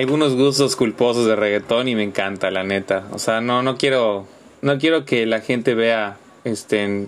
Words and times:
algunos 0.00 0.34
gustos 0.34 0.76
culposos 0.76 1.26
de 1.26 1.36
reggaetón 1.36 1.86
y 1.86 1.94
me 1.94 2.02
encanta 2.02 2.50
la 2.50 2.64
neta. 2.64 3.06
O 3.12 3.18
sea, 3.18 3.42
no 3.42 3.62
no 3.62 3.76
quiero 3.76 4.26
no 4.62 4.78
quiero 4.78 5.04
que 5.04 5.26
la 5.26 5.40
gente 5.40 5.74
vea 5.74 6.16
este 6.44 7.06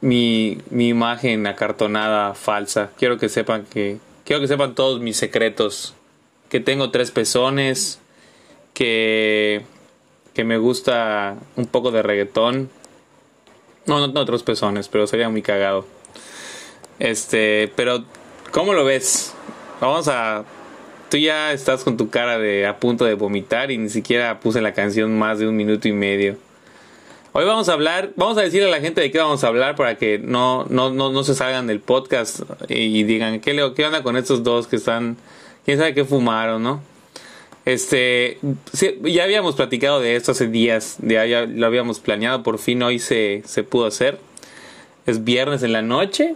mi, 0.00 0.58
mi 0.70 0.88
imagen 0.88 1.46
acartonada 1.46 2.34
falsa. 2.34 2.90
Quiero 2.98 3.18
que 3.18 3.28
sepan 3.28 3.66
que 3.66 3.98
quiero 4.24 4.40
que 4.40 4.48
sepan 4.48 4.74
todos 4.74 5.00
mis 5.00 5.16
secretos. 5.18 5.94
Que 6.48 6.60
tengo 6.60 6.90
tres 6.90 7.10
pezones, 7.10 8.00
que 8.72 9.62
que 10.32 10.44
me 10.44 10.56
gusta 10.56 11.36
un 11.56 11.66
poco 11.66 11.90
de 11.90 12.02
reggaetón. 12.02 12.70
No, 13.84 14.00
no, 14.00 14.08
no 14.08 14.20
otros 14.20 14.42
pezones, 14.42 14.88
pero 14.88 15.06
sería 15.06 15.28
muy 15.28 15.42
cagado. 15.42 15.86
Este, 16.98 17.70
pero 17.76 18.04
¿cómo 18.52 18.72
lo 18.72 18.84
ves? 18.86 19.34
Vamos 19.80 20.08
a 20.08 20.44
tú 21.12 21.18
ya 21.18 21.52
estás 21.52 21.84
con 21.84 21.98
tu 21.98 22.08
cara 22.08 22.38
de 22.38 22.66
a 22.66 22.78
punto 22.78 23.04
de 23.04 23.12
vomitar 23.12 23.70
y 23.70 23.76
ni 23.76 23.90
siquiera 23.90 24.40
puse 24.40 24.62
la 24.62 24.72
canción 24.72 25.18
más 25.18 25.38
de 25.38 25.46
un 25.46 25.54
minuto 25.54 25.86
y 25.86 25.92
medio. 25.92 26.38
Hoy 27.34 27.44
vamos 27.44 27.68
a 27.68 27.74
hablar, 27.74 28.12
vamos 28.16 28.38
a 28.38 28.40
decirle 28.40 28.68
a 28.68 28.70
la 28.70 28.80
gente 28.80 29.02
de 29.02 29.10
qué 29.10 29.18
vamos 29.18 29.44
a 29.44 29.48
hablar 29.48 29.76
para 29.76 29.98
que 29.98 30.18
no, 30.18 30.64
no, 30.70 30.88
no, 30.90 31.12
no 31.12 31.22
se 31.22 31.34
salgan 31.34 31.66
del 31.66 31.80
podcast 31.80 32.40
y 32.70 33.02
digan 33.04 33.40
¿qué, 33.40 33.52
le- 33.52 33.74
qué 33.74 33.84
onda 33.84 34.02
con 34.02 34.16
estos 34.16 34.42
dos 34.42 34.66
que 34.66 34.76
están, 34.76 35.18
quién 35.66 35.76
sabe 35.76 35.92
qué 35.92 36.06
fumaron, 36.06 36.62
¿no? 36.62 36.80
Este, 37.66 38.38
ya 39.02 39.24
habíamos 39.24 39.54
platicado 39.54 40.00
de 40.00 40.16
esto 40.16 40.32
hace 40.32 40.46
días, 40.46 40.96
ya, 41.02 41.26
ya 41.26 41.42
lo 41.44 41.66
habíamos 41.66 42.00
planeado, 42.00 42.42
por 42.42 42.58
fin 42.58 42.82
hoy 42.82 42.98
se, 42.98 43.42
se 43.44 43.62
pudo 43.64 43.84
hacer. 43.84 44.18
Es 45.04 45.24
viernes 45.24 45.62
en 45.62 45.72
la 45.72 45.82
noche, 45.82 46.34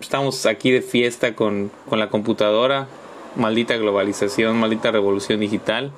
estamos 0.00 0.46
aquí 0.46 0.70
de 0.70 0.80
fiesta 0.80 1.34
con, 1.34 1.70
con 1.90 1.98
la 1.98 2.08
computadora, 2.08 2.88
maldita 3.36 3.76
globalización, 3.76 4.58
maldita 4.58 4.90
revolución 4.90 5.40
digital. 5.40 5.92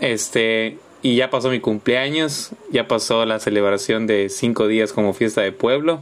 Este, 0.00 0.78
y 1.02 1.16
ya 1.16 1.30
pasó 1.30 1.50
mi 1.50 1.60
cumpleaños, 1.60 2.50
ya 2.70 2.88
pasó 2.88 3.24
la 3.24 3.38
celebración 3.38 4.06
de 4.06 4.28
cinco 4.28 4.66
días 4.66 4.92
como 4.92 5.14
fiesta 5.14 5.42
de 5.42 5.52
pueblo. 5.52 6.00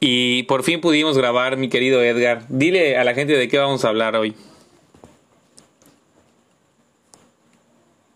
Y 0.00 0.44
por 0.44 0.62
fin 0.62 0.80
pudimos 0.80 1.16
grabar, 1.18 1.58
mi 1.58 1.68
querido 1.68 2.02
Edgar. 2.02 2.44
Dile 2.48 2.96
a 2.96 3.04
la 3.04 3.14
gente 3.14 3.34
de 3.36 3.48
qué 3.48 3.58
vamos 3.58 3.84
a 3.84 3.88
hablar 3.88 4.16
hoy. 4.16 4.34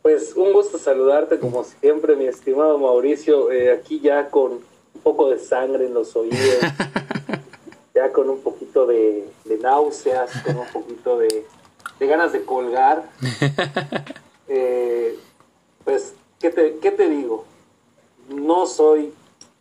Pues 0.00 0.34
un 0.36 0.52
gusto 0.52 0.78
saludarte 0.78 1.38
como 1.38 1.64
siempre, 1.64 2.16
mi 2.16 2.26
estimado 2.26 2.78
Mauricio, 2.78 3.50
eh, 3.50 3.72
aquí 3.72 4.00
ya 4.00 4.28
con 4.28 4.52
un 4.52 5.00
poco 5.02 5.30
de 5.30 5.38
sangre 5.38 5.86
en 5.86 5.94
los 5.94 6.14
oídos, 6.14 6.38
ya 7.94 8.12
con 8.12 8.28
un 8.28 8.40
poquito 8.40 8.86
de, 8.86 9.28
de 9.44 9.58
náuseas, 9.58 10.30
con 10.44 10.58
un 10.58 10.66
poquito 10.68 11.18
de, 11.18 11.46
de 11.98 12.06
ganas 12.06 12.32
de 12.32 12.44
colgar. 12.44 13.08
Eh, 14.46 15.18
pues, 15.84 16.14
¿qué 16.38 16.50
te, 16.50 16.76
¿qué 16.76 16.90
te 16.90 17.08
digo? 17.08 17.46
No 18.28 18.66
soy 18.66 19.14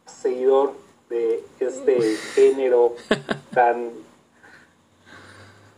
seguidor 0.06 0.74
de 1.10 1.42
este 1.62 2.18
género 2.36 2.94
tan 3.54 3.92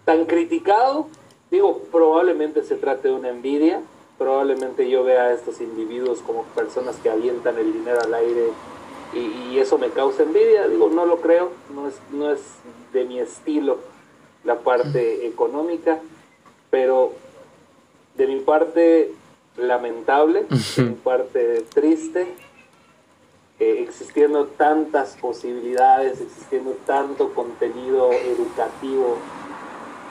tan 0.05 0.25
criticado, 0.25 1.07
digo, 1.51 1.81
probablemente 1.91 2.63
se 2.63 2.75
trate 2.75 3.09
de 3.09 3.13
una 3.15 3.29
envidia, 3.29 3.81
probablemente 4.17 4.89
yo 4.89 5.03
vea 5.03 5.23
a 5.23 5.33
estos 5.33 5.61
individuos 5.61 6.19
como 6.19 6.43
personas 6.43 6.95
que 6.97 7.09
avientan 7.09 7.57
el 7.57 7.73
dinero 7.73 7.99
al 8.01 8.13
aire 8.13 8.49
y, 9.15 9.53
y 9.53 9.59
eso 9.59 9.77
me 9.77 9.89
causa 9.89 10.23
envidia, 10.23 10.67
digo, 10.67 10.89
no 10.89 11.05
lo 11.05 11.21
creo, 11.21 11.51
no 11.73 11.87
es, 11.87 11.95
no 12.11 12.31
es 12.31 12.41
de 12.93 13.05
mi 13.05 13.19
estilo 13.19 13.79
la 14.43 14.59
parte 14.59 15.25
económica, 15.25 15.99
pero 16.69 17.13
de 18.15 18.27
mi 18.27 18.39
parte 18.41 19.11
lamentable, 19.57 20.45
de 20.75 20.83
mi 20.83 20.95
parte 20.95 21.65
triste, 21.73 22.27
eh, 23.59 23.85
existiendo 23.87 24.45
tantas 24.45 25.15
posibilidades, 25.15 26.21
existiendo 26.21 26.71
tanto 26.85 27.33
contenido 27.33 28.11
educativo, 28.11 29.17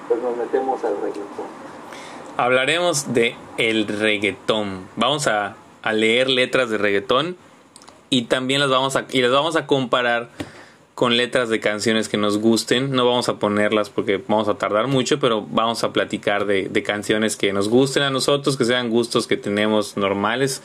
pues 0.08 0.20
nos 0.22 0.36
metemos 0.36 0.82
al 0.84 0.96
reggaetón. 0.96 1.64
Hablaremos 2.36 3.14
de 3.14 3.36
el 3.58 3.86
reggaetón. 3.86 4.88
Vamos 4.96 5.26
a, 5.26 5.56
a 5.82 5.92
leer 5.92 6.28
letras 6.28 6.70
de 6.70 6.78
reggaetón 6.78 7.36
y 8.14 8.22
también 8.22 8.60
las 8.60 8.70
vamos 8.70 8.94
a 8.94 9.06
y 9.10 9.22
las 9.22 9.32
vamos 9.32 9.56
a 9.56 9.66
comparar 9.66 10.28
con 10.94 11.16
letras 11.16 11.48
de 11.48 11.58
canciones 11.58 12.08
que 12.08 12.16
nos 12.16 12.38
gusten. 12.38 12.92
No 12.92 13.04
vamos 13.04 13.28
a 13.28 13.40
ponerlas 13.40 13.90
porque 13.90 14.22
vamos 14.28 14.46
a 14.46 14.54
tardar 14.54 14.86
mucho, 14.86 15.18
pero 15.18 15.42
vamos 15.42 15.82
a 15.82 15.92
platicar 15.92 16.46
de, 16.46 16.68
de 16.68 16.82
canciones 16.84 17.36
que 17.36 17.52
nos 17.52 17.68
gusten 17.68 18.04
a 18.04 18.10
nosotros, 18.10 18.56
que 18.56 18.64
sean 18.64 18.88
gustos 18.88 19.26
que 19.26 19.36
tenemos 19.36 19.96
normales. 19.96 20.62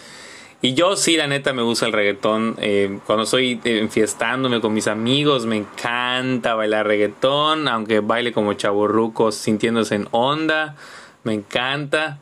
Y 0.61 0.75
yo 0.75 0.95
sí, 0.95 1.17
la 1.17 1.25
neta, 1.25 1.51
me 1.53 1.63
gusta 1.63 1.87
el 1.87 1.93
reggaetón. 1.93 2.55
Eh, 2.59 2.99
cuando 3.07 3.23
estoy 3.23 3.59
eh, 3.63 3.79
enfiestándome 3.79 4.61
con 4.61 4.71
mis 4.71 4.87
amigos, 4.87 5.47
me 5.47 5.57
encanta 5.57 6.53
bailar 6.53 6.85
reggaetón, 6.85 7.67
aunque 7.67 8.01
baile 8.01 8.31
como 8.31 8.53
chaburrucos 8.53 9.33
sintiéndose 9.33 9.95
en 9.95 10.07
onda, 10.11 10.75
me 11.23 11.33
encanta. 11.33 12.19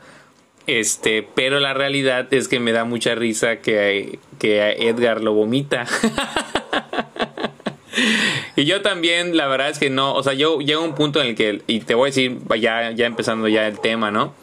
Este, 0.67 1.23
pero 1.23 1.61
la 1.61 1.73
realidad 1.73 2.31
es 2.33 2.49
que 2.49 2.59
me 2.59 2.73
da 2.73 2.83
mucha 2.83 3.15
risa 3.15 3.61
que, 3.61 4.19
que 4.37 4.89
Edgar 4.89 5.21
lo 5.21 5.33
vomita. 5.33 5.85
y 8.57 8.65
yo 8.65 8.81
también, 8.81 9.37
la 9.37 9.47
verdad 9.47 9.69
es 9.69 9.79
que 9.79 9.89
no, 9.89 10.13
o 10.13 10.21
sea, 10.23 10.33
yo 10.33 10.59
llego 10.59 10.81
a 10.81 10.85
un 10.85 10.93
punto 10.93 11.21
en 11.21 11.27
el 11.27 11.35
que, 11.35 11.61
y 11.67 11.79
te 11.79 11.95
voy 11.95 12.07
a 12.07 12.11
decir, 12.11 12.37
ya, 12.59 12.91
ya 12.91 13.05
empezando 13.05 13.47
ya 13.47 13.65
el 13.65 13.79
tema, 13.79 14.11
¿no? 14.11 14.33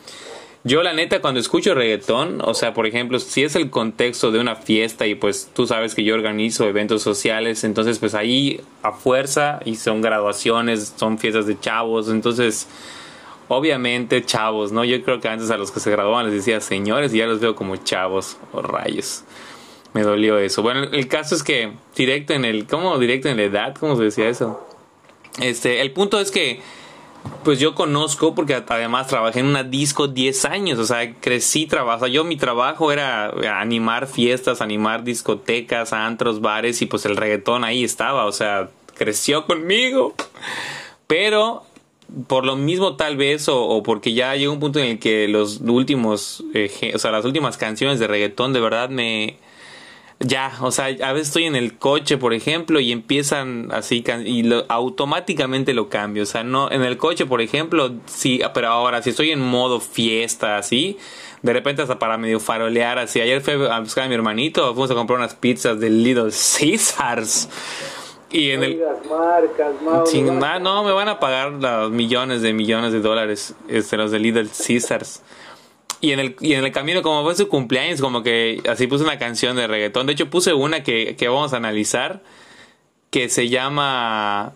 Yo 0.67 0.83
la 0.83 0.95
neta 0.95 1.21
cuando 1.21 1.41
escucho 1.41 1.75
reggaetón, 1.75 2.41
o 2.41 2.55
sea, 2.55 2.73
por 2.73 2.87
ejemplo, 2.87 3.19
si 3.19 3.45
es 3.45 3.55
el 3.55 3.69
contexto 3.69 4.33
de 4.33 4.39
una 4.39 4.57
fiesta 4.57 5.07
y 5.07 5.15
pues 5.15 5.51
tú 5.53 5.67
sabes 5.67 5.95
que 5.95 6.05
yo 6.05 6.15
organizo 6.15 6.67
eventos 6.67 7.03
sociales, 7.03 7.65
entonces 7.65 7.99
pues 7.99 8.15
ahí 8.15 8.63
a 8.83 8.93
fuerza 8.93 9.61
y 9.67 9.77
son 9.77 10.01
graduaciones, 10.01 10.95
son 10.97 11.19
fiestas 11.19 11.47
de 11.47 11.61
chavos, 11.61 12.09
entonces 12.09 12.67
obviamente 13.49 14.25
chavos, 14.25 14.73
¿no? 14.73 14.85
Yo 14.85 15.03
creo 15.03 15.21
que 15.21 15.29
antes 15.29 15.51
a 15.51 15.57
los 15.57 15.71
que 15.71 15.81
se 15.81 15.91
graduaban 15.91 16.27
les 16.27 16.35
decía 16.35 16.61
señores 16.61 17.13
y 17.15 17.19
ya 17.19 17.27
los 17.27 17.41
veo 17.41 17.55
como 17.55 17.77
chavos 17.77 18.37
o 18.53 18.63
rayos. 18.63 19.25
Me 19.93 20.03
dolió 20.03 20.39
eso. 20.39 20.63
Bueno, 20.63 20.83
el 20.83 21.07
caso 21.09 21.35
es 21.35 21.43
que 21.43 21.73
directo 21.95 22.33
en 22.33 22.45
el, 22.45 22.67
¿cómo 22.67 22.99
directo 22.99 23.29
en 23.29 23.37
la 23.37 23.45
edad? 23.45 23.77
¿Cómo 23.79 23.97
se 23.97 24.05
decía 24.05 24.29
eso? 24.29 24.67
Este, 25.41 25.81
el 25.81 25.93
punto 25.93 26.19
es 26.21 26.31
que 26.31 26.61
pues 27.43 27.59
yo 27.59 27.75
conozco 27.75 28.35
porque 28.35 28.55
además 28.55 29.07
trabajé 29.07 29.41
en 29.41 29.47
una 29.47 29.63
disco 29.63 30.09
10 30.09 30.45
años, 30.45 30.79
o 30.79 30.85
sea, 30.85 31.15
crecí 31.15 31.67
trabajando, 31.67 32.09
yo 32.09 32.25
mi 32.25 32.37
trabajo 32.37 32.93
era 32.93 33.31
animar 33.59 34.07
fiestas, 34.07 34.61
animar 34.61 35.05
discotecas, 35.05 35.93
antros, 35.93 36.41
bares 36.41 36.83
y 36.83 36.87
pues 36.87 37.07
el 37.07 37.17
reggaetón 37.17 37.65
ahí 37.65 37.85
estaba, 37.85 38.27
o 38.27 38.33
sea, 38.33 38.71
creció 38.97 39.47
conmigo. 39.47 40.15
Pero 41.07 41.65
por 42.27 42.45
lo 42.45 42.57
mismo 42.57 42.97
tal 42.97 43.17
vez 43.17 43.49
o, 43.49 43.63
o 43.65 43.83
porque 43.83 44.13
ya 44.13 44.35
llegó 44.37 44.53
un 44.53 44.61
punto 44.61 44.79
en 44.79 44.87
el 44.87 44.99
que 44.99 45.29
los 45.29 45.61
últimos, 45.61 46.45
eh, 46.55 46.93
o 46.95 46.99
sea, 46.99 47.11
las 47.11 47.25
últimas 47.25 47.57
canciones 47.57 47.99
de 47.99 48.07
reggaetón 48.07 48.53
de 48.53 48.61
verdad 48.61 48.89
me 48.89 49.37
ya, 50.21 50.57
o 50.61 50.71
sea, 50.71 50.87
a 50.87 51.13
veces 51.13 51.29
estoy 51.29 51.45
en 51.45 51.57
el 51.57 51.77
coche, 51.77 52.17
por 52.19 52.35
ejemplo, 52.35 52.81
y 52.81 52.93
empiezan 52.93 53.71
así 53.73 54.05
y 54.25 54.49
automáticamente 54.69 55.75
lo 55.75 55.89
cambio, 55.89 56.23
o 56.23 56.27
sea, 56.27 56.45
no 56.45 56.71
en 56.71 56.83
el 56.83 56.97
coche, 56.97 57.27
por 57.27 57.41
ejemplo, 57.41 57.93
sí, 58.07 58.41
pero 58.55 58.69
ahora 58.69 59.03
si 59.03 59.11
estoy 59.11 59.33
en 59.33 59.41
modo 59.41 59.81
fiesta 59.81 60.57
así, 60.57 60.99
de 61.43 61.53
repente 61.53 61.83
hasta 61.83 61.99
para 61.99 62.17
medio 62.17 62.41
farolear 62.41 62.99
así. 62.99 63.21
Ayer 63.21 63.43
fui 63.43 63.53
a 63.53 63.81
buscar 63.81 64.05
a 64.05 64.09
mi 64.09 64.15
hermanito, 64.15 64.73
fuimos 64.73 64.91
a 64.91 64.95
comprar 64.95 65.19
unas 65.19 65.35
pizzas 65.35 65.79
del 65.79 66.03
Little 66.03 66.31
Caesars. 66.31 67.51
Y 68.35 68.51
en 68.51 68.61
No 68.61 68.67
el 68.67 68.81
marcas, 69.09 69.81
Mau, 69.81 70.05
no 70.23 70.45
ah, 70.45 70.59
no, 70.59 70.83
me 70.83 70.91
van 70.91 71.09
a 71.09 71.21
pagar 71.21 71.53
los 71.53 71.93
millones 71.93 72.43
de 72.43 72.53
millones 72.53 72.93
de 72.93 72.99
dólares 72.99 73.55
este, 73.69 73.97
los 73.97 74.11
de 74.11 74.19
Little 74.19 74.49
Caesars. 74.49 75.23
Y 76.01 76.11
en 76.11 76.19
el, 76.19 76.35
y 76.41 76.55
en 76.55 76.65
el 76.65 76.73
camino, 76.73 77.01
como 77.03 77.23
fue 77.23 77.37
su 77.37 77.49
cumpleaños, 77.49 78.01
como 78.01 78.25
que 78.25 78.61
así 78.69 78.89
puse 78.89 79.05
una 79.05 79.21
canción 79.21 79.55
de 79.55 79.69
reggaetón. 79.69 80.09
De 80.09 80.15
hecho, 80.15 80.31
puse 80.31 80.53
una 80.53 80.83
que, 80.83 81.15
que 81.15 81.29
vamos 81.29 81.53
a 81.53 81.59
analizar 81.59 82.23
que 83.11 83.29
se 83.29 83.49
llama 83.49 84.55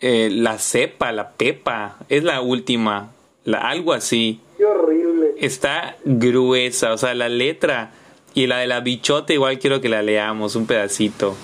eh, 0.00 0.28
La 0.32 0.58
Cepa, 0.58 1.12
La 1.12 1.30
Pepa. 1.30 1.98
Es 2.08 2.24
la 2.24 2.40
última, 2.40 3.12
la, 3.44 3.58
algo 3.58 3.92
así. 3.92 4.40
Qué 4.58 4.64
horrible. 4.64 5.34
Está 5.38 5.96
gruesa, 6.04 6.92
o 6.92 6.98
sea, 6.98 7.14
la 7.14 7.28
letra 7.28 7.92
y 8.34 8.48
la 8.48 8.58
de 8.58 8.66
la 8.66 8.80
bichota 8.80 9.32
igual 9.32 9.60
quiero 9.60 9.80
que 9.80 9.88
la 9.88 10.02
leamos, 10.02 10.56
un 10.56 10.66
pedacito. 10.66 11.36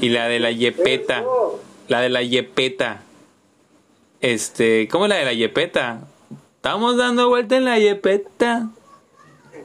Y 0.00 0.08
la 0.08 0.28
de 0.28 0.40
la 0.40 0.50
yepeta. 0.50 1.24
La 1.88 2.00
de 2.00 2.08
la 2.08 2.22
yepeta. 2.22 3.02
Este, 4.20 4.88
¿cómo 4.88 5.06
es 5.06 5.10
la 5.10 5.16
de 5.16 5.24
la 5.24 5.32
yepeta? 5.32 6.08
Estamos 6.56 6.96
dando 6.96 7.28
vuelta 7.28 7.56
en 7.56 7.64
la 7.64 7.78
yepeta. 7.78 8.70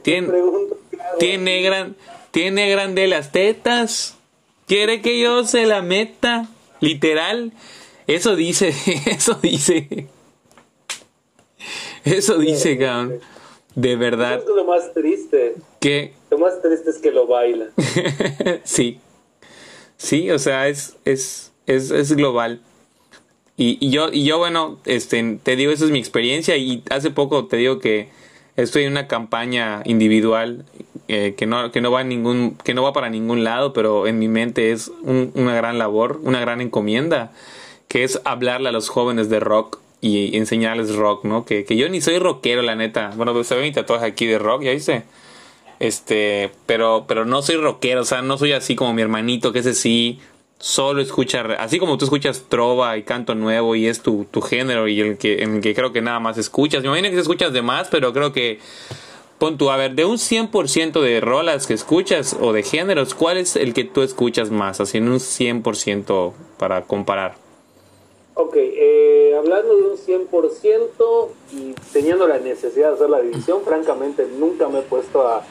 Tiene, 0.02 1.62
gran, 1.62 1.96
tiene 2.30 2.70
grande 2.70 3.06
las 3.06 3.32
tetas. 3.32 4.16
Quiere 4.66 5.00
que 5.00 5.20
yo 5.20 5.44
se 5.44 5.66
la 5.66 5.82
meta. 5.82 6.48
Literal. 6.80 7.52
Eso 8.06 8.36
dice, 8.36 8.74
eso 9.06 9.34
dice. 9.34 10.08
Eso 12.04 12.38
dice, 12.38 12.78
cabrón. 12.78 13.20
De 13.74 13.94
verdad 13.94 14.40
es 14.40 14.46
lo 14.46 14.64
más 14.64 14.92
triste. 14.92 15.54
Lo 16.30 16.38
más 16.38 16.60
triste 16.60 16.90
es 16.90 16.98
que 16.98 17.12
lo 17.12 17.28
baila. 17.28 17.66
sí. 18.64 18.98
Sí, 19.98 20.30
o 20.30 20.38
sea, 20.38 20.68
es, 20.68 20.96
es, 21.04 21.52
es, 21.66 21.90
es 21.90 22.12
global. 22.14 22.60
Y, 23.56 23.76
y 23.84 23.90
yo, 23.90 24.10
y 24.12 24.24
yo, 24.24 24.38
bueno, 24.38 24.78
este, 24.86 25.38
te 25.42 25.56
digo, 25.56 25.72
esa 25.72 25.84
es 25.84 25.90
mi 25.90 25.98
experiencia. 25.98 26.56
Y 26.56 26.82
hace 26.90 27.10
poco 27.10 27.46
te 27.46 27.56
digo 27.56 27.80
que 27.80 28.08
estoy 28.56 28.84
en 28.84 28.92
una 28.92 29.08
campaña 29.08 29.82
individual 29.84 30.64
eh, 31.08 31.34
que 31.36 31.46
no, 31.46 31.72
que 31.72 31.80
no 31.80 31.90
va 31.90 32.04
ningún, 32.04 32.56
que 32.64 32.74
no 32.74 32.82
va 32.82 32.92
para 32.92 33.10
ningún 33.10 33.42
lado, 33.44 33.72
pero 33.72 34.06
en 34.06 34.18
mi 34.18 34.28
mente 34.28 34.72
es 34.72 34.88
un- 35.02 35.32
una 35.34 35.54
gran 35.56 35.78
labor, 35.78 36.20
una 36.22 36.40
gran 36.40 36.60
encomienda, 36.60 37.32
que 37.88 38.04
es 38.04 38.20
hablarle 38.24 38.68
a 38.68 38.72
los 38.72 38.88
jóvenes 38.90 39.28
de 39.30 39.40
rock 39.40 39.80
y 40.00 40.36
enseñarles 40.36 40.94
rock, 40.94 41.24
¿no? 41.24 41.44
Que, 41.44 41.64
que 41.64 41.76
yo 41.76 41.88
ni 41.88 42.00
soy 42.00 42.18
rockero, 42.18 42.62
la 42.62 42.76
neta. 42.76 43.12
Bueno, 43.16 43.42
se 43.44 43.56
ve 43.56 43.62
mi 43.62 43.72
tatuaje 43.72 44.06
aquí 44.06 44.26
de 44.26 44.38
rock, 44.38 44.62
¿ya 44.62 44.70
viste? 44.72 45.02
Este, 45.80 46.50
pero, 46.66 47.04
pero 47.06 47.24
no 47.24 47.42
soy 47.42 47.56
rockero, 47.56 48.02
o 48.02 48.04
sea, 48.04 48.22
no 48.22 48.36
soy 48.36 48.52
así 48.52 48.74
como 48.74 48.92
mi 48.94 49.02
hermanito, 49.02 49.52
que 49.52 49.60
ese 49.60 49.74
sí, 49.74 50.18
solo 50.58 51.00
escucha, 51.00 51.42
así 51.58 51.78
como 51.78 51.98
tú 51.98 52.04
escuchas 52.04 52.46
trova 52.48 52.96
y 52.96 53.04
canto 53.04 53.34
nuevo 53.34 53.76
y 53.76 53.86
es 53.86 54.02
tu, 54.02 54.26
tu 54.30 54.40
género 54.40 54.88
y 54.88 55.00
el 55.00 55.18
que, 55.18 55.42
en 55.42 55.60
que 55.60 55.74
creo 55.74 55.92
que 55.92 56.00
nada 56.00 56.20
más 56.20 56.36
escuchas. 56.36 56.82
Me 56.82 56.88
imagino 56.88 57.10
que 57.10 57.20
escuchas 57.20 57.52
de 57.52 57.62
más, 57.62 57.88
pero 57.88 58.12
creo 58.12 58.32
que, 58.32 58.58
pon 59.38 59.56
tú, 59.56 59.70
a 59.70 59.76
ver, 59.76 59.94
de 59.94 60.04
un 60.04 60.16
100% 60.16 61.00
de 61.00 61.20
rolas 61.20 61.66
que 61.66 61.74
escuchas 61.74 62.36
o 62.40 62.52
de 62.52 62.62
géneros, 62.62 63.14
¿cuál 63.14 63.36
es 63.36 63.56
el 63.56 63.72
que 63.72 63.84
tú 63.84 64.02
escuchas 64.02 64.50
más? 64.50 64.80
Así 64.80 64.98
en 64.98 65.08
un 65.08 65.20
100% 65.20 66.32
para 66.58 66.82
comparar. 66.82 67.36
Ok, 68.34 68.54
eh, 68.56 69.34
hablando 69.36 69.76
de 69.76 69.82
un 69.82 69.96
100% 69.96 71.28
y 71.52 71.74
teniendo 71.92 72.28
la 72.28 72.38
necesidad 72.38 72.90
de 72.90 72.94
hacer 72.94 73.10
la 73.10 73.20
división, 73.20 73.62
francamente 73.64 74.28
nunca 74.38 74.68
me 74.68 74.80
he 74.80 74.82
puesto 74.82 75.26
a 75.26 75.44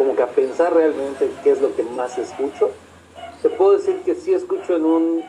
como 0.00 0.16
que 0.16 0.22
a 0.22 0.28
pensar 0.28 0.72
realmente 0.72 1.30
qué 1.44 1.50
es 1.50 1.60
lo 1.60 1.76
que 1.76 1.82
más 1.82 2.16
escucho. 2.16 2.70
Te 3.42 3.50
puedo 3.50 3.72
decir 3.76 4.00
que 4.02 4.14
sí 4.14 4.32
escucho 4.32 4.74
en 4.74 4.86
un... 4.86 5.22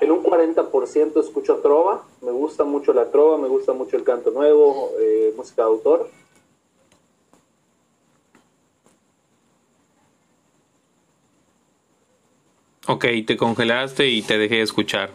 en 0.00 0.10
un 0.10 0.24
40% 0.24 1.20
escucho 1.20 1.58
trova, 1.58 2.02
me 2.22 2.32
gusta 2.32 2.64
mucho 2.64 2.92
la 2.92 3.12
trova, 3.12 3.38
me 3.38 3.46
gusta 3.46 3.72
mucho 3.72 3.96
el 3.96 4.02
canto 4.02 4.32
nuevo, 4.32 4.90
eh, 5.00 5.32
música 5.36 5.62
de 5.62 5.68
autor. 5.68 6.10
Ok, 12.88 13.04
te 13.24 13.36
congelaste 13.36 14.08
y 14.08 14.22
te 14.22 14.38
dejé 14.38 14.56
de 14.56 14.62
escuchar. 14.62 15.10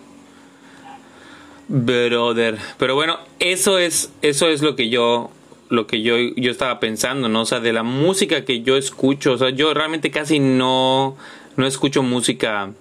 Brother. 1.67 2.59
Pero 2.77 2.95
bueno, 2.95 3.19
eso 3.39 3.77
es, 3.77 4.13
eso 4.21 4.47
es 4.47 4.61
lo 4.61 4.77
que 4.77 4.87
yo, 4.87 5.29
lo 5.73 5.87
que 5.87 6.01
yo, 6.01 6.15
yo 6.17 6.51
estaba 6.51 6.79
pensando, 6.79 7.29
¿no? 7.29 7.41
O 7.41 7.45
sea, 7.45 7.59
de 7.59 7.73
la 7.73 7.83
música 7.83 8.45
que 8.45 8.61
yo 8.61 8.77
escucho, 8.77 9.33
o 9.33 9.37
sea, 9.37 9.49
yo 9.49 9.73
realmente 9.73 10.11
casi 10.11 10.39
no, 10.39 11.15
no 11.55 11.65
escucho 11.65 12.03
música. 12.03 12.71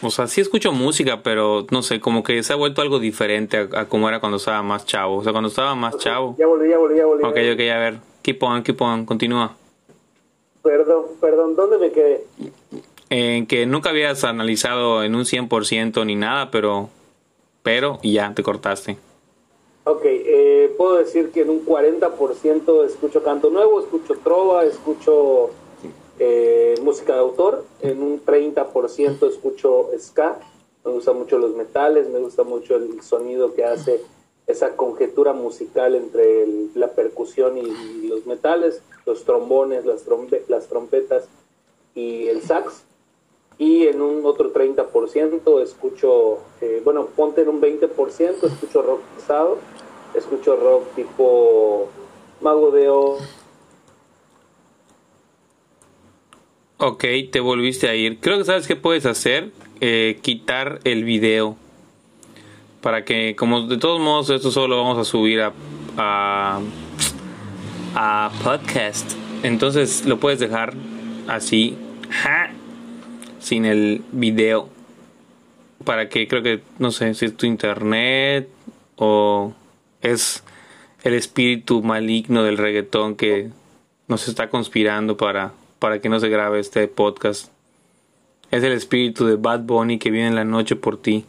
O 0.00 0.10
sea, 0.10 0.28
sí 0.28 0.40
escucho 0.40 0.70
música, 0.70 1.22
pero 1.24 1.66
no 1.70 1.82
sé, 1.82 1.98
como 1.98 2.22
que 2.22 2.42
se 2.44 2.52
ha 2.52 2.56
vuelto 2.56 2.80
algo 2.80 3.00
diferente 3.00 3.56
a, 3.56 3.80
a 3.80 3.84
como 3.86 4.08
era 4.08 4.20
cuando 4.20 4.36
estaba 4.36 4.62
más 4.62 4.86
chavo. 4.86 5.16
O 5.16 5.24
sea, 5.24 5.32
cuando 5.32 5.48
estaba 5.48 5.74
más 5.74 5.98
chavo. 5.98 6.36
Ya 6.38 6.46
volví, 6.46 6.70
ya 6.70 6.78
volví, 6.78 6.96
ya 6.96 7.06
volví. 7.06 7.24
Ok, 7.24 7.36
ok, 7.54 7.60
a 7.60 7.78
ver. 7.78 7.98
Keep 8.22 8.42
on, 8.42 8.62
keep 8.62 8.80
on, 8.80 9.04
continúa. 9.04 9.56
Perdón, 10.62 11.06
perdón, 11.20 11.56
¿dónde 11.56 11.78
me 11.78 11.90
quedé? 11.90 12.24
en 13.10 13.46
que 13.46 13.66
nunca 13.66 13.90
habías 13.90 14.22
analizado 14.24 15.02
en 15.02 15.14
un 15.14 15.24
100% 15.24 16.04
ni 16.04 16.14
nada, 16.14 16.50
pero 16.50 16.90
pero 17.62 17.98
y 18.02 18.12
ya 18.14 18.32
te 18.34 18.42
cortaste. 18.42 18.98
Ok, 19.88 20.02
eh, 20.04 20.74
puedo 20.76 20.98
decir 20.98 21.30
que 21.30 21.40
en 21.40 21.48
un 21.50 21.64
40% 21.64 22.84
escucho 22.84 23.22
canto 23.22 23.48
nuevo, 23.48 23.80
escucho 23.80 24.16
trova, 24.22 24.64
escucho 24.66 25.48
eh, 26.18 26.74
música 26.82 27.14
de 27.14 27.20
autor, 27.20 27.64
en 27.80 28.02
un 28.02 28.22
30% 28.22 29.26
escucho 29.26 29.88
ska, 29.98 30.40
me 30.84 30.92
gustan 30.92 31.16
mucho 31.16 31.38
los 31.38 31.54
metales, 31.56 32.06
me 32.10 32.18
gusta 32.18 32.42
mucho 32.42 32.76
el 32.76 33.00
sonido 33.02 33.54
que 33.54 33.64
hace 33.64 34.02
esa 34.46 34.76
conjetura 34.76 35.32
musical 35.32 35.94
entre 35.94 36.42
el- 36.42 36.70
la 36.74 36.88
percusión 36.92 37.56
y, 37.56 38.08
los 38.08 38.26
metales, 38.26 38.82
los 39.06 39.24
trombones, 39.24 39.86
las, 39.86 40.06
trompe- 40.06 40.42
las 40.48 40.66
trompetas 40.66 41.28
y 41.94 42.26
el 42.28 42.42
sax. 42.42 42.82
Y 43.60 43.88
en 43.88 44.00
un 44.02 44.24
otro 44.24 44.52
30% 44.52 45.60
escucho, 45.62 46.38
eh, 46.60 46.80
bueno, 46.84 47.06
ponte 47.16 47.40
en 47.42 47.48
un 47.48 47.60
20%, 47.60 48.44
escucho 48.46 48.82
rock 48.82 49.00
pesado, 49.16 49.58
escucho 50.14 50.56
rock 50.56 50.94
tipo 50.94 51.88
Mago 52.40 52.70
de 52.70 52.88
Oz, 52.88 53.22
Ok, 56.80 57.04
te 57.32 57.40
volviste 57.40 57.88
a 57.88 57.96
ir. 57.96 58.20
Creo 58.20 58.38
que 58.38 58.44
sabes 58.44 58.68
qué 58.68 58.76
puedes 58.76 59.06
hacer, 59.06 59.50
Eh, 59.80 60.18
quitar 60.22 60.80
el 60.82 61.04
video. 61.04 61.56
Para 62.82 63.04
que, 63.04 63.36
como 63.36 63.68
de 63.68 63.78
todos 63.78 64.00
modos 64.00 64.28
esto 64.30 64.50
solo 64.50 64.76
lo 64.76 64.82
vamos 64.82 64.98
a 64.98 65.04
subir 65.04 65.40
a 65.40 65.52
a, 65.98 66.60
podcast, 68.44 69.12
entonces 69.42 70.06
lo 70.06 70.18
puedes 70.18 70.38
dejar 70.38 70.74
así, 71.26 71.76
sin 73.40 73.64
el 73.64 74.02
video. 74.12 74.68
Para 75.84 76.08
que 76.08 76.28
creo 76.28 76.42
que 76.42 76.60
no 76.78 76.90
sé 76.90 77.14
si 77.14 77.26
es 77.26 77.36
tu 77.36 77.46
internet 77.46 78.48
o 78.96 79.52
es 80.02 80.42
el 81.02 81.14
espíritu 81.14 81.82
maligno 81.82 82.42
del 82.42 82.58
reggaetón 82.58 83.16
que 83.16 83.50
nos 84.06 84.28
está 84.28 84.50
conspirando 84.50 85.16
para, 85.16 85.52
para 85.78 86.00
que 86.00 86.08
no 86.08 86.20
se 86.20 86.28
grabe 86.28 86.60
este 86.60 86.88
podcast. 86.88 87.50
Es 88.50 88.62
el 88.62 88.72
espíritu 88.72 89.26
de 89.26 89.36
Bad 89.36 89.60
Bunny 89.60 89.98
que 89.98 90.10
viene 90.10 90.28
en 90.28 90.34
la 90.34 90.44
noche 90.44 90.76
por 90.76 90.96
ti. 91.00 91.26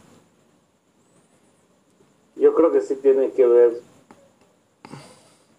yo 2.40 2.54
creo 2.54 2.72
que 2.72 2.80
sí 2.80 2.96
tiene 3.00 3.30
que 3.32 3.46
ver 3.46 3.80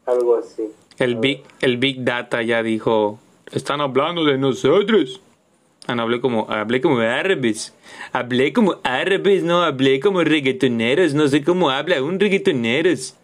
algo 0.05 0.35
así. 0.35 0.71
El 0.97 1.15
Big, 1.15 1.43
el 1.61 1.77
Big 1.77 2.03
Data 2.03 2.41
ya 2.41 2.63
dijo, 2.63 3.19
están 3.51 3.81
hablando 3.81 4.25
de 4.25 4.37
nosotros. 4.37 5.21
Ah, 5.87 5.93
hablé 5.93 6.19
como, 6.19 6.49
hablé 6.49 6.81
como 6.81 6.97
árabes. 6.99 7.73
Hablé 8.13 8.51
como 8.51 8.75
árabes, 8.83 9.43
no 9.43 9.61
hablé 9.63 9.99
como 9.99 10.23
reggaetoneros. 10.23 11.13
No 11.13 11.27
sé 11.27 11.43
cómo 11.43 11.69
habla 11.69 12.03
un 12.03 12.19
reggaetoneros. 12.19 13.15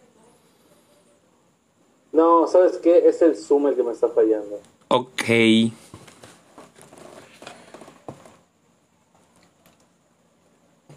No, 2.12 2.46
¿sabes 2.46 2.78
qué? 2.78 3.06
Es 3.06 3.20
el 3.20 3.36
Zoom 3.36 3.68
el 3.68 3.76
que 3.76 3.82
me 3.82 3.92
está 3.92 4.08
fallando. 4.08 4.60
Ok. 4.88 5.22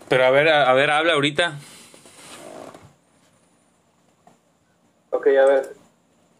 Pero 0.07 0.25
a 0.25 0.29
ver, 0.29 0.47
a, 0.49 0.69
a 0.69 0.73
ver, 0.73 0.89
habla 0.89 1.13
ahorita. 1.13 1.59
Ok, 5.09 5.27
a 5.27 5.45
ver. 5.45 5.75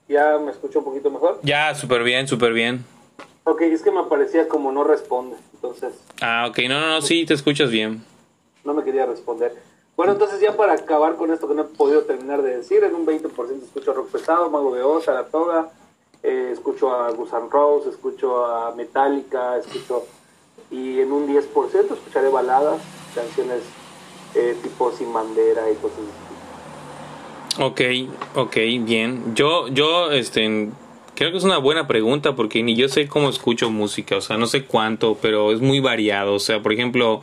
¿Ya 0.07 0.37
me 0.39 0.51
escucho 0.51 0.79
un 0.79 0.85
poquito 0.85 1.11
mejor? 1.11 1.39
Ya, 1.43 1.73
súper 1.75 2.03
bien, 2.03 2.27
súper 2.27 2.53
bien. 2.53 2.83
Ok, 3.43 3.61
es 3.61 3.81
que 3.81 3.91
me 3.91 4.03
parecía 4.03 4.47
como 4.47 4.71
no 4.71 4.83
responde, 4.83 5.35
entonces 5.61 5.93
Ah, 6.21 6.47
ok, 6.49 6.59
no, 6.67 6.79
no, 6.79 6.87
no, 6.89 7.01
sí, 7.01 7.25
te 7.25 7.33
escuchas 7.33 7.69
bien. 7.69 8.03
no 8.63 8.73
me 8.73 8.83
quería 8.83 9.05
responder. 9.05 9.55
Bueno, 9.97 10.13
entonces 10.13 10.39
ya 10.39 10.55
para 10.55 10.73
acabar 10.73 11.15
con 11.15 11.31
esto 11.31 11.47
que 11.47 11.53
no 11.53 11.61
he 11.63 11.65
podido 11.65 12.03
terminar 12.03 12.41
de 12.41 12.57
decir, 12.57 12.83
en 12.83 12.95
un 12.95 13.05
20% 13.05 13.63
escucho 13.63 13.93
rock 13.93 14.09
pesado, 14.09 14.49
Mago 14.49 14.73
de 14.73 14.81
Oz, 14.81 15.05
Saratoga, 15.05 15.69
eh, 16.23 16.49
escucho 16.51 16.91
a 16.95 17.11
Guns 17.11 17.33
N' 17.33 17.49
Roses, 17.51 17.93
escucho 17.93 18.45
a 18.45 18.73
Metallica, 18.75 19.57
escucho... 19.57 20.05
Y 20.69 21.01
en 21.01 21.11
un 21.11 21.27
10% 21.27 21.91
escucharé 21.91 22.29
baladas, 22.29 22.81
canciones 23.13 23.61
eh, 24.35 24.55
tipo 24.63 24.89
Sin 24.93 25.11
Bandera 25.11 25.69
y 25.69 25.75
cosas 25.75 25.99
así. 25.99 27.61
Ok, 27.61 27.81
ok, 28.35 28.55
bien. 28.85 29.35
Yo, 29.35 29.67
yo, 29.67 30.11
este, 30.11 30.69
creo 31.21 31.29
que 31.29 31.37
es 31.37 31.43
una 31.43 31.59
buena 31.59 31.85
pregunta 31.85 32.33
porque 32.33 32.63
ni 32.63 32.75
yo 32.75 32.89
sé 32.89 33.07
cómo 33.07 33.29
escucho 33.29 33.69
música, 33.69 34.17
o 34.17 34.21
sea, 34.21 34.37
no 34.37 34.47
sé 34.47 34.63
cuánto, 34.63 35.19
pero 35.21 35.51
es 35.51 35.61
muy 35.61 35.79
variado. 35.79 36.33
O 36.33 36.39
sea, 36.39 36.63
por 36.63 36.73
ejemplo, 36.73 37.21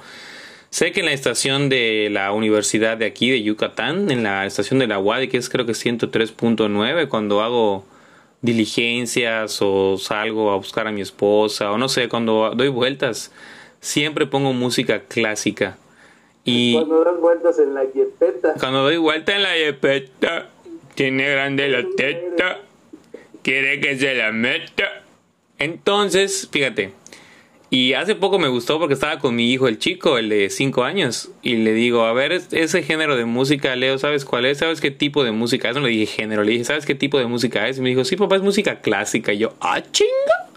sé 0.70 0.92
que 0.92 1.00
en 1.00 1.06
la 1.06 1.12
estación 1.12 1.68
de 1.68 2.08
la 2.08 2.30
universidad 2.30 2.96
de 2.96 3.06
aquí, 3.06 3.28
de 3.28 3.42
Yucatán, 3.42 4.12
en 4.12 4.22
la 4.22 4.46
estación 4.46 4.78
de 4.78 4.86
la 4.86 5.00
UAD, 5.00 5.26
que 5.26 5.36
es 5.36 5.48
creo 5.48 5.66
que 5.66 5.72
103.9, 5.72 7.08
cuando 7.08 7.42
hago 7.42 7.86
diligencias 8.40 9.58
o 9.62 9.98
salgo 9.98 10.52
a 10.52 10.56
buscar 10.58 10.86
a 10.86 10.92
mi 10.92 11.00
esposa 11.00 11.72
o 11.72 11.76
no 11.76 11.88
sé, 11.88 12.08
cuando 12.08 12.52
doy 12.54 12.68
vueltas, 12.68 13.32
siempre 13.80 14.26
pongo 14.26 14.52
música 14.52 15.00
clásica. 15.08 15.76
Y 16.44 16.74
Cuando 16.74 17.02
das 17.02 17.20
vueltas 17.20 17.58
en 17.58 17.74
la 17.74 17.82
yepeta, 17.82 18.54
cuando 18.60 18.84
doy 18.84 18.98
vuelta 18.98 19.34
en 19.34 19.42
la 19.42 19.56
yepeta, 19.58 20.50
tiene 20.94 21.28
grande 21.28 21.68
la 21.68 21.84
teta, 21.96 22.60
quiere 23.48 23.80
que 23.80 23.96
se 23.98 24.14
la 24.14 24.30
meta. 24.30 25.02
Entonces, 25.58 26.48
fíjate, 26.52 26.90
y 27.70 27.94
hace 27.94 28.14
poco 28.14 28.38
me 28.38 28.48
gustó 28.48 28.78
porque 28.78 28.92
estaba 28.92 29.18
con 29.18 29.34
mi 29.34 29.50
hijo, 29.50 29.68
el 29.68 29.78
chico, 29.78 30.18
el 30.18 30.28
de 30.28 30.50
5 30.50 30.84
años, 30.84 31.30
y 31.42 31.56
le 31.56 31.72
digo, 31.72 32.04
a 32.04 32.12
ver, 32.12 32.32
es- 32.32 32.52
ese 32.52 32.82
género 32.82 33.16
de 33.16 33.24
música, 33.24 33.74
Leo, 33.74 33.98
¿sabes 33.98 34.26
cuál 34.26 34.44
es? 34.44 34.58
¿Sabes 34.58 34.82
qué 34.82 34.90
tipo 34.90 35.24
de 35.24 35.32
música 35.32 35.70
es? 35.70 35.76
No 35.76 35.80
le 35.82 35.88
dije 35.88 36.06
género, 36.06 36.44
le 36.44 36.52
dije, 36.52 36.64
¿sabes 36.64 36.84
qué 36.84 36.94
tipo 36.94 37.18
de 37.18 37.24
música 37.26 37.66
es? 37.68 37.78
Y 37.78 37.80
me 37.80 37.88
dijo, 37.88 38.04
sí, 38.04 38.16
papá, 38.16 38.36
es 38.36 38.42
música 38.42 38.80
clásica. 38.82 39.32
Y 39.32 39.38
yo, 39.38 39.54
ah, 39.60 39.82
chinga. 39.92 40.47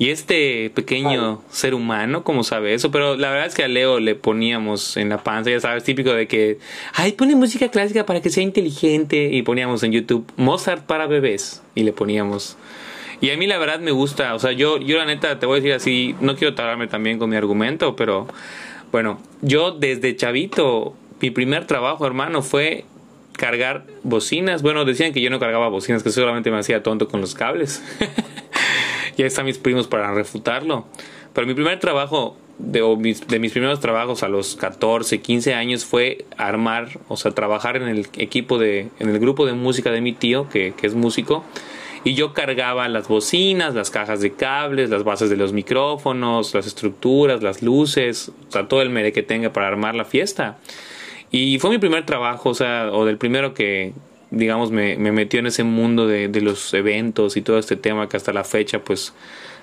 Y 0.00 0.08
este 0.08 0.70
pequeño 0.70 1.42
ser 1.50 1.74
humano, 1.74 2.24
¿cómo 2.24 2.42
sabe 2.42 2.72
eso? 2.72 2.90
Pero 2.90 3.16
la 3.16 3.28
verdad 3.28 3.48
es 3.48 3.54
que 3.54 3.64
a 3.64 3.68
Leo 3.68 4.00
le 4.00 4.14
poníamos 4.14 4.96
en 4.96 5.10
la 5.10 5.22
panza, 5.22 5.50
ya 5.50 5.60
sabes, 5.60 5.84
típico 5.84 6.14
de 6.14 6.26
que, 6.26 6.56
ay, 6.94 7.12
pone 7.12 7.36
música 7.36 7.68
clásica 7.68 8.06
para 8.06 8.22
que 8.22 8.30
sea 8.30 8.42
inteligente. 8.42 9.28
Y 9.30 9.42
poníamos 9.42 9.82
en 9.82 9.92
YouTube 9.92 10.24
Mozart 10.38 10.86
para 10.86 11.06
bebés. 11.06 11.62
Y 11.74 11.82
le 11.82 11.92
poníamos. 11.92 12.56
Y 13.20 13.28
a 13.28 13.36
mí 13.36 13.46
la 13.46 13.58
verdad 13.58 13.78
me 13.80 13.90
gusta, 13.90 14.34
o 14.34 14.38
sea, 14.38 14.52
yo, 14.52 14.78
yo 14.78 14.96
la 14.96 15.04
neta 15.04 15.38
te 15.38 15.44
voy 15.44 15.58
a 15.58 15.60
decir 15.60 15.74
así, 15.74 16.14
no 16.22 16.34
quiero 16.34 16.54
tardarme 16.54 16.86
también 16.86 17.18
con 17.18 17.28
mi 17.28 17.36
argumento, 17.36 17.94
pero 17.94 18.26
bueno, 18.92 19.20
yo 19.42 19.72
desde 19.72 20.16
chavito, 20.16 20.94
mi 21.20 21.30
primer 21.30 21.66
trabajo, 21.66 22.06
hermano, 22.06 22.40
fue 22.40 22.86
cargar 23.32 23.84
bocinas. 24.02 24.62
Bueno, 24.62 24.86
decían 24.86 25.12
que 25.12 25.20
yo 25.20 25.28
no 25.28 25.38
cargaba 25.38 25.68
bocinas, 25.68 26.02
que 26.02 26.10
solamente 26.10 26.50
me 26.50 26.58
hacía 26.58 26.82
tonto 26.82 27.06
con 27.06 27.20
los 27.20 27.34
cables. 27.34 27.82
ya 29.20 29.26
están 29.26 29.46
mis 29.46 29.58
primos 29.58 29.86
para 29.86 30.12
refutarlo. 30.12 30.86
Pero 31.32 31.46
mi 31.46 31.54
primer 31.54 31.78
trabajo, 31.78 32.36
de, 32.58 32.82
o 32.82 32.96
mis, 32.96 33.26
de 33.26 33.38
mis 33.38 33.52
primeros 33.52 33.80
trabajos 33.80 34.22
a 34.22 34.28
los 34.28 34.56
14, 34.56 35.20
15 35.20 35.54
años 35.54 35.84
fue 35.84 36.24
armar, 36.36 36.98
o 37.08 37.16
sea, 37.16 37.32
trabajar 37.32 37.76
en 37.76 37.88
el 37.88 38.06
equipo 38.16 38.58
de, 38.58 38.88
en 38.98 39.08
el 39.08 39.18
grupo 39.18 39.46
de 39.46 39.52
música 39.52 39.90
de 39.90 40.00
mi 40.00 40.12
tío, 40.12 40.48
que, 40.48 40.74
que 40.76 40.86
es 40.86 40.94
músico. 40.94 41.44
Y 42.02 42.14
yo 42.14 42.32
cargaba 42.32 42.88
las 42.88 43.08
bocinas, 43.08 43.74
las 43.74 43.90
cajas 43.90 44.20
de 44.20 44.32
cables, 44.32 44.88
las 44.88 45.04
bases 45.04 45.28
de 45.28 45.36
los 45.36 45.52
micrófonos, 45.52 46.54
las 46.54 46.66
estructuras, 46.66 47.42
las 47.42 47.62
luces, 47.62 48.30
o 48.48 48.52
sea, 48.52 48.68
todo 48.68 48.80
el 48.80 48.88
mere 48.88 49.12
que 49.12 49.22
tenga 49.22 49.52
para 49.52 49.68
armar 49.68 49.94
la 49.94 50.06
fiesta. 50.06 50.58
Y 51.30 51.58
fue 51.58 51.70
mi 51.70 51.78
primer 51.78 52.06
trabajo, 52.06 52.50
o 52.50 52.54
sea, 52.54 52.90
o 52.90 53.04
del 53.04 53.18
primero 53.18 53.52
que, 53.52 53.92
digamos, 54.30 54.70
me, 54.70 54.96
me 54.96 55.12
metió 55.12 55.40
en 55.40 55.46
ese 55.46 55.64
mundo 55.64 56.06
de, 56.06 56.28
de 56.28 56.40
los 56.40 56.72
eventos 56.74 57.36
y 57.36 57.42
todo 57.42 57.58
este 57.58 57.76
tema 57.76 58.08
que 58.08 58.16
hasta 58.16 58.32
la 58.32 58.44
fecha, 58.44 58.80
pues, 58.82 59.12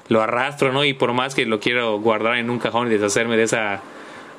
lo 0.09 0.21
arrastro, 0.21 0.71
¿no? 0.71 0.85
Y 0.85 0.93
por 0.93 1.13
más 1.13 1.35
que 1.35 1.45
lo 1.45 1.59
quiero 1.59 1.99
guardar 1.99 2.37
en 2.37 2.49
un 2.49 2.59
cajón 2.59 2.87
y 2.87 2.91
deshacerme 2.91 3.37
de 3.37 3.43
esa, 3.43 3.81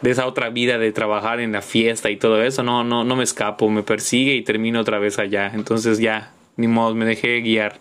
de 0.03 0.11
esa 0.11 0.27
otra 0.27 0.51
vida 0.51 0.79
de 0.79 0.93
trabajar 0.93 1.41
en 1.41 1.53
la 1.53 1.63
fiesta 1.63 2.11
y 2.11 2.17
todo 2.17 2.43
eso, 2.43 2.63
no, 2.63 2.85
no, 2.85 3.05
no 3.05 3.17
me 3.17 3.25
escapo, 3.25 3.69
me 3.69 3.83
persigue 3.83 4.35
y 4.35 4.43
termino 4.43 4.81
otra 4.81 4.99
vez 4.99 5.19
allá. 5.19 5.51
Entonces 5.55 5.99
ya, 5.99 6.33
ni 6.57 6.69
modo, 6.69 6.95
me 6.95 7.05
dejé 7.05 7.41
guiar. 7.41 7.79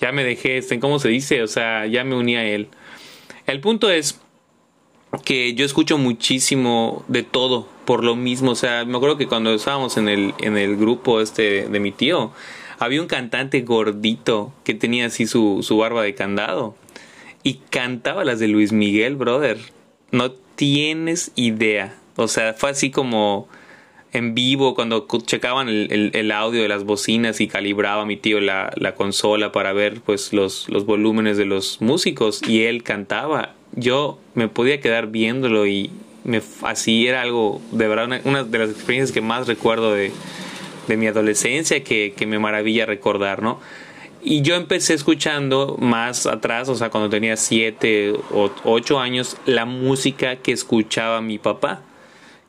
Ya 0.00 0.12
me 0.12 0.24
dejé, 0.24 0.58
este, 0.58 0.80
¿cómo 0.80 0.98
se 0.98 1.08
dice? 1.08 1.42
O 1.42 1.46
sea, 1.46 1.86
ya 1.86 2.04
me 2.04 2.14
uní 2.14 2.36
a 2.36 2.44
él. 2.44 2.68
El 3.46 3.60
punto 3.60 3.90
es 3.90 4.20
que 5.24 5.54
yo 5.54 5.64
escucho 5.64 5.96
muchísimo 5.96 7.04
de 7.08 7.22
todo 7.22 7.68
por 7.84 8.04
lo 8.04 8.16
mismo, 8.16 8.52
o 8.52 8.54
sea, 8.54 8.84
me 8.84 8.96
acuerdo 8.96 9.16
que 9.16 9.26
cuando 9.26 9.52
estábamos 9.54 9.96
en 9.96 10.08
el 10.08 10.34
en 10.40 10.56
el 10.56 10.76
grupo 10.76 11.20
este 11.20 11.68
de 11.68 11.80
mi 11.80 11.92
tío, 11.92 12.32
había 12.78 13.00
un 13.00 13.06
cantante 13.08 13.60
gordito 13.62 14.52
que 14.64 14.74
tenía 14.74 15.06
así 15.06 15.26
su 15.26 15.60
su 15.62 15.76
barba 15.76 16.02
de 16.02 16.14
candado 16.14 16.74
y 17.42 17.54
cantaba 17.70 18.24
las 18.24 18.38
de 18.40 18.48
Luis 18.48 18.72
Miguel, 18.72 19.16
brother. 19.16 19.58
No 20.12 20.32
tienes 20.32 21.32
idea. 21.36 21.94
O 22.16 22.28
sea, 22.28 22.54
fue 22.54 22.70
así 22.70 22.90
como 22.90 23.48
en 24.12 24.34
vivo 24.34 24.74
cuando 24.76 25.06
cu- 25.08 25.20
checaban 25.22 25.68
el, 25.68 25.88
el- 25.92 26.10
el 26.14 26.30
audio 26.30 26.62
de 26.62 26.68
las 26.68 26.84
bocinas 26.84 27.40
y 27.40 27.48
calibraba 27.48 28.06
mi 28.06 28.16
tío 28.16 28.40
la, 28.40 28.72
la 28.76 28.94
consola 28.94 29.50
para 29.50 29.72
ver 29.72 30.00
pues 30.00 30.32
los, 30.32 30.68
los 30.68 30.86
volúmenes 30.86 31.36
de 31.36 31.44
los 31.46 31.80
músicos 31.82 32.40
y 32.48 32.62
él 32.62 32.82
cantaba. 32.84 33.54
Yo 33.74 34.20
me 34.34 34.46
podía 34.48 34.80
quedar 34.80 35.08
viéndolo 35.08 35.66
y 35.66 35.90
me 36.24 36.42
así 36.62 37.06
era 37.06 37.22
algo 37.22 37.60
de 37.70 37.86
verdad 37.86 38.20
una, 38.24 38.44
de 38.44 38.58
las 38.58 38.70
experiencias 38.70 39.12
que 39.12 39.20
más 39.20 39.46
recuerdo 39.46 39.92
de, 39.92 40.10
de 40.88 40.96
mi 40.96 41.06
adolescencia 41.06 41.84
que, 41.84 42.14
que 42.16 42.26
me 42.26 42.38
maravilla 42.38 42.86
recordar, 42.86 43.42
¿no? 43.42 43.60
Y 44.26 44.40
yo 44.40 44.54
empecé 44.54 44.94
escuchando 44.94 45.76
más 45.78 46.24
atrás, 46.24 46.70
o 46.70 46.74
sea, 46.74 46.88
cuando 46.88 47.10
tenía 47.10 47.36
siete 47.36 48.14
o 48.32 48.50
ocho 48.64 48.98
años, 48.98 49.36
la 49.44 49.66
música 49.66 50.36
que 50.36 50.52
escuchaba 50.52 51.20
mi 51.20 51.36
papá, 51.36 51.82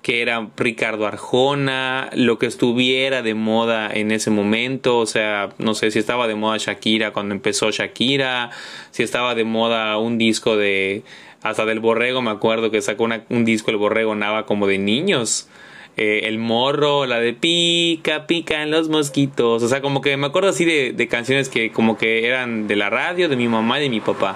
que 0.02 0.22
era 0.22 0.50
Ricardo 0.56 1.06
Arjona, 1.06 2.12
lo 2.14 2.40
que 2.40 2.46
estuviera 2.46 3.24
de 3.24 3.34
moda 3.34 3.90
en 3.92 4.12
ese 4.12 4.30
momento, 4.30 5.00
o 5.00 5.06
sea, 5.06 5.50
no 5.58 5.74
sé 5.74 5.92
si 5.92 6.00
estaba 6.00 6.28
de 6.28 6.36
moda 6.36 6.58
Shakira 6.58 7.12
cuando 7.12 7.34
empezó 7.34 7.72
Shakira, 7.72 8.52
si 8.92 9.04
estaba 9.04 9.36
de 9.36 9.44
moda 9.44 9.98
un 9.98 10.18
disco 10.18 10.56
de, 10.56 11.04
hasta 11.46 11.66
del 11.66 11.80
Borrego, 11.80 12.22
me 12.22 12.32
acuerdo 12.32 12.72
que 12.72 12.82
sacó 12.82 13.08
un 13.30 13.46
disco 13.46 13.72
el 13.72 13.78
Borrego 13.78 14.16
Nava 14.16 14.46
como 14.46 14.68
de 14.68 14.80
niños 14.80 15.48
eh, 15.98 16.22
el 16.24 16.40
morro, 16.40 17.06
la 17.06 17.22
de 17.22 17.34
pica, 17.34 18.28
pica 18.28 18.64
en 18.64 18.72
los 18.72 18.90
mosquitos. 18.90 19.64
O 19.64 19.68
sea, 19.70 19.82
como 19.82 20.02
que 20.02 20.18
me 20.18 20.28
acuerdo 20.28 20.50
así 20.50 20.66
de, 20.66 21.08
canciones 21.08 21.48
que 21.48 21.72
como 21.72 21.98
que 21.98 22.28
eran 22.28 22.68
de 22.68 22.76
la 22.76 22.90
radio, 22.90 23.30
de 23.30 23.38
mi 23.38 23.48
mamá 23.48 23.80
y 23.80 23.84
de 23.84 23.90
mi 23.90 24.02
papá. 24.02 24.36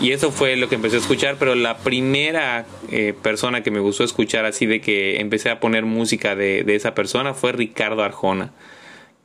Y 0.00 0.12
eso 0.12 0.30
fue 0.30 0.56
lo 0.56 0.68
que 0.68 0.76
empecé 0.76 0.96
a 0.96 0.98
escuchar, 1.00 1.36
pero 1.38 1.54
la 1.54 1.78
primera 1.78 2.66
eh, 2.92 3.14
persona 3.20 3.62
que 3.62 3.70
me 3.70 3.80
gustó 3.80 4.04
escuchar 4.04 4.44
así 4.44 4.66
de 4.66 4.80
que 4.80 5.20
empecé 5.20 5.50
a 5.50 5.58
poner 5.58 5.86
música 5.86 6.36
de 6.36 6.62
esa 6.68 6.94
persona 6.94 7.34
fue 7.34 7.52
Ricardo 7.52 8.02
Arjona. 8.02 8.52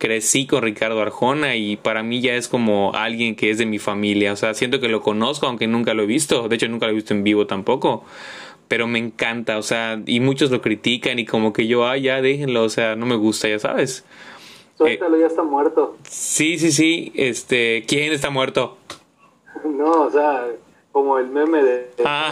Crecí 0.02 0.48
con 0.48 0.64
Ricardo 0.64 1.00
Arjona 1.00 1.56
y 1.56 1.78
para 1.78 2.02
mí 2.02 2.22
ya 2.22 2.34
es 2.34 2.48
como 2.48 2.92
alguien 2.96 3.36
que 3.36 3.52
es 3.52 3.60
de 3.60 3.68
mi 3.68 3.78
familia. 3.78 4.34
O 4.34 4.36
sea, 4.36 4.56
siento 4.56 4.80
que 4.80 4.88
lo 4.88 5.02
conozco 5.02 5.46
aunque 5.46 5.68
nunca 5.68 5.94
lo 5.94 6.02
he 6.02 6.08
visto. 6.08 6.50
De 6.50 6.56
hecho, 6.56 6.68
nunca 6.68 6.88
lo 6.88 6.94
he 6.94 6.96
visto 6.96 7.14
en 7.14 7.24
vivo 7.24 7.46
tampoco 7.46 8.04
pero 8.68 8.88
me 8.88 9.00
encanta, 9.00 9.58
o 9.58 9.62
sea, 9.64 10.02
y 10.06 10.22
muchos 10.22 10.50
lo 10.50 10.62
critican 10.62 11.20
y 11.20 11.26
como 11.26 11.52
que 11.52 11.68
yo, 11.68 11.86
ah, 11.86 11.98
ya 11.98 12.22
déjenlo, 12.22 12.64
o 12.64 12.70
sea, 12.70 12.96
no 12.96 13.06
me 13.06 13.18
gusta, 13.18 13.50
ya 13.50 13.60
sabes. 13.60 14.06
Suéltalo, 14.78 15.18
ya 15.18 15.28
está 15.28 15.44
muerto. 15.44 15.98
Sí, 16.08 16.58
sí, 16.58 16.72
sí, 16.72 17.12
este, 17.16 17.84
¿quién 17.86 18.14
está 18.14 18.30
muerto? 18.30 18.78
No, 19.66 20.04
o 20.04 20.10
sea, 20.10 20.48
como 20.94 21.18
el 21.18 21.28
meme 21.28 21.62
de... 21.62 21.90
Ah. 22.06 22.32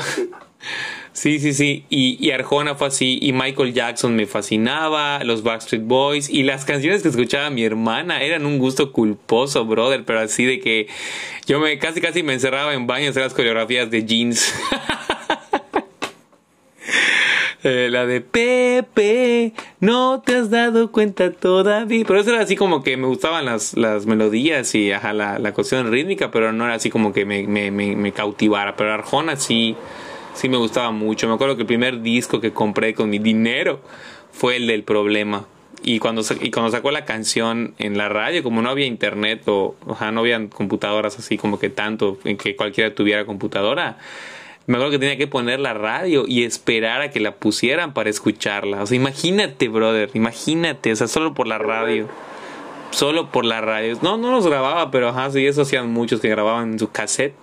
Sí, 1.19 1.37
sí, 1.39 1.51
sí, 1.51 1.83
y, 1.89 2.17
y 2.25 2.31
Arjona 2.31 2.75
fue 2.75 2.87
así, 2.87 3.19
y 3.21 3.33
Michael 3.33 3.73
Jackson 3.73 4.15
me 4.15 4.25
fascinaba, 4.25 5.21
los 5.25 5.43
Backstreet 5.43 5.83
Boys, 5.83 6.29
y 6.29 6.43
las 6.43 6.63
canciones 6.63 7.01
que 7.01 7.09
escuchaba 7.09 7.49
mi 7.49 7.65
hermana 7.65 8.21
eran 8.23 8.45
un 8.45 8.57
gusto 8.57 8.93
culposo, 8.93 9.65
brother, 9.65 10.05
pero 10.05 10.21
así 10.21 10.45
de 10.45 10.61
que 10.61 10.87
yo 11.45 11.59
me 11.59 11.77
casi 11.77 11.99
casi 11.99 12.23
me 12.23 12.31
encerraba 12.31 12.73
en 12.73 12.87
baños 12.87 13.17
a 13.17 13.19
las 13.19 13.33
coreografías 13.33 13.91
de 13.91 14.05
jeans. 14.05 14.55
Eh, 17.61 17.89
la 17.91 18.05
de 18.05 18.21
Pepe, 18.21 19.51
no 19.81 20.23
te 20.25 20.37
has 20.37 20.49
dado 20.49 20.93
cuenta 20.93 21.33
todavía. 21.33 22.05
Pero 22.07 22.21
eso 22.21 22.29
era 22.29 22.41
así 22.41 22.55
como 22.55 22.83
que 22.83 22.95
me 22.95 23.05
gustaban 23.05 23.43
las, 23.43 23.75
las 23.75 24.05
melodías 24.05 24.73
y 24.75 24.93
ajá, 24.93 25.11
la, 25.11 25.39
la 25.39 25.53
cuestión 25.53 25.91
rítmica, 25.91 26.31
pero 26.31 26.53
no 26.53 26.63
era 26.63 26.75
así 26.75 26.89
como 26.89 27.11
que 27.11 27.25
me, 27.25 27.45
me, 27.47 27.69
me, 27.69 27.97
me 27.97 28.13
cautivara. 28.13 28.77
Pero 28.77 28.93
Arjona 28.93 29.35
sí, 29.35 29.75
sí 30.33 30.49
me 30.49 30.57
gustaba 30.57 30.91
mucho. 30.91 31.27
Me 31.27 31.33
acuerdo 31.33 31.55
que 31.55 31.61
el 31.63 31.67
primer 31.67 32.01
disco 32.01 32.39
que 32.41 32.51
compré 32.51 32.93
con 32.93 33.09
mi 33.09 33.19
dinero 33.19 33.81
fue 34.31 34.57
el 34.57 34.67
del 34.67 34.83
problema. 34.83 35.45
y 35.83 35.99
cuando, 35.99 36.23
y 36.41 36.51
cuando 36.51 36.71
sacó 36.71 36.91
la 36.91 37.05
canción 37.05 37.73
en 37.77 37.97
la 37.97 38.09
radio, 38.09 38.43
como 38.43 38.61
no 38.61 38.69
había 38.69 38.85
internet 38.85 39.43
o, 39.47 39.75
o 39.85 39.95
sea, 39.95 40.11
no 40.11 40.21
habían 40.21 40.47
computadoras 40.47 41.17
así 41.17 41.37
como 41.37 41.57
que 41.59 41.69
tanto 41.69 42.17
en 42.25 42.37
que 42.37 42.55
cualquiera 42.55 42.93
tuviera 42.93 43.25
computadora, 43.25 43.97
me 44.69 44.75
acuerdo 44.75 44.91
que 44.91 44.99
tenía 44.99 45.17
que 45.17 45.25
poner 45.25 45.59
la 45.59 45.73
radio 45.73 46.25
y 46.27 46.43
esperar 46.43 47.01
a 47.01 47.09
que 47.09 47.19
la 47.19 47.35
pusieran 47.37 47.93
para 47.95 48.09
escucharla. 48.11 48.83
O 48.83 48.85
sea, 48.85 48.95
imagínate, 48.95 49.67
brother, 49.67 50.11
imagínate, 50.13 50.91
o 50.91 50.95
sea, 50.95 51.07
solo 51.07 51.33
por 51.33 51.47
la 51.47 51.57
radio. 51.57 52.07
Solo 52.91 53.31
por 53.31 53.45
la 53.45 53.61
radio. 53.61 53.97
No, 54.03 54.17
no 54.17 54.31
los 54.31 54.45
grababa, 54.45 54.91
pero 54.91 55.09
ajá, 55.09 55.31
sí, 55.31 55.45
eso 55.47 55.63
hacían 55.63 55.89
muchos 55.91 56.21
que 56.21 56.29
grababan 56.29 56.73
en 56.73 56.79
su 56.79 56.91
cassette. 56.91 57.33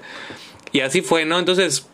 Y 0.70 0.80
así 0.80 1.02
fue, 1.02 1.24
¿no? 1.24 1.38
Entonces, 1.38 1.88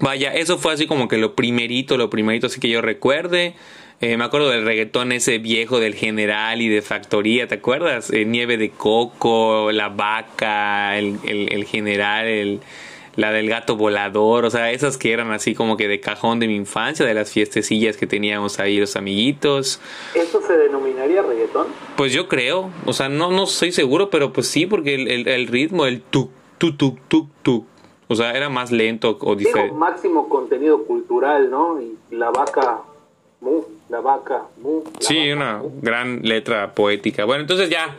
vaya, 0.00 0.34
eso 0.34 0.58
fue 0.58 0.72
así 0.72 0.86
como 0.86 1.08
que 1.08 1.16
lo 1.16 1.34
primerito, 1.34 1.96
lo 1.96 2.10
primerito 2.10 2.48
así 2.48 2.60
que 2.60 2.68
yo 2.68 2.82
recuerde. 2.82 3.54
Eh, 4.02 4.16
me 4.16 4.24
acuerdo 4.24 4.48
del 4.48 4.64
reggaetón 4.64 5.12
ese 5.12 5.36
viejo 5.36 5.78
del 5.78 5.94
general 5.94 6.62
y 6.62 6.68
de 6.68 6.80
factoría, 6.80 7.46
¿te 7.46 7.56
acuerdas? 7.56 8.10
Eh, 8.10 8.24
nieve 8.24 8.56
de 8.56 8.70
coco, 8.70 9.70
la 9.72 9.90
vaca, 9.90 10.96
el, 10.96 11.18
el, 11.26 11.52
el 11.52 11.64
general, 11.66 12.26
el, 12.26 12.60
la 13.16 13.30
del 13.30 13.50
gato 13.50 13.76
volador, 13.76 14.46
o 14.46 14.50
sea, 14.50 14.70
esas 14.70 14.96
que 14.96 15.12
eran 15.12 15.32
así 15.32 15.54
como 15.54 15.76
que 15.76 15.86
de 15.86 16.00
cajón 16.00 16.40
de 16.40 16.46
mi 16.46 16.56
infancia, 16.56 17.04
de 17.04 17.12
las 17.12 17.30
fiestecillas 17.30 17.98
que 17.98 18.06
teníamos 18.06 18.58
ahí 18.58 18.78
los 18.78 18.96
amiguitos. 18.96 19.80
¿Eso 20.14 20.40
se 20.46 20.56
denominaría 20.56 21.20
reggaetón? 21.20 21.66
Pues 21.96 22.14
yo 22.14 22.26
creo, 22.26 22.70
o 22.86 22.94
sea, 22.94 23.10
no, 23.10 23.30
no 23.30 23.44
estoy 23.44 23.70
seguro, 23.70 24.08
pero 24.08 24.32
pues 24.32 24.46
sí, 24.46 24.64
porque 24.64 24.94
el, 24.94 25.08
el, 25.08 25.28
el 25.28 25.46
ritmo, 25.46 25.84
el 25.84 26.00
tuk, 26.00 26.30
tuk, 26.56 26.78
tuk, 26.78 26.98
tuk, 27.08 27.28
tuk, 27.42 27.66
o 28.10 28.16
sea, 28.16 28.32
era 28.32 28.48
más 28.48 28.72
lento 28.72 29.16
o 29.20 29.36
diferente. 29.36 29.72
máximo 29.72 30.28
contenido 30.28 30.82
cultural, 30.84 31.48
¿no? 31.48 31.80
Y 31.80 31.96
la 32.10 32.30
vaca, 32.30 32.80
mu, 33.40 33.62
la 33.88 34.00
vaca, 34.00 34.42
mu. 34.60 34.82
La 34.82 34.90
sí, 34.98 35.16
vaca, 35.16 35.36
una 35.36 35.58
mu. 35.58 35.80
gran 35.80 36.20
letra 36.22 36.74
poética. 36.74 37.24
Bueno, 37.24 37.42
entonces 37.42 37.70
ya, 37.70 37.94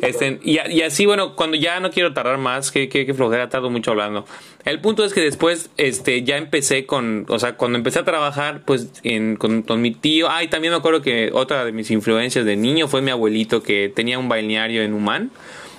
este, 0.00 0.40
y, 0.42 0.58
y 0.68 0.82
así, 0.82 1.06
bueno, 1.06 1.36
cuando 1.36 1.56
ya 1.56 1.78
no 1.78 1.92
quiero 1.92 2.12
tardar 2.12 2.38
más, 2.38 2.72
que, 2.72 2.88
que, 2.88 3.06
que 3.06 3.14
flojera, 3.14 3.48
tardo 3.48 3.70
mucho 3.70 3.92
hablando. 3.92 4.24
El 4.64 4.80
punto 4.80 5.04
es 5.04 5.14
que 5.14 5.20
después, 5.20 5.70
este, 5.76 6.24
ya 6.24 6.38
empecé 6.38 6.84
con, 6.84 7.24
o 7.28 7.38
sea, 7.38 7.56
cuando 7.56 7.78
empecé 7.78 8.00
a 8.00 8.04
trabajar, 8.04 8.62
pues, 8.64 8.90
en, 9.04 9.36
con, 9.36 9.62
con 9.62 9.80
mi 9.80 9.92
tío, 9.92 10.28
ay, 10.28 10.48
también 10.48 10.72
me 10.72 10.78
acuerdo 10.78 11.02
que 11.02 11.30
otra 11.32 11.64
de 11.64 11.70
mis 11.70 11.88
influencias 11.92 12.44
de 12.44 12.56
niño 12.56 12.88
fue 12.88 13.00
mi 13.00 13.12
abuelito 13.12 13.62
que 13.62 13.92
tenía 13.94 14.18
un 14.18 14.28
balneario 14.28 14.82
en 14.82 14.92
Humán. 14.92 15.30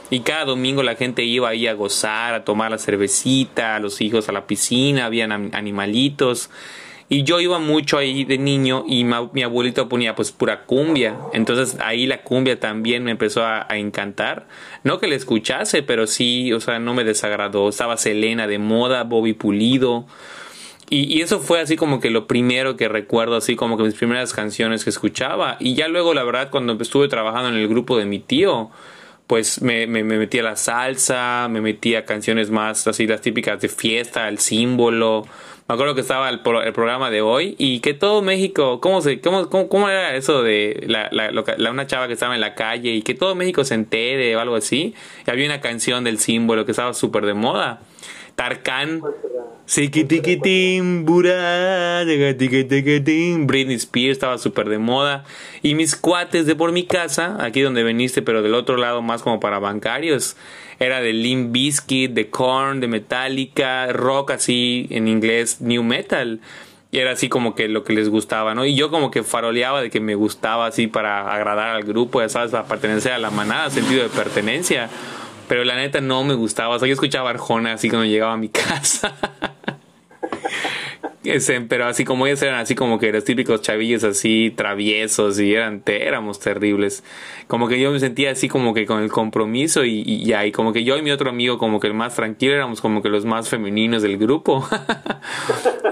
Y 0.10 0.19
cada 0.19 0.45
domingo 0.45 0.83
la 0.83 0.95
gente 0.95 1.24
iba 1.24 1.50
ahí 1.50 1.67
a 1.67 1.74
gozar, 1.74 2.33
a 2.33 2.43
tomar 2.43 2.72
la 2.72 2.77
cervecita, 2.77 3.75
a 3.75 3.79
los 3.79 4.01
hijos 4.01 4.29
a 4.29 4.31
la 4.31 4.45
piscina, 4.45 5.05
habían 5.05 5.31
animalitos. 5.31 6.50
Y 7.10 7.24
yo 7.24 7.39
iba 7.39 7.60
mucho 7.60 7.98
ahí 7.98 8.24
de 8.24 8.38
niño 8.38 8.86
y 8.88 9.03
mi 9.03 9.43
abuelito 9.43 9.88
ponía 9.89 10.15
pues 10.15 10.31
pura 10.31 10.63
cumbia. 10.65 11.15
Entonces 11.33 11.77
ahí 11.79 12.07
la 12.07 12.24
cumbia 12.24 12.60
también 12.60 13.03
me 13.03 13.12
empezó 13.12 13.45
a, 13.45 13.67
encantar. 13.72 14.48
No 14.83 15.00
que 15.00 15.07
le 15.07 15.15
escuchase, 15.15 15.83
pero 15.83 16.07
sí, 16.07 16.51
o 16.53 16.60
sea, 16.60 16.79
no 16.79 16.93
me 16.93 17.03
desagradó. 17.03 17.69
Estaba 17.69 17.98
Selena 17.98 18.48
de 18.48 18.57
moda, 18.57 19.03
Bobby 19.03 19.33
Pulido. 19.33 20.05
Y, 20.89 21.15
y 21.15 21.22
eso 21.22 21.39
fue 21.39 21.60
así 21.60 21.75
como 21.75 22.00
que 22.00 22.10
lo 22.10 22.25
primero 22.25 22.77
que 22.77 22.88
recuerdo, 22.88 23.36
así 23.36 23.55
como 23.55 23.77
que 23.77 23.83
mis 23.83 23.95
primeras 23.95 24.33
canciones 24.33 24.83
que 24.83 24.89
escuchaba. 24.89 25.57
Y 25.60 25.75
ya 25.75 25.88
luego, 25.89 26.13
la 26.13 26.24
verdad, 26.24 26.50
cuando 26.50 26.77
estuve 26.81 27.10
trabajando 27.10 27.49
en 27.49 27.56
el 27.56 27.67
grupo 27.67 27.97
de 27.97 28.06
mi 28.06 28.19
tío, 28.19 28.71
pues 29.34 29.63
me, 29.63 29.88
me, 29.88 30.04
me 30.04 30.19
metí 30.19 30.38
a 30.38 30.43
la 30.43 30.56
salsa, 30.56 31.48
me 31.50 31.60
metí 31.60 31.96
a 31.96 32.06
canciones 32.06 32.52
más 32.52 32.86
así, 32.86 33.08
las 33.08 33.19
típicas 33.22 33.60
de 33.60 33.67
fiesta, 33.67 34.30
el 34.30 34.38
símbolo. 34.38 35.26
Me 35.67 35.74
acuerdo 35.74 35.96
que 35.96 36.02
estaba 36.02 36.30
el, 36.30 36.41
el 36.65 36.72
programa 36.74 37.10
de 37.10 37.24
hoy 37.24 37.56
y 37.58 37.80
que 37.80 37.96
todo 37.96 38.22
México, 38.22 38.80
¿cómo, 38.80 39.02
se, 39.02 39.22
cómo, 39.22 39.50
cómo, 39.50 39.69
cómo 39.69 39.89
era 39.89 40.15
eso 40.15 40.43
de 40.43 40.84
la, 40.86 41.10
la, 41.12 41.32
la- 41.32 41.72
una 41.72 41.88
chava 41.88 42.06
que 42.06 42.13
estaba 42.13 42.36
en 42.36 42.41
la 42.41 42.54
calle 42.54 42.91
y 42.91 43.02
que 43.02 43.15
todo 43.15 43.34
México 43.34 43.63
se 43.63 43.74
entere 43.74 44.36
o 44.36 44.39
algo 44.39 44.56
así? 44.56 44.93
Y 45.26 45.32
había 45.32 45.48
una 45.48 45.62
canción 45.62 46.04
del 46.04 46.19
símbolo 46.19 46.65
que 46.65 46.72
estaba 46.74 46.93
súper 46.93 47.26
de 47.26 47.34
moda. 47.34 47.82
Tarkan. 48.36 49.02
Siquitiquitín, 49.65 51.06
burá. 51.06 52.04
Britney 52.04 53.76
Spears 53.76 54.12
estaba 54.12 54.38
súper 54.38 54.67
de 54.67 54.78
moda. 54.78 55.24
Y 55.62 55.76
mis 55.76 55.96
cuates 55.96 56.46
de 56.46 56.56
por 56.56 56.72
mi 56.72 56.86
casa, 56.86 57.38
aquí 57.39 57.62
donde 57.62 57.84
veniste, 57.84 58.22
pero 58.22 58.41
del 58.41 58.56
otro 58.56 58.78
lado 58.78 59.02
más 59.02 59.22
como 59.22 59.39
para 59.39 59.60
bancarios, 59.60 60.36
era 60.80 61.00
de 61.00 61.13
Limp 61.13 61.52
Bizkit, 61.54 62.12
de 62.12 62.30
Korn, 62.30 62.82
de 62.82 62.88
Metallica, 62.88 63.88
rock 63.93 64.32
así 64.32 64.88
en 64.89 65.08
inglés, 65.08 65.62
new 65.62 65.84
metal. 65.84 66.41
Y 66.91 67.00
era 67.00 67.12
así 67.12 67.28
como 67.30 67.56
que 67.56 67.67
lo 67.69 67.84
que 67.84 67.93
les 67.93 68.10
gustaba, 68.10 68.54
¿no? 68.54 68.65
Y 68.65 68.76
yo 68.76 68.91
como 68.91 69.10
que 69.10 69.24
faroleaba 69.24 69.82
de 69.82 69.89
que 69.89 70.00
me 70.00 70.13
gustaba 70.13 70.67
así 70.67 70.86
para 70.86 71.34
agradar 71.34 71.69
al 71.69 71.84
grupo, 71.84 72.22
ya 72.22 72.30
sabes, 72.30 72.52
para 72.52 72.65
pertenecer 72.67 73.13
a 73.13 73.17
la 73.17 73.32
manada, 73.32 73.72
sentido 73.72 74.04
de 74.04 74.10
pertenencia. 74.10 74.89
Pero 75.47 75.63
la 75.63 75.75
neta 75.75 76.01
no 76.01 76.23
me 76.23 76.34
gustaba. 76.34 76.75
O 76.75 76.79
sea, 76.79 76.88
yo 76.88 76.93
escuchaba 76.93 77.29
Arjona 77.29 77.73
así 77.73 77.89
cuando 77.89 78.06
llegaba 78.06 78.34
a 78.34 78.38
mi 78.38 78.49
casa. 78.49 79.15
Pero 81.69 81.86
así 81.86 82.03
como 82.03 82.27
ellos 82.27 82.41
eran 82.41 82.56
así 82.60 82.75
como 82.75 82.99
que 82.99 83.12
los 83.13 83.23
típicos 83.23 83.62
chavillos 83.62 84.03
así 84.03 84.51
traviesos 84.56 85.39
y 85.39 85.53
eran 85.53 85.82
éramos 85.86 86.39
terribles. 86.39 87.01
Como 87.47 87.69
que 87.69 87.79
yo 87.79 87.91
me 87.91 87.99
sentía 88.01 88.32
así 88.32 88.49
como 88.49 88.73
que 88.73 88.86
con 88.86 89.01
el 89.01 89.10
compromiso 89.10 89.86
y, 89.86 90.03
y 90.06 90.51
como 90.51 90.73
que 90.73 90.84
yo 90.84 90.97
y 90.97 91.01
mi 91.01 91.12
otro 91.12 91.29
amigo 91.29 91.58
como 91.58 91.79
que 91.79 91.88
el 91.88 91.93
más 91.93 92.15
tranquilo 92.15 92.53
éramos 92.53 92.82
como 92.82 93.01
que 93.01 93.08
los 93.08 93.23
más 93.25 93.47
femeninos 93.49 94.01
del 94.01 94.17
grupo. 94.17 94.67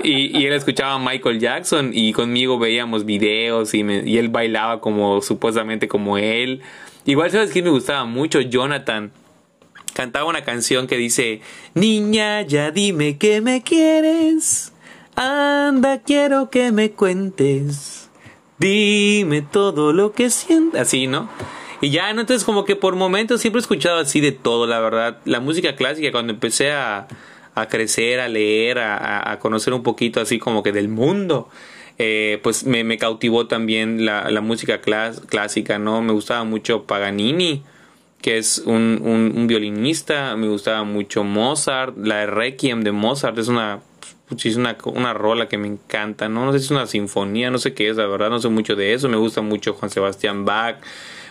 Y, 0.03 0.45
él 0.47 0.53
escuchaba 0.53 0.95
a 0.95 0.99
Michael 0.99 1.39
Jackson 1.39 1.91
y 1.93 2.11
conmigo 2.11 2.57
veíamos 2.57 3.05
videos 3.05 3.75
y, 3.75 3.83
me- 3.83 4.01
y 4.03 4.17
él 4.17 4.29
bailaba 4.29 4.81
como 4.81 5.21
supuestamente 5.21 5.87
como 5.87 6.17
él. 6.17 6.61
Igual 7.05 7.29
sabes 7.29 7.51
quién 7.51 7.65
me 7.65 7.69
gustaba 7.71 8.05
mucho 8.05 8.41
Jonathan 8.41 9.11
cantaba 9.93 10.25
una 10.29 10.43
canción 10.43 10.87
que 10.87 10.97
dice 10.97 11.41
Niña, 11.73 12.41
ya 12.41 12.71
dime 12.71 13.17
que 13.17 13.41
me 13.41 13.61
quieres. 13.63 14.73
Anda, 15.15 16.01
quiero 16.01 16.49
que 16.49 16.71
me 16.71 16.91
cuentes. 16.91 18.09
Dime 18.57 19.41
todo 19.41 19.91
lo 19.93 20.13
que 20.13 20.29
sientes. 20.29 20.79
Así, 20.79 21.07
¿no? 21.07 21.29
Y 21.81 21.89
ya. 21.89 22.09
Entonces 22.09 22.43
como 22.43 22.63
que 22.65 22.75
por 22.75 22.95
momentos 22.95 23.41
siempre 23.41 23.59
he 23.59 23.61
escuchado 23.63 23.99
así 23.99 24.21
de 24.21 24.31
todo, 24.31 24.67
la 24.67 24.79
verdad. 24.79 25.17
La 25.25 25.39
música 25.39 25.75
clásica, 25.75 26.11
cuando 26.11 26.31
empecé 26.33 26.71
a, 26.71 27.07
a 27.55 27.67
crecer, 27.67 28.19
a 28.19 28.27
leer, 28.27 28.79
a, 28.79 29.31
a- 29.31 29.39
conocer 29.39 29.73
un 29.73 29.83
poquito 29.83 30.21
así 30.21 30.37
como 30.39 30.63
que 30.63 30.71
del 30.71 30.89
mundo, 30.89 31.49
eh, 31.97 32.39
pues 32.43 32.65
me, 32.65 32.97
cautivó 32.97 33.47
también 33.47 34.05
la, 34.05 34.29
la 34.29 34.41
música 34.41 34.79
clásica, 34.81 35.79
¿no? 35.79 36.01
Me 36.01 36.13
gustaba 36.13 36.43
mucho 36.43 36.83
Paganini 36.83 37.63
que 38.21 38.37
es 38.37 38.59
un, 38.65 39.01
un, 39.35 39.47
violinista, 39.47 40.35
me 40.35 40.47
gustaba 40.47 40.83
mucho 40.83 41.23
Mozart, 41.23 41.97
la 41.97 42.25
Requiem 42.25 42.83
de 42.83 42.91
Mozart 42.91 43.37
es 43.39 43.47
una 43.47 43.79
puch, 44.29 44.45
es 44.45 44.55
una, 44.55 44.77
una 44.85 45.13
rola 45.13 45.47
que 45.47 45.57
me 45.57 45.67
encanta, 45.67 46.29
¿no? 46.29 46.45
no 46.45 46.51
sé 46.53 46.59
si 46.59 46.65
es 46.65 46.71
una 46.71 46.87
sinfonía, 46.87 47.49
no 47.51 47.57
sé 47.57 47.73
qué 47.73 47.89
es, 47.89 47.97
la 47.97 48.05
verdad 48.05 48.29
no 48.29 48.39
sé 48.39 48.49
mucho 48.49 48.75
de 48.75 48.93
eso, 48.93 49.09
me 49.09 49.17
gusta 49.17 49.41
mucho 49.41 49.73
Juan 49.73 49.89
Sebastián 49.89 50.45
Bach, 50.45 50.77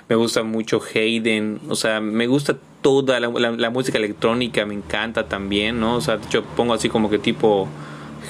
me 0.08 0.16
gusta 0.16 0.42
mucho 0.42 0.80
Haydn, 0.82 1.60
o 1.68 1.76
sea, 1.76 2.00
me 2.00 2.26
gusta 2.26 2.56
toda 2.82 3.20
la, 3.20 3.28
la- 3.28 3.52
la 3.52 3.70
música 3.70 3.96
electrónica, 3.98 4.66
me 4.66 4.74
encanta 4.74 5.28
también, 5.28 5.78
¿no? 5.78 5.94
O 5.96 6.00
sea, 6.00 6.18
yo 6.30 6.42
pongo 6.42 6.74
así 6.74 6.88
como 6.88 7.08
que 7.10 7.18
tipo 7.18 7.68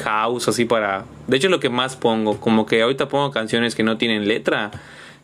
house, 0.04 0.48
así 0.48 0.66
para... 0.66 1.04
De 1.26 1.36
hecho, 1.38 1.48
lo 1.48 1.58
que 1.60 1.70
más 1.70 1.96
pongo, 1.96 2.38
como 2.38 2.66
que 2.66 2.82
ahorita 2.82 3.08
pongo 3.08 3.30
canciones 3.30 3.74
que 3.74 3.82
no 3.82 3.96
tienen 3.96 4.28
letra, 4.28 4.70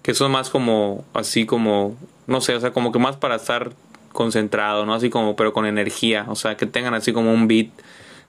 que 0.03 0.15
son 0.15 0.33
más 0.33 0.49
como, 0.49 1.05
así 1.13 1.45
como, 1.45 1.95
no 2.27 2.41
sé, 2.41 2.55
o 2.55 2.61
sea, 2.61 2.73
como 2.73 2.93
que 2.93 2.99
más 2.99 3.17
para 3.17 3.37
estar 3.37 3.73
concentrado, 4.13 4.87
¿no? 4.87 4.95
Así 4.95 5.11
como, 5.11 5.37
pero 5.37 5.53
con 5.53 5.67
energía, 5.67 6.27
o 6.29 6.35
sea, 6.35 6.57
que 6.57 6.67
tengan 6.67 6.95
así 6.95 7.13
como 7.13 7.33
un 7.33 7.49
beat 7.49 7.69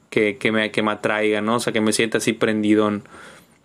que, 0.10 0.38
que, 0.38 0.52
me, 0.52 0.72
que 0.72 0.84
me 0.84 0.92
atraiga, 0.92 1.42
¿no? 1.42 1.56
O 1.56 1.60
sea, 1.60 1.74
que 1.74 1.82
me 1.82 1.94
sienta 1.94 2.20
así 2.20 2.34
prendidón. 2.34 3.04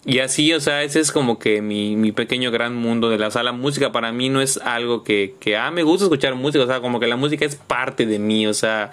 Y 0.04 0.18
así, 0.18 0.52
o 0.52 0.60
sea, 0.60 0.82
ese 0.82 1.00
es 1.00 1.12
como 1.12 1.38
que 1.38 1.62
mi, 1.62 1.94
mi 1.94 2.10
pequeño 2.10 2.50
gran 2.50 2.74
mundo 2.74 3.08
de 3.08 3.18
la 3.18 3.30
sala. 3.30 3.52
Música 3.52 3.92
para 3.92 4.10
mí 4.10 4.28
no 4.30 4.40
es 4.40 4.56
algo 4.58 5.04
que, 5.04 5.34
que, 5.38 5.56
ah, 5.56 5.70
me 5.70 5.84
gusta 5.84 6.06
escuchar 6.06 6.34
música, 6.34 6.64
o 6.64 6.66
sea, 6.66 6.80
como 6.80 6.98
que 6.98 7.06
la 7.06 7.16
música 7.16 7.44
es 7.44 7.54
parte 7.54 8.06
de 8.06 8.18
mí, 8.18 8.46
o 8.46 8.54
sea, 8.54 8.90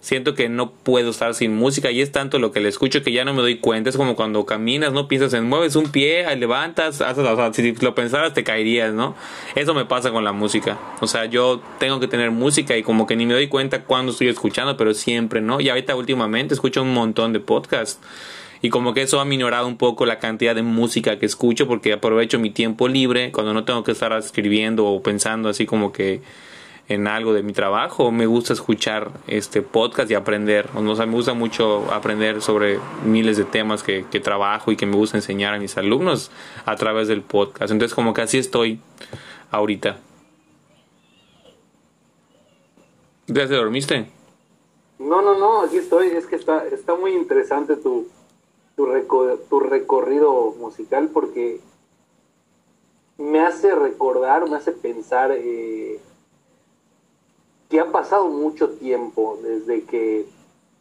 siento 0.00 0.34
que 0.34 0.48
no 0.48 0.72
puedo 0.72 1.10
estar 1.10 1.34
sin 1.34 1.54
música 1.54 1.90
y 1.90 2.00
es 2.00 2.10
tanto 2.10 2.38
lo 2.38 2.52
que 2.52 2.60
le 2.60 2.68
escucho 2.68 3.02
que 3.02 3.12
ya 3.12 3.24
no 3.24 3.34
me 3.34 3.42
doy 3.42 3.58
cuenta. 3.58 3.90
Es 3.90 3.96
como 3.96 4.16
cuando 4.16 4.44
caminas, 4.46 4.92
no 4.92 5.08
piensas 5.08 5.32
en 5.34 5.44
mueves 5.44 5.76
un 5.76 5.90
pie, 5.90 6.24
levantas, 6.36 7.00
haces, 7.00 7.24
o 7.24 7.36
sea, 7.36 7.52
si 7.52 7.72
lo 7.72 7.94
pensaras 7.94 8.34
te 8.34 8.42
caerías, 8.42 8.92
¿no? 8.92 9.14
Eso 9.54 9.74
me 9.74 9.84
pasa 9.84 10.10
con 10.10 10.24
la 10.24 10.32
música. 10.32 10.78
O 11.00 11.06
sea, 11.06 11.26
yo 11.26 11.60
tengo 11.78 12.00
que 12.00 12.08
tener 12.08 12.30
música 12.30 12.76
y 12.76 12.82
como 12.82 13.06
que 13.06 13.16
ni 13.16 13.26
me 13.26 13.34
doy 13.34 13.48
cuenta 13.48 13.84
cuando 13.84 14.12
estoy 14.12 14.28
escuchando, 14.28 14.76
pero 14.76 14.94
siempre, 14.94 15.40
¿no? 15.40 15.60
Y 15.60 15.68
ahorita 15.68 15.94
últimamente 15.94 16.54
escucho 16.54 16.82
un 16.82 16.94
montón 16.94 17.32
de 17.32 17.40
podcasts. 17.40 18.00
Y 18.62 18.68
como 18.68 18.92
que 18.92 19.02
eso 19.02 19.20
ha 19.20 19.24
minorado 19.24 19.66
un 19.66 19.78
poco 19.78 20.04
la 20.04 20.18
cantidad 20.18 20.54
de 20.54 20.62
música 20.62 21.18
que 21.18 21.24
escucho 21.24 21.66
porque 21.66 21.94
aprovecho 21.94 22.38
mi 22.38 22.50
tiempo 22.50 22.88
libre 22.88 23.32
cuando 23.32 23.54
no 23.54 23.64
tengo 23.64 23.84
que 23.84 23.92
estar 23.92 24.12
escribiendo 24.12 24.84
o 24.84 25.02
pensando 25.02 25.48
así 25.48 25.64
como 25.64 25.92
que 25.92 26.20
en 26.90 27.06
algo 27.06 27.32
de 27.32 27.44
mi 27.44 27.52
trabajo, 27.52 28.10
me 28.10 28.26
gusta 28.26 28.52
escuchar 28.52 29.12
este 29.28 29.62
podcast 29.62 30.10
y 30.10 30.14
aprender. 30.14 30.68
O 30.74 30.96
sea, 30.96 31.06
me 31.06 31.12
gusta 31.12 31.34
mucho 31.34 31.84
aprender 31.92 32.42
sobre 32.42 32.80
miles 33.04 33.36
de 33.36 33.44
temas 33.44 33.84
que, 33.84 34.04
que 34.10 34.18
trabajo 34.18 34.72
y 34.72 34.76
que 34.76 34.86
me 34.86 34.96
gusta 34.96 35.16
enseñar 35.16 35.54
a 35.54 35.58
mis 35.60 35.76
alumnos 35.76 36.32
a 36.66 36.74
través 36.74 37.06
del 37.06 37.22
podcast. 37.22 37.70
Entonces, 37.70 37.94
como 37.94 38.12
que 38.12 38.22
así 38.22 38.38
estoy 38.38 38.80
ahorita. 39.52 39.98
¿Ya 43.28 43.46
te 43.46 43.54
dormiste? 43.54 44.10
No, 44.98 45.22
no, 45.22 45.38
no, 45.38 45.62
aquí 45.62 45.76
estoy. 45.76 46.08
Es 46.08 46.26
que 46.26 46.34
está, 46.34 46.66
está 46.66 46.96
muy 46.96 47.12
interesante 47.12 47.76
tu, 47.76 48.08
tu, 48.74 48.88
tu 49.48 49.60
recorrido 49.60 50.56
musical 50.58 51.08
porque 51.12 51.60
me 53.16 53.38
hace 53.38 53.76
recordar, 53.76 54.50
me 54.50 54.56
hace 54.56 54.72
pensar 54.72 55.30
eh, 55.30 56.00
que 57.70 57.78
ha 57.78 57.92
pasado 57.92 58.28
mucho 58.28 58.70
tiempo 58.70 59.38
desde 59.42 59.84
que 59.84 60.26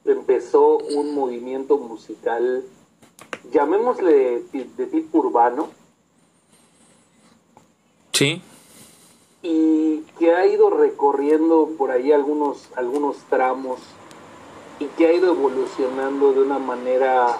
empezó 0.05 0.79
un 0.79 1.13
movimiento 1.13 1.77
musical, 1.77 2.65
llamémosle 3.51 4.43
de 4.51 4.85
tipo 4.87 5.19
urbano. 5.19 5.69
Sí. 8.11 8.41
Y 9.43 9.99
que 10.17 10.33
ha 10.33 10.47
ido 10.47 10.71
recorriendo 10.71 11.69
por 11.77 11.91
ahí 11.91 12.11
algunos, 12.11 12.69
algunos 12.75 13.17
tramos 13.29 13.79
y 14.79 14.85
que 14.85 15.05
ha 15.05 15.13
ido 15.13 15.31
evolucionando 15.31 16.33
de 16.33 16.41
una 16.41 16.57
manera 16.57 17.37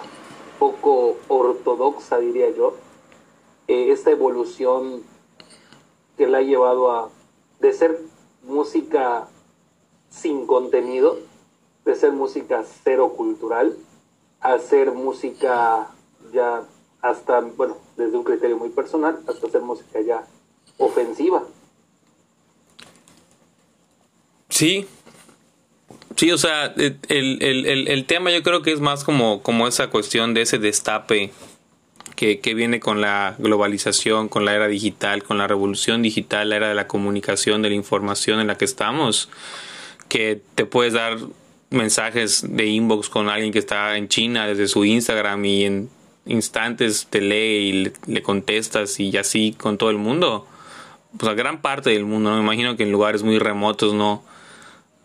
poco 0.60 1.16
ortodoxa, 1.26 2.18
diría 2.18 2.50
yo. 2.50 2.74
Eh, 3.66 3.90
esta 3.90 4.10
evolución 4.10 5.02
que 6.16 6.28
la 6.28 6.38
ha 6.38 6.42
llevado 6.42 6.92
a 6.92 7.10
de 7.60 7.72
ser 7.72 8.00
música 8.42 9.28
sin 10.10 10.46
contenido, 10.46 11.18
de 11.84 11.94
ser 11.94 12.12
música 12.12 12.64
cero 12.84 13.14
cultural, 13.16 13.76
a 14.40 14.58
ser 14.58 14.92
música 14.92 15.88
ya 16.32 16.62
hasta, 17.00 17.40
bueno, 17.40 17.78
desde 17.96 18.16
un 18.16 18.24
criterio 18.24 18.58
muy 18.58 18.70
personal, 18.70 19.18
hasta 19.26 19.48
ser 19.48 19.62
música 19.62 20.00
ya 20.00 20.26
ofensiva. 20.78 21.42
Sí, 24.48 24.86
sí, 26.16 26.30
o 26.32 26.38
sea, 26.38 26.66
el, 26.76 26.98
el, 27.08 27.88
el, 27.88 28.04
tema 28.04 28.30
yo 28.30 28.42
creo 28.42 28.62
que 28.62 28.72
es 28.72 28.80
más 28.80 29.04
como, 29.04 29.42
como 29.42 29.66
esa 29.66 29.88
cuestión 29.88 30.34
de 30.34 30.42
ese 30.42 30.58
destape 30.58 31.32
que, 32.16 32.40
que, 32.40 32.54
viene 32.54 32.80
con 32.80 33.00
la 33.00 33.36
globalización, 33.38 34.28
con 34.28 34.44
la 34.44 34.54
era 34.54 34.68
digital, 34.68 35.22
con 35.22 35.38
la 35.38 35.46
revolución 35.46 36.02
digital, 36.02 36.50
la 36.50 36.56
era 36.56 36.68
de 36.68 36.74
la 36.74 36.88
comunicación, 36.88 37.62
de 37.62 37.70
la 37.70 37.76
información 37.76 38.40
en 38.40 38.48
la 38.48 38.58
que 38.58 38.66
estamos 38.66 39.30
que 40.10 40.42
te 40.56 40.66
puedes 40.66 40.92
dar 40.92 41.16
mensajes 41.70 42.44
de 42.46 42.66
inbox 42.66 43.08
con 43.08 43.30
alguien 43.30 43.52
que 43.52 43.60
está 43.60 43.96
en 43.96 44.08
China 44.08 44.46
desde 44.46 44.68
su 44.68 44.84
Instagram 44.84 45.42
y 45.44 45.64
en 45.64 45.90
instantes 46.26 47.06
te 47.08 47.20
lee 47.20 47.92
y 48.06 48.12
le, 48.12 48.22
contestas 48.22 49.00
y 49.00 49.16
así 49.16 49.54
con 49.56 49.78
todo 49.78 49.88
el 49.88 49.96
mundo. 49.96 50.46
Pues 51.16 51.30
a 51.30 51.34
gran 51.34 51.62
parte 51.62 51.90
del 51.90 52.04
mundo, 52.04 52.34
me 52.34 52.40
imagino 52.40 52.76
que 52.76 52.82
en 52.82 52.92
lugares 52.92 53.22
muy 53.22 53.38
remotos 53.38 53.94
no, 53.94 54.22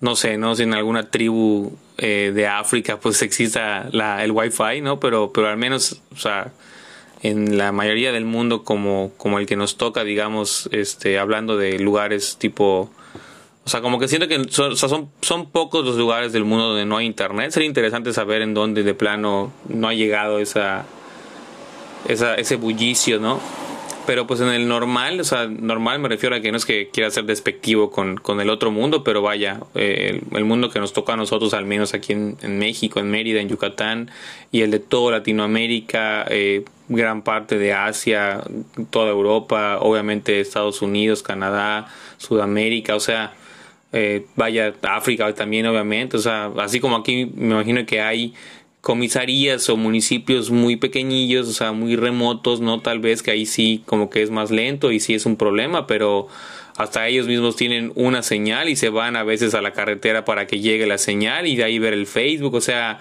no 0.02 0.16
sé, 0.16 0.38
no 0.38 0.56
si 0.56 0.64
en 0.64 0.74
alguna 0.74 1.10
tribu 1.10 1.78
eh, 1.98 2.32
de 2.34 2.48
África 2.48 3.00
pues 3.00 3.22
exista 3.22 3.88
la, 3.92 4.24
el 4.24 4.32
wifi, 4.32 4.82
¿no? 4.82 5.00
Pero, 5.00 5.32
pero 5.32 5.48
al 5.48 5.58
menos, 5.58 6.02
o 6.12 6.18
sea, 6.18 6.52
en 7.22 7.58
la 7.58 7.72
mayoría 7.72 8.12
del 8.12 8.26
mundo 8.26 8.64
como, 8.64 9.12
como 9.18 9.40
el 9.40 9.46
que 9.46 9.56
nos 9.56 9.78
toca, 9.78 10.04
digamos, 10.04 10.68
este, 10.72 11.20
hablando 11.20 11.58
de 11.58 11.80
lugares 11.80 12.38
tipo 12.38 12.92
o 13.66 13.70
sea, 13.70 13.82
como 13.82 13.98
que 13.98 14.08
siento 14.08 14.28
que 14.28 14.44
son, 14.50 14.76
son, 14.78 15.50
pocos 15.50 15.84
los 15.84 15.96
lugares 15.96 16.32
del 16.32 16.46
mundo 16.46 16.68
donde 16.68 16.86
no 16.86 16.98
hay 16.98 17.08
internet. 17.08 17.50
Sería 17.50 17.68
interesante 17.68 18.14
saber 18.14 18.44
en 18.44 18.54
dónde 18.54 18.84
de 18.84 18.94
plano 18.94 19.52
no 19.68 19.88
ha 19.88 19.94
llegado 19.96 20.38
esa, 20.38 20.86
esa, 22.08 22.36
ese 22.36 22.58
bullicio, 22.58 23.20
¿no? 23.20 23.40
Pero 24.06 24.28
pues 24.28 24.40
en 24.40 24.50
el 24.50 24.68
normal, 24.68 25.20
o 25.20 25.24
sea, 25.24 25.48
normal 25.48 25.98
me 25.98 26.10
refiero 26.10 26.36
a 26.36 26.42
que 26.42 26.52
no 26.52 26.58
es 26.58 26.66
que 26.66 26.90
quiera 26.90 27.10
ser 27.10 27.26
despectivo 27.26 27.90
con, 27.90 28.18
con 28.18 28.40
el 28.40 28.52
otro 28.52 28.70
mundo, 28.70 29.04
pero 29.04 29.24
vaya, 29.24 29.62
eh, 29.74 30.22
el, 30.32 30.46
mundo 30.46 30.70
que 30.70 30.80
nos 30.80 30.94
toca 30.94 31.14
a 31.14 31.18
nosotros, 31.18 31.56
al 31.56 31.66
menos 31.66 31.96
aquí 31.96 32.14
en, 32.14 32.38
en, 32.44 32.60
México, 32.60 33.00
en 33.00 33.10
Mérida, 33.10 33.42
en 33.42 33.50
Yucatán, 33.50 34.12
y 34.52 34.62
el 34.62 34.70
de 34.70 34.78
toda 34.78 35.14
Latinoamérica, 35.14 36.24
eh, 36.30 36.66
gran 36.88 37.24
parte 37.24 37.58
de 37.58 37.74
Asia, 37.74 38.44
toda 38.92 39.10
Europa, 39.10 39.80
obviamente 39.82 40.40
Estados 40.40 40.84
Unidos, 40.84 41.24
Canadá, 41.24 41.88
Sudamérica, 42.18 42.96
o 42.96 43.00
sea, 43.00 43.34
eh, 43.98 44.26
vaya 44.36 44.74
África 44.82 45.34
también 45.34 45.66
obviamente, 45.68 46.18
o 46.18 46.20
sea, 46.20 46.52
así 46.58 46.82
como 46.82 46.98
aquí 46.98 47.32
me 47.34 47.54
imagino 47.54 47.86
que 47.86 48.02
hay 48.02 48.34
comisarías 48.82 49.70
o 49.70 49.78
municipios 49.78 50.52
muy 50.52 50.76
pequeñillos, 50.76 51.48
o 51.48 51.54
sea, 51.54 51.72
muy 51.72 51.96
remotos, 51.96 52.60
¿no? 52.60 52.82
Tal 52.82 53.00
vez 53.00 53.24
que 53.24 53.32
ahí 53.32 53.46
sí 53.46 53.84
como 53.86 54.10
que 54.10 54.22
es 54.22 54.32
más 54.32 54.52
lento 54.52 54.92
y 54.92 55.00
sí 55.00 55.14
es 55.14 55.26
un 55.26 55.38
problema, 55.38 55.88
pero 55.88 56.28
hasta 56.76 57.08
ellos 57.08 57.26
mismos 57.26 57.56
tienen 57.56 57.94
una 57.96 58.22
señal 58.22 58.68
y 58.68 58.76
se 58.76 58.90
van 58.90 59.16
a 59.16 59.24
veces 59.24 59.54
a 59.56 59.62
la 59.62 59.72
carretera 59.72 60.26
para 60.26 60.46
que 60.46 60.60
llegue 60.60 60.86
la 60.88 60.98
señal 60.98 61.48
y 61.48 61.56
de 61.56 61.64
ahí 61.64 61.80
ver 61.80 61.94
el 61.94 62.06
Facebook, 62.06 62.54
o 62.54 62.62
sea, 62.62 63.00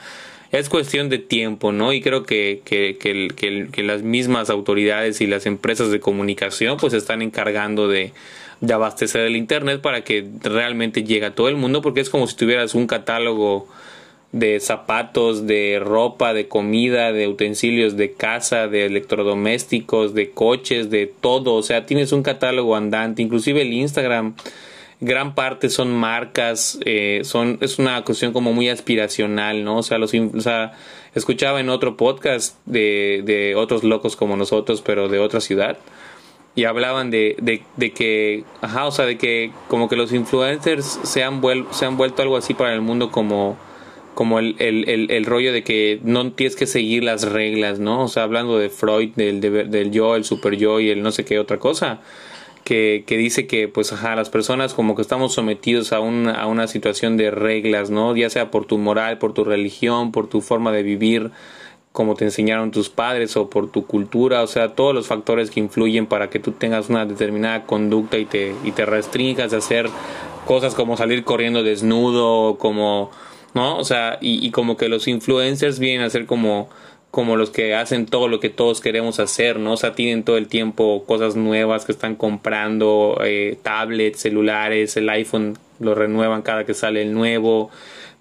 es 0.52 0.68
cuestión 0.68 1.08
de 1.08 1.18
tiempo, 1.18 1.72
¿no? 1.72 1.92
Y 1.92 2.02
creo 2.02 2.22
que, 2.22 2.62
que, 2.64 2.98
que, 3.00 3.30
que, 3.34 3.66
que 3.72 3.82
las 3.82 4.02
mismas 4.02 4.48
autoridades 4.48 5.20
y 5.20 5.26
las 5.26 5.44
empresas 5.44 5.90
de 5.90 5.98
comunicación 5.98 6.76
pues 6.76 6.92
están 6.92 7.20
encargando 7.20 7.88
de, 7.88 8.12
de 8.66 8.72
abastecer 8.72 9.22
el 9.22 9.36
internet 9.36 9.80
para 9.80 10.02
que 10.02 10.26
realmente 10.42 11.04
llegue 11.04 11.26
a 11.26 11.34
todo 11.34 11.48
el 11.48 11.56
mundo 11.56 11.82
porque 11.82 12.00
es 12.00 12.10
como 12.10 12.26
si 12.26 12.36
tuvieras 12.36 12.74
un 12.74 12.86
catálogo 12.86 13.68
de 14.32 14.58
zapatos, 14.58 15.46
de 15.46 15.80
ropa, 15.80 16.34
de 16.34 16.48
comida, 16.48 17.12
de 17.12 17.28
utensilios 17.28 17.96
de 17.96 18.14
casa, 18.14 18.66
de 18.66 18.86
electrodomésticos, 18.86 20.12
de 20.12 20.30
coches, 20.30 20.90
de 20.90 21.06
todo, 21.06 21.54
o 21.54 21.62
sea, 21.62 21.86
tienes 21.86 22.10
un 22.12 22.24
catálogo 22.24 22.74
andante, 22.74 23.22
inclusive 23.22 23.62
el 23.62 23.72
Instagram 23.72 24.34
gran 25.00 25.34
parte 25.34 25.68
son 25.68 25.92
marcas, 25.92 26.78
eh, 26.84 27.20
son, 27.24 27.58
es 27.60 27.78
una 27.78 28.02
cuestión 28.02 28.32
como 28.32 28.52
muy 28.52 28.68
aspiracional, 28.68 29.62
¿no? 29.64 29.78
O 29.78 29.82
sea, 29.82 29.98
los, 29.98 30.12
o 30.14 30.40
sea, 30.40 30.72
escuchaba 31.14 31.60
en 31.60 31.68
otro 31.68 31.96
podcast 31.96 32.56
de, 32.66 33.22
de 33.24 33.54
otros 33.54 33.84
locos 33.84 34.16
como 34.16 34.36
nosotros, 34.36 34.82
pero 34.82 35.08
de 35.08 35.18
otra 35.18 35.40
ciudad, 35.40 35.78
y 36.54 36.64
hablaban 36.64 37.10
de, 37.10 37.36
de, 37.40 37.62
de, 37.76 37.92
que, 37.92 38.44
ajá, 38.60 38.86
o 38.86 38.92
sea, 38.92 39.06
de 39.06 39.18
que 39.18 39.50
como 39.68 39.88
que 39.88 39.96
los 39.96 40.12
influencers 40.12 41.00
se 41.02 41.24
han, 41.24 41.42
se 41.72 41.84
han 41.84 41.96
vuelto 41.96 42.22
algo 42.22 42.36
así 42.36 42.54
para 42.54 42.72
el 42.74 42.80
mundo 42.80 43.10
como, 43.10 43.56
como 44.14 44.38
el, 44.38 44.54
el, 44.60 44.88
el, 44.88 45.10
el, 45.10 45.26
rollo 45.26 45.52
de 45.52 45.64
que 45.64 46.00
no 46.04 46.32
tienes 46.32 46.54
que 46.54 46.66
seguir 46.66 47.02
las 47.02 47.30
reglas, 47.30 47.80
¿no? 47.80 48.04
O 48.04 48.08
sea, 48.08 48.22
hablando 48.22 48.56
de 48.58 48.70
Freud, 48.70 49.10
del, 49.16 49.40
del 49.40 49.90
yo, 49.90 50.14
el 50.14 50.24
super 50.24 50.56
yo 50.56 50.78
y 50.78 50.90
el 50.90 51.02
no 51.02 51.10
sé 51.10 51.24
qué 51.24 51.40
otra 51.40 51.58
cosa, 51.58 52.00
que, 52.62 53.04
que 53.06 53.16
dice 53.16 53.48
que, 53.48 53.66
pues, 53.66 53.92
ajá, 53.92 54.14
las 54.14 54.30
personas 54.30 54.74
como 54.74 54.94
que 54.94 55.02
estamos 55.02 55.34
sometidos 55.34 55.92
a 55.92 55.98
una, 55.98 56.32
a 56.34 56.46
una 56.46 56.68
situación 56.68 57.16
de 57.16 57.32
reglas, 57.32 57.90
¿no? 57.90 58.16
Ya 58.16 58.30
sea 58.30 58.52
por 58.52 58.64
tu 58.64 58.78
moral, 58.78 59.18
por 59.18 59.34
tu 59.34 59.42
religión, 59.44 60.12
por 60.12 60.28
tu 60.28 60.40
forma 60.40 60.70
de 60.70 60.84
vivir, 60.84 61.30
como 61.94 62.16
te 62.16 62.24
enseñaron 62.24 62.72
tus 62.72 62.88
padres 62.88 63.36
o 63.36 63.48
por 63.48 63.70
tu 63.70 63.86
cultura, 63.86 64.42
o 64.42 64.48
sea, 64.48 64.74
todos 64.74 64.92
los 64.92 65.06
factores 65.06 65.48
que 65.52 65.60
influyen 65.60 66.06
para 66.06 66.28
que 66.28 66.40
tú 66.40 66.50
tengas 66.50 66.88
una 66.90 67.06
determinada 67.06 67.66
conducta 67.66 68.18
y 68.18 68.24
te, 68.24 68.52
y 68.64 68.72
te 68.72 68.84
restringas 68.84 69.52
a 69.52 69.58
hacer 69.58 69.88
cosas 70.44 70.74
como 70.74 70.96
salir 70.96 71.22
corriendo 71.22 71.62
desnudo, 71.62 72.58
como, 72.58 73.12
¿no? 73.54 73.78
O 73.78 73.84
sea, 73.84 74.18
y, 74.20 74.44
y 74.44 74.50
como 74.50 74.76
que 74.76 74.88
los 74.88 75.06
influencers 75.06 75.78
vienen 75.78 76.04
a 76.04 76.10
ser 76.10 76.26
como 76.26 76.68
como 77.12 77.36
los 77.36 77.50
que 77.50 77.76
hacen 77.76 78.06
todo 78.06 78.26
lo 78.26 78.40
que 78.40 78.50
todos 78.50 78.80
queremos 78.80 79.20
hacer, 79.20 79.60
¿no? 79.60 79.74
O 79.74 79.76
sea, 79.76 79.94
tienen 79.94 80.24
todo 80.24 80.36
el 80.36 80.48
tiempo 80.48 81.04
cosas 81.06 81.36
nuevas 81.36 81.84
que 81.84 81.92
están 81.92 82.16
comprando, 82.16 83.20
eh, 83.24 83.56
tablets, 83.62 84.18
celulares, 84.18 84.96
el 84.96 85.08
iPhone 85.08 85.56
lo 85.78 85.94
renuevan 85.94 86.42
cada 86.42 86.66
que 86.66 86.74
sale 86.74 87.02
el 87.02 87.14
nuevo, 87.14 87.70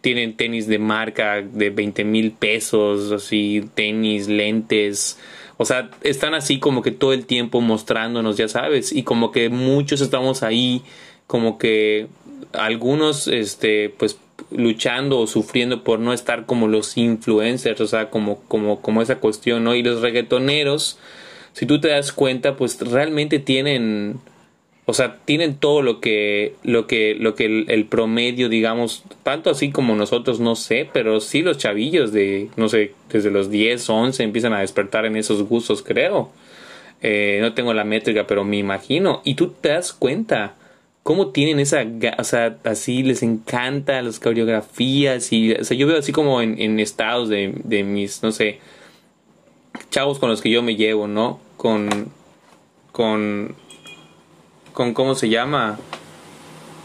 tienen 0.04 0.36
tenis 0.36 0.68
de 0.68 0.80
marca 0.80 1.42
de 1.42 1.70
20 1.70 2.04
mil 2.04 2.34
pesos, 2.34 3.10
así, 3.14 3.64
tenis, 3.74 4.28
lentes. 4.28 5.18
O 5.56 5.64
sea, 5.64 5.90
están 6.02 6.34
así 6.34 6.60
como 6.60 6.82
que 6.82 6.92
todo 6.92 7.14
el 7.14 7.26
tiempo 7.26 7.62
mostrándonos, 7.62 8.36
ya 8.36 8.50
sabes, 8.50 8.92
y 8.92 9.04
como 9.04 9.32
que 9.32 9.48
muchos 9.48 10.02
estamos 10.02 10.44
ahí, 10.44 10.82
como 11.26 11.58
que 11.58 12.08
algunos, 12.52 13.30
este, 13.30 13.94
pues 13.98 14.18
luchando 14.52 15.20
o 15.20 15.26
sufriendo 15.26 15.86
por 15.86 16.00
no 16.00 16.12
estar 16.12 16.46
como 16.46 16.68
los 16.68 16.98
influencers, 16.98 17.80
o 17.80 17.88
sea, 17.88 18.10
como, 18.10 18.42
como, 18.50 18.82
como 18.82 19.02
esa 19.02 19.20
cuestión, 19.20 19.64
¿no? 19.64 19.74
Y 19.74 19.84
los 19.84 20.02
reggaetoneros, 20.02 21.00
si 21.54 21.66
tú 21.66 21.80
te 21.80 21.88
das 21.88 22.12
cuenta, 22.12 22.58
pues 22.58 22.78
realmente 22.82 23.40
tienen, 23.40 24.20
o 24.86 24.94
sea, 24.94 25.18
tienen 25.24 25.56
todo 25.56 25.82
lo 25.82 26.02
que, 26.02 26.56
lo 26.64 26.88
que, 26.88 27.16
lo 27.16 27.36
que 27.36 27.66
el, 27.68 27.86
promedio, 27.86 28.50
digamos, 28.50 29.04
tanto 29.24 29.50
así 29.50 29.72
como 29.72 29.96
nosotros, 29.96 30.42
no 30.42 30.56
sé, 30.56 30.90
pero 30.92 31.22
sí 31.22 31.42
los 31.42 31.58
chavillos 31.58 32.12
de, 32.12 32.50
no 32.58 32.68
sé, 32.68 32.94
desde 33.10 33.32
los 33.32 33.50
10, 33.50 33.90
11 33.90 34.24
empiezan 34.24 34.54
a 34.54 34.60
despertar 34.60 35.06
en 35.06 35.16
esos 35.16 35.44
gustos, 35.44 35.82
creo. 35.84 36.32
Eh, 37.02 37.40
no 37.42 37.54
tengo 37.54 37.74
la 37.74 37.86
métrica, 37.86 38.28
pero 38.28 38.44
me 38.44 38.58
imagino. 38.58 39.22
Y 39.24 39.36
tú 39.36 39.50
te 39.50 39.70
das 39.70 39.94
cuenta. 39.94 40.56
cómo 41.04 41.28
tienen 41.32 41.60
esa, 41.60 41.86
o 42.18 42.24
sea, 42.24 42.58
así 42.64 43.04
les 43.04 43.24
encanta 43.24 44.02
las 44.02 44.20
coreografías 44.20 45.34
y, 45.34 45.54
o 45.54 45.64
sea, 45.64 45.78
yo 45.78 45.88
veo 45.88 46.00
así 46.00 46.12
como 46.14 46.42
en, 46.42 46.60
en 46.62 46.80
estados 46.80 47.30
de, 47.30 47.54
de 47.64 47.84
mis, 47.84 48.24
no 48.24 48.32
sé, 48.32 48.60
chavos 49.90 50.20
con 50.20 50.30
los 50.30 50.42
que 50.42 50.50
yo 50.50 50.62
me 50.62 50.76
llevo, 50.76 51.08
¿no? 51.08 51.40
Con, 51.58 52.12
con, 52.92 53.56
con, 54.74 54.94
¿cómo 54.94 55.16
se 55.16 55.30
llama? 55.30 55.80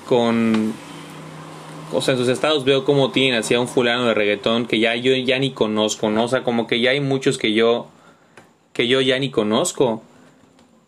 Con, 0.06 0.72
o 1.92 2.00
sea, 2.00 2.14
en 2.14 2.20
sus 2.20 2.28
estados 2.28 2.64
veo 2.64 2.84
cómo 2.84 3.10
tienen 3.10 3.42
a 3.42 3.60
un 3.60 3.68
fulano 3.68 4.06
de 4.06 4.14
reggaetón 4.14 4.66
que 4.66 4.78
ya 4.78 4.94
yo 4.94 5.14
ya 5.16 5.38
ni 5.38 5.52
conozco, 5.52 6.10
¿no? 6.10 6.24
O 6.24 6.28
sea, 6.28 6.44
como 6.44 6.66
que 6.66 6.80
ya 6.80 6.90
hay 6.90 7.00
muchos 7.00 7.38
que 7.38 7.52
yo, 7.52 7.88
que 8.72 8.88
yo 8.88 9.00
ya 9.00 9.18
ni 9.18 9.30
conozco. 9.30 10.02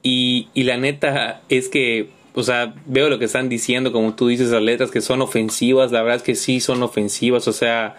Y, 0.02 0.48
y 0.54 0.62
la 0.62 0.76
neta 0.76 1.42
es 1.48 1.68
que 1.68 2.10
o 2.34 2.42
sea, 2.42 2.74
veo 2.86 3.08
lo 3.08 3.18
que 3.18 3.24
están 3.24 3.48
diciendo, 3.48 3.92
como 3.92 4.14
tú 4.14 4.28
dices, 4.28 4.50
las 4.50 4.62
letras 4.62 4.90
que 4.90 5.00
son 5.00 5.20
ofensivas, 5.20 5.90
la 5.90 6.02
verdad 6.02 6.18
es 6.18 6.22
que 6.22 6.34
sí 6.34 6.60
son 6.60 6.82
ofensivas, 6.82 7.48
o 7.48 7.52
sea, 7.52 7.96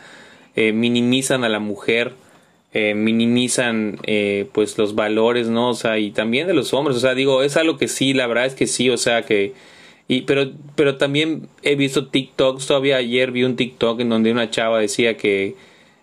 eh, 0.56 0.72
minimizan 0.72 1.44
a 1.44 1.50
la 1.50 1.60
mujer, 1.60 2.14
eh, 2.74 2.94
minimizan 2.96 4.00
eh, 4.04 4.48
pues 4.54 4.78
los 4.78 4.96
valores, 4.96 5.48
¿no? 5.48 5.70
O 5.70 5.74
sea, 5.74 5.98
y 6.00 6.12
también 6.12 6.48
de 6.48 6.54
los 6.54 6.74
hombres, 6.74 6.98
o 6.98 7.00
sea, 7.00 7.14
digo, 7.14 7.44
es 7.44 7.58
algo 7.58 7.78
que 7.78 7.88
sí, 7.88 8.14
la 8.14 8.28
verdad 8.28 8.46
es 8.46 8.56
que 8.56 8.68
sí, 8.68 8.90
o 8.90 8.98
sea, 8.98 9.24
que... 9.24 9.54
Y, 10.08 10.22
pero, 10.22 10.52
pero 10.76 10.98
también 10.98 11.48
he 11.64 11.76
visto 11.76 12.08
TikToks, 12.08 12.68
todavía 12.68 12.98
ayer 12.98 13.32
vi 13.32 13.44
un 13.44 13.56
TikTok 13.56 14.02
en 14.02 14.10
donde 14.10 14.32
una 14.32 14.50
chava 14.50 14.80
decía 14.80 15.16
que, 15.16 15.56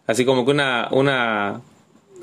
así 0.07 0.25
como 0.25 0.45
que 0.45 0.53
una, 0.53 0.89
una 0.91 1.63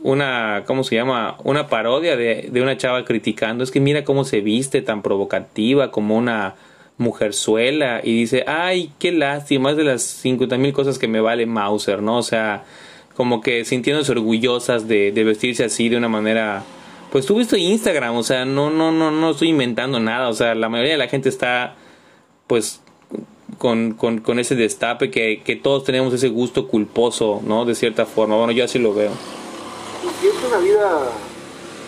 una, 0.06 0.64
¿cómo 0.68 0.84
se 0.84 0.96
llama? 0.96 1.38
Una 1.44 1.68
parodia 1.68 2.16
de, 2.16 2.50
de 2.52 2.62
una 2.62 2.78
chava 2.78 3.06
criticando. 3.06 3.64
Es 3.64 3.72
que 3.72 3.80
mira 3.80 4.04
cómo 4.04 4.24
se 4.24 4.42
viste 4.42 4.84
tan 4.84 5.02
provocativa 5.02 5.90
como 5.90 6.16
una 6.16 6.56
mujerzuela 6.98 8.02
y 8.04 8.16
dice, 8.16 8.44
ay, 8.48 8.92
qué 9.00 9.12
lástima, 9.12 9.72
es 9.72 9.78
de 9.78 9.84
las 9.84 10.04
50 10.04 10.58
mil 10.58 10.74
cosas 10.74 11.00
que 11.00 11.08
me 11.08 11.22
vale 11.22 11.48
Mauser, 11.48 12.04
¿no? 12.04 12.18
O 12.20 12.24
sea, 12.24 12.64
como 13.16 13.42
que 13.42 13.66
sintiéndose 13.66 14.12
orgullosas 14.12 14.88
de, 14.88 15.12
de 15.12 15.24
vestirse 15.24 15.64
así 15.66 15.90
de 15.90 15.98
una 15.98 16.10
manera... 16.10 16.64
Pues 17.12 17.26
tú 17.26 17.36
viste 17.36 17.58
Instagram, 17.58 18.16
o 18.16 18.24
sea, 18.24 18.44
no, 18.46 18.70
no, 18.70 18.92
no, 18.92 19.10
no 19.10 19.32
estoy 19.32 19.50
inventando 19.50 20.00
nada, 20.00 20.28
o 20.28 20.34
sea, 20.34 20.54
la 20.54 20.68
mayoría 20.68 20.94
de 20.94 20.98
la 20.98 21.08
gente 21.08 21.30
está, 21.30 21.76
pues, 22.48 22.82
con, 23.58 23.94
con, 23.94 24.20
con 24.20 24.38
ese 24.38 24.56
destape 24.56 25.12
que, 25.12 25.42
que 25.46 25.56
todos 25.56 25.86
tenemos 25.86 26.14
ese 26.14 26.28
gusto 26.28 26.68
culposo, 26.68 27.42
¿no? 27.46 27.64
De 27.64 27.74
cierta 27.74 28.06
forma, 28.06 28.36
bueno, 28.36 28.52
yo 28.52 28.66
así 28.66 28.80
lo 28.80 28.94
veo 28.94 29.12
y 30.24 30.28
es 30.28 30.44
una 30.44 30.58
vida, 30.58 31.10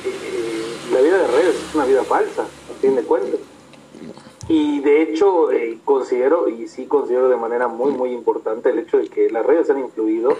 eh, 0.06 0.78
la 0.92 1.02
vida 1.02 1.18
de 1.18 1.28
redes 1.28 1.56
es 1.56 1.76
una 1.76 1.86
vida 1.86 2.04
falsa, 2.04 2.44
a 2.44 2.82
fin 2.82 2.96
de 2.96 3.04
cuentas. 3.04 3.40
Y 4.50 4.80
de 4.80 5.02
hecho 5.04 5.52
eh, 5.52 5.78
considero, 5.84 6.48
y 6.48 6.68
sí 6.68 6.86
considero 6.86 7.30
de 7.30 7.36
manera 7.36 7.68
muy, 7.68 7.92
muy 7.92 8.12
importante 8.12 8.70
el 8.70 8.80
hecho 8.80 8.98
de 8.98 9.08
que 9.08 9.30
las 9.30 9.46
redes 9.46 9.70
han 9.70 9.80
influido 9.80 10.38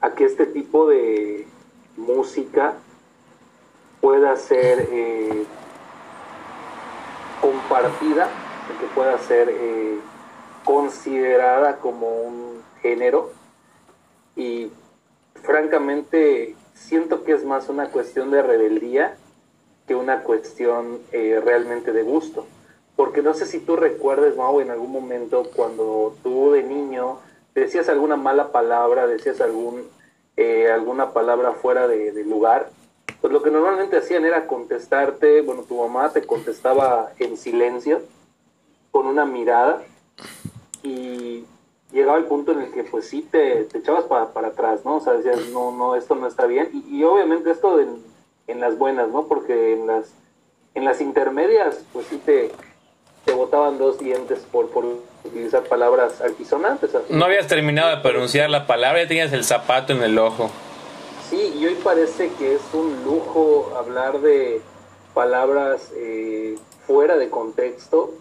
a 0.00 0.10
que 0.14 0.24
este 0.24 0.46
tipo 0.46 0.86
de 0.88 1.46
música 1.96 2.74
pueda 4.00 4.36
ser 4.36 4.88
eh, 4.90 5.44
compartida, 7.40 8.28
que 8.80 8.86
pueda 8.94 9.18
ser 9.18 9.52
considerada 10.64 11.78
como 11.78 12.08
un 12.22 12.62
género 12.82 13.30
y 14.34 14.70
francamente 15.42 16.56
siento 16.74 17.24
que 17.24 17.32
es 17.32 17.44
más 17.44 17.68
una 17.68 17.90
cuestión 17.90 18.30
de 18.30 18.42
rebeldía 18.42 19.16
que 19.86 19.94
una 19.94 20.22
cuestión 20.22 20.98
eh, 21.12 21.40
realmente 21.42 21.92
de 21.92 22.02
gusto. 22.02 22.46
Porque 22.96 23.22
no 23.22 23.34
sé 23.34 23.46
si 23.46 23.60
tú 23.60 23.76
recuerdes, 23.76 24.36
Mau, 24.36 24.60
en 24.60 24.70
algún 24.70 24.90
momento 24.90 25.44
cuando 25.54 26.16
tú 26.22 26.50
de 26.52 26.62
niño 26.62 27.18
decías 27.60 27.88
alguna 27.88 28.16
mala 28.16 28.52
palabra, 28.52 29.06
decías 29.06 29.40
algún, 29.40 29.88
eh, 30.36 30.70
alguna 30.70 31.12
palabra 31.12 31.52
fuera 31.52 31.88
de, 31.88 32.24
lugar, 32.24 32.70
pues 33.20 33.32
lo 33.32 33.42
que 33.42 33.50
normalmente 33.50 33.96
hacían 33.96 34.24
era 34.24 34.46
contestarte, 34.46 35.40
bueno, 35.42 35.62
tu 35.62 35.76
mamá 35.76 36.10
te 36.12 36.22
contestaba 36.22 37.12
en 37.18 37.36
silencio, 37.36 38.02
con 38.90 39.06
una 39.06 39.24
mirada, 39.24 39.82
y 40.82 41.44
llegaba 41.92 42.18
el 42.18 42.24
punto 42.24 42.52
en 42.52 42.62
el 42.62 42.72
que 42.72 42.84
pues 42.84 43.08
sí 43.08 43.22
te, 43.22 43.64
te 43.64 43.78
echabas 43.78 44.04
para, 44.04 44.32
para 44.32 44.48
atrás, 44.48 44.84
¿no? 44.84 44.96
O 44.96 45.00
sea, 45.00 45.14
decías, 45.14 45.48
no, 45.50 45.72
no, 45.72 45.94
esto 45.94 46.14
no 46.14 46.26
está 46.26 46.46
bien. 46.46 46.70
Y, 46.72 46.98
y 46.98 47.04
obviamente 47.04 47.50
esto 47.50 47.80
en, 47.80 48.02
en, 48.46 48.60
las 48.60 48.76
buenas, 48.78 49.08
¿no? 49.08 49.26
Porque 49.26 49.72
en 49.72 49.86
las, 49.86 50.12
en 50.74 50.84
las 50.84 51.00
intermedias 51.00 51.84
pues 51.92 52.06
sí 52.06 52.18
te, 52.18 52.52
te 53.24 53.32
botaban 53.32 53.78
dos 53.78 53.98
dientes 53.98 54.40
por, 54.52 54.68
por 54.70 54.84
utilizar 55.26 55.64
palabras 55.64 56.20
altisonantes. 56.20 56.90
No 57.10 57.24
habías 57.24 57.46
terminado 57.46 57.94
de 57.94 58.02
pronunciar 58.02 58.50
la 58.50 58.66
palabra, 58.66 59.02
ya 59.02 59.08
tenías 59.08 59.32
el 59.32 59.44
zapato 59.44 59.92
en 59.92 60.02
el 60.02 60.18
ojo. 60.18 60.50
Sí, 61.30 61.54
y 61.58 61.66
hoy 61.66 61.76
parece 61.82 62.30
que 62.38 62.54
es 62.54 62.62
un 62.72 63.04
lujo 63.04 63.74
hablar 63.76 64.20
de 64.20 64.60
palabras 65.14 65.92
eh, 65.96 66.56
fuera 66.86 67.16
de 67.16 67.30
contexto 67.30 68.14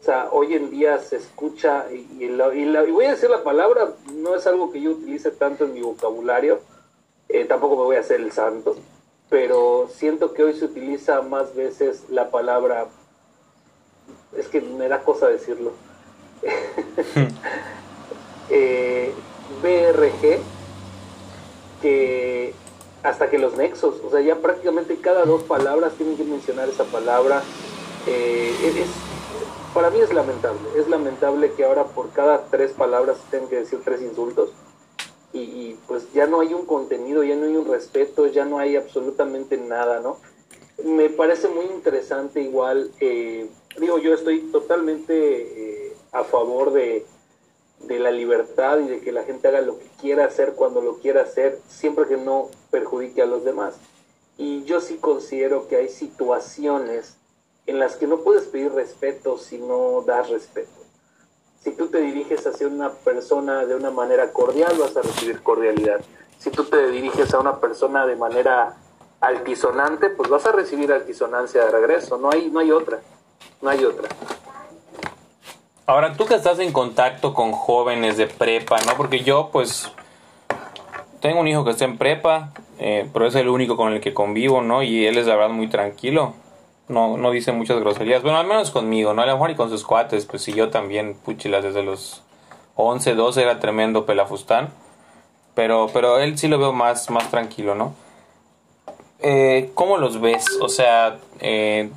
o 0.00 0.04
sea, 0.04 0.28
hoy 0.30 0.54
en 0.54 0.70
día 0.70 0.98
se 0.98 1.16
escucha, 1.16 1.86
y, 1.90 2.24
y, 2.24 2.28
la, 2.28 2.54
y, 2.54 2.64
la, 2.64 2.84
y, 2.84 2.90
voy 2.90 3.06
a 3.06 3.10
decir 3.10 3.30
la 3.30 3.42
palabra, 3.42 3.94
no 4.14 4.36
es 4.36 4.46
algo 4.46 4.70
que 4.70 4.80
yo 4.80 4.92
utilice 4.92 5.30
tanto 5.30 5.64
en 5.64 5.74
mi 5.74 5.82
vocabulario, 5.82 6.60
eh, 7.28 7.44
tampoco 7.44 7.76
me 7.76 7.82
voy 7.82 7.96
a 7.96 8.00
hacer 8.00 8.20
el 8.20 8.30
santo, 8.30 8.76
pero 9.28 9.88
siento 9.92 10.32
que 10.32 10.44
hoy 10.44 10.54
se 10.54 10.66
utiliza 10.66 11.20
más 11.22 11.54
veces 11.54 12.04
la 12.10 12.30
palabra, 12.30 12.86
es 14.36 14.46
que 14.48 14.60
me 14.60 14.88
da 14.88 15.02
cosa 15.02 15.26
decirlo, 15.26 15.72
eh, 18.50 19.12
BRG, 19.62 20.40
que 21.82 22.54
hasta 23.02 23.30
que 23.30 23.38
los 23.38 23.56
nexos, 23.56 23.96
o 24.04 24.10
sea, 24.10 24.20
ya 24.20 24.36
prácticamente 24.36 24.96
cada 24.96 25.24
dos 25.24 25.42
palabras 25.44 25.94
tienen 25.94 26.16
que 26.16 26.24
mencionar 26.24 26.68
esa 26.68 26.84
palabra. 26.84 27.42
Eh, 28.06 28.52
es, 28.64 28.88
para 29.74 29.90
mí 29.90 30.00
es 30.00 30.12
lamentable. 30.12 30.60
Es 30.76 30.88
lamentable 30.88 31.52
que 31.52 31.64
ahora 31.64 31.84
por 31.84 32.10
cada 32.10 32.46
tres 32.46 32.72
palabras 32.72 33.18
tengan 33.30 33.48
que 33.48 33.56
decir 33.56 33.80
tres 33.84 34.02
insultos. 34.02 34.50
Y, 35.32 35.76
pues 35.86 36.10
ya 36.14 36.26
no 36.26 36.40
hay 36.40 36.54
un 36.54 36.64
contenido, 36.64 37.22
ya 37.22 37.36
no 37.36 37.46
hay 37.46 37.54
un 37.54 37.68
respeto, 37.68 38.26
ya 38.26 38.44
no 38.44 38.58
hay 38.58 38.76
absolutamente 38.76 39.56
nada, 39.56 40.00
¿no? 40.00 40.16
Me 40.82 41.10
parece 41.10 41.48
muy 41.48 41.66
interesante 41.66 42.40
igual, 42.40 42.90
eh, 42.98 43.48
digo, 43.78 43.98
yo 43.98 44.14
estoy 44.14 44.40
totalmente 44.50 45.92
a 46.12 46.24
favor 46.24 46.72
de, 46.72 47.06
de 47.80 47.98
la 47.98 48.10
libertad 48.10 48.78
y 48.78 48.88
de 48.88 49.00
que 49.00 49.12
la 49.12 49.24
gente 49.24 49.48
haga 49.48 49.60
lo 49.60 49.78
que 49.78 49.88
quiera 50.00 50.24
hacer 50.24 50.54
cuando 50.54 50.80
lo 50.80 50.98
quiera 50.98 51.22
hacer, 51.22 51.60
siempre 51.68 52.06
que 52.06 52.16
no 52.16 52.48
perjudique 52.70 53.22
a 53.22 53.26
los 53.26 53.44
demás. 53.44 53.74
Y 54.36 54.64
yo 54.64 54.80
sí 54.80 54.98
considero 54.98 55.68
que 55.68 55.76
hay 55.76 55.88
situaciones 55.88 57.16
en 57.66 57.78
las 57.78 57.96
que 57.96 58.06
no 58.06 58.20
puedes 58.20 58.44
pedir 58.44 58.72
respeto 58.72 59.36
si 59.36 59.58
no 59.58 60.02
das 60.02 60.30
respeto. 60.30 60.70
Si 61.60 61.72
tú 61.72 61.88
te 61.88 62.00
diriges 62.00 62.46
hacia 62.46 62.66
una 62.66 62.92
persona 62.92 63.66
de 63.66 63.74
una 63.74 63.90
manera 63.90 64.32
cordial, 64.32 64.76
vas 64.78 64.96
a 64.96 65.02
recibir 65.02 65.42
cordialidad. 65.42 66.00
Si 66.38 66.50
tú 66.50 66.64
te 66.64 66.88
diriges 66.90 67.34
a 67.34 67.40
una 67.40 67.60
persona 67.60 68.06
de 68.06 68.16
manera 68.16 68.76
altisonante, 69.20 70.08
pues 70.10 70.30
vas 70.30 70.46
a 70.46 70.52
recibir 70.52 70.92
altisonancia 70.92 71.64
de 71.64 71.70
regreso. 71.70 72.16
No 72.16 72.30
hay, 72.30 72.48
no 72.50 72.60
hay 72.60 72.70
otra. 72.70 73.00
No 73.60 73.70
hay 73.70 73.84
otra. 73.84 74.08
Ahora, 75.88 76.12
tú 76.12 76.26
que 76.26 76.36
estás 76.36 76.60
en 76.60 76.72
contacto 76.72 77.34
con 77.34 77.50
jóvenes 77.50 78.16
de 78.16 78.28
prepa, 78.28 78.76
¿no? 78.86 78.96
Porque 78.96 79.24
yo, 79.24 79.50
pues, 79.52 79.90
tengo 81.20 81.40
un 81.40 81.48
hijo 81.48 81.64
que 81.64 81.72
está 81.72 81.84
en 81.84 81.98
prepa, 81.98 82.52
eh, 82.78 83.08
pero 83.12 83.26
es 83.26 83.34
el 83.34 83.48
único 83.48 83.76
con 83.76 83.92
el 83.92 84.00
que 84.00 84.14
convivo, 84.14 84.62
¿no? 84.62 84.84
Y 84.84 85.06
él 85.06 85.18
es, 85.18 85.26
la 85.26 85.34
verdad, 85.34 85.50
muy 85.50 85.68
tranquilo 85.68 86.34
no, 86.88 87.16
no 87.16 87.30
dice 87.30 87.52
muchas 87.52 87.78
groserías. 87.80 88.22
Bueno, 88.22 88.38
al 88.38 88.46
menos 88.46 88.70
conmigo, 88.70 89.14
¿no? 89.14 89.22
A 89.22 89.26
lo 89.26 89.32
mejor 89.32 89.50
y 89.50 89.54
con 89.54 89.70
sus 89.70 89.84
cuates, 89.84 90.26
pues 90.26 90.42
si 90.42 90.52
yo 90.52 90.70
también, 90.70 91.14
puchilas, 91.14 91.62
desde 91.62 91.82
los 91.82 92.22
11, 92.76 93.14
12 93.14 93.42
era 93.42 93.60
tremendo 93.60 94.06
pelafustán. 94.06 94.70
Pero, 95.54 95.90
pero 95.92 96.18
él 96.18 96.38
sí 96.38 96.48
lo 96.48 96.58
veo 96.58 96.72
más, 96.72 97.10
más 97.10 97.30
tranquilo, 97.30 97.74
¿no? 97.74 97.94
Eh, 99.20 99.72
¿Cómo 99.74 99.96
los 99.98 100.20
ves? 100.20 100.46
O 100.60 100.68
sea, 100.68 101.18
eh, 101.40 101.90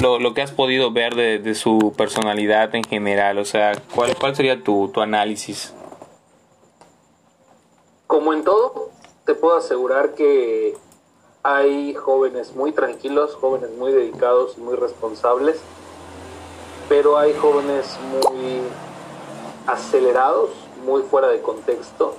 lo, 0.00 0.18
lo, 0.18 0.34
que 0.34 0.42
has 0.42 0.50
podido 0.50 0.90
ver 0.90 1.14
de, 1.14 1.38
de, 1.38 1.54
su 1.54 1.94
personalidad 1.96 2.74
en 2.74 2.82
general, 2.82 3.38
o 3.38 3.44
sea, 3.44 3.80
¿cuál, 3.94 4.16
cuál 4.16 4.34
sería 4.34 4.62
tu, 4.64 4.88
tu 4.88 5.00
análisis? 5.00 5.72
Como 8.08 8.32
en 8.32 8.42
todo, 8.42 8.90
te 9.24 9.34
puedo 9.34 9.56
asegurar 9.56 10.14
que 10.14 10.76
hay 11.44 11.94
jóvenes 11.94 12.56
muy 12.56 12.72
tranquilos, 12.72 13.36
jóvenes 13.36 13.70
muy 13.78 13.92
dedicados 13.92 14.54
y 14.58 14.60
muy 14.60 14.74
responsables, 14.74 15.60
pero 16.88 17.16
hay 17.16 17.32
jóvenes 17.34 17.96
muy 18.10 18.60
acelerados, 19.68 20.50
muy 20.84 21.02
fuera 21.02 21.28
de 21.28 21.40
contexto. 21.40 22.16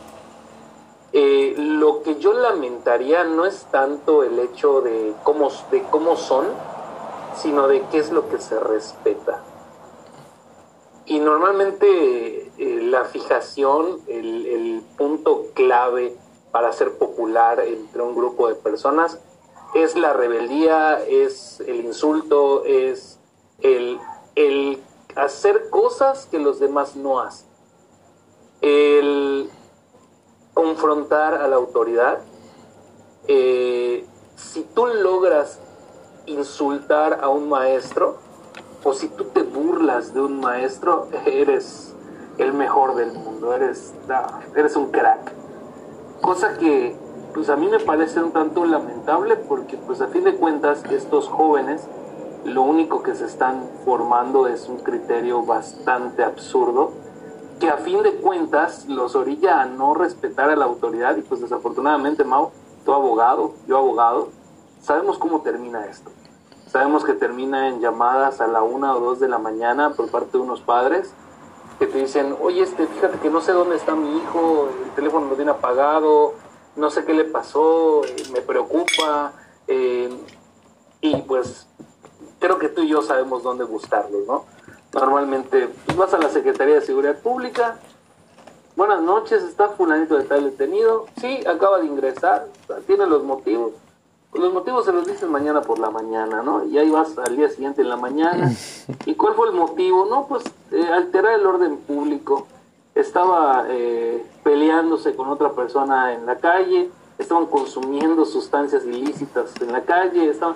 Eh, 1.19 1.55
lo 1.57 2.03
que 2.03 2.17
yo 2.19 2.31
lamentaría 2.33 3.23
no 3.23 3.47
es 3.47 3.65
tanto 3.71 4.21
el 4.21 4.37
hecho 4.37 4.81
de 4.81 5.15
cómo, 5.23 5.49
de 5.71 5.81
cómo 5.89 6.15
son, 6.15 6.45
sino 7.35 7.67
de 7.67 7.81
qué 7.89 7.97
es 7.97 8.11
lo 8.11 8.29
que 8.29 8.37
se 8.37 8.59
respeta. 8.59 9.41
y 11.07 11.19
normalmente 11.19 12.51
eh, 12.57 12.81
la 12.83 13.05
fijación, 13.05 14.01
el, 14.07 14.45
el 14.45 14.81
punto 14.97 15.45
clave 15.55 16.15
para 16.51 16.71
ser 16.73 16.97
popular 16.97 17.61
entre 17.61 18.01
un 18.03 18.13
grupo 18.13 18.49
de 18.49 18.55
personas 18.55 19.19
es 19.73 19.95
la 19.95 20.13
rebeldía, 20.13 21.01
es 21.07 21.61
el 21.61 21.77
insulto, 21.85 22.63
es 22.65 23.19
el, 23.61 23.99
el 24.35 24.83
hacer 25.15 25.69
cosas 25.71 26.27
que 26.29 26.39
los 26.39 26.59
demás 26.59 26.95
no 26.95 27.19
hacen. 27.21 27.47
El 28.61 29.49
confrontar 30.57 31.35
a 31.35 31.47
la 31.47 31.55
autoridad. 31.55 32.17
Eh, 33.27 34.03
si 34.35 34.63
tú 34.63 34.87
logras 34.87 35.59
insultar 36.25 37.19
a 37.21 37.29
un 37.29 37.47
maestro, 37.47 38.17
o 38.83 38.91
si 38.91 39.07
tú 39.07 39.25
te 39.25 39.43
burlas 39.43 40.15
de 40.15 40.21
un 40.21 40.39
maestro, 40.39 41.09
eres 41.27 41.93
el 42.39 42.53
mejor 42.53 42.95
del 42.95 43.13
mundo, 43.13 43.53
eres, 43.53 43.93
eres 44.55 44.75
un 44.75 44.89
crack. 44.89 45.31
Cosa 46.21 46.57
que 46.57 46.95
pues 47.35 47.49
a 47.49 47.55
mí 47.55 47.67
me 47.67 47.79
parece 47.79 48.19
un 48.23 48.31
tanto 48.31 48.65
lamentable 48.65 49.35
porque 49.35 49.77
pues 49.77 50.01
a 50.01 50.07
fin 50.07 50.23
de 50.23 50.37
cuentas 50.37 50.83
estos 50.89 51.27
jóvenes 51.27 51.83
lo 52.45 52.63
único 52.63 53.03
que 53.03 53.13
se 53.13 53.25
están 53.25 53.69
formando 53.85 54.47
es 54.47 54.67
un 54.67 54.77
criterio 54.77 55.43
bastante 55.43 56.23
absurdo 56.23 56.93
que 57.59 57.69
a 57.69 57.77
fin 57.77 58.03
de 58.03 58.15
cuentas 58.15 58.85
los 58.87 59.15
orilla 59.15 59.61
a 59.61 59.65
no 59.65 59.93
respetar 59.93 60.49
a 60.49 60.55
la 60.55 60.65
autoridad 60.65 61.17
y 61.17 61.21
pues 61.21 61.41
desafortunadamente 61.41 62.23
Mau, 62.23 62.51
tu 62.85 62.93
abogado, 62.93 63.53
yo 63.67 63.77
abogado, 63.77 64.29
sabemos 64.81 65.17
cómo 65.17 65.41
termina 65.41 65.85
esto. 65.85 66.11
Sabemos 66.67 67.03
que 67.03 67.13
termina 67.13 67.69
en 67.69 67.79
llamadas 67.79 68.41
a 68.41 68.47
la 68.47 68.61
una 68.61 68.95
o 68.95 68.99
dos 68.99 69.19
de 69.19 69.27
la 69.27 69.37
mañana 69.37 69.91
por 69.91 70.09
parte 70.09 70.37
de 70.37 70.43
unos 70.43 70.61
padres 70.61 71.13
que 71.79 71.87
te 71.87 71.99
dicen, 71.99 72.35
oye, 72.41 72.63
este, 72.63 72.87
fíjate 72.87 73.19
que 73.19 73.29
no 73.29 73.39
sé 73.39 73.51
dónde 73.51 73.75
está 73.75 73.95
mi 73.95 74.17
hijo, 74.17 74.69
el 74.83 74.91
teléfono 74.91 75.27
lo 75.27 75.35
tiene 75.35 75.51
apagado, 75.51 76.33
no 76.75 76.89
sé 76.89 77.05
qué 77.05 77.13
le 77.13 77.25
pasó, 77.25 78.01
me 78.33 78.41
preocupa, 78.41 79.33
eh, 79.67 80.09
y 81.01 81.15
pues 81.21 81.67
creo 82.39 82.57
que 82.57 82.69
tú 82.69 82.81
y 82.81 82.89
yo 82.89 83.01
sabemos 83.01 83.43
dónde 83.43 83.63
buscarlos, 83.63 84.25
¿no? 84.27 84.45
Normalmente 84.93 85.69
pues, 85.85 85.97
vas 85.97 86.13
a 86.13 86.17
la 86.17 86.29
Secretaría 86.29 86.75
de 86.75 86.81
Seguridad 86.81 87.17
Pública, 87.19 87.77
buenas 88.75 89.01
noches, 89.01 89.43
está 89.43 89.69
fulanito 89.69 90.15
de 90.15 90.23
tal 90.23 90.45
detenido, 90.45 91.07
sí, 91.19 91.43
acaba 91.45 91.79
de 91.79 91.87
ingresar, 91.87 92.47
tiene 92.85 93.05
los 93.05 93.23
motivos, 93.23 93.73
pues 94.31 94.43
los 94.43 94.53
motivos 94.53 94.85
se 94.85 94.93
los 94.93 95.05
dices 95.05 95.29
mañana 95.29 95.61
por 95.61 95.79
la 95.79 95.89
mañana, 95.89 96.41
¿no? 96.41 96.63
Y 96.65 96.77
ahí 96.77 96.89
vas 96.89 97.17
al 97.17 97.35
día 97.35 97.49
siguiente 97.49 97.81
en 97.81 97.89
la 97.89 97.97
mañana. 97.97 98.51
¿Y 99.05 99.15
cuál 99.15 99.33
fue 99.35 99.47
el 99.47 99.55
motivo? 99.55 100.05
No, 100.05 100.27
pues 100.27 100.43
eh, 100.71 100.87
alterar 100.87 101.39
el 101.39 101.45
orden 101.45 101.77
público 101.77 102.47
estaba 102.93 103.65
eh, 103.69 104.25
peleándose 104.43 105.15
con 105.15 105.29
otra 105.29 105.51
persona 105.53 106.13
en 106.13 106.25
la 106.25 106.37
calle, 106.37 106.89
estaban 107.17 107.47
consumiendo 107.47 108.25
sustancias 108.25 108.85
ilícitas 108.85 109.51
en 109.61 109.71
la 109.71 109.81
calle, 109.81 110.29
estaban, 110.29 110.55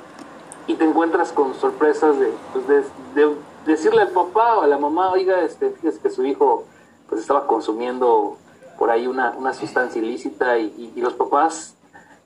y 0.67 0.75
te 0.75 0.85
encuentras 0.85 1.31
con 1.31 1.53
sorpresas 1.55 2.19
de, 2.19 2.33
pues 2.53 2.67
de, 3.15 3.35
decirle 3.65 4.01
al 4.01 4.09
papá 4.09 4.57
o 4.57 4.61
a 4.61 4.67
la 4.67 4.77
mamá, 4.77 5.11
oiga, 5.11 5.41
este, 5.41 5.71
fíjese 5.71 5.99
que 5.99 6.09
su 6.09 6.25
hijo 6.25 6.65
pues 7.07 7.21
estaba 7.21 7.47
consumiendo 7.47 8.37
por 8.77 8.89
ahí 8.89 9.07
una, 9.07 9.31
una 9.31 9.53
sustancia 9.53 10.01
ilícita 10.01 10.57
y, 10.57 10.93
los 10.95 11.13
papás, 11.13 11.75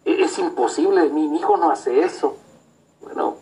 e, 0.06 0.24
es, 0.24 0.38
imposible, 0.40 1.10
mi, 1.10 1.36
hijo 1.36 1.58
no 1.58 1.72
hace 1.72 2.04
eso. 2.04 2.38
Bueno, 3.02 3.36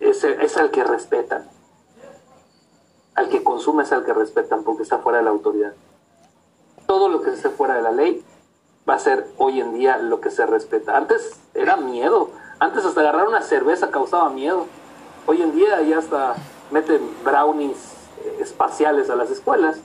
es, 0.00 0.22
es 0.24 0.56
al 0.56 0.70
que 0.70 0.84
respetan 0.84 1.48
al 3.14 3.28
que 3.28 3.42
consume 3.42 3.84
es 3.84 3.92
al 3.92 4.04
que 4.04 4.12
respetan 4.12 4.64
porque 4.64 4.82
está 4.82 4.98
fuera 4.98 5.18
de 5.18 5.24
la 5.24 5.30
autoridad. 5.30 5.72
Todo 6.86 7.08
lo 7.08 7.22
que 7.22 7.30
esté 7.30 7.48
fuera 7.48 7.74
de 7.74 7.82
la 7.82 7.92
ley 7.92 8.24
va 8.88 8.94
a 8.94 8.98
ser 8.98 9.26
hoy 9.38 9.60
en 9.60 9.74
día 9.74 9.98
lo 9.98 10.20
que 10.20 10.30
se 10.30 10.44
respeta. 10.46 10.96
Antes 10.96 11.40
era 11.54 11.76
miedo. 11.76 12.30
Antes 12.58 12.84
hasta 12.84 13.00
agarrar 13.00 13.28
una 13.28 13.42
cerveza 13.42 13.90
causaba 13.90 14.28
miedo. 14.30 14.66
Hoy 15.26 15.42
en 15.42 15.54
día 15.54 15.80
ya 15.82 15.98
hasta 15.98 16.34
meten 16.70 17.00
brownies 17.24 17.76
eh, 18.24 18.38
espaciales 18.40 19.10
a 19.10 19.16
las 19.16 19.30
escuelas. 19.30 19.78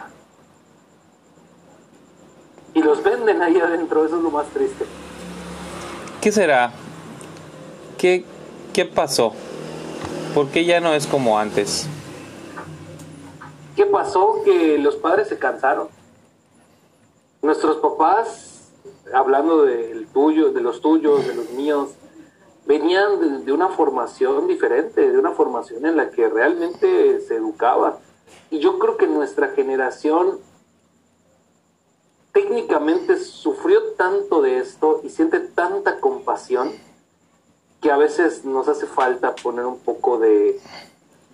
Y 2.73 2.81
los 2.81 3.03
venden 3.03 3.41
ahí 3.41 3.59
adentro. 3.59 4.05
Eso 4.05 4.17
es 4.17 4.23
lo 4.23 4.31
más 4.31 4.47
triste. 4.47 4.85
¿Qué 6.21 6.31
será? 6.31 6.71
¿Qué, 7.97 8.23
qué 8.73 8.85
pasó? 8.85 9.33
¿Por 10.33 10.49
qué 10.49 10.65
ya 10.65 10.79
no 10.79 10.93
es 10.93 11.07
como 11.07 11.39
antes? 11.39 11.87
¿Qué 13.75 13.85
pasó? 13.85 14.41
Que 14.43 14.77
los 14.77 14.95
padres 14.95 15.29
se 15.29 15.39
cansaron. 15.39 15.87
Nuestros 17.41 17.77
papás, 17.77 18.69
hablando 19.13 19.63
del 19.63 20.07
tuyo, 20.07 20.51
de 20.51 20.61
los 20.61 20.81
tuyos, 20.81 21.25
de 21.25 21.33
los 21.33 21.49
míos, 21.51 21.89
venían 22.69 23.43
de, 23.45 23.51
una 23.51 23.69
formación 23.69 24.45
diferente, 24.45 25.09
de 25.09 25.17
una 25.17 25.31
formación 25.31 25.87
en 25.87 25.97
la 25.97 26.11
que 26.11 26.29
realmente 26.29 27.19
se 27.21 27.37
educaba. 27.37 27.97
Y 28.51 28.59
yo 28.59 28.77
creo 28.77 28.95
que 28.95 29.07
nuestra 29.07 29.47
generación 29.49 30.37
técnicamente 32.31 33.17
sufrió 33.17 33.93
tanto 33.93 34.43
de 34.43 34.59
esto 34.59 35.01
y 35.03 35.09
siente 35.09 35.39
tanta 35.39 35.99
compasión 35.99 36.71
que 37.81 37.89
a 37.89 37.97
veces 37.97 38.45
nos 38.45 38.67
hace 38.67 38.85
falta 38.85 39.33
poner 39.33 39.65
un 39.65 39.79
poco 39.79 40.19
de, 40.19 40.59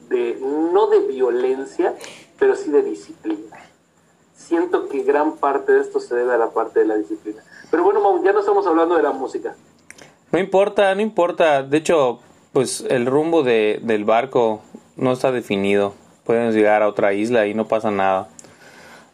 de 0.07 0.39
no 0.39 0.87
de 0.87 0.99
violencia, 0.99 1.97
pero 2.39 2.55
sí 2.55 2.71
de 2.71 2.81
disciplina. 2.81 3.57
Siento 4.33 4.87
que 4.87 5.03
gran 5.03 5.35
parte 5.35 5.73
de 5.73 5.81
esto 5.81 5.99
se 5.99 6.15
debe 6.15 6.33
a 6.33 6.37
la 6.37 6.51
parte 6.51 6.79
de 6.79 6.85
la 6.85 6.95
disciplina. 6.95 7.43
Pero 7.69 7.83
bueno, 7.83 8.23
ya 8.23 8.31
no 8.31 8.39
estamos 8.39 8.65
hablando 8.65 8.95
de 8.95 9.03
la 9.03 9.11
música. 9.11 9.53
No 10.35 10.41
importa, 10.41 10.93
no 10.95 11.01
importa. 11.01 11.63
De 11.63 11.77
hecho, 11.77 12.19
pues 12.51 12.83
el 12.89 13.05
rumbo 13.05 13.41
de, 13.41 13.79
del 13.81 14.03
barco 14.03 14.61
no 14.97 15.13
está 15.13 15.31
definido. 15.31 15.95
Podemos 16.25 16.53
llegar 16.53 16.81
a 16.81 16.89
otra 16.89 17.13
isla 17.13 17.47
y 17.47 17.53
no 17.53 17.69
pasa 17.69 17.89
nada. 17.89 18.27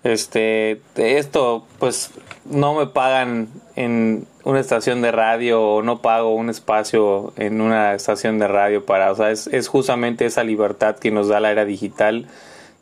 Este, 0.04 0.82
esto, 0.96 1.68
pues 1.78 2.10
no 2.46 2.74
me 2.74 2.88
pagan 2.88 3.50
en 3.76 4.26
una 4.46 4.62
estación 4.62 5.04
de 5.04 5.12
radio 5.12 5.62
o 5.62 5.84
no 5.84 6.02
pago 6.02 6.34
un 6.34 6.50
espacio 6.50 7.34
en 7.38 7.62
una 7.62 7.94
estación 7.94 8.40
de 8.40 8.48
radio 8.48 8.84
para, 8.84 9.12
o 9.12 9.16
sea, 9.16 9.30
es, 9.30 9.46
es 9.46 9.68
justamente 9.68 10.26
esa 10.26 10.44
libertad 10.44 10.96
que 10.96 11.12
nos 11.12 11.28
da 11.28 11.40
la 11.40 11.52
era 11.52 11.66
digital 11.66 12.30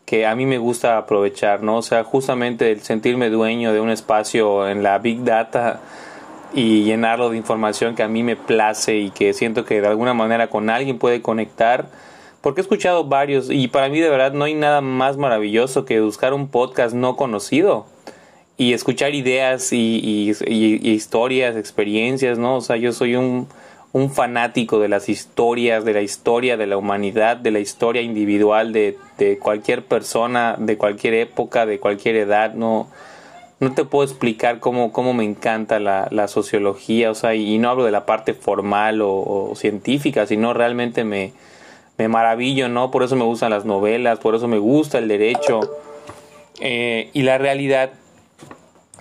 que 0.05 0.25
a 0.25 0.33
mí 0.33 0.45
me 0.45 0.59
gusta 0.59 0.97
aprovechar, 0.97 1.61
¿no? 1.61 1.75
O 1.75 1.81
sea, 1.81 2.05
justamente 2.05 2.71
el 2.71 2.83
sentirme 2.83 3.29
dueño 3.29 3.73
de 3.73 3.81
un 3.81 3.89
espacio 3.89 4.69
en 4.69 4.81
la 4.81 4.97
Big 4.97 5.25
Data 5.25 5.81
y 6.53 6.83
llenarlo 6.83 7.29
de 7.29 7.37
información 7.37 7.95
que 7.95 8.03
a 8.03 8.07
mí 8.07 8.23
me 8.23 8.35
place 8.35 8.97
y 8.97 9.11
que 9.11 9.33
siento 9.33 9.65
que 9.65 9.81
de 9.81 9.87
alguna 9.87 10.13
manera 10.13 10.49
con 10.49 10.69
alguien 10.69 10.97
puede 10.97 11.21
conectar. 11.21 11.87
Porque 12.41 12.61
he 12.61 12.63
escuchado 12.63 13.03
varios 13.03 13.49
y 13.49 13.67
para 13.67 13.89
mí 13.89 13.99
de 13.99 14.09
verdad 14.09 14.31
no 14.31 14.45
hay 14.45 14.53
nada 14.53 14.81
más 14.81 15.17
maravilloso 15.17 15.85
que 15.85 15.99
buscar 15.99 16.33
un 16.33 16.47
podcast 16.47 16.95
no 16.95 17.15
conocido 17.17 17.85
y 18.57 18.73
escuchar 18.73 19.13
ideas 19.13 19.71
y, 19.73 20.33
historias, 20.49 21.55
experiencias, 21.55 22.37
¿no? 22.37 22.57
O 22.57 22.61
sea, 22.61 22.77
yo 22.77 22.93
soy 22.93 23.15
un 23.15 23.47
fanático 24.13 24.79
de 24.79 24.87
las 24.87 25.09
historias, 25.09 25.83
de 25.83 25.93
la 25.93 26.01
historia 26.01 26.55
de 26.55 26.67
la 26.67 26.77
humanidad, 26.77 27.37
de 27.37 27.51
la 27.51 27.59
historia 27.59 28.01
individual 28.01 28.71
de 28.71 28.97
cualquier 29.41 29.85
persona, 29.85 30.55
de 30.57 30.77
cualquier 30.77 31.13
época, 31.15 31.65
de 31.65 31.79
cualquier 31.79 32.15
edad, 32.15 32.53
no, 32.53 32.87
no 33.59 33.73
te 33.73 33.83
puedo 33.83 34.05
explicar 34.05 34.59
cómo, 34.59 34.93
cómo 34.93 35.13
me 35.13 35.25
encanta 35.25 35.79
la, 35.79 36.07
la 36.11 36.27
sociología, 36.27 37.11
o 37.11 37.15
sea, 37.15 37.35
y, 37.35 37.57
no 37.57 37.69
hablo 37.69 37.83
de 37.83 37.91
la 37.91 38.05
parte 38.05 38.33
formal 38.33 39.01
o, 39.01 39.53
científica, 39.55 40.25
sino 40.25 40.53
realmente 40.53 41.03
me, 41.03 41.33
me 41.97 42.07
maravillo, 42.07 42.69
¿no? 42.69 42.89
Por 42.89 43.03
eso 43.03 43.15
me 43.15 43.25
gustan 43.25 43.51
las 43.51 43.65
novelas, 43.65 44.19
por 44.19 44.35
eso 44.35 44.47
me 44.47 44.59
gusta 44.59 44.97
el 44.97 45.09
derecho. 45.09 45.59
Eh, 46.61 47.09
y 47.13 47.23
la 47.23 47.37
realidad 47.37 47.91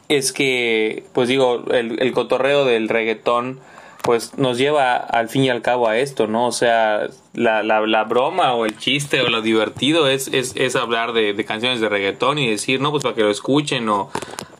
es 0.09 0.33
que, 0.33 1.05
pues 1.13 1.29
digo, 1.29 1.65
el, 1.71 2.01
el 2.03 2.13
cotorreo 2.13 2.65
del 2.65 2.89
reggaetón, 2.89 3.61
pues 4.03 4.39
nos 4.39 4.59
lleva 4.59 4.97
al 4.97 5.29
fin 5.29 5.45
y 5.45 5.51
al 5.51 5.63
cabo 5.63 5.89
a 5.89 5.99
esto, 5.99 6.27
¿no? 6.27 6.47
O 6.47 6.53
sea, 6.53 7.09
la, 7.35 7.63
la, 7.63 7.87
la 7.87 8.05
broma 8.05 8.55
o 8.55 8.65
el 8.65 8.79
chiste 8.79 9.21
o 9.21 9.29
lo 9.29 9.43
divertido 9.43 10.09
es, 10.09 10.29
es, 10.29 10.55
es 10.57 10.77
hablar 10.77 11.13
de, 11.13 11.35
de, 11.35 11.45
canciones 11.45 11.81
de 11.81 11.89
reggaetón 11.89 12.39
y 12.39 12.49
decir, 12.49 12.81
no, 12.81 12.91
pues 12.91 13.03
para 13.03 13.15
que 13.15 13.23
lo 13.23 13.31
escuchen 13.31 13.89
o... 13.89 14.11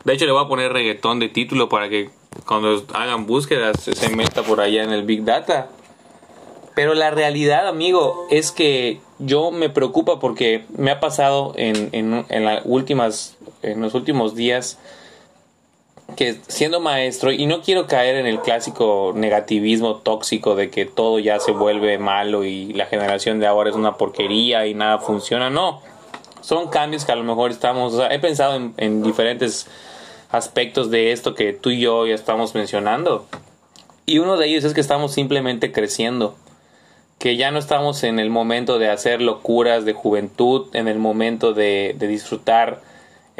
De 0.03 0.13
hecho 0.13 0.25
le 0.25 0.31
voy 0.31 0.43
a 0.43 0.47
poner 0.47 0.71
reggaetón 0.71 1.19
de 1.19 1.29
título 1.29 1.67
para 1.67 1.89
que 1.89 2.09
cuando 2.45 2.83
hagan 2.93 3.25
búsquedas 3.25 3.81
se 3.81 4.09
meta 4.15 4.43
por 4.43 4.61
allá 4.61 4.83
en 4.83 4.91
el 4.91 5.03
Big 5.03 5.23
Data. 5.23 5.69
Pero 6.75 6.93
la 6.93 7.11
realidad, 7.11 7.67
amigo, 7.67 8.27
es 8.29 8.51
que 8.51 9.01
yo 9.19 9.51
me 9.51 9.69
preocupa 9.69 10.19
porque 10.19 10.63
me 10.77 10.91
ha 10.91 10.99
pasado 10.99 11.53
en, 11.57 11.89
en, 11.91 12.25
en 12.29 12.59
últimas, 12.63 13.37
en 13.61 13.81
los 13.81 13.93
últimos 13.93 14.35
días 14.35 14.79
que 16.15 16.37
siendo 16.47 16.79
maestro, 16.79 17.31
y 17.31 17.45
no 17.45 17.61
quiero 17.61 17.87
caer 17.87 18.15
en 18.15 18.25
el 18.25 18.39
clásico 18.41 19.13
negativismo 19.15 19.97
tóxico 19.97 20.55
de 20.55 20.69
que 20.69 20.85
todo 20.85 21.19
ya 21.19 21.39
se 21.39 21.51
vuelve 21.51 21.97
malo 21.97 22.43
y 22.43 22.73
la 22.73 22.85
generación 22.85 23.39
de 23.39 23.47
ahora 23.47 23.69
es 23.69 23.75
una 23.75 23.97
porquería 23.97 24.67
y 24.67 24.73
nada 24.73 24.99
funciona, 24.99 25.49
no. 25.49 25.81
son 26.41 26.69
cambios 26.69 27.05
que 27.05 27.11
a 27.11 27.15
lo 27.15 27.23
mejor 27.23 27.51
estamos, 27.51 27.93
o 27.93 27.97
sea, 27.97 28.13
he 28.13 28.19
pensado 28.19 28.55
en, 28.55 28.73
en 28.77 29.03
diferentes 29.03 29.67
aspectos 30.31 30.89
de 30.91 31.11
esto 31.11 31.35
que 31.35 31.53
tú 31.53 31.69
y 31.71 31.79
yo 31.79 32.05
ya 32.05 32.15
estamos 32.15 32.53
mencionando. 32.55 33.25
Y 34.05 34.19
uno 34.19 34.37
de 34.37 34.47
ellos 34.47 34.63
es 34.63 34.73
que 34.73 34.81
estamos 34.81 35.13
simplemente 35.13 35.71
creciendo 35.71 36.35
que 37.19 37.35
ya 37.35 37.51
no 37.51 37.59
estamos 37.59 38.03
en 38.03 38.17
el 38.17 38.29
momento 38.29 38.79
de 38.79 38.89
hacer 38.89 39.21
locuras 39.21 39.85
de 39.85 39.93
juventud, 39.93 40.67
en 40.73 40.87
el 40.87 40.97
momento 40.97 41.53
de, 41.53 41.95
de 41.97 42.07
disfrutar 42.07 42.81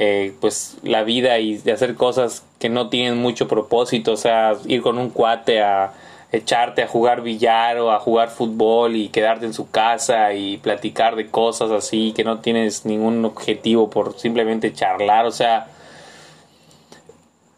eh, 0.01 0.33
pues 0.39 0.77
la 0.83 1.03
vida 1.03 1.39
y 1.39 1.57
de 1.57 1.71
hacer 1.71 1.95
cosas 1.95 2.43
que 2.59 2.69
no 2.69 2.89
tienen 2.89 3.17
mucho 3.17 3.47
propósito, 3.47 4.13
o 4.13 4.17
sea, 4.17 4.53
ir 4.65 4.81
con 4.81 4.97
un 4.97 5.09
cuate 5.09 5.61
a 5.61 5.93
echarte 6.31 6.83
a 6.83 6.87
jugar 6.87 7.21
billar 7.21 7.79
o 7.79 7.91
a 7.91 7.99
jugar 7.99 8.29
fútbol 8.29 8.95
y 8.95 9.09
quedarte 9.09 9.45
en 9.47 9.53
su 9.53 9.71
casa 9.71 10.33
y 10.33 10.57
platicar 10.57 11.15
de 11.15 11.27
cosas 11.27 11.71
así 11.71 12.13
que 12.15 12.23
no 12.23 12.39
tienes 12.39 12.85
ningún 12.85 13.25
objetivo 13.25 13.89
por 13.89 14.19
simplemente 14.19 14.73
charlar, 14.73 15.25
o 15.25 15.31
sea, 15.31 15.67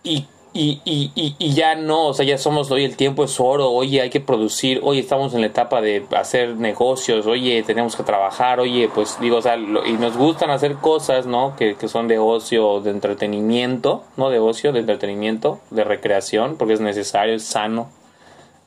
y 0.03 0.25
y, 0.53 0.81
y, 0.83 1.11
y, 1.15 1.35
y, 1.39 1.53
ya 1.53 1.75
no, 1.75 2.07
o 2.07 2.13
sea, 2.13 2.25
ya 2.25 2.37
somos, 2.37 2.69
hoy 2.71 2.83
el 2.83 2.97
tiempo 2.97 3.23
es 3.23 3.39
oro, 3.39 3.71
oye, 3.71 4.01
hay 4.01 4.09
que 4.09 4.19
producir, 4.19 4.81
oye, 4.83 4.99
estamos 4.99 5.33
en 5.33 5.39
la 5.39 5.47
etapa 5.47 5.79
de 5.79 6.05
hacer 6.11 6.57
negocios, 6.57 7.25
oye, 7.25 7.63
tenemos 7.63 7.95
que 7.95 8.03
trabajar, 8.03 8.59
oye, 8.59 8.89
pues 8.93 9.17
digo, 9.21 9.37
o 9.37 9.41
sea, 9.41 9.55
lo, 9.55 9.85
y 9.85 9.93
nos 9.93 10.17
gustan 10.17 10.49
hacer 10.49 10.75
cosas, 10.75 11.25
¿no? 11.25 11.55
Que, 11.55 11.75
que 11.75 11.87
son 11.87 12.09
de 12.09 12.19
ocio, 12.19 12.81
de 12.81 12.91
entretenimiento, 12.91 14.03
no 14.17 14.29
de 14.29 14.39
ocio, 14.39 14.73
de 14.73 14.81
entretenimiento, 14.81 15.61
de 15.69 15.85
recreación, 15.85 16.57
porque 16.57 16.73
es 16.73 16.81
necesario, 16.81 17.33
es 17.33 17.43
sano 17.43 17.89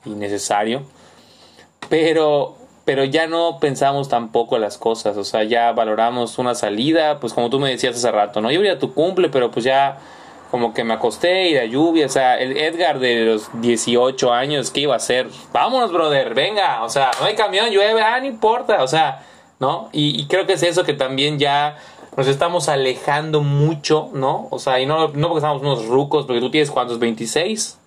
y 0.05 0.09
necesario, 0.09 0.81
pero, 1.87 2.55
pero 2.83 3.03
ya 3.03 3.27
no 3.27 3.59
pensamos 3.59 4.09
tampoco 4.09 4.57
las 4.57 4.79
cosas, 4.79 5.17
o 5.17 5.23
sea, 5.23 5.43
ya 5.43 5.71
valoramos 5.71 6.39
una 6.39 6.55
salida, 6.55 7.19
pues 7.19 7.33
como 7.33 7.51
tú 7.51 7.59
me 7.59 7.69
decías 7.69 7.95
hace 7.95 8.11
rato, 8.11 8.41
¿no? 8.41 8.49
Yo 8.49 8.59
iría 8.61 8.73
a 8.73 8.79
tu 8.79 8.95
cumple, 8.95 9.29
pero 9.29 9.51
pues 9.51 9.65
ya 9.65 9.99
como 10.55 10.73
que 10.73 10.85
me 10.85 10.93
acosté 10.93 11.49
y 11.49 11.53
la 11.53 11.65
lluvia, 11.65 12.05
o 12.05 12.09
sea, 12.09 12.39
el 12.39 12.55
Edgar 12.55 12.99
de 12.99 13.25
los 13.25 13.49
18 13.55 14.31
años, 14.31 14.71
¿qué 14.71 14.79
iba 14.79 14.93
a 14.93 14.95
hacer? 14.95 15.27
Vámonos, 15.51 15.91
brother, 15.91 16.33
venga, 16.33 16.81
o 16.85 16.89
sea, 16.89 17.11
no 17.19 17.25
hay 17.25 17.35
camión, 17.35 17.69
llueve, 17.71 18.01
ah, 18.01 18.17
no 18.21 18.25
importa, 18.25 18.81
o 18.81 18.87
sea, 18.87 19.25
¿no? 19.59 19.89
Y, 19.91 20.17
y, 20.17 20.27
creo 20.27 20.45
que 20.45 20.53
es 20.53 20.63
eso 20.63 20.85
que 20.85 20.93
también 20.93 21.39
ya 21.39 21.75
nos 22.15 22.27
estamos 22.27 22.69
alejando 22.69 23.41
mucho, 23.41 24.07
¿no? 24.13 24.47
O 24.49 24.57
sea, 24.57 24.79
y 24.79 24.85
no, 24.85 25.09
no 25.09 25.27
porque 25.27 25.39
estamos 25.39 25.61
unos 25.61 25.87
rucos, 25.87 26.25
porque 26.25 26.39
tú 26.39 26.49
tienes 26.49 26.71
cuántos, 26.71 26.99
26? 26.99 27.77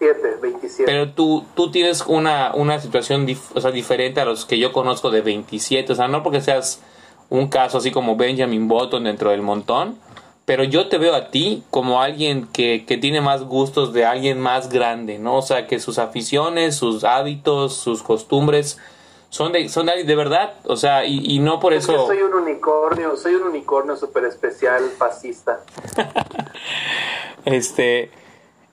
7, 0.00 0.20
27. 0.42 0.84
Pero 0.86 1.12
tú, 1.12 1.44
tú 1.54 1.70
tienes 1.70 2.04
una, 2.08 2.52
una 2.52 2.80
situación 2.80 3.26
dif 3.26 3.54
o 3.54 3.60
sea, 3.60 3.70
diferente 3.70 4.20
a 4.20 4.24
los 4.24 4.44
que 4.44 4.58
yo 4.58 4.72
conozco 4.72 5.12
de 5.12 5.20
27, 5.20 5.92
o 5.92 5.94
sea, 5.94 6.08
no 6.08 6.24
porque 6.24 6.40
seas 6.40 6.82
un 7.30 7.46
caso 7.46 7.78
así 7.78 7.92
como 7.92 8.16
Benjamin 8.16 8.66
Button 8.66 9.04
dentro 9.04 9.30
del 9.30 9.42
montón, 9.42 10.04
pero 10.46 10.62
yo 10.62 10.88
te 10.88 10.96
veo 10.96 11.14
a 11.14 11.28
ti 11.28 11.64
como 11.70 12.00
alguien 12.00 12.46
que, 12.46 12.86
que, 12.86 12.96
tiene 12.96 13.20
más 13.20 13.42
gustos 13.42 13.92
de 13.92 14.06
alguien 14.06 14.40
más 14.40 14.70
grande, 14.70 15.18
¿no? 15.18 15.36
O 15.36 15.42
sea, 15.42 15.66
que 15.66 15.80
sus 15.80 15.98
aficiones, 15.98 16.76
sus 16.76 17.02
hábitos, 17.02 17.76
sus 17.76 18.02
costumbres 18.04 18.78
son 19.28 19.52
de, 19.52 19.68
son 19.68 19.86
de, 19.86 20.04
de 20.04 20.14
verdad, 20.14 20.54
o 20.64 20.76
sea, 20.76 21.04
y, 21.04 21.18
y 21.34 21.40
no 21.40 21.58
por 21.58 21.74
es 21.74 21.82
eso... 21.84 22.06
Que 22.06 22.14
soy 22.14 22.22
un 22.22 22.34
unicornio, 22.34 23.16
soy 23.16 23.34
un 23.34 23.42
unicornio 23.42 23.96
súper 23.96 24.24
especial, 24.24 24.82
fascista. 24.96 25.60
este... 27.44 28.10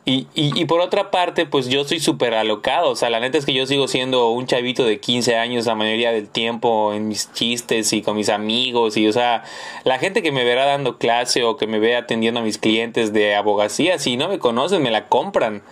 Y, 0.05 0.27
y, 0.35 0.59
y, 0.59 0.65
por 0.65 0.81
otra 0.81 1.11
parte, 1.11 1.45
pues 1.45 1.69
yo 1.69 1.85
soy 1.85 2.01
súper 2.01 2.33
alocado. 2.33 2.89
O 2.89 2.95
sea, 2.95 3.09
la 3.09 3.21
neta 3.21 3.37
es 3.37 3.45
que 3.45 3.53
yo 3.53 3.65
sigo 3.65 3.87
siendo 3.87 4.31
un 4.31 4.45
chavito 4.47 4.83
de 4.83 4.99
15 4.99 5.37
años 5.37 5.65
la 5.65 5.75
mayoría 5.75 6.11
del 6.11 6.27
tiempo 6.27 6.93
en 6.93 7.07
mis 7.07 7.31
chistes 7.31 7.93
y 7.93 8.01
con 8.01 8.17
mis 8.17 8.27
amigos. 8.27 8.97
Y, 8.97 9.07
o 9.07 9.13
sea, 9.13 9.43
la 9.85 9.99
gente 9.99 10.21
que 10.21 10.33
me 10.33 10.43
verá 10.43 10.65
dando 10.65 10.97
clase 10.97 11.45
o 11.45 11.55
que 11.55 11.67
me 11.67 11.79
vea 11.79 11.99
atendiendo 11.99 12.41
a 12.41 12.43
mis 12.43 12.57
clientes 12.57 13.13
de 13.13 13.33
abogacía, 13.35 13.97
si 13.97 14.17
no 14.17 14.27
me 14.27 14.39
conocen, 14.39 14.83
me 14.83 14.91
la 14.91 15.07
compran. 15.07 15.63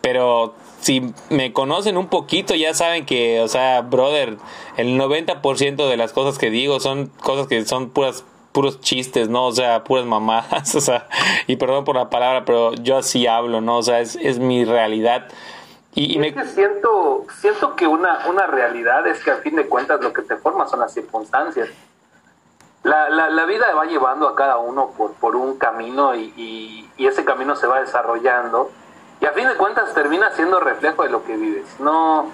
Pero 0.00 0.54
si 0.80 1.02
me 1.28 1.52
conocen 1.52 1.98
un 1.98 2.08
poquito, 2.08 2.54
ya 2.54 2.72
saben 2.72 3.04
que, 3.04 3.40
o 3.42 3.48
sea, 3.48 3.82
brother, 3.82 4.38
el 4.78 4.98
90% 4.98 5.88
de 5.88 5.96
las 5.98 6.12
cosas 6.14 6.38
que 6.38 6.50
digo 6.50 6.80
son 6.80 7.08
cosas 7.22 7.48
que 7.48 7.64
son 7.66 7.90
puras 7.90 8.24
puros 8.54 8.80
chistes, 8.80 9.28
¿no? 9.28 9.46
O 9.46 9.52
sea, 9.52 9.82
puras 9.82 10.06
mamadas, 10.06 10.74
o 10.76 10.80
sea, 10.80 11.08
y 11.46 11.56
perdón 11.56 11.84
por 11.84 11.96
la 11.96 12.08
palabra, 12.08 12.44
pero 12.46 12.72
yo 12.74 12.96
así 12.96 13.26
hablo, 13.26 13.60
¿no? 13.60 13.78
O 13.78 13.82
sea, 13.82 14.00
es, 14.00 14.16
es 14.16 14.38
mi 14.38 14.64
realidad. 14.64 15.26
Y, 15.94 16.14
y, 16.14 16.18
me... 16.18 16.28
es 16.28 16.34
que 16.34 16.46
siento, 16.46 17.26
siento 17.40 17.74
que 17.74 17.86
una, 17.86 18.26
una 18.28 18.46
realidad 18.46 19.06
es 19.06 19.22
que 19.22 19.32
al 19.32 19.42
fin 19.42 19.56
de 19.56 19.66
cuentas 19.66 20.00
lo 20.00 20.12
que 20.12 20.22
te 20.22 20.36
forma 20.36 20.68
son 20.68 20.80
las 20.80 20.94
circunstancias. 20.94 21.68
La, 22.84 23.08
la, 23.08 23.28
la 23.28 23.44
vida 23.44 23.74
va 23.74 23.86
llevando 23.86 24.28
a 24.28 24.36
cada 24.36 24.58
uno 24.58 24.92
por, 24.96 25.14
por 25.14 25.36
un 25.36 25.56
camino 25.58 26.14
y, 26.14 26.32
y, 26.36 26.90
y, 26.96 27.06
ese 27.06 27.24
camino 27.24 27.56
se 27.56 27.66
va 27.66 27.80
desarrollando 27.80 28.70
y 29.20 29.26
a 29.26 29.32
fin 29.32 29.48
de 29.48 29.54
cuentas 29.54 29.94
termina 29.94 30.30
siendo 30.32 30.60
reflejo 30.60 31.02
de 31.02 31.08
lo 31.08 31.24
que 31.24 31.36
vives. 31.36 31.64
No, 31.80 32.26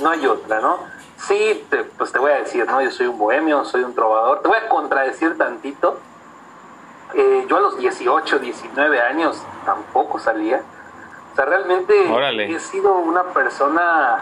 no 0.00 0.10
hay 0.10 0.26
otra, 0.26 0.60
¿no? 0.60 0.78
Sí, 1.18 1.66
te, 1.70 1.84
pues 1.84 2.12
te 2.12 2.18
voy 2.18 2.32
a 2.32 2.38
decir, 2.38 2.66
¿no? 2.66 2.82
Yo 2.82 2.90
soy 2.90 3.06
un 3.06 3.18
bohemio, 3.18 3.64
soy 3.64 3.82
un 3.82 3.94
trovador. 3.94 4.40
Te 4.42 4.48
voy 4.48 4.58
a 4.58 4.68
contradecir 4.68 5.38
tantito. 5.38 5.98
Eh, 7.14 7.46
yo 7.48 7.56
a 7.56 7.60
los 7.60 7.78
18, 7.78 8.38
19 8.40 9.00
años 9.00 9.42
tampoco 9.64 10.18
salía. 10.18 10.62
O 11.32 11.36
sea, 11.36 11.44
realmente 11.44 11.94
Órale. 12.10 12.52
he 12.52 12.58
sido 12.58 12.94
una 12.94 13.24
persona 13.24 14.18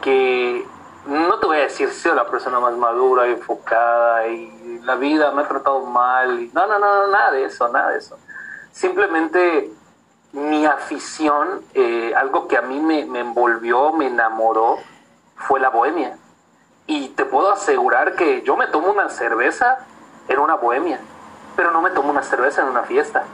que, 0.00 0.66
no 1.06 1.38
te 1.38 1.46
voy 1.46 1.58
a 1.58 1.62
decir, 1.62 1.88
he 1.88 1.92
sido 1.92 2.14
la 2.14 2.26
persona 2.26 2.60
más 2.60 2.76
madura, 2.76 3.26
enfocada 3.26 4.26
y 4.26 4.80
la 4.84 4.96
vida 4.96 5.32
me 5.32 5.42
ha 5.42 5.48
tratado 5.48 5.84
mal. 5.86 6.50
No, 6.52 6.66
no, 6.66 6.78
no, 6.78 7.08
nada 7.08 7.32
de 7.32 7.44
eso, 7.44 7.68
nada 7.68 7.90
de 7.90 7.98
eso. 7.98 8.18
Simplemente 8.72 9.70
mi 10.32 10.64
afición, 10.64 11.62
eh, 11.74 12.12
algo 12.16 12.46
que 12.46 12.56
a 12.56 12.62
mí 12.62 12.80
me, 12.80 13.04
me 13.04 13.20
envolvió, 13.20 13.92
me 13.92 14.06
enamoró, 14.06 14.78
fue 15.40 15.60
la 15.60 15.70
bohemia. 15.70 16.16
Y 16.86 17.08
te 17.10 17.24
puedo 17.24 17.52
asegurar 17.52 18.16
que 18.16 18.42
yo 18.42 18.56
me 18.56 18.66
tomo 18.66 18.90
una 18.90 19.08
cerveza 19.08 19.78
en 20.28 20.38
una 20.38 20.56
bohemia, 20.56 21.00
pero 21.56 21.70
no 21.70 21.82
me 21.82 21.90
tomo 21.90 22.10
una 22.10 22.22
cerveza 22.22 22.62
en 22.62 22.68
una 22.68 22.82
fiesta. 22.82 23.24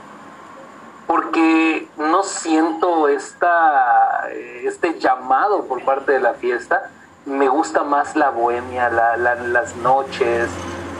Porque 1.07 1.87
no 1.97 2.23
siento 2.23 3.07
esta, 3.07 4.27
este 4.29 4.99
llamado 4.99 5.65
por 5.65 5.83
parte 5.83 6.11
de 6.11 6.19
la 6.19 6.33
fiesta. 6.33 6.89
Me 7.25 7.47
gusta 7.47 7.83
más 7.83 8.15
la 8.15 8.29
bohemia, 8.29 8.89
la, 8.89 9.15
la, 9.15 9.35
las 9.35 9.75
noches, 9.77 10.49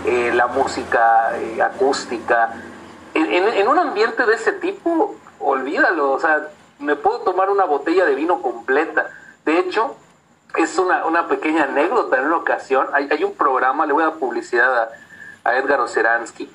eh, 0.06 0.32
la 0.34 0.48
música 0.48 1.38
eh, 1.38 1.62
acústica. 1.62 2.54
En, 3.14 3.34
en 3.34 3.68
un 3.68 3.78
ambiente 3.78 4.26
de 4.26 4.36
ese 4.36 4.54
tipo, 4.54 5.16
olvídalo. 5.40 6.12
O 6.14 6.20
sea, 6.20 6.48
me 6.80 6.96
puedo 6.96 7.20
tomar 7.20 7.50
una 7.50 7.66
botella 7.66 8.06
de 8.06 8.16
vino 8.16 8.42
completa. 8.42 9.08
De 9.46 9.60
hecho, 9.60 9.96
es 10.64 10.78
una, 10.78 11.06
una 11.06 11.28
pequeña 11.28 11.64
anécdota. 11.64 12.18
En 12.18 12.26
una 12.26 12.38
ocasión, 12.38 12.88
hay, 12.94 13.08
hay 13.10 13.24
un 13.24 13.34
programa, 13.34 13.86
le 13.86 13.94
voy 13.94 14.04
a 14.04 14.08
dar 14.08 14.16
publicidad 14.16 14.78
a, 14.78 14.90
a 15.44 15.58
Edgar 15.58 15.80
Oceransky. 15.80 16.50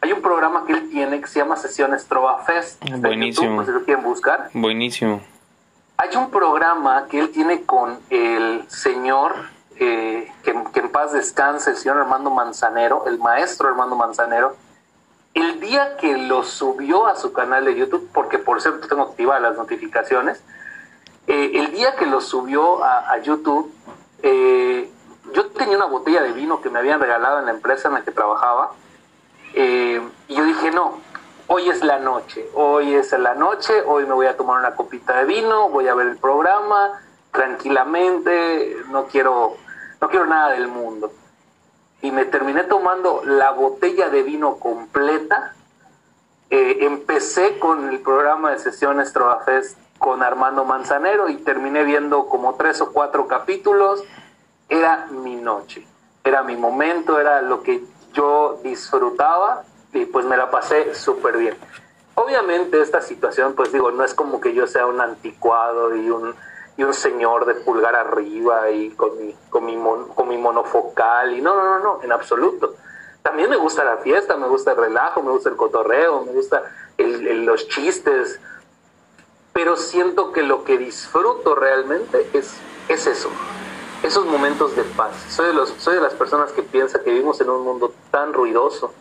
Hay 0.00 0.12
un 0.12 0.22
programa 0.22 0.64
que 0.66 0.72
él 0.72 0.90
tiene 0.90 1.20
que 1.20 1.26
se 1.26 1.38
llama 1.38 1.56
Sesiones 1.56 2.06
Trova 2.06 2.44
Fest. 2.44 2.82
Buenísimo. 2.98 3.62
YouTube, 3.62 3.66
si 3.66 3.72
lo 3.72 3.84
quieren 3.84 4.04
buscar. 4.04 4.50
Buenísimo. 4.52 5.20
Hay 5.96 6.14
un 6.14 6.30
programa 6.30 7.06
que 7.08 7.18
él 7.18 7.30
tiene 7.30 7.62
con 7.62 7.98
el 8.10 8.64
señor, 8.68 9.34
eh, 9.78 10.30
que, 10.42 10.54
que 10.72 10.80
en 10.80 10.90
paz 10.90 11.12
descanse, 11.12 11.70
el 11.70 11.76
señor 11.76 11.96
Armando 11.96 12.30
Manzanero, 12.30 13.04
el 13.06 13.18
maestro 13.18 13.68
Armando 13.68 13.96
Manzanero. 13.96 14.54
El 15.32 15.60
día 15.60 15.96
que 15.96 16.16
lo 16.16 16.44
subió 16.44 17.06
a 17.06 17.16
su 17.16 17.32
canal 17.32 17.64
de 17.64 17.74
YouTube, 17.74 18.08
porque 18.12 18.38
por 18.38 18.60
cierto 18.62 18.88
tengo 18.88 19.02
activadas 19.02 19.42
las 19.42 19.56
notificaciones, 19.56 20.42
eh, 21.26 21.52
el 21.54 21.72
día 21.72 21.96
que 21.96 22.06
lo 22.06 22.20
subió 22.20 22.84
a, 22.84 23.18
YouTube, 23.18 23.72
eh, 24.22 24.90
yo 25.32 25.46
tenía 25.50 25.76
una 25.76 25.86
botella 25.86 26.22
de 26.22 26.32
vino 26.32 26.60
que 26.60 26.70
me 26.70 26.78
habían 26.78 27.00
regalado 27.00 27.40
en 27.40 27.46
la 27.46 27.50
empresa 27.50 27.88
en 27.88 27.94
la 27.94 28.04
que 28.04 28.12
trabajaba. 28.12 28.72
Eh, 29.54 30.00
y 30.28 30.34
yo 30.34 30.44
dije, 30.44 30.70
no, 30.70 31.00
hoy 31.48 31.68
es 31.68 31.82
la 31.82 31.98
noche, 31.98 32.48
hoy 32.54 32.94
es 32.94 33.12
la 33.12 33.34
noche, 33.34 33.82
hoy 33.86 34.06
me 34.06 34.14
voy 34.14 34.26
a 34.26 34.36
tomar 34.36 34.60
una 34.60 34.76
copita 34.76 35.18
de 35.18 35.24
vino, 35.24 35.68
voy 35.68 35.88
a 35.88 35.94
ver 35.94 36.08
el 36.08 36.16
programa 36.16 37.00
tranquilamente, 37.32 38.76
no 38.88 39.06
quiero, 39.06 39.56
no 40.00 40.08
quiero 40.08 40.26
nada 40.26 40.50
del 40.50 40.68
mundo. 40.68 41.12
Y 42.02 42.12
me 42.12 42.24
terminé 42.24 42.64
tomando 42.64 43.22
la 43.24 43.50
botella 43.50 44.10
de 44.10 44.22
vino 44.22 44.56
completa. 44.58 45.54
Eh, 46.50 46.78
empecé 46.82 47.58
con 47.58 47.88
el 47.88 48.00
programa 48.00 48.52
de 48.52 48.58
sesiones 48.60 49.12
Trovafest 49.12 49.76
con 49.98 50.22
Armando 50.22 50.64
Manzanero 50.64 51.28
y 51.28 51.36
terminé 51.36 51.84
viendo 51.84 52.26
como 52.26 52.54
tres 52.54 52.80
o 52.80 52.92
cuatro 52.92 53.26
capítulos. 53.26 54.02
Era 54.68 55.06
mi 55.10 55.36
noche, 55.36 55.86
era 56.24 56.42
mi 56.42 56.56
momento, 56.56 57.20
era 57.20 57.42
lo 57.42 57.62
que 57.62 57.84
yo 58.12 58.58
disfrutaba 58.62 59.64
y 59.92 60.06
pues 60.06 60.24
me 60.24 60.36
la 60.36 60.50
pasé 60.50 60.94
súper 60.94 61.36
bien. 61.36 61.56
Obviamente 62.14 62.80
esta 62.80 63.02
situación, 63.02 63.54
pues 63.54 63.72
digo, 63.72 63.90
no 63.90 64.02
es 64.02 64.14
como 64.14 64.40
que 64.40 64.54
yo 64.54 64.66
sea 64.66 64.86
un 64.86 65.00
anticuado 65.00 65.94
y 65.94 66.10
un, 66.10 66.34
y 66.76 66.82
un 66.82 66.94
señor 66.94 67.44
de 67.44 67.54
pulgar 67.54 67.94
arriba 67.94 68.70
y 68.70 68.90
con 68.90 69.18
mi, 69.18 69.34
con 69.50 69.64
mi, 69.64 69.76
con 70.14 70.28
mi 70.28 70.38
monofocal 70.38 71.34
y 71.34 71.40
no, 71.40 71.54
no, 71.54 71.64
no, 71.64 71.78
no, 71.78 72.02
en 72.02 72.12
absoluto. 72.12 72.74
también 73.22 73.50
me 73.50 73.56
gusta 73.56 73.84
la 73.84 73.98
fiesta, 73.98 74.36
me 74.36 74.48
gusta 74.48 74.72
el 74.72 74.78
relajo, 74.78 75.22
me 75.22 75.30
gusta 75.30 75.50
el 75.50 75.56
cotorreo, 75.56 76.22
me 76.22 76.32
gusta 76.32 76.62
los 76.98 77.68
chistes, 77.68 78.40
pero 79.56 79.78
siento 79.78 80.32
que 80.32 80.42
lo 80.42 80.64
que 80.64 80.76
disfruto 80.76 81.54
realmente 81.54 82.28
es, 82.34 82.52
es 82.90 83.06
eso, 83.06 83.30
esos 84.02 84.26
momentos 84.26 84.76
de 84.76 84.82
paz. 84.82 85.14
Soy 85.30 85.46
de, 85.46 85.54
los, 85.54 85.70
soy 85.78 85.94
de 85.94 86.02
las 86.02 86.12
personas 86.12 86.52
que 86.52 86.62
piensa 86.62 87.02
que 87.02 87.08
vivimos 87.08 87.40
en 87.40 87.48
un 87.48 87.64
mundo 87.64 87.94
tan 88.10 88.34
ruidoso 88.34 88.92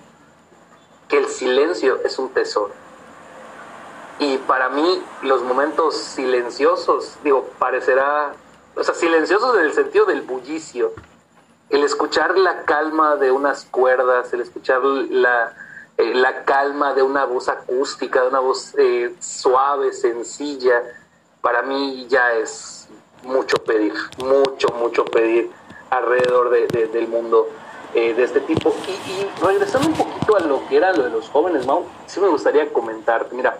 que 1.09 1.17
el 1.17 1.27
silencio 1.27 1.99
es 2.05 2.17
un 2.19 2.29
tesoro. 2.29 2.71
Y 4.17 4.37
para 4.37 4.69
mí 4.69 5.03
los 5.23 5.43
momentos 5.43 5.97
silenciosos, 5.97 7.17
digo, 7.21 7.49
parecerá, 7.59 8.31
o 8.77 8.83
sea, 8.85 8.95
silenciosos 8.95 9.57
en 9.57 9.65
el 9.65 9.73
sentido 9.73 10.05
del 10.05 10.21
bullicio, 10.21 10.93
el 11.69 11.83
escuchar 11.83 12.37
la 12.37 12.63
calma 12.63 13.17
de 13.17 13.29
unas 13.29 13.65
cuerdas, 13.65 14.31
el 14.31 14.39
escuchar 14.39 14.81
la, 14.81 15.53
eh, 15.97 16.13
la 16.13 16.43
calma 16.43 16.93
de 16.93 17.01
una 17.01 17.23
voz 17.25 17.47
acústica, 17.47 18.21
de 18.21 18.27
una 18.27 18.39
voz 18.39 18.73
eh, 18.77 19.15
suave, 19.19 19.93
sencilla, 19.93 20.83
para 21.41 21.61
mí 21.61 22.05
ya 22.09 22.33
es 22.33 22.89
mucho 23.23 23.57
pedir, 23.63 23.93
mucho, 24.17 24.69
mucho 24.69 25.05
pedir 25.05 25.51
alrededor 25.89 26.49
del 26.69 27.07
mundo 27.07 27.47
eh, 27.93 28.13
de 28.13 28.23
este 28.23 28.41
tipo. 28.41 28.75
Y, 28.87 28.91
y, 28.91 29.31
regresando 29.41 29.87
un 29.87 29.93
poquito 29.93 30.35
a 30.35 30.41
lo 30.41 30.67
que 30.67 30.77
era 30.77 30.91
lo 30.91 31.03
de 31.03 31.09
los 31.11 31.29
jóvenes, 31.29 31.65
Mau, 31.65 31.85
sí 32.07 32.19
me 32.19 32.27
gustaría 32.27 32.73
comentar, 32.73 33.27
mira, 33.31 33.57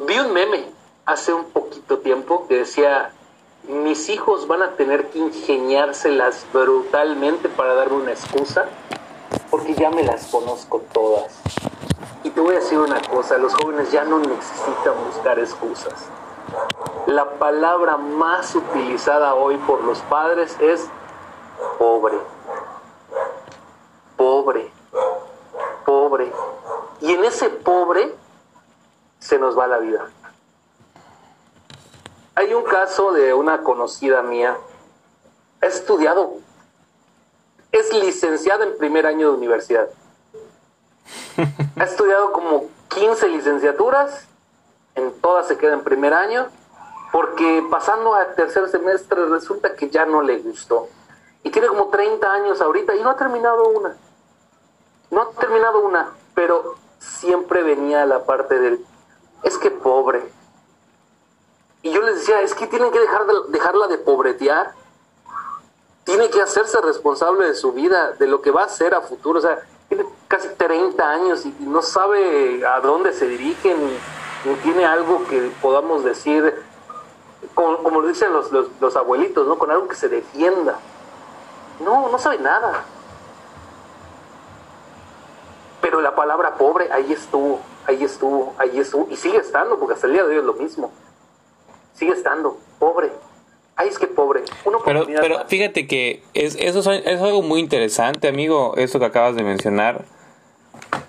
vi 0.00 0.18
un 0.18 0.32
meme 0.34 0.66
hace 1.06 1.32
un 1.32 1.46
poquito 1.46 1.98
tiempo 2.00 2.46
que 2.46 2.58
decía, 2.58 3.10
mis 3.68 4.08
hijos 4.10 4.46
van 4.46 4.62
a 4.62 4.72
tener 4.72 5.08
que 5.08 5.18
ingeniárselas 5.18 6.46
brutalmente 6.52 7.48
para 7.48 7.74
darme 7.74 7.96
una 7.96 8.12
excusa 8.12 8.68
porque 9.50 9.74
ya 9.74 9.90
me 9.90 10.02
las 10.02 10.26
conozco 10.26 10.82
todas. 10.92 11.40
Y 12.22 12.30
te 12.30 12.40
voy 12.40 12.54
a 12.54 12.60
decir 12.60 12.78
una 12.78 13.00
cosa, 13.02 13.38
los 13.38 13.54
jóvenes 13.54 13.90
ya 13.90 14.04
no 14.04 14.18
necesitan 14.18 14.94
buscar 15.06 15.38
excusas. 15.38 16.06
La 17.06 17.38
palabra 17.38 17.96
más 17.96 18.54
utilizada 18.54 19.34
hoy 19.34 19.56
por 19.58 19.82
los 19.84 19.98
padres 20.02 20.56
es 20.60 20.86
pobre. 21.78 22.18
Pobre. 24.16 24.70
Pobre. 25.84 26.32
Y 27.00 27.12
en 27.12 27.24
ese 27.24 27.50
pobre 27.50 28.14
se 29.18 29.38
nos 29.38 29.58
va 29.58 29.66
la 29.66 29.78
vida. 29.78 30.08
Hay 32.34 32.54
un 32.54 32.64
caso 32.64 33.12
de 33.12 33.34
una 33.34 33.62
conocida 33.62 34.22
mía, 34.22 34.56
ha 35.60 35.66
estudiado 35.66 36.34
es 37.72 37.92
licenciada 37.92 38.64
en 38.64 38.76
primer 38.78 39.06
año 39.06 39.30
de 39.30 39.36
universidad. 39.36 39.88
Ha 41.76 41.84
estudiado 41.84 42.32
como 42.32 42.68
15 42.88 43.28
licenciaturas, 43.28 44.26
en 44.94 45.12
todas 45.20 45.48
se 45.48 45.56
queda 45.56 45.74
en 45.74 45.84
primer 45.84 46.12
año, 46.12 46.48
porque 47.12 47.64
pasando 47.70 48.14
a 48.14 48.34
tercer 48.34 48.68
semestre 48.68 49.26
resulta 49.26 49.74
que 49.74 49.88
ya 49.88 50.04
no 50.04 50.22
le 50.22 50.38
gustó. 50.38 50.88
Y 51.42 51.50
tiene 51.50 51.68
como 51.68 51.88
30 51.88 52.32
años 52.32 52.60
ahorita 52.60 52.94
y 52.94 53.02
no 53.02 53.10
ha 53.10 53.16
terminado 53.16 53.68
una. 53.68 53.96
No 55.10 55.22
ha 55.22 55.30
terminado 55.30 55.80
una, 55.80 56.12
pero 56.34 56.76
siempre 56.98 57.62
venía 57.62 58.04
la 58.06 58.24
parte 58.24 58.58
del, 58.58 58.84
es 59.42 59.58
que 59.58 59.70
pobre. 59.70 60.22
Y 61.82 61.90
yo 61.92 62.02
les 62.02 62.16
decía, 62.16 62.42
es 62.42 62.54
que 62.54 62.66
tienen 62.66 62.92
que 62.92 63.00
dejar 63.00 63.26
de, 63.26 63.34
dejarla 63.48 63.86
de 63.86 63.98
pobretear 63.98 64.74
tiene 66.10 66.28
que 66.28 66.42
hacerse 66.42 66.80
responsable 66.80 67.46
de 67.46 67.54
su 67.54 67.72
vida, 67.72 68.12
de 68.18 68.26
lo 68.26 68.42
que 68.42 68.50
va 68.50 68.62
a 68.62 68.66
hacer 68.66 68.94
a 68.94 69.00
futuro. 69.00 69.38
O 69.38 69.42
sea, 69.42 69.60
tiene 69.88 70.04
casi 70.26 70.48
30 70.48 71.08
años 71.08 71.46
y 71.46 71.54
no 71.60 71.82
sabe 71.82 72.66
a 72.66 72.80
dónde 72.80 73.12
se 73.12 73.28
dirige 73.28 73.76
ni, 73.76 74.56
tiene 74.56 74.84
algo 74.86 75.24
que 75.28 75.52
podamos 75.62 76.02
decir, 76.02 76.52
como, 77.54 77.78
como 77.84 78.02
dicen 78.02 78.32
los, 78.32 78.50
los, 78.50 78.96
abuelitos, 78.96 79.46
¿no? 79.46 79.56
Con 79.56 79.70
algo 79.70 79.86
que 79.86 79.94
se 79.94 80.08
defienda. 80.08 80.78
No, 81.78 82.08
no 82.08 82.18
sabe 82.18 82.38
nada. 82.38 82.84
Pero 85.80 86.00
la 86.00 86.16
palabra 86.16 86.56
pobre 86.56 86.90
ahí 86.92 87.12
estuvo, 87.12 87.60
ahí 87.86 88.02
estuvo, 88.02 88.52
ahí 88.58 88.80
estuvo, 88.80 89.06
y 89.10 89.16
sigue 89.16 89.38
estando, 89.38 89.78
porque 89.78 89.94
hasta 89.94 90.08
el 90.08 90.14
día 90.14 90.24
de 90.24 90.30
hoy 90.30 90.38
es 90.38 90.44
lo 90.44 90.54
mismo. 90.54 90.90
Sigue 91.94 92.14
estando, 92.14 92.58
pobre 92.80 93.12
ay, 93.80 93.88
es 93.88 93.98
que 93.98 94.06
pobre. 94.06 94.42
pero 94.84 95.06
pero 95.06 95.46
fíjate 95.48 95.86
que 95.86 96.22
es, 96.34 96.54
eso 96.56 96.80
es, 96.92 97.20
algo 97.20 97.42
muy 97.42 97.60
interesante, 97.60 98.28
amigo, 98.28 98.74
eso 98.76 98.98
que 98.98 99.06
acabas 99.06 99.36
de 99.36 99.42
mencionar. 99.42 100.04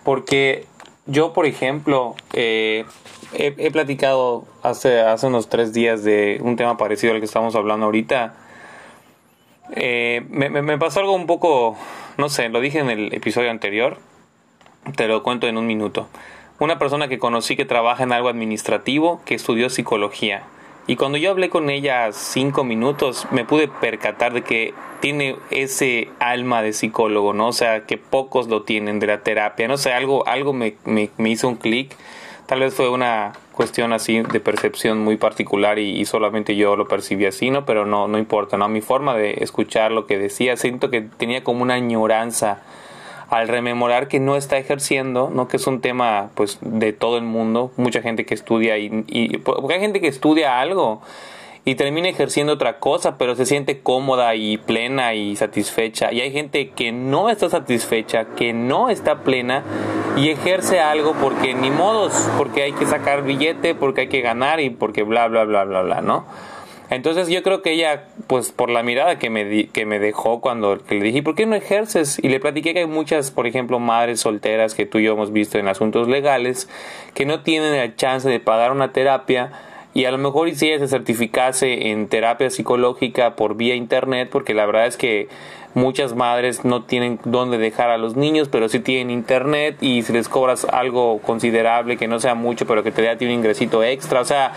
Porque 0.04 0.66
yo, 1.06 1.34
por 1.34 1.46
ejemplo, 1.46 2.16
eh, 2.34 2.86
he, 3.34 3.72
platicado 3.72 4.46
hace, 4.64 5.02
hace 5.02 5.28
unos 5.28 5.50
tres 5.50 5.74
días 5.74 6.04
de 6.04 6.40
un 6.42 6.56
tema 6.56 6.78
parecido 6.78 7.14
al 7.14 7.20
que 7.20 7.26
estamos 7.26 7.56
hablando 7.56 7.88
ahorita. 7.88 8.36
Eh, 9.74 10.26
me, 10.30 10.50
me, 10.50 10.78
pasó 10.78 11.00
algo 11.00 11.14
un 11.14 11.28
poco, 11.28 11.78
no 12.18 12.30
sé, 12.30 12.50
lo 12.50 12.60
dije 12.60 12.80
en 12.80 12.90
el 12.90 13.14
episodio 13.14 13.52
anterior, 13.52 13.98
te 14.96 15.08
lo 15.08 15.24
cuento 15.24 15.48
en 15.48 15.58
un 15.58 15.68
minuto. 15.68 16.08
Una 16.60 16.78
persona 16.78 17.08
que 17.08 17.20
conocí 17.20 17.56
que 17.56 17.66
trabaja 17.66 18.04
en 18.04 18.14
algo 18.14 18.30
administrativo, 18.30 19.22
que 19.26 19.36
estudió 19.36 19.70
psicología 19.70 20.44
y 20.88 20.96
cuando 20.96 21.18
yo 21.18 21.30
hablé 21.30 21.50
con 21.50 21.70
ella 21.70 22.12
cinco 22.12 22.64
minutos, 22.64 23.28
me 23.32 23.46
pude 23.46 23.68
percatar 23.68 24.34
de 24.34 24.42
que 24.42 24.74
tiene 25.00 25.36
ese 25.52 26.10
alma 26.20 26.62
de 26.62 26.74
psicólogo, 26.74 27.34
¿no? 27.34 27.50
O 27.50 27.54
sea, 27.54 27.86
que 27.86 27.98
pocos 27.98 28.48
lo 28.48 28.64
tienen 28.64 29.00
de 29.00 29.08
la 29.08 29.22
terapia, 29.22 29.68
no 29.68 29.78
sé, 29.78 29.94
algo, 29.94 30.28
algo 30.28 30.54
me, 30.54 30.76
me, 30.86 31.10
hizo 31.30 31.48
un 31.48 31.56
clic. 31.56 31.96
Tal 32.48 32.60
vez 32.60 32.74
fue 32.74 32.90
una 32.90 33.34
cuestión 33.54 33.94
así 33.94 34.22
de 34.22 34.40
percepción 34.40 35.00
muy 35.00 35.18
particular 35.18 35.78
y, 35.80 36.00
y, 36.00 36.06
solamente 36.06 36.56
yo 36.56 36.76
lo 36.76 36.88
percibí 36.88 37.26
así, 37.26 37.52
¿no? 37.52 37.64
Pero 37.66 37.86
no, 37.86 38.08
no 38.08 38.18
importa, 38.18 38.58
¿no? 38.58 38.68
Mi 38.68 38.82
forma 38.82 39.16
de 39.16 39.36
escuchar 39.42 39.92
lo 39.92 40.08
que 40.08 40.18
decía, 40.18 40.58
siento 40.58 40.90
que 40.90 41.02
tenía 41.02 41.44
como 41.44 41.62
una 41.62 41.76
añoranza 41.76 42.64
al 43.32 43.48
rememorar 43.48 44.10
que 44.10 44.20
no 44.20 44.36
está 44.36 44.58
ejerciendo, 44.58 45.32
¿no? 45.34 45.48
que 45.48 45.56
es 45.58 45.66
un 45.66 45.80
tema 45.80 46.30
pues 46.36 46.60
de 46.62 46.92
todo 46.92 47.18
el 47.18 47.24
mundo, 47.24 47.72
mucha 47.78 48.02
gente 48.02 48.26
que 48.26 48.34
estudia 48.34 48.78
y, 48.78 49.06
y 49.08 49.42
hay 49.72 49.80
gente 49.80 50.02
que 50.02 50.08
estudia 50.08 50.60
algo 50.60 51.02
y 51.64 51.76
termina 51.76 52.10
ejerciendo 52.10 52.54
otra 52.54 52.80
cosa, 52.80 53.18
pero 53.18 53.36
se 53.36 53.46
siente 53.46 53.80
cómoda 53.80 54.36
y 54.36 54.58
plena 54.58 55.14
y 55.14 55.36
satisfecha. 55.36 56.12
Y 56.12 56.20
hay 56.20 56.32
gente 56.32 56.72
que 56.72 56.92
no 56.92 57.30
está 57.30 57.50
satisfecha, 57.50 58.26
que 58.36 58.52
no 58.52 58.90
está 58.90 59.20
plena 59.24 59.64
y 60.18 60.30
ejerce 60.30 60.80
algo 60.80 61.14
porque 61.22 61.54
ni 61.54 61.70
modos, 61.70 62.30
porque 62.38 62.64
hay 62.64 62.74
que 62.74 62.86
sacar 62.86 63.24
billete, 63.24 63.76
porque 63.76 64.02
hay 64.02 64.08
que 64.08 64.22
ganar 64.22 64.60
y 64.60 64.72
porque 64.72 65.04
bla, 65.04 65.28
bla, 65.28 65.46
bla, 65.46 65.64
bla, 65.64 65.84
bla, 65.84 66.02
¿no? 66.02 66.26
Entonces 66.92 67.30
yo 67.30 67.42
creo 67.42 67.62
que 67.62 67.72
ella, 67.72 68.04
pues 68.28 68.52
por 68.52 68.70
la 68.70 68.84
mirada 68.84 69.18
que 69.18 69.30
me, 69.30 69.68
que 69.68 69.86
me 69.86 69.98
dejó 69.98 70.42
cuando 70.42 70.76
le 70.90 71.00
dije, 71.00 71.24
¿por 71.24 71.36
qué 71.36 71.46
no 71.46 71.56
ejerces? 71.56 72.20
Y 72.22 72.28
le 72.28 72.42
platiqué 72.42 72.74
que 72.74 72.82
hay 72.82 72.86
muchas, 72.86 73.32
por 73.32 73.48
ejemplo, 73.48 73.80
madres 73.80 74.20
solteras 74.20 74.76
que 74.76 74.86
tú 74.86 75.00
y 75.00 75.06
yo 75.06 75.14
hemos 75.14 75.32
visto 75.32 75.58
en 75.58 75.70
asuntos 75.70 76.10
legales, 76.10 76.68
que 77.14 77.26
no 77.26 77.44
tienen 77.44 77.78
la 77.78 77.96
chance 77.96 78.28
de 78.28 78.42
pagar 78.42 78.74
una 78.74 78.92
terapia 78.92 79.54
y 79.94 80.04
a 80.04 80.12
lo 80.12 80.18
mejor 80.18 80.54
si 80.54 80.68
ella 80.68 80.80
se 80.80 80.90
certificase 80.90 81.90
en 81.90 82.08
terapia 82.08 82.50
psicológica 82.50 83.38
por 83.38 83.56
vía 83.56 83.76
internet, 83.76 84.28
porque 84.30 84.54
la 84.54 84.66
verdad 84.66 84.88
es 84.88 84.98
que 84.98 85.30
muchas 85.74 86.14
madres 86.14 86.66
no 86.66 86.84
tienen 86.84 87.20
dónde 87.24 87.58
dejar 87.58 87.90
a 87.90 87.98
los 87.98 88.18
niños, 88.18 88.50
pero 88.50 88.68
sí 88.68 88.80
tienen 88.82 89.12
internet 89.12 89.78
y 89.82 90.02
si 90.02 90.12
les 90.12 90.28
cobras 90.28 90.66
algo 90.66 91.20
considerable, 91.20 91.96
que 91.96 92.10
no 92.10 92.20
sea 92.20 92.36
mucho, 92.36 92.66
pero 92.66 92.84
que 92.84 92.92
te 92.92 93.02
dé 93.02 93.10
a 93.10 93.18
ti 93.18 93.26
un 93.26 93.32
ingresito 93.32 93.82
extra, 93.82 94.20
o 94.22 94.26
sea, 94.26 94.52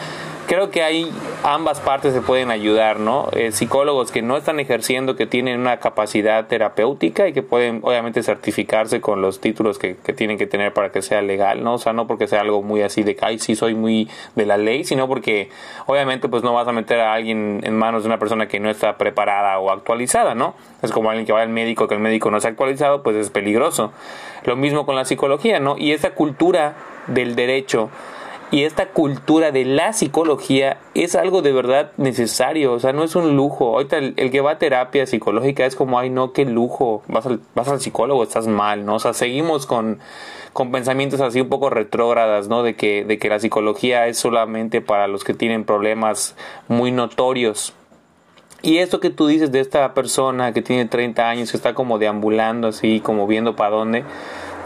creo 0.47 0.71
que 0.71 0.83
ahí 0.83 1.11
ambas 1.43 1.81
partes 1.81 2.13
se 2.13 2.21
pueden 2.21 2.51
ayudar, 2.51 3.01
¿no? 3.01 3.29
Eh, 3.33 3.53
psicólogos 3.53 4.11
que 4.11 4.23
no 4.23 4.37
están 4.37 4.61
ejerciendo, 4.61 5.17
que 5.17 5.27
tienen 5.27 5.61
una 5.61 5.79
capacidad 5.79 6.47
terapéutica 6.47 7.29
y 7.29 7.33
que 7.33 7.43
pueden 7.43 7.81
obviamente 7.83 8.23
certificarse 8.23 9.01
con 9.01 9.23
los 9.23 9.41
títulos 9.41 9.79
que, 9.79 9.97
que, 9.97 10.13
tienen 10.13 10.39
que 10.39 10.47
tener 10.47 10.73
para 10.73 10.91
que 10.91 11.03
sea 11.03 11.23
legal, 11.23 11.63
¿no? 11.63 11.75
O 11.75 11.79
sea, 11.79 11.93
no 11.93 12.07
porque 12.07 12.27
sea 12.27 12.41
algo 12.41 12.63
muy 12.63 12.83
así 12.83 13.03
de 13.03 13.17
que, 13.17 13.25
ay, 13.25 13.39
sí 13.39 13.55
soy 13.55 13.75
muy 13.75 14.09
de 14.35 14.47
la 14.47 14.57
ley, 14.57 14.85
sino 14.85 15.09
porque 15.09 15.51
obviamente 15.87 16.29
pues 16.29 16.43
no 16.43 16.53
vas 16.53 16.69
a 16.69 16.73
meter 16.73 17.01
a 17.01 17.15
alguien 17.15 17.61
en 17.65 17.77
manos 17.77 18.03
de 18.03 18.09
una 18.09 18.19
persona 18.19 18.49
que 18.49 18.61
no 18.61 18.71
está 18.71 18.97
preparada 18.97 19.59
o 19.59 19.71
actualizada, 19.71 20.35
¿no? 20.35 20.55
Es 20.83 20.93
como 20.93 21.11
alguien 21.11 21.27
que 21.27 21.33
va 21.33 21.43
al 21.43 21.49
médico, 21.49 21.89
que 21.89 21.95
el 21.95 22.01
médico 22.01 22.31
no 22.31 22.37
está 22.37 22.49
actualizado, 22.49 23.03
pues 23.03 23.17
es 23.17 23.31
peligroso. 23.31 23.93
Lo 24.45 24.57
mismo 24.57 24.85
con 24.87 24.97
la 24.97 25.05
psicología, 25.05 25.61
¿no? 25.61 25.77
Y 25.79 25.93
esa 25.93 26.11
cultura 26.11 26.75
del 27.07 27.35
derecho 27.35 27.91
y 28.51 28.65
esta 28.65 28.87
cultura 28.87 29.51
de 29.51 29.65
la 29.65 29.93
psicología 29.93 30.79
es 30.95 31.15
algo 31.17 31.43
de 31.43 31.53
verdad 31.53 31.93
necesario, 31.97 32.73
o 32.73 32.81
sea, 32.81 32.93
no 32.93 33.03
es 33.03 33.17
un 33.17 33.37
lujo. 33.37 33.75
Ahorita 33.75 33.99
el, 33.99 34.15
que 34.15 34.41
va 34.41 34.53
a 34.53 34.59
terapia 34.59 35.07
psicológica 35.07 35.67
es 35.67 35.77
como, 35.77 35.99
ay, 35.99 36.11
no, 36.11 36.33
qué 36.33 36.45
lujo, 36.45 37.03
vas 37.09 37.27
al, 37.27 37.41
vas 37.55 37.69
al 37.69 37.81
psicólogo, 37.81 38.23
estás 38.23 38.47
mal, 38.47 38.85
¿no? 38.85 38.97
O 38.97 38.99
sea, 38.99 39.13
seguimos 39.13 39.67
con, 39.67 39.99
con 40.53 40.71
pensamientos 40.71 41.21
así 41.21 41.41
un 41.41 41.49
poco 41.49 41.71
retrógradas, 41.71 42.49
¿no? 42.49 42.63
De 42.63 42.77
que, 42.77 43.05
de 43.05 43.19
que 43.19 43.29
la 43.29 43.41
psicología 43.41 44.07
es 44.07 44.19
solamente 44.19 44.81
para 44.81 45.09
los 45.09 45.25
que 45.25 45.35
tienen 45.35 45.65
problemas 45.65 46.37
muy 46.69 46.93
notorios. 46.93 47.75
y 48.63 48.79
esto 48.79 49.01
que 49.01 49.11
tú 49.11 49.27
dices 49.27 49.53
de 49.53 49.61
esta 49.61 49.95
persona 49.95 50.53
que 50.53 50.63
tiene 50.63 50.85
30 50.87 51.29
años, 51.29 51.51
que 51.51 51.57
está 51.57 51.75
como 51.75 51.99
deambulando 51.99 52.69
así, 52.69 53.01
como 53.01 53.27
viendo 53.27 53.57
para 53.57 53.71
dónde, 53.71 54.05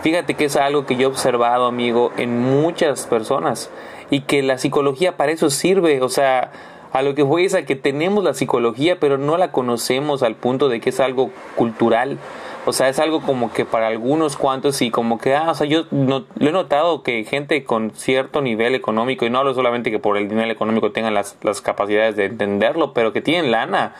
fíjate 0.03 0.35
que 0.35 0.47
es 0.47 0.57
algo 0.57 0.87
que 0.87 0.97
yo 0.97 1.03
he 1.03 1.11
observado, 1.11 1.67
amigo, 1.67 2.13
en 2.17 2.41
muchas 2.41 3.07
personas 3.07 3.71
y 4.11 4.23
que 4.23 4.43
la 4.43 4.59
psicología 4.59 5.17
para 5.17 5.33
eso 5.33 5.51
sirve, 5.51 6.01
o 6.03 6.09
sea, 6.09 6.51
a 6.93 7.03
lo 7.03 7.15
que 7.15 7.23
voy 7.23 7.45
es 7.45 7.55
a 7.55 7.65
que 7.65 7.77
tenemos 7.77 8.25
la 8.25 8.35
psicología, 8.35 8.99
pero 8.99 9.19
no 9.19 9.37
la 9.37 9.53
conocemos 9.53 10.23
al 10.23 10.35
punto 10.35 10.69
de 10.69 10.81
que 10.81 10.91
es 10.91 11.01
algo 11.01 11.31
cultural. 11.55 12.19
O 12.67 12.73
sea, 12.73 12.89
es 12.89 12.99
algo 12.99 13.23
como 13.23 13.53
que 13.53 13.65
para 13.65 13.87
algunos 13.87 14.37
cuantos 14.37 14.83
y 14.83 14.91
como 14.91 15.19
que, 15.19 15.35
ah, 15.35 15.51
o 15.51 15.55
sea, 15.55 15.67
yo 15.67 15.85
no, 15.91 16.25
lo 16.39 16.49
he 16.49 16.53
notado 16.53 17.03
que 17.03 17.25
gente 17.25 17.65
con 17.65 17.93
cierto 17.93 18.43
nivel 18.43 18.75
económico, 18.75 19.25
y 19.25 19.31
no 19.31 19.39
hablo 19.39 19.55
solamente 19.55 19.91
que 19.91 19.99
por 19.99 20.19
el 20.19 20.29
nivel 20.29 20.51
económico 20.51 20.93
tengan 20.93 21.15
las, 21.15 21.37
las 21.43 21.61
capacidades 21.61 22.17
de 22.17 22.27
entenderlo, 22.27 22.93
pero 22.93 23.13
que 23.13 23.23
tienen 23.23 23.51
lana 23.51 23.95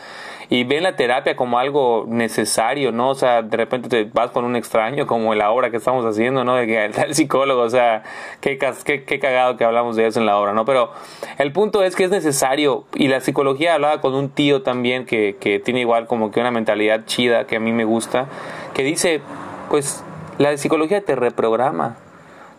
y 0.49 0.63
ven 0.63 0.83
la 0.83 0.95
terapia 0.95 1.35
como 1.35 1.59
algo 1.59 2.05
necesario, 2.07 2.91
¿no? 2.91 3.09
O 3.09 3.15
sea, 3.15 3.43
de 3.43 3.55
repente 3.55 3.87
te 3.87 4.09
vas 4.11 4.31
con 4.31 4.45
un 4.45 4.55
extraño 4.55 5.05
como 5.05 5.35
la 5.35 5.51
obra 5.51 5.69
que 5.69 5.77
estamos 5.77 6.03
haciendo, 6.05 6.43
¿no? 6.43 6.55
De 6.55 6.65
que 6.65 6.85
el 6.85 7.13
psicólogo, 7.13 7.61
o 7.61 7.69
sea, 7.69 8.03
qué, 8.41 8.57
qué, 8.57 9.03
qué 9.03 9.19
cagado 9.19 9.57
que 9.57 9.63
hablamos 9.63 9.95
de 9.95 10.07
eso 10.07 10.19
en 10.19 10.25
la 10.25 10.37
obra, 10.37 10.53
¿no? 10.53 10.65
Pero 10.65 10.91
el 11.37 11.51
punto 11.51 11.83
es 11.83 11.95
que 11.95 12.03
es 12.03 12.09
necesario 12.09 12.85
y 12.95 13.09
la 13.09 13.21
psicología 13.21 13.75
hablaba 13.75 14.01
con 14.01 14.15
un 14.15 14.29
tío 14.29 14.63
también 14.63 15.05
que, 15.05 15.37
que 15.39 15.59
tiene 15.59 15.81
igual 15.81 16.07
como 16.07 16.31
que 16.31 16.39
una 16.39 16.51
mentalidad 16.51 17.05
chida 17.05 17.45
que 17.45 17.57
a 17.57 17.59
mí 17.59 17.71
me 17.71 17.85
gusta, 17.85 18.27
que 18.73 18.83
dice, 18.83 19.21
pues 19.69 20.03
la 20.39 20.57
psicología 20.57 21.01
te 21.01 21.15
reprograma 21.15 21.97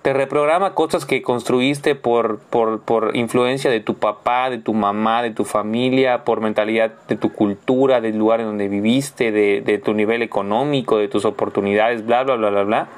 te 0.03 0.14
reprograma 0.14 0.74
cosas 0.74 1.05
que 1.05 1.20
construiste 1.20 1.94
por, 1.94 2.38
por, 2.38 2.80
por, 2.80 3.16
influencia 3.16 3.70
de 3.70 3.80
tu 3.80 3.94
papá, 3.94 4.48
de 4.48 4.59
tu 4.59 4.72
mamá, 4.72 5.22
de 5.22 5.30
tu 5.30 5.44
familia, 5.44 6.24
por 6.24 6.40
mentalidad 6.40 6.92
de 7.07 7.16
tu 7.16 7.32
cultura, 7.32 8.01
del 8.01 8.16
lugar 8.16 8.40
en 8.40 8.46
donde 8.46 8.68
viviste, 8.68 9.30
de, 9.30 9.78
tu 9.84 9.92
nivel 9.92 10.22
económico, 10.22 10.96
de 10.96 11.09
tus 11.09 11.24
oportunidades, 11.24 12.07
bla, 12.07 12.22
bla, 12.24 12.36
bla, 12.36 12.51
bla, 12.51 12.62
bla. 12.62 12.88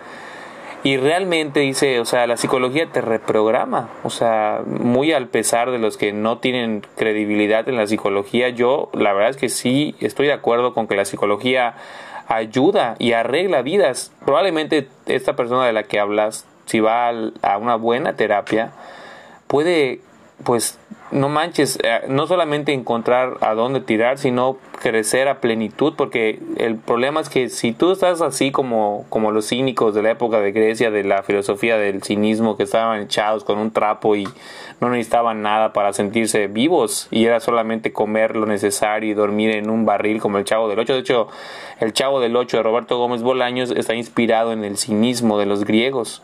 Y 0.85 0.97
realmente 0.97 1.61
dice, 1.61 2.01
o 2.01 2.05
sea, 2.05 2.27
la 2.27 2.37
psicología 2.37 2.87
te 2.91 3.01
reprograma, 3.01 3.89
o 4.03 4.11
sea, 4.11 4.63
muy 4.67 5.13
al 5.13 5.29
pesar 5.29 5.71
de 5.71 5.79
los 5.79 5.97
que 5.97 6.13
no 6.13 6.39
tienen 6.39 6.85
credibilidad 6.97 7.69
en 7.69 7.77
la 7.77 7.87
psicología, 7.87 8.49
yo 8.49 8.91
la 8.93 9.13
verdad 9.13 9.31
es 9.31 9.37
que 9.37 9.49
sí 9.49 9.95
estoy 10.01 10.27
de 10.27 10.33
acuerdo 10.33 10.75
con 10.75 10.89
que 10.89 10.97
la 10.97 11.05
psicología 11.05 11.75
ayuda 12.27 12.97
y 12.99 13.13
arregla 13.13 13.63
vidas. 13.63 14.13
Probablemente 14.25 14.89
esta 15.07 15.37
persona 15.37 15.67
de 15.67 15.73
la 15.73 15.85
que 15.85 16.01
hablas 16.01 16.47
si 16.67 16.81
va 16.81 17.11
a 17.43 17.59
una 17.59 17.77
buena 17.77 18.15
terapia, 18.15 18.73
puede, 19.47 20.01
pues, 20.45 20.79
no 21.13 21.29
manches, 21.29 21.79
eh, 21.83 22.01
no 22.09 22.27
solamente 22.27 22.73
encontrar 22.73 23.37
a 23.43 23.53
dónde 23.53 23.81
tirar, 23.81 24.17
sino 24.17 24.57
crecer 24.81 25.29
a 25.29 25.41
plenitud, 25.41 25.93
porque 25.95 26.41
el 26.57 26.77
problema 26.77 27.21
es 27.21 27.29
que 27.29 27.51
si 27.51 27.73
tú 27.73 27.93
estás 27.93 28.23
así 28.23 28.51
como, 28.51 29.05
como 29.11 29.31
los 29.31 29.49
cínicos 29.49 29.95
de 29.95 30.03
la 30.03 30.11
época 30.13 30.41
de 30.41 30.53
Grecia, 30.53 30.91
de 30.91 31.05
la 31.05 31.23
filosofía 31.23 31.77
del 31.77 32.03
cinismo, 32.03 32.57
que 32.57 32.63
estaban 32.63 33.03
echados 33.03 33.45
con 33.45 33.59
un 33.59 33.73
trapo 33.73 34.17
y 34.17 34.27
no 34.81 34.89
necesitaban 34.89 35.43
nada 35.43 35.75
para 35.75 35.93
sentirse 35.93 36.47
vivos, 36.47 37.09
y 37.11 37.27
era 37.27 37.41
solamente 37.41 37.93
comer 37.93 38.35
lo 38.35 38.47
necesario 38.47 39.11
y 39.11 39.15
dormir 39.15 39.51
en 39.51 39.69
un 39.69 39.85
barril 39.85 40.19
como 40.19 40.39
el 40.39 40.45
Chavo 40.45 40.69
del 40.69 40.79
Ocho. 40.79 40.95
De 40.95 41.01
hecho, 41.01 41.29
el 41.79 41.93
Chavo 41.93 42.21
del 42.21 42.35
Ocho 42.37 42.57
de 42.57 42.63
Roberto 42.63 42.97
Gómez 42.97 43.23
Bolaños 43.23 43.71
está 43.71 43.95
inspirado 43.95 44.53
en 44.53 44.65
el 44.65 44.79
cinismo 44.79 45.39
de 45.39 45.45
los 45.45 45.65
griegos 45.65 46.23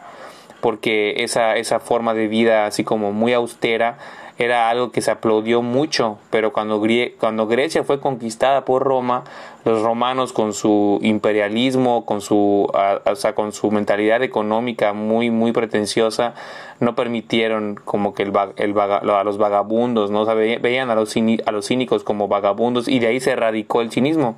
porque 0.61 1.23
esa, 1.23 1.57
esa 1.57 1.81
forma 1.81 2.15
de 2.15 2.29
vida 2.29 2.67
así 2.67 2.85
como 2.85 3.13
muy 3.13 3.33
austera 3.33 3.99
era 4.39 4.71
algo 4.71 4.93
que 4.93 5.03
se 5.03 5.11
aplaudió 5.11 5.63
mucho, 5.63 6.19
pero 6.31 6.53
cuando, 6.53 6.81
cuando 7.19 7.49
Grecia 7.49 7.83
fue 7.83 8.01
conquistada 8.01 8.65
por 8.65 8.85
Roma, 8.85 9.25
los 9.65 9.83
romanos 9.83 10.33
con 10.33 10.53
su 10.53 11.01
imperialismo, 11.03 12.07
con 12.07 12.21
su, 12.21 12.71
o 12.73 13.17
sea, 13.17 13.35
con 13.35 13.51
su 13.51 13.73
mentalidad 13.73 14.23
económica 14.23 14.93
muy, 14.93 15.31
muy 15.31 15.51
pretenciosa, 15.51 16.35
no 16.79 16.95
permitieron 16.95 17.81
como 17.85 18.15
que 18.15 18.23
el, 18.23 18.33
el 18.57 18.79
a 18.79 19.25
los 19.25 19.39
vagabundos, 19.39 20.13
¿no? 20.13 20.25
veían 20.25 20.91
a 20.91 20.95
los, 20.95 21.17
a 21.17 21.51
los 21.51 21.67
cínicos 21.67 22.05
como 22.05 22.29
vagabundos 22.29 22.87
y 22.87 23.01
de 23.01 23.09
ahí 23.09 23.19
se 23.19 23.35
radicó 23.35 23.81
el 23.81 23.91
cinismo. 23.91 24.37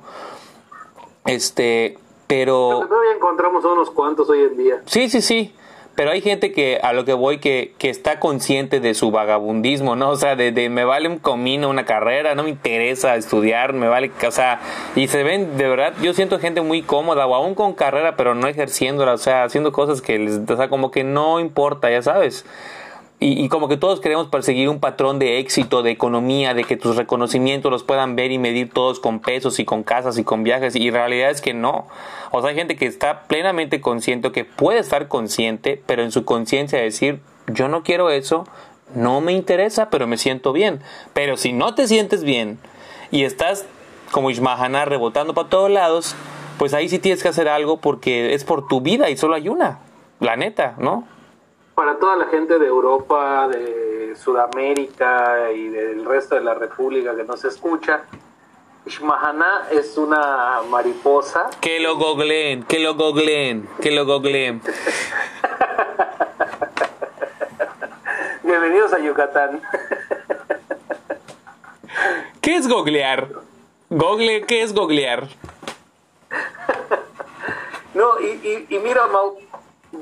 Este, 1.27 1.99
pero... 2.25 2.87
Todavía 2.89 3.13
encontramos 3.15 3.63
unos 3.65 3.91
cuantos 3.91 4.27
hoy 4.31 4.39
en 4.41 4.57
día. 4.57 4.81
Sí, 4.87 5.09
sí, 5.09 5.21
sí 5.21 5.53
pero 5.95 6.11
hay 6.11 6.21
gente 6.21 6.51
que 6.51 6.79
a 6.81 6.93
lo 6.93 7.05
que 7.05 7.13
voy 7.13 7.39
que, 7.39 7.73
que 7.77 7.89
está 7.89 8.19
consciente 8.19 8.79
de 8.79 8.93
su 8.93 9.11
vagabundismo, 9.11 9.95
¿no? 9.95 10.09
O 10.09 10.15
sea, 10.15 10.35
de, 10.35 10.51
de, 10.51 10.69
me 10.69 10.85
vale 10.85 11.07
un 11.07 11.19
comino, 11.19 11.69
una 11.69 11.85
carrera, 11.85 12.35
no 12.35 12.43
me 12.43 12.49
interesa 12.49 13.15
estudiar, 13.15 13.73
me 13.73 13.87
vale, 13.87 14.11
o 14.25 14.31
sea, 14.31 14.59
y 14.95 15.07
se 15.07 15.23
ven, 15.23 15.57
de 15.57 15.67
verdad, 15.67 15.93
yo 16.01 16.13
siento 16.13 16.39
gente 16.39 16.61
muy 16.61 16.81
cómoda, 16.81 17.25
o 17.27 17.35
aún 17.35 17.55
con 17.55 17.73
carrera, 17.73 18.15
pero 18.15 18.35
no 18.35 18.47
ejerciéndola, 18.47 19.13
o 19.13 19.17
sea, 19.17 19.43
haciendo 19.43 19.71
cosas 19.71 20.01
que 20.01 20.17
les, 20.19 20.39
o 20.49 20.57
sea, 20.57 20.69
como 20.69 20.91
que 20.91 21.03
no 21.03 21.39
importa, 21.39 21.89
ya 21.89 22.01
sabes 22.01 22.45
y, 23.23 23.49
como 23.49 23.67
que 23.67 23.77
todos 23.77 24.01
queremos 24.01 24.29
perseguir 24.29 24.67
un 24.67 24.79
patrón 24.79 25.19
de 25.19 25.37
éxito, 25.37 25.83
de 25.83 25.91
economía, 25.91 26.55
de 26.55 26.63
que 26.63 26.75
tus 26.75 26.95
reconocimientos 26.95 27.71
los 27.71 27.83
puedan 27.83 28.15
ver 28.15 28.31
y 28.31 28.39
medir 28.39 28.71
todos 28.71 28.99
con 28.99 29.19
pesos 29.19 29.59
y 29.59 29.65
con 29.65 29.83
casas 29.83 30.17
y 30.17 30.23
con 30.23 30.43
viajes, 30.43 30.75
y 30.75 30.89
realidad 30.89 31.29
es 31.29 31.39
que 31.39 31.53
no. 31.53 31.87
O 32.31 32.41
sea, 32.41 32.49
hay 32.49 32.55
gente 32.55 32.75
que 32.75 32.87
está 32.87 33.25
plenamente 33.27 33.79
consciente, 33.79 34.31
que 34.31 34.43
puede 34.43 34.79
estar 34.79 35.07
consciente, 35.07 35.79
pero 35.85 36.01
en 36.01 36.11
su 36.11 36.25
conciencia 36.25 36.79
decir, 36.79 37.21
yo 37.45 37.67
no 37.67 37.83
quiero 37.83 38.09
eso, 38.09 38.45
no 38.95 39.21
me 39.21 39.33
interesa, 39.33 39.91
pero 39.91 40.07
me 40.07 40.17
siento 40.17 40.51
bien. 40.51 40.79
Pero 41.13 41.37
si 41.37 41.53
no 41.53 41.75
te 41.75 41.87
sientes 41.87 42.23
bien 42.23 42.57
y 43.11 43.23
estás 43.23 43.67
como 44.09 44.31
Ishmahana 44.31 44.85
rebotando 44.85 45.35
para 45.35 45.47
todos 45.47 45.69
lados, 45.69 46.15
pues 46.57 46.73
ahí 46.73 46.89
sí 46.89 46.97
tienes 46.97 47.21
que 47.21 47.29
hacer 47.29 47.47
algo 47.47 47.77
porque 47.81 48.33
es 48.33 48.45
por 48.45 48.67
tu 48.67 48.81
vida 48.81 49.11
y 49.11 49.15
solo 49.15 49.35
hay 49.35 49.47
una, 49.47 49.77
la 50.19 50.37
neta, 50.37 50.73
¿no? 50.79 51.07
Para 51.75 51.97
toda 51.97 52.15
la 52.15 52.25
gente 52.27 52.59
de 52.59 52.67
Europa, 52.67 53.47
de 53.47 54.15
Sudamérica 54.15 55.51
y 55.51 55.69
del 55.69 56.05
resto 56.05 56.35
de 56.35 56.41
la 56.41 56.53
República 56.53 57.15
que 57.15 57.23
nos 57.23 57.43
escucha, 57.45 58.03
Ishmahana 58.85 59.67
es 59.71 59.97
una 59.97 60.61
mariposa. 60.69 61.49
Que 61.61 61.79
lo 61.79 61.95
gogleen, 61.97 62.63
que 62.63 62.79
lo 62.79 62.95
gogleen, 62.95 63.69
que 63.81 63.91
lo 63.91 64.05
gogleen. 64.05 64.61
Bienvenidos 68.43 68.91
a 68.93 68.99
Yucatán. 68.99 69.61
¿Qué 72.41 72.55
es 72.55 72.67
goglear? 72.67 73.29
Google, 73.89 74.45
¿qué 74.45 74.63
es 74.63 74.73
goglear? 74.73 75.27
no, 77.93 78.19
y, 78.19 78.25
y, 78.25 78.75
y 78.75 78.79
mira, 78.79 79.05
Mau, 79.07 79.37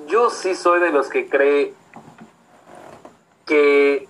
yo 0.07 0.29
sí 0.29 0.55
soy 0.55 0.79
de 0.79 0.91
los 0.91 1.09
que 1.09 1.29
cree 1.29 1.73
que 3.45 4.07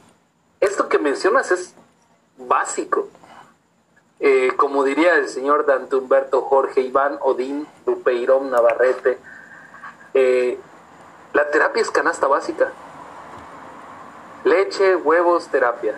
esto 0.60 0.90
que 0.90 1.00
mencionas 1.00 1.52
es 1.52 1.74
básico. 2.38 3.08
Eh, 4.20 4.52
como 4.58 4.84
diría 4.84 5.16
el 5.16 5.30
señor 5.30 5.66
Dante 5.66 5.96
Humberto 5.96 6.42
Jorge 6.42 6.82
Iván 6.82 7.18
Odín 7.22 7.66
Dupeirón 7.86 8.52
Navarrete, 8.52 9.18
eh, 10.14 10.60
la 11.34 11.50
terapia 11.50 11.82
es 11.82 11.92
canasta 11.92 12.28
básica. 12.28 12.72
Leche, 14.44 14.96
huevos, 14.98 15.48
terapia. 15.48 15.96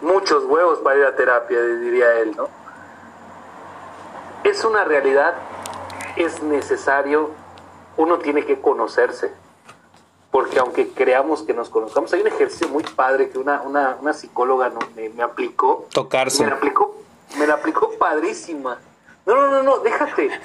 Muchos 0.00 0.44
huevos 0.44 0.78
para 0.80 0.98
ir 0.98 1.04
a 1.04 1.14
terapia, 1.14 1.60
diría 1.62 2.18
él, 2.20 2.34
¿no? 2.36 2.48
Es 4.42 4.64
una 4.64 4.84
realidad, 4.84 5.34
es 6.16 6.42
necesario 6.42 7.30
uno 8.00 8.18
tiene 8.18 8.44
que 8.44 8.60
conocerse. 8.60 9.32
Porque 10.30 10.58
aunque 10.60 10.88
creamos 10.90 11.42
que 11.42 11.52
nos 11.52 11.68
conozcamos, 11.70 12.12
hay 12.12 12.20
un 12.20 12.28
ejercicio 12.28 12.68
muy 12.68 12.84
padre 12.84 13.30
que 13.30 13.38
una, 13.38 13.62
una, 13.62 13.96
una 14.00 14.12
psicóloga 14.12 14.72
me, 14.94 15.22
aplicó. 15.22 15.88
Tocarse. 15.92 16.44
Me 16.44 16.50
la 16.50 16.56
aplicó, 16.56 16.94
me 17.36 17.46
la 17.46 17.54
aplicó 17.54 17.90
padrísima. 17.98 18.78
No, 19.26 19.34
no, 19.34 19.48
no, 19.50 19.62
no, 19.62 19.78
déjate. 19.78 20.30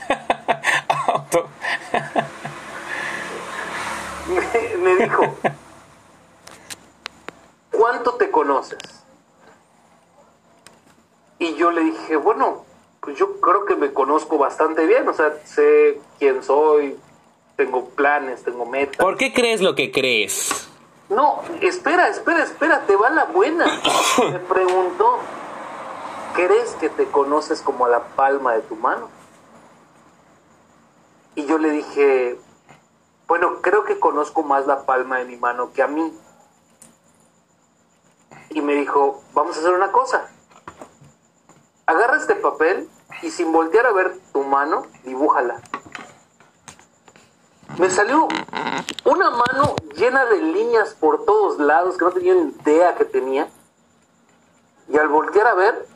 me, 4.27 4.77
me 4.83 4.95
dijo, 4.95 5.23
¿cuánto 7.71 8.15
te 8.15 8.31
conoces? 8.31 8.79
Y 11.37 11.53
yo 11.55 11.69
le 11.69 11.81
dije, 11.83 12.15
bueno, 12.15 12.65
pues 13.01 13.17
yo 13.17 13.39
creo 13.39 13.65
que 13.65 13.75
me 13.75 13.93
conozco 13.93 14.39
bastante 14.39 14.87
bien, 14.87 15.07
o 15.07 15.13
sea, 15.13 15.31
sé 15.45 16.01
quién 16.17 16.43
soy, 16.43 16.97
tengo 17.55 17.89
planes, 17.89 18.43
tengo 18.43 18.65
metas. 18.65 18.97
¿Por 18.97 19.17
qué 19.17 19.33
crees 19.33 19.61
lo 19.61 19.75
que 19.75 19.91
crees? 19.91 20.67
No, 21.09 21.41
espera, 21.61 22.07
espera, 22.07 22.43
espera, 22.43 22.81
te 22.85 22.95
va 22.95 23.09
la 23.09 23.25
buena. 23.25 23.65
Me 24.31 24.39
preguntó, 24.39 25.19
¿crees 26.33 26.71
que 26.75 26.89
te 26.89 27.05
conoces 27.05 27.61
como 27.61 27.85
a 27.85 27.89
la 27.89 28.03
palma 28.15 28.53
de 28.53 28.61
tu 28.61 28.75
mano? 28.75 29.09
Y 31.35 31.45
yo 31.45 31.57
le 31.57 31.69
dije, 31.69 32.39
bueno, 33.27 33.61
creo 33.61 33.83
que 33.83 33.99
conozco 33.99 34.43
más 34.43 34.65
la 34.65 34.85
palma 34.85 35.19
de 35.19 35.25
mi 35.25 35.37
mano 35.37 35.73
que 35.73 35.83
a 35.83 35.87
mí. 35.87 36.13
Y 38.49 38.61
me 38.61 38.73
dijo, 38.73 39.21
vamos 39.33 39.57
a 39.57 39.59
hacer 39.59 39.73
una 39.73 39.91
cosa. 39.91 40.29
agarra 41.85 42.17
este 42.17 42.35
papel 42.35 42.89
y 43.21 43.29
sin 43.29 43.51
voltear 43.51 43.85
a 43.85 43.91
ver 43.91 44.17
tu 44.33 44.43
mano, 44.43 44.87
dibújala. 45.03 45.61
Me 47.77 47.89
salió 47.89 48.27
una 49.03 49.29
mano 49.31 49.75
llena 49.95 50.25
de 50.25 50.41
líneas 50.41 50.95
por 50.99 51.25
todos 51.25 51.59
lados 51.59 51.97
que 51.97 52.05
no 52.05 52.11
tenía 52.11 52.33
idea 52.33 52.95
que 52.95 53.05
tenía. 53.05 53.49
Y 54.87 54.97
al 54.97 55.09
voltear 55.09 55.47
a 55.47 55.55
ver, 55.55 55.87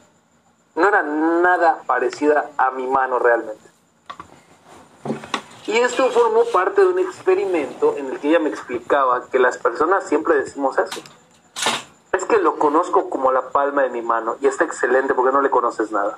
no 0.75 0.87
era 0.87 1.03
nada 1.03 1.83
parecida 1.85 2.49
a 2.57 2.71
mi 2.71 2.87
mano 2.87 3.19
realmente. 3.19 3.69
Y 5.67 5.77
esto 5.77 6.09
formó 6.09 6.45
parte 6.45 6.81
de 6.81 6.87
un 6.87 6.99
experimento 6.99 7.95
en 7.95 8.07
el 8.07 8.19
que 8.19 8.29
ella 8.29 8.39
me 8.39 8.49
explicaba 8.49 9.27
que 9.27 9.37
las 9.37 9.57
personas 9.57 10.03
siempre 10.07 10.35
decimos 10.35 10.77
eso. 10.79 11.01
Es 12.11 12.25
que 12.25 12.39
lo 12.39 12.57
conozco 12.57 13.09
como 13.09 13.31
la 13.31 13.51
palma 13.51 13.83
de 13.83 13.89
mi 13.89 14.01
mano 14.01 14.37
y 14.41 14.47
está 14.47 14.63
excelente 14.63 15.13
porque 15.13 15.31
no 15.31 15.41
le 15.41 15.49
conoces 15.51 15.91
nada. 15.91 16.17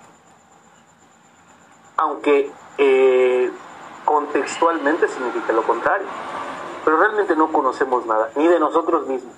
Aunque 1.97 2.51
eh, 2.77 3.51
contextualmente 4.05 5.07
significa 5.07 5.53
lo 5.53 5.63
contrario. 5.63 6.07
Pero 6.83 6.97
realmente 6.97 7.35
no 7.35 7.51
conocemos 7.51 8.05
nada, 8.05 8.29
ni 8.35 8.47
de 8.47 8.59
nosotros 8.59 9.07
mismos. 9.07 9.35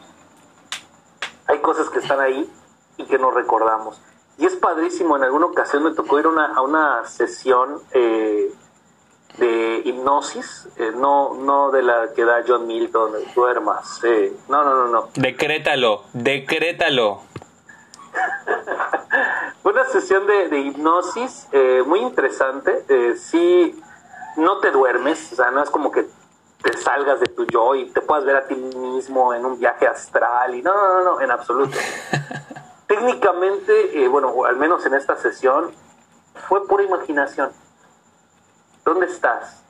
Hay 1.48 1.60
cosas 1.60 1.90
que 1.90 2.00
están 2.00 2.20
ahí 2.20 2.50
y 2.98 3.06
que 3.06 3.18
no 3.18 3.32
recordamos. 3.32 4.02
Y 4.38 4.46
es 4.46 4.56
padrísimo, 4.56 5.18
en 5.18 5.24
alguna 5.24 5.48
ocasión 5.48 5.84
me 5.84 5.92
tocó 5.92 6.20
ir 6.20 6.26
a 6.26 6.62
una 6.62 7.06
sesión 7.06 7.82
eh, 7.92 8.52
de 9.38 9.82
hipnosis, 9.86 10.68
eh, 10.78 10.92
no, 10.96 11.34
no 11.36 11.72
de 11.72 11.84
la 11.84 12.14
que 12.16 12.24
da 12.24 12.44
John 12.48 12.68
Milton, 12.68 13.12
duermas. 13.36 14.04
Eh. 14.04 14.34
No, 14.48 14.64
no, 14.64 14.76
no, 14.76 14.88
no. 14.88 15.10
Decrétalo, 15.16 16.04
decrétalo. 16.14 17.22
una 19.64 19.86
sesión 19.86 20.28
de, 20.28 20.50
de 20.50 20.60
hipnosis 20.60 21.48
eh, 21.52 21.84
muy 21.86 22.00
interesante. 22.00 22.86
Sí, 23.18 23.82
no 24.38 24.58
te 24.60 24.72
duermes, 24.72 25.32
o 25.34 25.36
sea, 25.36 25.52
no 25.52 25.62
es 25.64 25.70
como 25.70 25.92
que 25.92 26.08
te 26.62 26.78
salgas 26.78 27.20
de 27.20 27.28
tu 27.28 27.46
yo 27.46 27.76
y 27.76 27.90
te 27.92 28.02
puedas 28.02 28.24
ver 28.26 28.36
a 28.38 28.48
ti 28.48 28.56
mismo 28.56 29.34
en 29.34 29.46
un 29.46 29.60
viaje 29.60 29.86
astral 29.88 30.56
y 30.56 30.62
no, 30.62 30.74
no, 30.74 30.94
no, 31.00 31.04
no 31.16 31.22
en 31.22 31.32
absoluto. 31.32 31.78
Técnicamente, 32.88 34.04
eh, 34.04 34.08
bueno, 34.08 34.46
al 34.46 34.56
menos 34.58 34.86
en 34.86 34.94
esta 34.94 35.18
sesión, 35.18 35.72
fue 36.48 36.66
pura 36.68 36.84
imaginación. 36.84 37.52
¿Dónde 38.86 39.06
estás? 39.08 39.62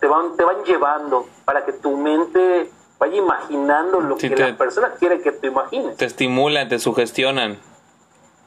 Te 0.00 0.06
van, 0.06 0.36
te 0.36 0.44
van 0.44 0.62
llevando 0.64 1.26
para 1.44 1.64
que 1.64 1.72
tu 1.72 1.96
mente 1.96 2.70
vaya 2.98 3.16
imaginando 3.16 4.00
lo 4.00 4.18
Sí, 4.18 4.28
que 4.28 4.36
te- 4.36 4.50
la 4.52 4.56
persona 4.56 4.92
quiere 4.98 5.20
que 5.20 5.32
tú 5.32 5.46
imagines. 5.48 5.96
Te 5.96 6.04
estimulan, 6.06 6.68
te 6.68 6.78
sugestionan. 6.78 7.58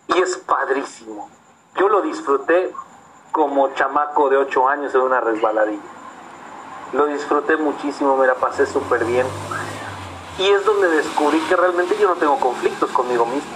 Y 0.07 0.17
es 0.19 0.37
padrísimo. 0.37 1.29
Yo 1.77 1.89
lo 1.89 2.01
disfruté 2.01 2.71
como 3.35 3.73
chamaco 3.73 4.29
de 4.29 4.37
8 4.37 4.69
años 4.69 4.95
en 4.95 5.01
una 5.01 5.19
resbaladilla. 5.19 5.83
Lo 6.93 7.07
disfruté 7.07 7.57
muchísimo, 7.57 8.15
me 8.15 8.25
la 8.25 8.35
pasé 8.35 8.65
súper 8.65 9.03
bien. 9.03 9.27
Y 10.39 10.47
es 10.47 10.63
donde 10.63 10.87
descubrí 10.87 11.37
que 11.41 11.57
realmente 11.57 11.97
yo 11.99 12.07
no 12.07 12.15
tengo 12.15 12.39
conflictos 12.39 12.89
conmigo 12.91 13.25
mismo. 13.25 13.51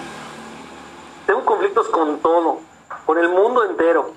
Tengo 1.25 1.45
conflictos 1.45 1.88
con 1.88 2.19
todo, 2.19 2.57
con 3.05 3.19
el 3.19 3.30
mundo 3.30 3.63
entero. 3.63 4.11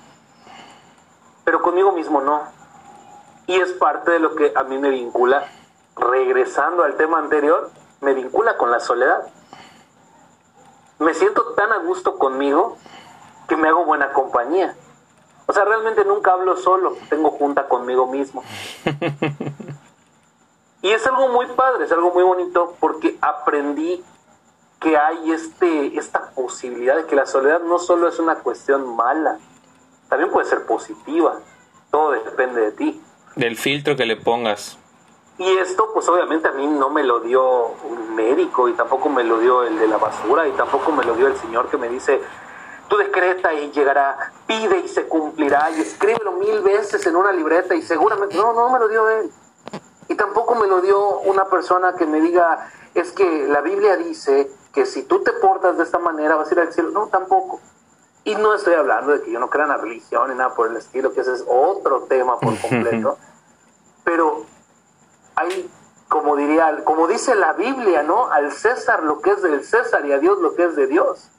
Pero 1.45 1.61
conmigo 1.61 1.93
mismo 1.93 2.19
no. 2.19 2.41
Y 3.47 3.55
es 3.55 3.71
parte 3.71 4.11
de 4.11 4.19
lo 4.19 4.35
que 4.35 4.51
a 4.53 4.63
mí 4.63 4.77
me 4.77 4.89
vincula, 4.89 5.45
regresando 5.95 6.83
al 6.83 6.97
tema 6.97 7.19
anterior, 7.19 7.71
me 8.01 8.13
vincula 8.13 8.57
con 8.57 8.69
la 8.69 8.81
soledad 8.81 9.31
me 10.99 11.13
siento 11.13 11.53
tan 11.53 11.71
a 11.71 11.77
gusto 11.77 12.17
conmigo 12.17 12.77
que 13.47 13.57
me 13.57 13.67
hago 13.67 13.85
buena 13.85 14.13
compañía. 14.13 14.75
O 15.45 15.53
sea, 15.53 15.65
realmente 15.65 16.05
nunca 16.05 16.31
hablo 16.31 16.55
solo, 16.57 16.95
tengo 17.09 17.31
junta 17.31 17.67
conmigo 17.67 18.07
mismo. 18.07 18.43
Y 20.83 20.91
es 20.91 21.07
algo 21.07 21.29
muy 21.29 21.45
padre, 21.55 21.85
es 21.85 21.91
algo 21.93 22.11
muy 22.11 22.23
bonito 22.23 22.75
porque 22.81 23.17
aprendí 23.21 24.03
que 24.81 24.97
hay 24.97 25.31
este, 25.31 25.97
esta 25.97 26.31
posibilidad 26.31 26.97
de 26.97 27.05
que 27.05 27.15
la 27.15 27.25
soledad 27.25 27.61
no 27.61 27.79
solo 27.79 28.09
es 28.09 28.19
una 28.19 28.35
cuestión 28.39 28.93
mala, 28.93 29.39
también 30.09 30.29
puede 30.29 30.45
ser 30.45 30.65
positiva. 30.65 31.39
Todo 31.89 32.11
depende 32.11 32.59
de 32.59 32.71
ti. 32.73 33.01
Del 33.37 33.55
filtro 33.55 33.95
que 33.95 34.05
le 34.05 34.17
pongas. 34.17 34.77
Y 35.37 35.49
esto, 35.57 35.89
pues 35.93 36.09
obviamente 36.09 36.49
a 36.49 36.51
mí 36.51 36.67
no 36.67 36.89
me 36.89 37.03
lo 37.03 37.21
dio 37.21 37.67
un 37.67 38.13
médico 38.13 38.67
y 38.67 38.73
tampoco 38.73 39.07
me 39.07 39.23
lo 39.23 39.39
dio 39.39 39.63
el 39.63 39.79
de 39.79 39.87
la 39.87 39.97
basura 39.97 40.49
y 40.49 40.51
tampoco 40.51 40.91
me 40.91 41.05
lo 41.05 41.15
dio 41.15 41.27
el 41.27 41.37
señor 41.37 41.69
que 41.69 41.77
me 41.77 41.87
dice, 41.87 42.21
tú 42.87 42.97
decreta 42.97 43.53
y 43.53 43.71
llegará, 43.71 44.33
pide 44.47 44.79
y 44.79 44.87
se 44.87 45.07
cumplirá 45.07 45.71
y 45.71 45.81
escríbelo 45.81 46.33
mil 46.33 46.61
veces 46.61 47.05
en 47.05 47.15
una 47.15 47.31
libreta 47.31 47.75
y 47.75 47.81
seguramente, 47.81 48.35
no, 48.35 48.53
no 48.53 48.69
me 48.69 48.79
lo 48.79 48.87
dio 48.87 49.09
él. 49.09 49.31
Y 50.07 50.15
tampoco 50.15 50.55
me 50.55 50.67
lo 50.67 50.81
dio 50.81 51.19
una 51.19 51.45
persona 51.45 51.95
que 51.95 52.05
me 52.05 52.21
diga, 52.21 52.69
es 52.93 53.11
que 53.11 53.47
la 53.47 53.61
Biblia 53.61 53.97
dice 53.97 54.51
que 54.73 54.85
si 54.85 55.03
tú 55.03 55.21
te 55.23 55.31
portas 55.33 55.77
de 55.77 55.83
esta 55.83 55.99
manera 55.99 56.35
vas 56.35 56.49
a 56.49 56.53
ir 56.53 56.59
al 56.59 56.73
cielo. 56.73 56.89
No, 56.91 57.07
tampoco. 57.07 57.61
Y 58.25 58.35
no 58.35 58.53
estoy 58.53 58.73
hablando 58.73 59.11
de 59.11 59.21
que 59.21 59.31
yo 59.31 59.39
no 59.39 59.49
crea 59.49 59.63
en 59.63 59.69
la 59.69 59.77
religión 59.77 60.29
ni 60.29 60.35
nada 60.35 60.53
por 60.55 60.69
el 60.69 60.77
estilo, 60.77 61.13
que 61.13 61.21
ese 61.21 61.33
es 61.33 61.45
otro 61.47 62.03
tema 62.03 62.39
por 62.39 62.59
completo. 62.61 63.17
Pero 64.03 64.45
hay, 65.35 65.69
como 66.09 66.35
diría, 66.35 66.83
como 66.83 67.07
dice 67.07 67.35
la 67.35 67.53
Biblia, 67.53 68.03
¿no? 68.03 68.31
Al 68.31 68.51
César 68.51 69.03
lo 69.03 69.21
que 69.21 69.31
es 69.31 69.41
del 69.41 69.63
César 69.63 70.05
y 70.05 70.13
a 70.13 70.19
Dios 70.19 70.39
lo 70.39 70.55
que 70.55 70.65
es 70.65 70.75
de 70.75 70.87
Dios. 70.87 71.29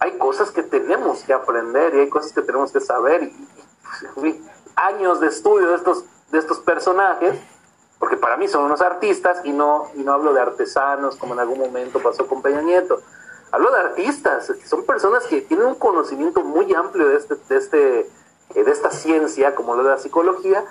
Hay 0.00 0.18
cosas 0.18 0.50
que 0.50 0.62
tenemos 0.62 1.22
que 1.24 1.32
aprender 1.32 1.94
y 1.94 2.00
hay 2.00 2.08
cosas 2.08 2.32
que 2.32 2.42
tenemos 2.42 2.72
que 2.72 2.80
saber. 2.80 3.22
Y, 3.22 4.26
y, 4.26 4.44
años 4.76 5.20
de 5.20 5.28
estudio 5.28 5.68
de 5.68 5.76
estos, 5.76 6.04
de 6.30 6.38
estos 6.38 6.58
personajes, 6.60 7.38
porque 7.98 8.16
para 8.16 8.36
mí 8.36 8.48
son 8.48 8.64
unos 8.64 8.80
artistas 8.80 9.40
y 9.44 9.52
no, 9.52 9.88
y 9.94 10.02
no 10.02 10.14
hablo 10.14 10.32
de 10.32 10.40
artesanos 10.40 11.16
como 11.16 11.34
en 11.34 11.40
algún 11.40 11.58
momento 11.58 12.00
pasó 12.00 12.26
con 12.26 12.40
Peña 12.40 12.62
Nieto. 12.62 13.00
Hablo 13.52 13.70
de 13.72 13.80
artistas, 13.80 14.52
son 14.64 14.84
personas 14.84 15.24
que 15.26 15.42
tienen 15.42 15.66
un 15.66 15.74
conocimiento 15.74 16.42
muy 16.42 16.72
amplio 16.72 17.08
de, 17.08 17.16
este, 17.16 17.34
de, 17.48 17.56
este, 17.56 18.00
eh, 18.54 18.64
de 18.64 18.70
esta 18.70 18.90
ciencia, 18.90 19.54
como 19.54 19.74
lo 19.74 19.82
de 19.82 19.90
la 19.90 19.98
psicología, 19.98 20.64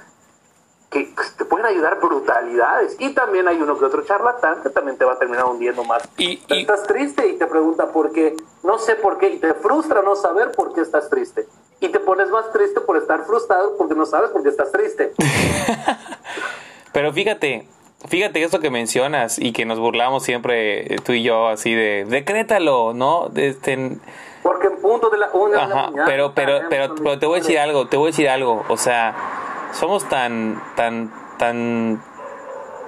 que 0.90 1.14
te 1.38 1.46
pueden 1.46 1.66
ayudar 1.68 2.00
brutalidades. 2.00 2.96
Y 3.00 3.14
también 3.14 3.48
hay 3.48 3.62
uno 3.62 3.78
que 3.78 3.86
otro 3.86 4.04
charlatán 4.04 4.64
que 4.64 4.70
también 4.70 4.98
te 4.98 5.06
va 5.06 5.14
a 5.14 5.20
terminar 5.20 5.46
hundiendo 5.46 5.84
más. 5.84 6.02
Y- 6.18 6.42
y- 6.48 6.62
Estás 6.62 6.84
triste 6.88 7.28
y 7.28 7.38
te 7.38 7.46
pregunta 7.46 7.92
por 7.92 8.12
qué, 8.12 8.36
no 8.64 8.80
sé 8.80 8.96
por 8.96 9.18
qué, 9.20 9.30
y 9.30 9.38
te 9.40 9.54
frustra 9.54 10.02
no 10.02 10.16
saber 10.16 10.52
por 10.52 10.74
qué 10.74 10.82
estás 10.82 11.10
triste. 11.10 11.48
Y 11.80 11.90
te 11.90 12.00
pones 12.00 12.30
más 12.30 12.52
triste 12.52 12.82
por 12.82 12.98
estar 12.98 13.24
frustrado 13.26 13.78
porque 13.78 13.96
no 13.96 14.06
sabes 14.06 14.32
por 14.32 14.42
qué 14.44 14.50
estás 14.50 14.72
triste. 14.72 15.14
Pero 16.92 17.14
fíjate, 17.14 17.68
fíjate 18.08 18.44
eso 18.44 18.60
que 18.60 18.70
mencionas 18.70 19.38
y 19.40 19.54
que 19.54 19.66
nos 19.66 19.80
burlamos 19.80 20.24
siempre 20.24 20.94
eh, 20.94 20.98
tú 21.04 21.12
y 21.14 21.24
yo 21.24 21.48
así 21.48 21.74
de 21.74 22.06
decrétalo, 22.08 22.94
¿no? 22.94 23.30
De 23.30 23.50
Este, 23.50 23.98
Porque 24.44 24.68
en 24.68 24.78
punto 24.78 25.10
de 25.10 25.18
la 25.20 25.30
una 25.34 25.50
de 25.52 25.56
la 25.58 25.64
Ajá, 25.64 25.76
mañana 25.92 26.06
pero, 26.06 26.34
pero, 26.34 26.60
pero, 26.70 26.96
pero 26.96 27.20
te 27.20 27.26
voy 27.28 27.40
a 27.40 27.42
decir 27.42 27.60
algo, 27.60 27.88
te 27.88 27.98
voy 27.98 28.08
a 28.08 28.12
decir 28.12 28.28
algo, 28.30 28.64
o 28.68 28.78
sea, 28.78 29.16
somos 29.74 30.07
tan, 30.09 30.61
tan, 30.76 31.11
tan, 31.38 32.01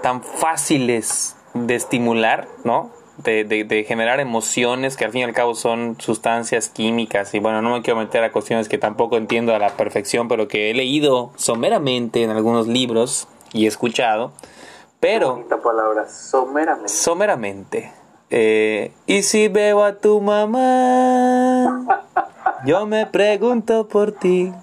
tan 0.02 0.22
fáciles 0.22 1.36
de 1.54 1.76
estimular, 1.76 2.48
¿no? 2.64 2.92
De, 3.18 3.44
de, 3.44 3.64
de 3.66 3.84
generar 3.84 4.20
emociones 4.20 4.98
que 4.98 5.06
al 5.06 5.12
fin 5.12 5.22
y 5.22 5.24
al 5.26 5.34
cabo 5.34 5.54
son 5.54 5.96
sustancias 6.00 6.70
químicas 6.70 7.34
y 7.36 7.40
bueno, 7.40 7.62
no 7.62 7.72
me 7.72 7.82
quiero 7.84 8.00
meter 8.00 8.24
a 8.24 8.32
cuestiones 8.32 8.68
que 8.68 8.80
tampoco 8.80 9.18
entiendo 9.18 9.54
a 9.54 9.60
la 9.60 9.72
perfección, 9.72 10.28
pero 10.28 10.48
que 10.48 10.72
he 10.72 10.74
leído 10.74 11.32
someramente 11.36 12.24
en 12.24 12.32
algunos 12.32 12.68
libros 12.68 13.28
y 13.54 13.66
he 13.66 13.68
escuchado, 13.68 14.32
pero 15.00 15.46
palabra, 15.64 16.08
someramente. 16.08 16.90
someramente. 16.90 17.92
Eh, 18.30 18.94
y 19.08 19.24
si 19.24 19.50
veo 19.50 19.84
a 19.84 19.98
tu 19.98 20.22
mamá, 20.22 21.86
yo 22.66 22.86
me 22.86 23.06
pregunto 23.08 23.88
por 23.88 24.14
ti, 24.14 24.54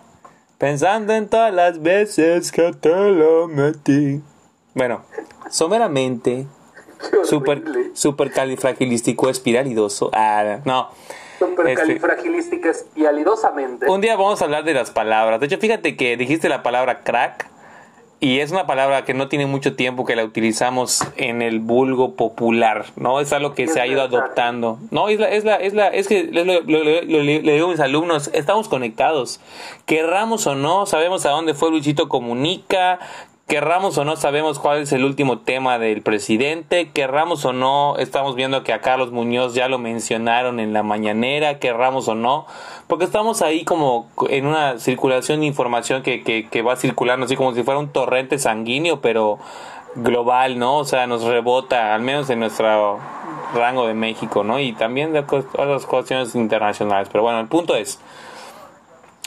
pensando 0.59 1.14
en 1.14 1.28
todas 1.28 1.54
las 1.54 1.80
veces 1.80 2.52
que 2.52 2.72
te 2.72 3.11
lo 3.11 3.48
metí. 3.48 4.20
Bueno, 4.74 5.02
someramente, 5.50 6.46
super, 7.24 7.62
super 7.94 8.30
califragilístico 8.32 9.30
espiralidoso. 9.30 10.11
Ah, 10.12 10.59
no. 10.64 10.90
Este, 11.40 11.46
Supercalifragilística 11.46 12.70
espialidosamente. 12.70 13.88
un 13.88 14.00
día 14.00 14.16
vamos 14.16 14.42
a 14.42 14.44
hablar 14.44 14.64
de 14.64 14.74
las 14.74 14.90
palabras. 14.90 15.38
De 15.38 15.46
hecho, 15.46 15.59
fíjate 15.59 15.96
que 15.96 16.16
dijiste 16.16 16.48
la 16.48 16.64
palabra 16.64 17.00
crack 17.00 17.46
y 18.20 18.40
es 18.40 18.50
una 18.50 18.66
palabra 18.66 19.04
que 19.04 19.14
no 19.14 19.28
tiene 19.28 19.46
mucho 19.46 19.76
tiempo 19.76 20.04
que 20.04 20.16
la 20.16 20.24
utilizamos 20.24 21.02
en 21.16 21.40
el 21.40 21.60
vulgo 21.60 22.14
popular, 22.16 22.86
¿no? 22.96 23.20
Es 23.20 23.32
algo 23.32 23.54
que 23.54 23.68
se 23.68 23.80
ha 23.80 23.86
ido 23.86 24.02
adoptando. 24.02 24.78
No, 24.90 25.08
es 25.08 25.20
la, 25.20 25.28
es 25.28 25.44
la, 25.44 25.54
es 25.56 25.72
la, 25.74 25.88
es 25.88 26.08
que 26.08 26.24
lo- 26.24 26.44
le 26.44 27.52
digo 27.52 27.66
a 27.68 27.70
mis 27.70 27.80
alumnos, 27.80 28.30
estamos 28.34 28.68
conectados. 28.68 29.40
Querramos 29.86 30.46
o 30.46 30.54
no, 30.56 30.86
sabemos 30.86 31.26
a 31.26 31.30
dónde 31.30 31.54
fue 31.54 31.70
Luisito 31.70 32.08
Comunica, 32.08 32.98
querramos 33.49 33.96
o 33.96 34.05
no 34.05 34.16
sabemos 34.16 34.59
cuál 34.59 34.82
es 34.82 34.92
el 34.92 35.07
último 35.07 35.38
tema 35.38 35.78
del 35.78 36.03
presidente, 36.03 36.90
querramos 36.90 37.46
o 37.46 37.55
no, 37.55 37.96
estamos 37.96 38.36
viendo 38.36 38.62
que 38.62 38.74
a 38.74 38.82
Carlos 38.82 39.11
Muñoz 39.11 39.55
ya 39.55 39.68
lo 39.68 39.78
mencionaron 39.78 40.61
en 40.61 40.74
la 40.74 40.82
mañanera, 40.82 41.59
querramos 41.59 42.09
o 42.09 42.14
no, 42.14 42.46
porque 42.88 43.07
estamos 43.07 43.40
ahí 43.40 43.64
como 43.64 44.11
en 44.28 44.46
una 44.46 44.78
circulación 44.78 45.40
de 45.40 45.46
información 45.46 46.03
que, 46.03 46.22
que, 46.22 46.46
que 46.46 46.61
va 46.61 46.76
circulando 46.76 47.24
así 47.24 47.36
como 47.36 47.55
si 47.55 47.62
fuera 47.62 47.80
un 47.80 47.88
torrente 47.88 48.38
sanguíneo, 48.38 49.01
pero 49.01 49.38
global, 49.94 50.59
¿no? 50.59 50.76
O 50.76 50.84
sea, 50.84 51.07
nos 51.07 51.24
rebota, 51.24 51.94
al 51.94 52.03
menos 52.03 52.28
en 52.28 52.40
nuestro 52.40 52.99
rango 53.55 53.86
de 53.86 53.94
México, 53.94 54.44
¿no? 54.44 54.61
Y 54.61 54.74
también 54.74 55.14
de 55.14 55.20
otras 55.20 55.86
cuestiones 55.86 56.34
internacionales. 56.34 57.09
Pero 57.11 57.24
bueno, 57.24 57.40
el 57.40 57.49
punto 57.49 57.74
es, 57.76 57.99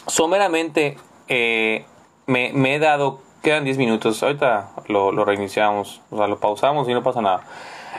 someramente 0.05 0.99
eh, 1.27 1.85
me, 2.27 2.51
me 2.53 2.75
he 2.75 2.79
dado 2.79 3.19
Quedan 3.41 3.63
10 3.63 3.77
minutos. 3.77 4.21
Ahorita 4.21 4.69
lo, 4.87 5.11
lo, 5.11 5.25
reiniciamos. 5.25 6.01
O 6.11 6.17
sea, 6.17 6.27
lo 6.27 6.39
pausamos 6.39 6.87
y 6.87 6.93
no 6.93 7.03
pasa 7.03 7.21
nada. 7.21 7.41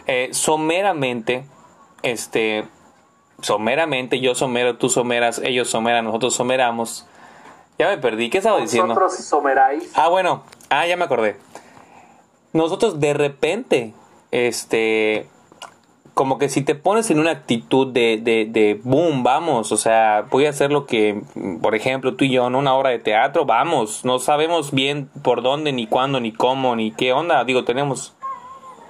Eh, 0.06 0.28
someramente, 0.32 1.44
este. 2.02 2.66
Someramente, 3.40 4.20
yo 4.20 4.36
somero, 4.36 4.76
tú 4.76 4.88
someras, 4.88 5.40
ellos 5.40 5.68
someran, 5.68 6.04
nosotros 6.04 6.34
someramos. 6.34 7.06
Ya 7.76 7.88
me 7.88 7.98
perdí. 7.98 8.30
¿Qué 8.30 8.38
estaba 8.38 8.60
diciendo? 8.60 8.94
Nosotros 8.94 9.24
someráis. 9.24 9.90
Ah, 9.96 10.08
bueno. 10.08 10.44
Ah, 10.70 10.86
ya 10.86 10.96
me 10.96 11.04
acordé. 11.04 11.36
Nosotros 12.52 13.00
de 13.00 13.14
repente, 13.14 13.94
este 14.30 15.28
como 16.14 16.38
que 16.38 16.48
si 16.48 16.62
te 16.62 16.74
pones 16.74 17.10
en 17.10 17.18
una 17.18 17.30
actitud 17.30 17.86
de, 17.86 18.20
de, 18.22 18.46
de, 18.48 18.80
boom, 18.82 19.22
vamos, 19.22 19.72
o 19.72 19.76
sea, 19.76 20.26
voy 20.30 20.46
a 20.46 20.50
hacer 20.50 20.70
lo 20.70 20.84
que, 20.84 21.22
por 21.62 21.74
ejemplo, 21.74 22.14
tú 22.14 22.24
y 22.24 22.30
yo 22.30 22.46
en 22.46 22.54
una 22.54 22.74
obra 22.74 22.90
de 22.90 22.98
teatro, 22.98 23.46
vamos, 23.46 24.04
no 24.04 24.18
sabemos 24.18 24.72
bien 24.72 25.08
por 25.22 25.42
dónde, 25.42 25.72
ni 25.72 25.86
cuándo, 25.86 26.20
ni 26.20 26.32
cómo, 26.32 26.76
ni 26.76 26.92
qué 26.92 27.12
onda, 27.12 27.42
digo, 27.44 27.64
tenemos... 27.64 28.14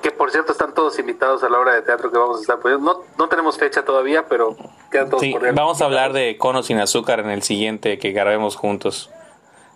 Que 0.03 0.11
por 0.11 0.33
cierto 0.33 0.51
están 0.51 0.75
todos 0.75 0.99
invitados 0.99 1.45
a 1.45 1.49
la 1.49 1.61
obra 1.61 1.75
de 1.75 1.83
teatro 1.83 2.11
que 2.11 2.19
vamos 2.19 2.39
a 2.39 2.41
estar 2.41 2.59
pues 2.59 2.77
No, 2.81 3.03
no 3.17 3.29
tenemos 3.29 3.57
fecha 3.57 3.85
todavía, 3.85 4.27
pero 4.29 4.57
quedan 4.91 5.09
todos 5.09 5.23
sí, 5.23 5.31
por 5.31 5.45
ahí. 5.45 5.53
Vamos 5.55 5.81
a 5.81 5.85
hablar 5.85 6.13
de 6.13 6.37
Cono 6.37 6.65
sin 6.65 6.81
azúcar 6.81 7.21
en 7.21 7.31
el 7.31 7.45
siguiente 7.45 7.99
que 7.99 8.11
grabemos 8.11 8.57
juntos. 8.57 9.11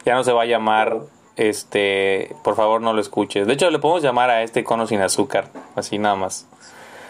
Ya 0.05 0.17
no 0.17 0.25
se 0.25 0.33
va 0.33 0.43
a 0.43 0.47
llamar, 0.47 0.99
este, 1.37 2.35
por 2.43 2.57
favor 2.57 2.81
no 2.81 2.93
lo 2.93 3.01
escuches. 3.01 3.47
De 3.47 3.53
hecho, 3.53 3.71
le 3.71 3.79
podemos 3.79 4.03
llamar 4.03 4.31
a 4.31 4.43
este 4.43 4.65
Cono 4.65 4.89
sin 4.89 5.01
azúcar, 5.01 5.51
así 5.77 5.97
nada 5.97 6.17
más 6.17 6.49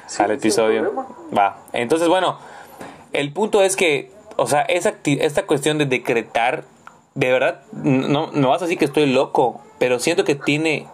sí, 0.07 0.23
al 0.23 0.31
episodio. 0.33 1.07
Va. 1.37 1.59
Entonces, 1.73 2.09
bueno, 2.09 2.39
el 3.13 3.33
punto 3.33 3.63
es 3.63 3.77
que, 3.77 4.11
o 4.37 4.47
sea, 4.47 4.63
esa, 4.63 4.95
esta 5.05 5.47
cuestión 5.47 5.79
de 5.79 5.87
decretar, 5.87 6.65
de 7.15 7.31
verdad, 7.31 7.63
no, 7.73 8.31
no 8.33 8.49
vas 8.51 8.63
a 8.63 8.67
decir 8.67 8.79
que 8.79 8.85
estoy 8.85 9.07
loco, 9.07 9.61
pero 9.79 9.99
siento 9.99 10.25
que 10.25 10.35
tiene 10.35 10.87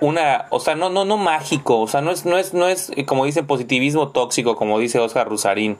una, 0.00 0.46
o 0.50 0.58
sea, 0.58 0.74
no, 0.74 0.90
no, 0.90 1.04
no 1.04 1.16
mágico, 1.16 1.80
o 1.80 1.86
sea, 1.86 2.00
no 2.00 2.10
es, 2.10 2.24
no 2.24 2.36
es, 2.36 2.54
no 2.54 2.68
es, 2.68 2.90
como 3.06 3.24
dice, 3.24 3.42
positivismo 3.44 4.08
tóxico, 4.08 4.56
como 4.56 4.78
dice 4.78 4.98
Oscar 4.98 5.28
Rusarín, 5.28 5.78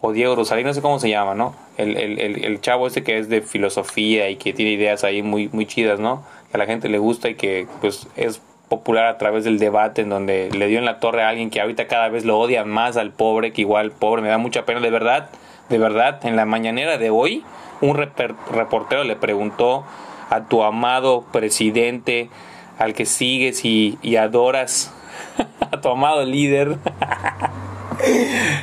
o 0.00 0.12
Diego 0.12 0.34
Rusarín, 0.34 0.66
no 0.66 0.72
sé 0.72 0.80
cómo 0.80 0.98
se 0.98 1.10
llama, 1.10 1.34
¿no? 1.34 1.54
El, 1.76 1.96
el, 1.96 2.18
el, 2.18 2.44
el 2.44 2.60
chavo 2.62 2.86
este 2.86 3.02
que 3.02 3.18
es 3.18 3.28
de 3.28 3.42
filosofía 3.42 4.30
y 4.30 4.36
que 4.36 4.54
tiene 4.54 4.72
ideas 4.72 5.04
ahí 5.04 5.22
muy, 5.22 5.48
muy 5.52 5.66
chidas, 5.66 6.00
¿no? 6.00 6.24
Que 6.50 6.56
a 6.56 6.58
la 6.58 6.66
gente 6.66 6.88
le 6.88 6.98
gusta 6.98 7.28
y 7.28 7.34
que, 7.34 7.66
pues, 7.82 8.08
es 8.16 8.40
popular 8.70 9.06
a 9.06 9.18
través 9.18 9.44
del 9.44 9.58
debate 9.58 10.00
en 10.02 10.08
donde 10.08 10.48
le 10.52 10.68
dio 10.68 10.78
en 10.78 10.84
la 10.84 11.00
torre 11.00 11.24
a 11.24 11.28
alguien 11.28 11.50
que 11.50 11.60
ahorita 11.60 11.88
cada 11.88 12.08
vez 12.08 12.24
lo 12.24 12.38
odia 12.38 12.64
más 12.64 12.96
al 12.96 13.10
pobre, 13.10 13.52
que 13.52 13.60
igual 13.62 13.90
pobre 13.90 14.22
me 14.22 14.28
da 14.28 14.38
mucha 14.38 14.64
pena, 14.64 14.80
de 14.80 14.90
verdad, 14.90 15.28
de 15.68 15.76
verdad, 15.76 16.24
en 16.24 16.36
la 16.36 16.46
mañanera 16.46 16.96
de 16.96 17.10
hoy 17.10 17.44
un 17.80 17.96
reportero 17.96 19.04
le 19.04 19.16
preguntó 19.16 19.84
a 20.30 20.44
tu 20.44 20.62
amado 20.62 21.24
presidente, 21.32 22.30
al 22.78 22.94
que 22.94 23.06
sigues 23.06 23.64
y, 23.64 23.98
y 24.02 24.14
adoras, 24.16 24.94
a 25.72 25.80
tu 25.80 25.88
amado 25.88 26.24
líder. 26.24 26.78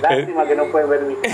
Lástima 0.01 0.47
que 0.47 0.55
no 0.55 0.65
pueden 0.71 0.89
ver 0.89 1.01
mi 1.01 1.15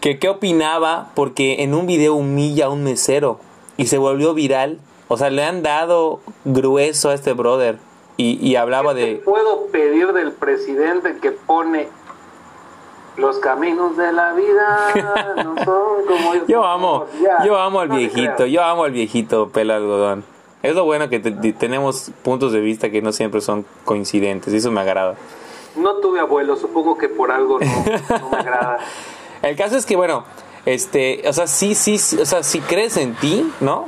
que 0.00 0.20
qué 0.20 0.28
opinaba 0.28 1.08
porque 1.14 1.64
en 1.64 1.74
un 1.74 1.86
video 1.86 2.14
humilla 2.14 2.66
a 2.66 2.68
un 2.68 2.84
mesero 2.84 3.40
y 3.76 3.86
se 3.86 3.98
volvió 3.98 4.32
viral 4.32 4.78
o 5.08 5.16
sea, 5.16 5.30
le 5.30 5.42
han 5.44 5.62
dado 5.62 6.20
grueso 6.44 7.10
a 7.10 7.14
este 7.14 7.32
brother. 7.32 7.78
Y, 8.16 8.38
y 8.44 8.56
hablaba 8.56 8.94
¿Qué 8.94 9.00
de... 9.00 9.14
puedo 9.16 9.66
pedir 9.66 10.12
del 10.12 10.32
presidente 10.32 11.18
que 11.22 11.30
pone 11.30 11.88
los 13.16 13.38
caminos 13.38 13.96
de 13.96 14.12
la 14.12 14.32
vida 14.32 15.34
no 15.44 15.56
son 15.64 16.04
como 16.06 16.46
yo 16.46 16.64
amo 16.64 17.06
ya, 17.20 17.44
yo 17.44 17.58
amo 17.58 17.80
al 17.80 17.88
no 17.88 17.96
viejito 17.96 18.46
yo 18.46 18.62
amo 18.62 18.84
al 18.84 18.92
viejito 18.92 19.48
pelo 19.48 19.74
algodón 19.74 20.24
es 20.62 20.74
lo 20.74 20.84
bueno 20.84 21.08
que 21.08 21.20
te, 21.20 21.30
tenemos 21.52 22.10
puntos 22.22 22.52
de 22.52 22.60
vista 22.60 22.90
que 22.90 23.00
no 23.02 23.12
siempre 23.12 23.40
son 23.40 23.64
coincidentes 23.84 24.52
y 24.52 24.56
eso 24.56 24.72
me 24.72 24.80
agrada. 24.80 25.14
No 25.76 25.96
tuve 25.96 26.18
abuelo 26.18 26.56
supongo 26.56 26.98
que 26.98 27.08
por 27.08 27.30
algo 27.30 27.60
no, 27.60 27.66
no 27.66 28.28
me 28.30 28.36
agrada. 28.38 28.78
El 29.42 29.56
caso 29.56 29.76
es 29.76 29.86
que 29.86 29.94
bueno 29.94 30.24
este 30.66 31.22
o 31.28 31.32
sea 31.32 31.46
sí 31.46 31.74
sí 31.74 31.94
o 32.20 32.24
sea 32.24 32.42
si 32.42 32.60
crees 32.60 32.96
en 32.96 33.14
ti 33.14 33.48
no 33.60 33.86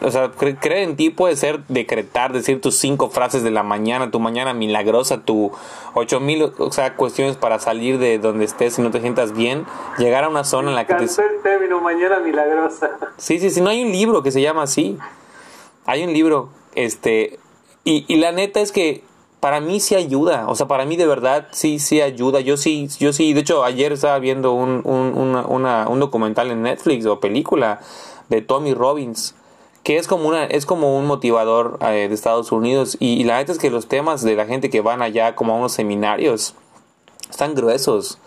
o 0.00 0.10
sea, 0.10 0.30
cre 0.30 0.56
creer 0.56 0.88
en 0.88 0.96
ti 0.96 1.10
puede 1.10 1.36
ser 1.36 1.64
decretar, 1.66 2.32
decir 2.32 2.60
tus 2.60 2.76
cinco 2.76 3.10
frases 3.10 3.42
de 3.42 3.50
la 3.50 3.62
mañana, 3.62 4.10
tu 4.10 4.20
mañana 4.20 4.54
milagrosa, 4.54 5.22
tu 5.22 5.52
ocho 5.94 6.20
mil, 6.20 6.52
o 6.56 6.72
sea, 6.72 6.94
cuestiones 6.94 7.36
para 7.36 7.58
salir 7.58 7.98
de 7.98 8.18
donde 8.18 8.44
estés 8.44 8.78
y 8.78 8.82
no 8.82 8.90
te 8.90 9.00
sientas 9.00 9.32
bien, 9.32 9.66
llegar 9.98 10.24
a 10.24 10.28
una 10.28 10.44
zona 10.44 10.70
en 10.70 10.76
la 10.76 10.86
que 10.86 10.94
te... 10.94 11.04
el 11.04 11.10
término 11.42 11.80
mañana 11.80 12.20
milagrosa. 12.20 12.90
Sí, 13.16 13.38
sí, 13.38 13.50
sí, 13.50 13.60
no 13.60 13.70
hay 13.70 13.82
un 13.84 13.92
libro 13.92 14.22
que 14.22 14.30
se 14.30 14.40
llama 14.40 14.62
así. 14.62 14.98
Hay 15.84 16.04
un 16.04 16.12
libro, 16.12 16.50
este, 16.76 17.40
y, 17.82 18.04
y 18.06 18.16
la 18.16 18.30
neta 18.30 18.60
es 18.60 18.70
que 18.70 19.02
para 19.40 19.60
mí 19.60 19.80
sí 19.80 19.96
ayuda, 19.96 20.46
o 20.46 20.54
sea, 20.54 20.68
para 20.68 20.84
mí 20.84 20.96
de 20.96 21.08
verdad 21.08 21.48
sí, 21.50 21.80
sí 21.80 22.00
ayuda. 22.00 22.38
Yo 22.38 22.56
sí, 22.56 22.88
yo 23.00 23.12
sí, 23.12 23.32
de 23.32 23.40
hecho 23.40 23.64
ayer 23.64 23.90
estaba 23.90 24.20
viendo 24.20 24.52
un, 24.52 24.82
un, 24.84 25.12
una, 25.16 25.44
una, 25.46 25.88
un 25.88 25.98
documental 25.98 26.52
en 26.52 26.62
Netflix 26.62 27.04
o 27.06 27.18
película 27.18 27.80
de 28.28 28.40
Tommy 28.42 28.72
Robbins 28.74 29.34
que 29.82 29.96
es 29.98 30.06
como 30.06 30.28
una 30.28 30.44
es 30.44 30.64
como 30.66 30.96
un 30.96 31.06
motivador 31.06 31.78
eh, 31.80 32.08
de 32.08 32.14
Estados 32.14 32.52
Unidos. 32.52 32.96
Y, 33.00 33.24
la 33.24 33.38
neta 33.38 33.52
es 33.52 33.58
que 33.58 33.70
los 33.70 33.88
temas 33.88 34.22
de 34.22 34.36
la 34.36 34.46
gente 34.46 34.70
que 34.70 34.80
van 34.80 35.02
allá 35.02 35.34
como 35.34 35.54
a 35.54 35.56
unos 35.56 35.72
seminarios 35.72 36.54
están 37.28 37.54
gruesos. 37.54 38.18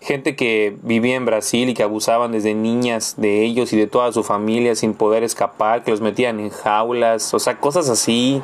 Gente 0.00 0.34
que 0.34 0.76
vivía 0.82 1.16
en 1.16 1.26
Brasil 1.26 1.68
y 1.68 1.74
que 1.74 1.82
abusaban 1.82 2.32
desde 2.32 2.54
niñas 2.54 3.14
de 3.18 3.44
ellos 3.44 3.72
y 3.72 3.76
de 3.76 3.86
toda 3.86 4.12
su 4.12 4.22
familia 4.22 4.74
sin 4.74 4.94
poder 4.94 5.22
escapar 5.24 5.84
que 5.84 5.90
los 5.90 6.00
metían 6.00 6.40
en 6.40 6.48
jaulas 6.48 7.34
o 7.34 7.38
sea 7.38 7.58
cosas 7.58 7.88
así. 7.88 8.42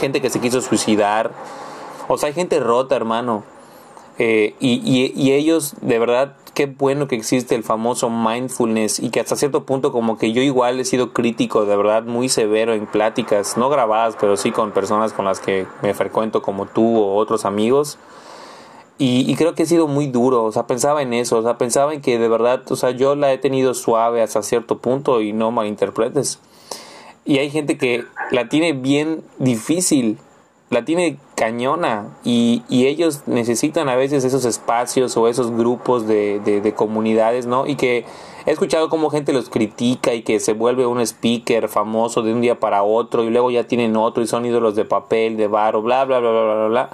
Gente 0.00 0.20
que 0.20 0.30
se 0.30 0.40
quiso 0.40 0.60
suicidar. 0.60 1.32
O 2.08 2.18
sea 2.18 2.28
hay 2.28 2.34
gente 2.34 2.60
rota 2.60 2.96
hermano. 2.96 3.44
Eh, 4.18 4.54
y, 4.60 5.12
y 5.14 5.32
ellos 5.32 5.74
de 5.80 5.98
verdad 5.98 6.36
qué 6.54 6.66
bueno 6.66 7.08
que 7.08 7.16
existe 7.16 7.54
el 7.54 7.64
famoso 7.64 8.08
mindfulness 8.08 9.00
y 9.00 9.10
que 9.10 9.20
hasta 9.20 9.36
cierto 9.36 9.64
punto 9.64 9.92
como 9.92 10.16
que 10.16 10.32
yo 10.32 10.40
igual 10.40 10.80
he 10.80 10.84
sido 10.84 11.12
crítico 11.12 11.66
de 11.66 11.76
verdad 11.76 12.04
muy 12.04 12.28
severo 12.28 12.72
en 12.72 12.86
pláticas, 12.86 13.56
no 13.56 13.68
grabadas, 13.68 14.16
pero 14.20 14.36
sí 14.36 14.52
con 14.52 14.72
personas 14.72 15.12
con 15.12 15.24
las 15.24 15.40
que 15.40 15.66
me 15.82 15.94
frecuento 15.94 16.42
como 16.42 16.66
tú 16.66 16.98
o 16.98 17.16
otros 17.16 17.44
amigos. 17.44 17.98
Y, 18.96 19.28
y, 19.28 19.34
creo 19.34 19.56
que 19.56 19.64
he 19.64 19.66
sido 19.66 19.88
muy 19.88 20.06
duro, 20.06 20.44
o 20.44 20.52
sea, 20.52 20.68
pensaba 20.68 21.02
en 21.02 21.14
eso, 21.14 21.38
o 21.38 21.42
sea, 21.42 21.58
pensaba 21.58 21.94
en 21.94 22.00
que 22.00 22.16
de 22.16 22.28
verdad, 22.28 22.62
o 22.70 22.76
sea, 22.76 22.92
yo 22.92 23.16
la 23.16 23.32
he 23.32 23.38
tenido 23.38 23.74
suave 23.74 24.22
hasta 24.22 24.40
cierto 24.42 24.78
punto 24.78 25.20
y 25.20 25.32
no 25.32 25.50
malinterpretes. 25.50 26.38
Y 27.24 27.38
hay 27.38 27.50
gente 27.50 27.76
que 27.76 28.04
la 28.30 28.48
tiene 28.48 28.72
bien 28.72 29.24
difícil 29.38 30.18
la 30.70 30.84
tiene 30.84 31.18
cañona 31.36 32.08
y, 32.24 32.62
y, 32.68 32.86
ellos 32.86 33.22
necesitan 33.26 33.88
a 33.88 33.96
veces 33.96 34.24
esos 34.24 34.44
espacios 34.44 35.16
o 35.16 35.28
esos 35.28 35.50
grupos 35.50 36.06
de, 36.06 36.40
de, 36.40 36.60
de, 36.60 36.74
comunidades, 36.74 37.46
¿no? 37.46 37.66
Y 37.66 37.76
que 37.76 38.04
he 38.46 38.50
escuchado 38.50 38.88
cómo 38.88 39.10
gente 39.10 39.32
los 39.32 39.50
critica 39.50 40.14
y 40.14 40.22
que 40.22 40.40
se 40.40 40.52
vuelve 40.52 40.86
un 40.86 41.00
speaker 41.00 41.68
famoso 41.68 42.22
de 42.22 42.32
un 42.32 42.40
día 42.40 42.58
para 42.58 42.82
otro 42.82 43.24
y 43.24 43.30
luego 43.30 43.50
ya 43.50 43.64
tienen 43.64 43.96
otro 43.96 44.22
y 44.22 44.26
son 44.26 44.46
ídolos 44.46 44.74
de 44.74 44.84
papel, 44.84 45.36
de 45.36 45.48
varo, 45.48 45.82
bla, 45.82 46.04
bla, 46.04 46.18
bla, 46.18 46.30
bla, 46.30 46.54
bla, 46.54 46.68
bla. 46.68 46.90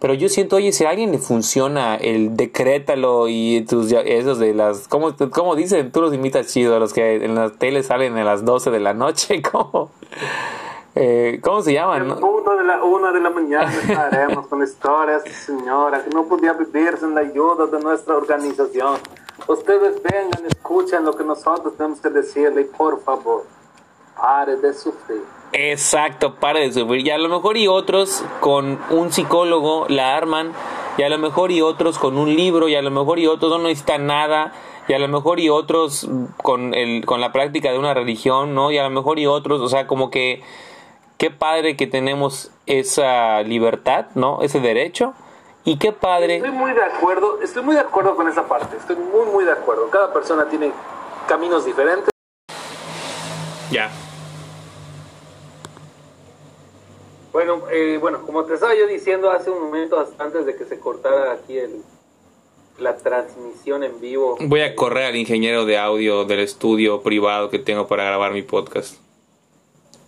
Pero 0.00 0.14
yo 0.14 0.28
siento, 0.28 0.56
oye, 0.56 0.70
si 0.70 0.84
a 0.84 0.90
alguien 0.90 1.10
le 1.10 1.18
funciona 1.18 1.96
el 1.96 2.36
decrétalo 2.36 3.26
y 3.28 3.62
tus, 3.62 3.90
esos 3.90 4.38
de 4.38 4.54
las, 4.54 4.86
¿cómo, 4.86 5.14
¿cómo 5.32 5.56
dicen? 5.56 5.90
Tú 5.90 6.00
los 6.00 6.14
imitas 6.14 6.46
chido, 6.46 6.78
los 6.78 6.92
que 6.92 7.16
en 7.16 7.34
la 7.34 7.50
tele 7.50 7.82
salen 7.82 8.16
a 8.16 8.22
las 8.22 8.44
12 8.44 8.70
de 8.70 8.78
la 8.78 8.94
noche, 8.94 9.42
¿cómo? 9.52 9.90
Eh, 11.00 11.38
¿Cómo 11.44 11.62
se 11.62 11.72
llaman? 11.72 12.10
Uno 12.10 12.56
de 12.56 12.64
la 12.64 12.82
una 12.82 13.12
de 13.12 13.20
la 13.20 13.30
mañana 13.30 13.72
estaremos 13.88 14.48
con 14.48 14.60
historias 14.64 15.22
de 15.22 15.30
señora 15.30 16.02
que 16.02 16.10
no 16.10 16.24
podía 16.24 16.54
vivir 16.54 16.96
sin 16.98 17.14
la 17.14 17.20
ayuda 17.20 17.66
de 17.66 17.78
nuestra 17.80 18.16
organización. 18.16 18.98
Ustedes 19.46 20.02
vengan, 20.02 20.44
escuchen 20.46 21.04
lo 21.04 21.16
que 21.16 21.22
nosotros 21.22 21.76
tenemos 21.76 22.00
que 22.00 22.10
decirle 22.10 22.62
y 22.62 22.64
por 22.64 23.00
favor, 23.04 23.44
pare 24.16 24.56
de 24.56 24.74
sufrir. 24.74 25.22
Exacto, 25.52 26.34
pare 26.34 26.62
de 26.62 26.72
sufrir. 26.72 27.06
Y 27.06 27.10
a 27.10 27.18
lo 27.18 27.28
mejor 27.28 27.56
y 27.56 27.68
otros 27.68 28.24
con 28.40 28.80
un 28.90 29.12
psicólogo 29.12 29.86
la 29.88 30.16
arman, 30.16 30.50
y 30.96 31.04
a 31.04 31.08
lo 31.08 31.18
mejor 31.18 31.52
y 31.52 31.62
otros 31.62 31.96
con 31.96 32.18
un 32.18 32.34
libro, 32.34 32.68
y 32.68 32.74
a 32.74 32.82
lo 32.82 32.90
mejor 32.90 33.20
y 33.20 33.28
otros 33.28 33.52
no 33.52 33.58
necesitan 33.58 34.06
nada, 34.06 34.52
y 34.88 34.94
a 34.94 34.98
lo 34.98 35.06
mejor 35.06 35.38
y 35.38 35.48
otros 35.48 36.08
con, 36.42 36.74
el, 36.74 37.06
con 37.06 37.20
la 37.20 37.30
práctica 37.30 37.70
de 37.70 37.78
una 37.78 37.94
religión, 37.94 38.56
¿no? 38.56 38.72
Y 38.72 38.78
a 38.78 38.82
lo 38.82 38.90
mejor 38.90 39.20
y 39.20 39.26
otros, 39.26 39.60
o 39.60 39.68
sea, 39.68 39.86
como 39.86 40.10
que 40.10 40.42
qué 41.18 41.30
padre 41.30 41.76
que 41.76 41.86
tenemos 41.86 42.50
esa 42.66 43.42
libertad, 43.42 44.06
¿no? 44.14 44.40
Ese 44.40 44.60
derecho. 44.60 45.14
Y 45.64 45.76
qué 45.78 45.92
padre. 45.92 46.36
Estoy 46.36 46.52
muy 46.52 46.72
de 46.72 46.82
acuerdo, 46.82 47.42
estoy 47.42 47.62
muy 47.62 47.74
de 47.74 47.82
acuerdo 47.82 48.16
con 48.16 48.26
esa 48.28 48.48
parte, 48.48 48.76
estoy 48.76 48.96
muy, 48.96 49.26
muy 49.26 49.44
de 49.44 49.52
acuerdo. 49.52 49.90
Cada 49.90 50.12
persona 50.14 50.48
tiene 50.48 50.72
caminos 51.26 51.66
diferentes. 51.66 52.08
Ya. 53.70 53.90
Bueno, 57.32 57.64
eh, 57.70 57.98
bueno, 58.00 58.22
como 58.24 58.44
te 58.44 58.54
estaba 58.54 58.74
yo 58.74 58.86
diciendo 58.86 59.30
hace 59.30 59.50
un 59.50 59.60
momento, 59.62 60.00
hasta 60.00 60.24
antes 60.24 60.46
de 60.46 60.56
que 60.56 60.64
se 60.64 60.80
cortara 60.80 61.32
aquí 61.32 61.58
el, 61.58 61.82
la 62.78 62.96
transmisión 62.96 63.82
en 63.82 64.00
vivo. 64.00 64.38
Voy 64.40 64.60
a 64.60 64.74
correr 64.74 65.04
al 65.04 65.16
ingeniero 65.16 65.66
de 65.66 65.76
audio 65.76 66.24
del 66.24 66.40
estudio 66.40 67.02
privado 67.02 67.50
que 67.50 67.58
tengo 67.58 67.86
para 67.86 68.04
grabar 68.04 68.32
mi 68.32 68.42
podcast. 68.42 68.96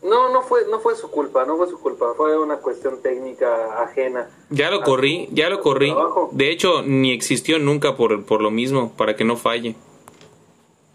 No, 0.02 0.30
no 0.32 0.42
fue, 0.42 0.62
no 0.70 0.80
fue 0.80 0.96
su 0.96 1.10
culpa, 1.10 1.44
no 1.44 1.56
fue 1.58 1.68
su 1.68 1.78
culpa, 1.78 2.14
fue 2.16 2.38
una 2.38 2.56
cuestión 2.56 3.02
técnica 3.02 3.82
ajena. 3.82 4.30
Ya 4.48 4.70
lo 4.70 4.80
corrí, 4.80 5.28
ya 5.32 5.50
lo 5.50 5.60
corrí. 5.60 5.90
Trabajo. 5.92 6.30
De 6.32 6.50
hecho, 6.50 6.82
ni 6.82 7.12
existió 7.12 7.58
nunca 7.58 7.96
por, 7.96 8.24
por 8.24 8.40
lo 8.40 8.50
mismo, 8.50 8.92
para 8.96 9.14
que 9.14 9.24
no 9.24 9.36
falle. 9.36 9.74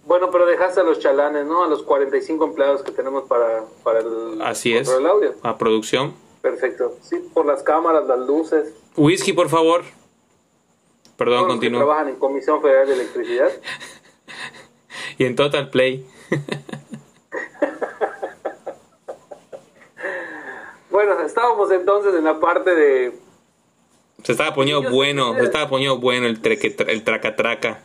Bueno, 0.05 0.29
pero 0.31 0.45
dejaste 0.45 0.79
a 0.81 0.83
los 0.83 0.99
chalanes, 0.99 1.45
¿no? 1.45 1.63
A 1.63 1.67
los 1.67 1.83
45 1.83 2.45
empleados 2.45 2.81
que 2.83 2.91
tenemos 2.91 3.23
para, 3.25 3.63
para 3.83 3.99
el, 3.99 4.41
Así 4.41 4.75
es. 4.75 4.89
audio. 4.89 5.33
A 5.43 5.57
producción. 5.57 6.13
Perfecto. 6.41 6.95
Sí, 7.01 7.17
por 7.33 7.45
las 7.45 7.63
cámaras, 7.63 8.05
las 8.07 8.19
luces. 8.19 8.73
Whisky, 8.95 9.33
por 9.33 9.49
favor. 9.49 9.83
Perdón, 11.17 11.37
todos 11.37 11.47
los 11.47 11.47
que 11.47 11.47
continúo. 11.67 11.79
trabajan 11.79 12.09
en 12.09 12.15
Comisión 12.15 12.61
Federal 12.61 12.87
de 12.87 12.93
Electricidad. 12.93 13.49
Y 15.17 15.23
en 15.25 15.35
Total 15.35 15.69
Play. 15.69 16.05
Bueno, 20.95 21.19
estábamos 21.25 21.69
entonces 21.71 22.15
en 22.15 22.23
la 22.23 22.39
parte 22.39 22.73
de... 22.73 23.19
Se 24.23 24.31
estaba 24.31 24.55
poniendo 24.55 24.89
bueno, 24.89 25.33
se 25.33 25.41
estaba 25.41 25.67
poniendo 25.67 25.99
bueno 25.99 26.25
el, 26.25 26.41
treque, 26.41 26.73
el 26.87 27.03
tracatraca. 27.03 27.81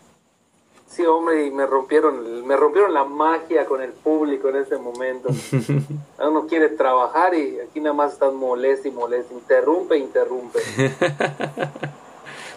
Sí, 0.87 1.05
hombre, 1.05 1.45
y 1.45 1.51
me 1.51 1.67
rompieron, 1.67 2.47
me 2.47 2.57
rompieron 2.57 2.95
la 2.95 3.05
magia 3.05 3.67
con 3.67 3.83
el 3.83 3.91
público 3.91 4.51
en 4.51 4.59
ese 4.59 4.77
momento. 4.77 5.29
Uno 6.21 6.47
quiere 6.47 6.69
trabajar 6.69 7.35
y 7.35 7.59
aquí 7.59 7.81
nada 7.81 7.97
más 7.97 8.13
estás 8.13 8.33
molesta 8.33 8.87
y 8.87 8.93
molesta, 8.93 9.35
interrumpe, 9.35 9.99
interrumpe. 9.99 10.61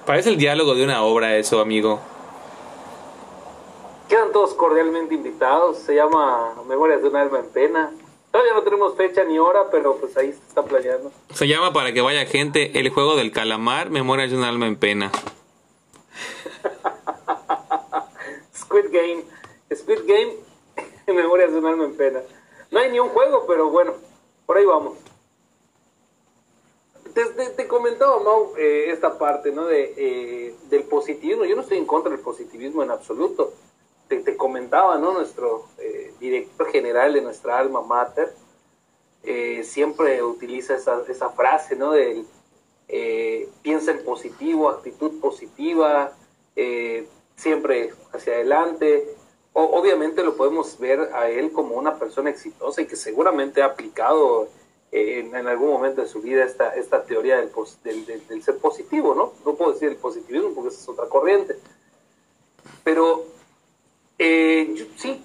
Parece 0.06 0.30
el 0.30 0.38
diálogo 0.38 0.76
de 0.76 0.84
una 0.84 1.04
obra 1.04 1.36
eso, 1.36 1.62
amigo. 1.62 2.00
Quedan 4.08 4.32
todos 4.32 4.54
cordialmente 4.54 5.16
invitados, 5.16 5.80
se 5.80 5.96
llama 5.96 6.54
Memorias 6.68 7.02
de 7.02 7.10
un 7.10 7.16
alma 7.16 7.40
en 7.40 7.48
pena. 7.48 7.92
Todavía 8.34 8.54
no 8.56 8.64
tenemos 8.64 8.96
fecha 8.98 9.24
ni 9.26 9.38
hora, 9.38 9.70
pero 9.70 9.96
pues 9.98 10.18
ahí 10.18 10.34
se 10.34 10.40
está 10.48 10.64
planeando. 10.66 11.12
Se 11.36 11.48
llama 11.48 11.72
para 11.72 11.94
que 11.94 12.02
vaya 12.02 12.26
gente 12.26 12.80
el 12.80 12.90
juego 12.90 13.16
del 13.16 13.32
calamar, 13.32 13.92
Memorias 13.92 14.32
de 14.32 14.38
un 14.38 14.44
alma 14.44 14.66
en 14.66 14.76
pena. 14.76 15.12
Squid 18.56 18.86
Game, 18.92 19.24
Squid 19.76 20.00
Game, 20.08 20.34
Memorias 21.08 21.52
de 21.52 21.60
un 21.60 21.66
alma 21.68 21.86
en 21.86 21.96
pena. 21.96 22.22
No 22.72 22.80
hay 22.80 22.90
ni 22.92 23.00
un 23.00 23.10
juego, 23.10 23.46
pero 23.48 23.70
bueno, 23.70 23.94
por 24.48 24.58
ahí 24.58 24.66
vamos. 24.66 24.98
Te, 27.14 27.24
te- 27.26 27.50
te 27.52 27.68
comentaba, 27.68 28.18
Mau, 28.24 28.54
eh, 28.58 28.86
esta 28.90 29.20
parte, 29.20 29.52
¿no? 29.52 29.68
De, 29.68 29.94
eh, 29.96 30.56
del 30.72 30.86
positivismo. 30.86 31.46
Yo 31.46 31.56
no 31.56 31.62
estoy 31.62 31.78
en 31.78 31.86
contra 31.86 32.10
del 32.12 32.22
positivismo 32.22 32.82
en 32.82 32.90
absoluto. 32.90 33.54
Te, 34.14 34.20
te 34.32 34.38
comentaba, 34.38 34.98
¿no? 35.00 35.14
Nuestro 35.14 35.66
eh, 35.80 36.14
director 36.20 36.68
general 36.72 37.14
de 37.14 37.22
nuestra 37.22 37.58
alma 37.58 37.82
mater 37.82 38.32
eh, 39.24 39.64
siempre 39.64 40.22
utiliza 40.22 40.76
esa, 40.76 41.02
esa 41.08 41.30
frase, 41.30 41.76
¿no? 41.76 41.92
Del 41.94 42.26
eh, 42.90 43.50
piensa 43.64 43.92
en 43.92 44.04
positivo, 44.04 44.70
actitud 44.70 45.20
positiva, 45.20 46.12
eh, 46.56 47.08
siempre 47.36 47.92
hacia 48.12 48.34
adelante. 48.34 49.16
O- 49.54 49.80
obviamente 49.80 50.24
lo 50.24 50.36
podemos 50.36 50.78
ver 50.78 51.00
a 51.16 51.30
él 51.30 51.52
como 51.52 51.76
una 51.76 51.98
persona 51.98 52.30
exitosa 52.30 52.82
y 52.82 52.86
que 52.86 52.96
seguramente 52.96 53.62
ha 53.64 53.68
aplicado 53.68 54.48
eh, 54.92 55.20
en, 55.26 55.36
en 55.36 55.48
algún 55.48 55.70
momento 55.72 56.02
de 56.02 56.08
su 56.08 56.22
vida 56.22 56.44
esta, 56.44 56.70
esta 56.76 57.04
teoría 57.04 57.38
del, 57.38 57.50
del, 57.84 58.06
del- 58.06 58.28
del 58.28 58.44
ser 58.44 58.58
positivo, 58.60 59.16
¿no? 59.16 59.34
No 59.44 59.56
puedo 59.56 59.72
decir 59.74 59.90
el 59.90 59.96
positivismo 59.96 60.54
porque 60.54 60.70
esa 60.70 60.82
es 60.82 60.90
otra 60.90 61.08
corriente. 61.08 61.56
Pero 62.84 63.26
eh, 64.20 64.72
yo- 64.76 64.86
sí. 64.98 65.22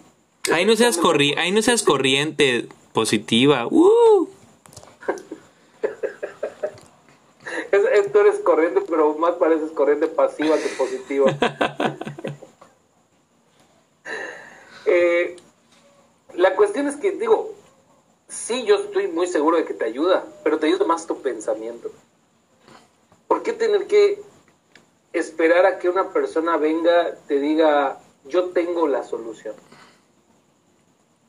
Ahí 0.53 0.64
no 0.64 0.74
seas 0.76 0.97
corri 0.97 1.34
ahí 1.36 1.51
no 1.53 1.61
seas 1.62 1.82
corriente 1.82 2.68
positiva. 2.93 3.66
¡Uh! 3.66 4.28
Es, 7.72 7.80
es- 7.93 8.12
tú 8.12 8.18
eres 8.20 8.39
corriente, 8.41 8.80
pero 8.89 9.14
más 9.18 9.34
pareces 9.34 9.70
corriente 9.72 10.07
pasiva 10.07 10.57
que 10.57 10.68
positiva. 10.76 11.34
Eh, 14.91 15.36
la 16.34 16.57
cuestión 16.57 16.86
es 16.89 16.97
que, 16.97 17.11
digo, 17.12 17.53
sí, 18.26 18.64
yo 18.64 18.76
estoy 18.76 19.07
muy 19.09 19.26
seguro 19.26 19.59
de 19.59 19.66
que 19.66 19.74
te 19.74 19.84
ayuda, 19.84 20.24
pero 20.43 20.59
te 20.59 20.66
ayuda 20.66 20.86
más 20.86 21.07
tu 21.07 21.20
pensamiento. 21.20 21.91
¿Por 23.26 23.43
qué 23.43 23.53
tener 23.53 23.86
que 23.86 24.22
esperar 25.12 25.66
a 25.66 25.78
que 25.78 25.91
una 25.91 26.11
persona 26.11 26.57
venga, 26.57 27.16
te 27.26 27.39
diga, 27.39 28.01
yo 28.29 28.51
tengo 28.51 28.87
la 28.87 29.03
solución? 29.03 29.55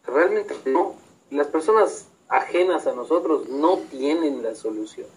Realmente 0.05 0.55
no. 0.65 0.95
Las 1.29 1.47
personas 1.47 2.07
ajenas 2.27 2.87
a 2.87 2.93
nosotros 2.93 3.49
no 3.49 3.77
tienen 3.89 4.43
la 4.43 4.55
solución. 4.55 5.07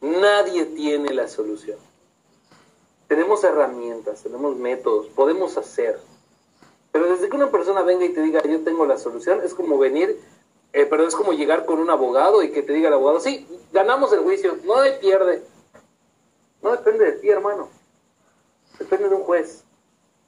Nadie 0.00 0.66
tiene 0.66 1.12
la 1.12 1.28
solución. 1.28 1.78
Tenemos 3.08 3.44
herramientas, 3.44 4.22
tenemos 4.22 4.56
métodos, 4.56 5.06
podemos 5.08 5.56
hacer. 5.56 5.98
Pero 6.92 7.10
desde 7.12 7.28
que 7.28 7.36
una 7.36 7.50
persona 7.50 7.82
venga 7.82 8.04
y 8.04 8.12
te 8.12 8.22
diga 8.22 8.42
yo 8.42 8.62
tengo 8.62 8.86
la 8.86 8.98
solución, 8.98 9.40
es 9.42 9.52
como 9.52 9.78
venir, 9.78 10.20
eh, 10.72 10.86
pero 10.86 11.06
es 11.06 11.14
como 11.14 11.32
llegar 11.32 11.66
con 11.66 11.80
un 11.80 11.90
abogado 11.90 12.42
y 12.42 12.50
que 12.50 12.62
te 12.62 12.72
diga 12.72 12.88
el 12.88 12.94
abogado, 12.94 13.20
sí, 13.20 13.46
ganamos 13.72 14.12
el 14.12 14.20
juicio, 14.20 14.58
no 14.64 14.76
hay 14.76 14.98
pierde. 15.00 15.42
No 16.62 16.70
depende 16.70 17.04
de 17.04 17.12
ti, 17.12 17.28
hermano. 17.28 17.68
Depende 18.78 19.08
de 19.08 19.14
un 19.14 19.24
juez. 19.24 19.63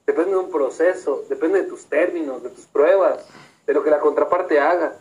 Depende 0.06 0.30
de 0.32 0.36
un 0.36 0.50
proceso, 0.50 1.24
depende 1.28 1.62
de 1.62 1.68
tus 1.68 1.86
términos, 1.86 2.42
de 2.42 2.50
tus 2.50 2.64
pruebas, 2.66 3.26
de 3.66 3.74
lo 3.74 3.82
que 3.82 3.90
la 3.90 3.98
contraparte 3.98 4.60
haga. 4.60 4.96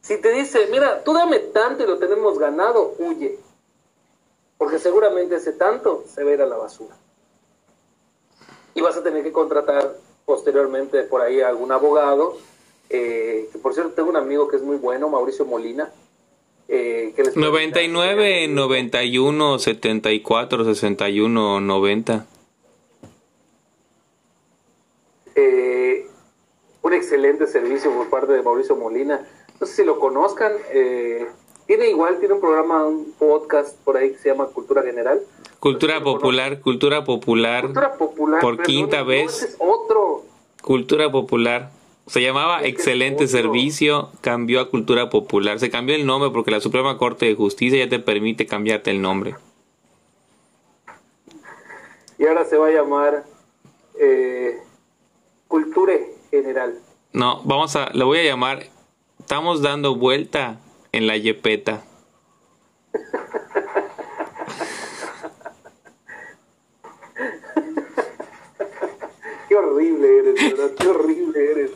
Si 0.00 0.18
te 0.20 0.30
dice, 0.32 0.68
mira, 0.70 1.02
tú 1.04 1.12
dame 1.12 1.38
tanto 1.40 1.82
y 1.82 1.86
lo 1.86 1.98
tenemos 1.98 2.38
ganado, 2.38 2.94
huye. 2.98 3.38
Porque 4.56 4.78
seguramente 4.78 5.36
ese 5.36 5.52
tanto 5.52 6.04
se 6.08 6.24
va 6.24 6.30
a 6.30 6.34
ir 6.34 6.42
a 6.42 6.46
la 6.46 6.56
basura. 6.56 6.96
Y 8.74 8.80
vas 8.80 8.96
a 8.96 9.02
tener 9.02 9.22
que 9.22 9.32
contratar 9.32 9.94
posteriormente 10.24 11.02
por 11.02 11.20
ahí 11.20 11.40
a 11.40 11.48
algún 11.48 11.70
abogado. 11.72 12.36
eh, 12.88 13.48
que 13.52 13.58
por 13.58 13.74
cierto, 13.74 13.92
tengo 13.92 14.08
un 14.10 14.16
amigo 14.16 14.46
que 14.48 14.56
es 14.56 14.62
muy 14.62 14.76
bueno, 14.76 15.08
Mauricio 15.08 15.44
Molina. 15.44 15.90
eh, 16.68 17.12
que 17.14 17.24
les 17.24 17.36
99, 17.36 18.48
91, 18.48 19.58
74, 19.58 20.64
61, 20.64 21.60
90. 21.60 22.26
Eh, 25.36 26.06
un 26.82 26.92
excelente 26.92 27.46
servicio 27.46 27.92
por 27.92 28.08
parte 28.10 28.32
de 28.32 28.42
Mauricio 28.42 28.74
Molina. 28.76 29.20
No 29.60 29.66
sé 29.66 29.74
si 29.74 29.84
lo 29.84 29.98
conozcan. 29.98 30.52
eh, 30.72 31.26
tiene 31.66 31.88
igual, 31.88 32.18
tiene 32.20 32.34
un 32.34 32.40
programa, 32.40 32.84
un 32.86 33.12
podcast 33.18 33.76
por 33.84 33.96
ahí 33.96 34.12
que 34.12 34.18
se 34.18 34.28
llama 34.28 34.46
Cultura 34.46 34.82
General. 34.82 35.20
Cultura 35.58 36.00
popular, 36.02 36.60
cultura 36.60 37.02
popular, 37.04 37.62
Cultura 37.64 37.92
popular. 37.94 38.40
Por 38.40 38.56
perdón, 38.58 38.66
quinta 38.72 38.98
no, 39.00 39.06
vez. 39.06 39.42
es 39.42 39.56
otro. 39.58 40.22
cultura 40.62 41.10
popular. 41.10 41.70
Se 42.06 42.22
llamaba 42.22 42.60
Es 42.60 42.68
Excelente. 42.68 43.26
Servicio, 43.26 44.10
cambió 44.20 44.60
a 44.60 44.70
Cultura 44.70 45.10
Popular. 45.10 45.58
Se 45.58 45.70
cambió 45.70 45.96
el 45.96 46.06
nombre 46.06 46.30
porque 46.30 46.52
la 46.52 46.60
Suprema 46.60 46.98
Corte 46.98 47.26
de 47.26 47.34
Justicia 47.34 47.84
ya 47.84 47.88
te 47.90 47.98
permite 47.98 48.46
cambiarte 48.46 48.92
el 48.92 49.02
nombre. 49.02 49.34
Y 52.18 52.26
ahora 52.26 52.44
se 52.44 52.56
va 52.56 52.68
a 52.68 52.70
llamar 52.70 53.24
eh, 53.98 54.56
Cultura 55.56 55.94
General. 56.30 56.74
No, 57.14 57.40
vamos 57.44 57.74
a, 57.76 57.88
lo 57.94 58.04
voy 58.04 58.18
a 58.18 58.24
llamar, 58.24 58.66
estamos 59.18 59.62
dando 59.62 59.96
vuelta 59.96 60.60
en 60.92 61.06
la 61.06 61.16
yepeta. 61.16 61.82
Qué 69.48 69.56
horrible 69.56 70.18
eres, 70.18 70.34
¿verdad? 70.34 70.70
Qué 70.78 70.88
horrible 70.88 71.50
eres. 71.52 71.70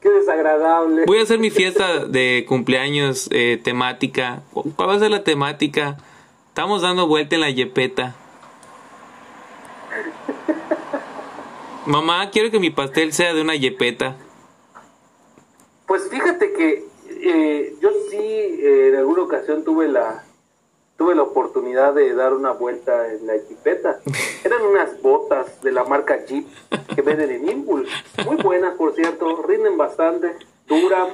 Qué 0.00 0.08
desagradable. 0.08 1.04
Voy 1.04 1.18
a 1.18 1.24
hacer 1.24 1.38
mi 1.38 1.50
fiesta 1.50 2.06
de 2.06 2.46
cumpleaños 2.48 3.28
eh, 3.32 3.60
temática. 3.62 4.44
¿Cuál 4.54 4.88
va 4.88 4.94
a 4.94 4.98
ser 4.98 5.10
la 5.10 5.24
temática? 5.24 5.98
Estamos 6.48 6.80
dando 6.80 7.06
vuelta 7.06 7.34
en 7.34 7.42
la 7.42 7.50
yepeta. 7.50 8.16
Mamá, 11.86 12.30
quiero 12.30 12.50
que 12.52 12.60
mi 12.60 12.70
pastel 12.70 13.12
sea 13.12 13.34
de 13.34 13.42
una 13.42 13.56
yepeta. 13.56 14.16
Pues 15.86 16.08
fíjate 16.08 16.52
que 16.52 16.84
eh, 17.08 17.76
yo 17.80 17.90
sí 18.08 18.16
eh, 18.18 18.90
en 18.90 18.96
alguna 18.96 19.22
ocasión 19.22 19.64
tuve 19.64 19.88
la 19.88 20.24
tuve 20.96 21.16
la 21.16 21.22
oportunidad 21.22 21.94
de 21.94 22.14
dar 22.14 22.34
una 22.34 22.52
vuelta 22.52 23.12
en 23.12 23.26
la 23.26 23.34
jipeta. 23.48 23.98
Eran 24.44 24.62
unas 24.62 25.02
botas 25.02 25.60
de 25.62 25.72
la 25.72 25.82
marca 25.82 26.24
Jeep 26.24 26.46
que 26.94 27.02
venden 27.02 27.30
en 27.32 27.50
Impulse. 27.50 27.90
Muy 28.24 28.36
buenas, 28.36 28.76
por 28.76 28.94
cierto, 28.94 29.42
rinden 29.42 29.76
bastante, 29.76 30.36
duran, 30.68 31.08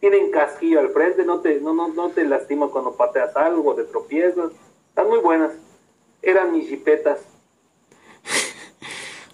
tienen 0.00 0.30
casquillo 0.30 0.80
al 0.80 0.90
frente, 0.90 1.24
no 1.24 1.40
te, 1.40 1.62
no, 1.62 1.72
no, 1.72 1.88
no 1.88 2.10
te 2.10 2.26
lastimas 2.26 2.68
cuando 2.68 2.92
pateas 2.92 3.34
algo, 3.36 3.74
te 3.74 3.84
tropiezas. 3.84 4.50
Están 4.90 5.08
muy 5.08 5.20
buenas. 5.20 5.52
Eran 6.20 6.52
mis 6.52 6.68
jipetas. 6.68 7.20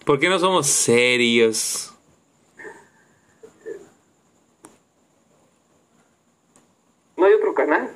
¿Por 0.07 0.21
qué 0.21 0.29
no 0.29 0.39
somos 0.39 0.69
serios? 0.69 1.93
¿No 7.17 7.25
hay 7.27 7.33
otro 7.33 7.55
canal? 7.55 7.91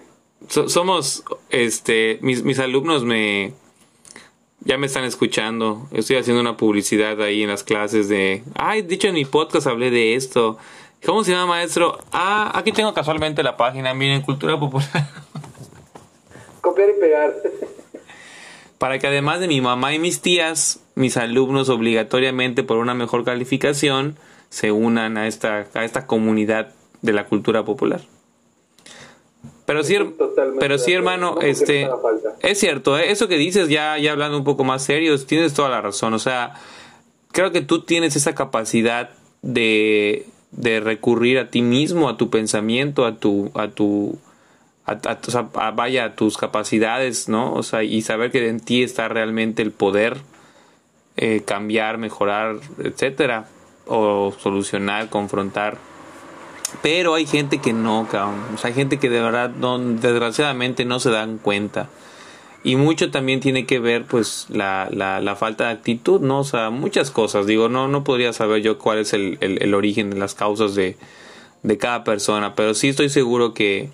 So- 0.48 0.68
somos, 0.68 1.22
este, 1.50 2.18
mis, 2.22 2.42
mis 2.42 2.58
alumnos 2.58 3.04
me, 3.04 3.52
ya 4.60 4.78
me 4.78 4.86
están 4.86 5.04
escuchando. 5.04 5.86
Estoy 5.92 6.16
haciendo 6.16 6.40
una 6.40 6.56
publicidad 6.56 7.20
ahí 7.22 7.42
en 7.42 7.48
las 7.48 7.62
clases 7.62 8.08
de, 8.08 8.42
ay, 8.54 8.82
dicho 8.82 9.08
en 9.08 9.14
mi 9.14 9.24
podcast 9.24 9.66
hablé 9.66 9.90
de 9.90 10.14
esto. 10.14 10.58
¿Cómo 11.04 11.22
se 11.22 11.30
llama, 11.30 11.46
maestro? 11.46 11.98
Ah, 12.12 12.50
aquí 12.54 12.72
tengo 12.72 12.92
casualmente 12.92 13.42
la 13.42 13.56
página, 13.56 13.94
miren, 13.94 14.22
Cultura 14.22 14.58
Popular. 14.58 15.08
Copiar 16.60 16.90
y 16.90 17.00
pegar. 17.00 17.34
Para 18.80 18.98
que 18.98 19.08
además 19.08 19.40
de 19.40 19.46
mi 19.46 19.60
mamá 19.60 19.92
y 19.92 19.98
mis 19.98 20.22
tías, 20.22 20.80
mis 20.94 21.18
alumnos 21.18 21.68
obligatoriamente 21.68 22.62
por 22.62 22.78
una 22.78 22.94
mejor 22.94 23.26
calificación 23.26 24.16
se 24.48 24.72
unan 24.72 25.18
a 25.18 25.26
esta, 25.26 25.66
a 25.74 25.84
esta 25.84 26.06
comunidad 26.06 26.72
de 27.02 27.12
la 27.12 27.26
cultura 27.26 27.62
popular. 27.62 28.00
Pero 29.66 29.84
sí, 29.84 29.98
pero 30.58 30.78
sí, 30.78 30.94
hermano, 30.94 31.42
este, 31.42 31.90
es 32.40 32.58
cierto, 32.58 32.98
¿eh? 32.98 33.12
eso 33.12 33.28
que 33.28 33.36
dices 33.36 33.68
ya, 33.68 33.98
ya 33.98 34.12
hablando 34.12 34.38
un 34.38 34.44
poco 34.44 34.64
más 34.64 34.82
serios, 34.82 35.26
tienes 35.26 35.52
toda 35.52 35.68
la 35.68 35.82
razón. 35.82 36.14
O 36.14 36.18
sea, 36.18 36.54
creo 37.32 37.52
que 37.52 37.60
tú 37.60 37.82
tienes 37.82 38.16
esa 38.16 38.34
capacidad 38.34 39.10
de, 39.42 40.24
de 40.52 40.80
recurrir 40.80 41.38
a 41.38 41.50
ti 41.50 41.60
mismo, 41.60 42.08
a 42.08 42.16
tu 42.16 42.30
pensamiento, 42.30 43.04
a 43.04 43.18
tu, 43.18 43.50
a 43.52 43.68
tu, 43.68 44.18
a, 44.98 45.18
a- 45.66 45.70
vaya, 45.70 46.04
a 46.04 46.14
tus 46.14 46.36
capacidades, 46.36 47.28
¿no? 47.28 47.52
O 47.54 47.62
sea, 47.62 47.82
y 47.82 48.02
saber 48.02 48.30
que 48.30 48.48
en 48.48 48.60
ti 48.60 48.82
está 48.82 49.08
realmente 49.08 49.62
el 49.62 49.70
poder 49.72 50.18
eh, 51.16 51.42
cambiar, 51.44 51.98
mejorar, 51.98 52.56
etcétera, 52.82 53.46
o 53.86 54.32
solucionar, 54.38 55.08
confrontar. 55.08 55.78
Pero 56.82 57.14
hay 57.14 57.26
gente 57.26 57.58
que 57.58 57.72
no, 57.72 58.06
cabrón. 58.10 58.40
O 58.54 58.58
sea, 58.58 58.68
hay 58.68 58.74
gente 58.74 58.98
que 58.98 59.10
de 59.10 59.20
verdad, 59.20 59.50
desgraciadamente, 59.50 60.84
no 60.84 61.00
se 61.00 61.10
dan 61.10 61.38
cuenta. 61.38 61.88
Y 62.62 62.76
mucho 62.76 63.10
también 63.10 63.40
tiene 63.40 63.64
que 63.66 63.80
ver, 63.80 64.04
pues, 64.04 64.46
la, 64.50 64.88
la, 64.92 65.20
la 65.20 65.34
falta 65.34 65.64
de 65.66 65.72
actitud, 65.72 66.20
¿no? 66.20 66.40
O 66.40 66.44
sea, 66.44 66.70
muchas 66.70 67.10
cosas. 67.10 67.46
Digo, 67.46 67.68
no, 67.68 67.88
no 67.88 68.04
podría 68.04 68.32
saber 68.32 68.62
yo 68.62 68.78
cuál 68.78 68.98
es 68.98 69.14
el, 69.14 69.38
el, 69.40 69.62
el 69.62 69.74
origen 69.74 70.10
de 70.10 70.18
las 70.18 70.34
causas 70.34 70.74
de, 70.74 70.96
de 71.62 71.78
cada 71.78 72.04
persona, 72.04 72.54
pero 72.54 72.74
sí 72.74 72.90
estoy 72.90 73.08
seguro 73.08 73.52
que, 73.54 73.90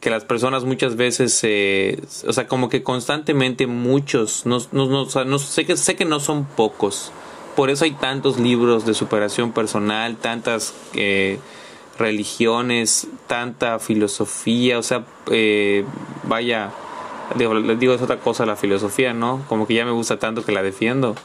que 0.00 0.10
las 0.10 0.24
personas 0.24 0.64
muchas 0.64 0.96
veces, 0.96 1.40
eh, 1.42 2.00
o 2.26 2.32
sea, 2.32 2.46
como 2.46 2.68
que 2.68 2.82
constantemente 2.82 3.66
muchos, 3.66 4.46
no, 4.46 4.58
no, 4.72 4.86
no, 4.86 5.02
o 5.02 5.10
sea, 5.10 5.24
no 5.24 5.38
sé 5.38 5.66
que 5.66 5.76
sé 5.76 5.96
que 5.96 6.04
no 6.04 6.20
son 6.20 6.44
pocos. 6.44 7.12
Por 7.56 7.70
eso 7.70 7.84
hay 7.84 7.92
tantos 7.92 8.38
libros 8.38 8.86
de 8.86 8.94
superación 8.94 9.52
personal, 9.52 10.16
tantas 10.16 10.74
eh, 10.94 11.40
religiones, 11.98 13.08
tanta 13.26 13.80
filosofía, 13.80 14.78
o 14.78 14.82
sea, 14.84 15.04
eh, 15.32 15.84
vaya, 16.24 16.70
les 17.36 17.80
digo 17.80 17.92
es 17.94 18.00
otra 18.00 18.20
cosa 18.20 18.46
la 18.46 18.54
filosofía, 18.54 19.12
¿no? 19.12 19.42
Como 19.48 19.66
que 19.66 19.74
ya 19.74 19.84
me 19.84 19.90
gusta 19.90 20.18
tanto 20.18 20.44
que 20.44 20.52
la 20.52 20.62
defiendo. 20.62 21.16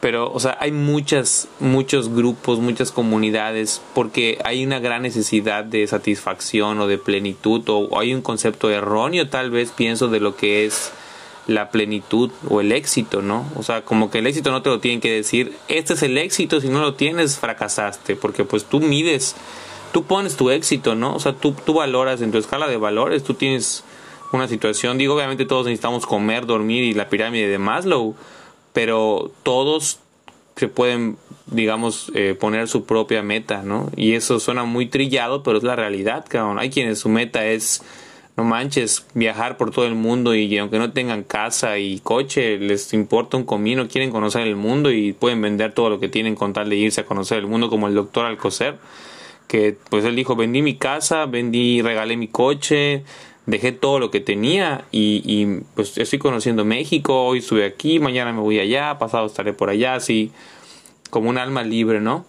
Pero, 0.00 0.30
o 0.30 0.38
sea, 0.40 0.58
hay 0.60 0.72
muchas, 0.72 1.48
muchos 1.58 2.14
grupos, 2.14 2.58
muchas 2.58 2.92
comunidades, 2.92 3.80
porque 3.94 4.38
hay 4.44 4.64
una 4.64 4.78
gran 4.78 5.02
necesidad 5.02 5.64
de 5.64 5.86
satisfacción 5.86 6.78
o 6.80 6.86
de 6.86 6.98
plenitud, 6.98 7.62
o, 7.68 7.98
hay 7.98 8.12
un 8.12 8.22
concepto 8.22 8.70
erróneo, 8.70 9.28
tal 9.28 9.50
vez, 9.50 9.72
pienso, 9.72 10.08
de 10.08 10.20
lo 10.20 10.36
que 10.36 10.66
es 10.66 10.92
la 11.46 11.70
plenitud 11.70 12.30
o 12.48 12.60
el 12.60 12.72
éxito, 12.72 13.22
¿no? 13.22 13.50
O 13.56 13.62
sea, 13.62 13.82
como 13.82 14.10
que 14.10 14.18
el 14.18 14.26
éxito 14.26 14.50
no 14.50 14.62
te 14.62 14.68
lo 14.68 14.80
tienen 14.80 15.00
que 15.00 15.12
decir, 15.12 15.56
este 15.68 15.94
es 15.94 16.02
el 16.02 16.18
éxito, 16.18 16.60
si 16.60 16.68
no 16.68 16.80
lo 16.80 16.94
tienes, 16.94 17.38
fracasaste, 17.38 18.16
porque 18.16 18.44
pues 18.44 18.64
tú 18.64 18.80
mides, 18.80 19.34
tú 19.92 20.04
pones 20.04 20.36
tu 20.36 20.50
éxito, 20.50 20.94
¿no? 20.94 21.14
O 21.14 21.20
sea, 21.20 21.32
tú, 21.32 21.52
tú 21.52 21.74
valoras 21.74 22.20
en 22.20 22.32
tu 22.32 22.38
escala 22.38 22.66
de 22.66 22.76
valores, 22.76 23.22
tú 23.22 23.34
tienes 23.34 23.84
una 24.32 24.48
situación, 24.48 24.98
digo, 24.98 25.14
obviamente 25.14 25.46
todos 25.46 25.66
necesitamos 25.66 26.04
comer, 26.04 26.46
dormir 26.46 26.84
y 26.84 26.94
la 26.94 27.08
pirámide 27.08 27.48
de 27.48 27.58
Maslow, 27.58 28.14
pero 28.76 29.30
todos 29.42 30.00
se 30.54 30.68
pueden, 30.68 31.16
digamos, 31.46 32.12
eh, 32.14 32.36
poner 32.38 32.68
su 32.68 32.84
propia 32.84 33.22
meta, 33.22 33.62
¿no? 33.62 33.90
Y 33.96 34.12
eso 34.12 34.38
suena 34.38 34.64
muy 34.64 34.84
trillado, 34.84 35.42
pero 35.42 35.56
es 35.56 35.64
la 35.64 35.76
realidad, 35.76 36.26
cabrón. 36.28 36.58
Hay 36.58 36.68
quienes 36.68 36.98
su 36.98 37.08
meta 37.08 37.46
es, 37.46 37.82
no 38.36 38.44
manches, 38.44 39.06
viajar 39.14 39.56
por 39.56 39.70
todo 39.70 39.86
el 39.86 39.94
mundo 39.94 40.34
y 40.34 40.58
aunque 40.58 40.76
no 40.76 40.92
tengan 40.92 41.22
casa 41.22 41.78
y 41.78 42.00
coche, 42.00 42.58
les 42.58 42.92
importa 42.92 43.38
un 43.38 43.44
comino, 43.44 43.88
quieren 43.88 44.10
conocer 44.10 44.42
el 44.42 44.56
mundo 44.56 44.90
y 44.90 45.14
pueden 45.14 45.40
vender 45.40 45.72
todo 45.72 45.88
lo 45.88 45.98
que 45.98 46.10
tienen 46.10 46.34
con 46.34 46.52
tal 46.52 46.68
de 46.68 46.76
irse 46.76 47.00
a 47.00 47.06
conocer 47.06 47.38
el 47.38 47.46
mundo, 47.46 47.70
como 47.70 47.88
el 47.88 47.94
doctor 47.94 48.26
Alcocer, 48.26 48.76
que 49.48 49.74
pues 49.88 50.04
él 50.04 50.14
dijo, 50.14 50.36
vendí 50.36 50.60
mi 50.60 50.76
casa, 50.76 51.24
vendí, 51.24 51.80
regalé 51.80 52.18
mi 52.18 52.28
coche, 52.28 53.04
dejé 53.46 53.72
todo 53.72 53.98
lo 53.98 54.10
que 54.10 54.20
tenía 54.20 54.84
y, 54.90 55.22
y, 55.24 55.62
pues 55.74 55.96
estoy 55.98 56.18
conociendo 56.18 56.64
México, 56.64 57.24
hoy 57.24 57.38
estuve 57.38 57.64
aquí, 57.64 57.98
mañana 58.00 58.32
me 58.32 58.40
voy 58.40 58.58
allá, 58.58 58.98
pasado 58.98 59.26
estaré 59.26 59.52
por 59.52 59.70
allá, 59.70 59.94
así 59.94 60.32
como 61.10 61.30
un 61.30 61.38
alma 61.38 61.62
libre, 61.62 62.00
¿no? 62.00 62.26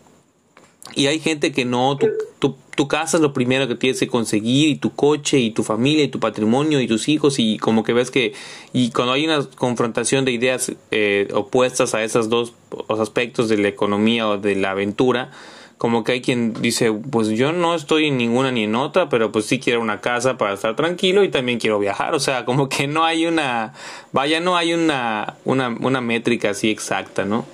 Y 0.96 1.08
hay 1.08 1.20
gente 1.20 1.52
que 1.52 1.66
no, 1.66 1.98
tu, 1.98 2.08
tu, 2.40 2.56
tu 2.76 2.88
casa 2.88 3.18
es 3.18 3.22
lo 3.22 3.34
primero 3.34 3.68
que 3.68 3.76
tienes 3.76 4.00
que 4.00 4.08
conseguir, 4.08 4.70
y 4.70 4.76
tu 4.76 4.96
coche, 4.96 5.40
y 5.40 5.52
tu 5.52 5.64
familia, 5.64 6.04
y 6.04 6.08
tu 6.08 6.20
patrimonio, 6.20 6.80
y 6.80 6.88
tus 6.88 7.10
hijos, 7.10 7.40
y 7.40 7.58
como 7.58 7.84
que 7.84 7.94
ves 7.94 8.12
que, 8.12 8.34
y 8.72 8.92
cuando 8.92 9.14
hay 9.14 9.26
una 9.26 9.44
confrontación 9.58 10.24
de 10.24 10.32
ideas 10.32 10.72
eh, 10.92 11.28
opuestas 11.34 11.94
a 11.94 12.04
esos 12.04 12.30
dos 12.30 12.54
aspectos 12.88 13.50
de 13.50 13.58
la 13.58 13.68
economía 13.68 14.28
o 14.30 14.38
de 14.38 14.56
la 14.56 14.72
aventura, 14.72 15.32
como 15.78 16.04
que 16.04 16.14
hay 16.14 16.22
quien 16.22 16.54
dice, 16.54 16.92
pues 16.92 17.28
yo 17.30 17.52
no 17.52 17.76
estoy 17.76 18.08
en 18.08 18.18
ninguna 18.18 18.52
ni 18.52 18.64
en 18.64 18.76
otra, 18.76 19.10
pero 19.10 19.32
pues 19.32 19.46
sí 19.46 19.60
quiero 19.60 19.80
una 19.80 20.02
casa 20.02 20.38
para 20.38 20.54
estar 20.54 20.76
tranquilo 20.76 21.24
y 21.24 21.30
también 21.30 21.60
quiero 21.60 21.78
viajar, 21.78 22.16
o 22.16 22.20
sea, 22.20 22.46
como 22.46 22.68
que 22.68 22.88
no 22.88 23.06
hay 23.06 23.28
una, 23.28 23.74
vaya, 24.12 24.40
no 24.40 24.58
hay 24.58 24.74
una, 24.74 25.38
una, 25.46 25.76
una 25.80 26.02
métrica 26.02 26.52
así 26.52 26.72
exacta, 26.72 27.26
¿no? 27.26 27.46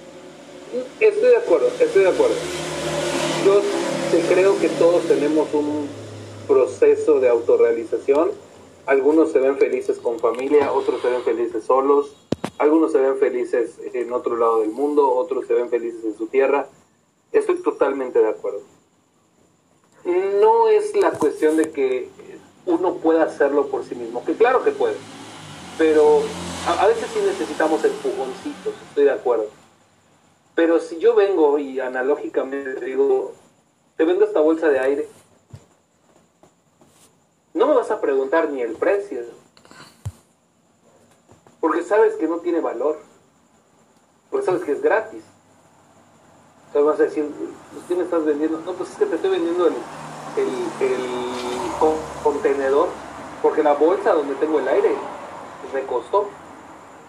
Estoy 1.00 1.30
de 1.30 1.38
acuerdo, 1.38 1.68
estoy 1.80 2.04
de 2.04 2.10
acuerdo. 2.10 2.36
Yo 3.46 3.62
creo 4.30 4.60
que 4.60 4.70
todos 4.70 5.08
tenemos 5.08 5.54
un 5.54 5.88
proceso 6.48 7.20
de 7.20 7.30
autorrealización. 7.30 8.32
Algunos 8.86 9.32
se 9.32 9.40
ven 9.40 9.58
felices 9.58 9.98
con 9.98 10.20
familia, 10.20 10.72
otros 10.72 11.02
se 11.02 11.10
ven 11.10 11.24
felices 11.24 11.66
solos, 11.66 12.16
algunos 12.58 12.92
se 12.92 13.00
ven 13.00 13.18
felices 13.18 13.80
en 13.94 14.12
otro 14.12 14.38
lado 14.38 14.62
del 14.62 14.72
mundo, 14.72 15.10
otros 15.10 15.46
se 15.48 15.54
ven 15.54 15.70
felices 15.70 16.04
en 16.06 16.18
su 16.18 16.28
tierra. 16.28 16.68
Estoy 17.34 17.58
totalmente 17.64 18.20
de 18.20 18.30
acuerdo. 18.30 18.62
No 20.06 20.70
es 20.70 20.96
la 20.96 21.12
cuestión 21.12 21.58
de 21.58 21.72
que 21.72 22.10
uno 22.66 22.96
pueda 22.96 23.24
hacerlo 23.24 23.68
por 23.68 23.84
sí 23.84 23.96
mismo, 23.96 24.24
que 24.24 24.36
claro 24.36 24.64
que 24.64 24.72
puede, 24.72 24.96
pero 25.78 26.22
a, 26.68 26.88
veces 26.88 27.10
sí 27.14 27.20
necesitamos 27.26 27.84
empujoncitos, 27.84 28.74
estoy 28.90 29.06
de 29.06 29.12
acuerdo. 29.12 29.48
Pero 30.56 30.80
si 30.80 31.00
yo 31.00 31.16
vengo 31.16 31.58
y 31.58 31.80
analógicamente 31.80 32.86
digo, 32.86 33.34
te 33.98 34.06
vendo 34.06 34.26
esta 34.26 34.40
bolsa 34.40 34.70
de 34.70 34.80
aire, 34.80 35.08
no 37.54 37.68
me 37.68 37.74
vas 37.74 37.92
a 37.92 38.00
preguntar 38.00 38.50
ni 38.50 38.62
el 38.62 38.74
precio, 38.74 39.22
porque 41.60 41.84
sabes 41.84 42.16
que 42.16 42.28
no 42.28 42.38
tiene 42.38 42.60
valor, 42.60 43.00
porque 44.30 44.46
sabes 44.46 44.64
que 44.64 44.74
es 44.74 44.82
gratis. 44.82 45.24
Entonces 46.74 46.86
vas 46.92 47.00
a 47.00 47.04
decir, 47.04 47.32
pues, 47.72 47.86
¿qué 47.88 47.96
me 47.96 48.04
estás 48.04 48.26
vendiendo? 48.26 48.60
No, 48.66 48.74
pues 48.74 48.90
es 48.90 48.98
que 48.98 49.06
te 49.06 49.16
estoy 49.16 49.30
vendiendo 49.30 49.68
el, 49.68 49.74
el, 50.38 50.48
el 50.92 51.02
con- 51.80 52.00
contenedor, 52.24 52.88
porque 53.44 53.62
la 53.62 53.74
bolsa 53.74 54.14
donde 54.14 54.34
tengo 54.36 54.58
el 54.60 54.68
aire 54.68 54.96
me 55.72 55.84
costó. 55.86 56.30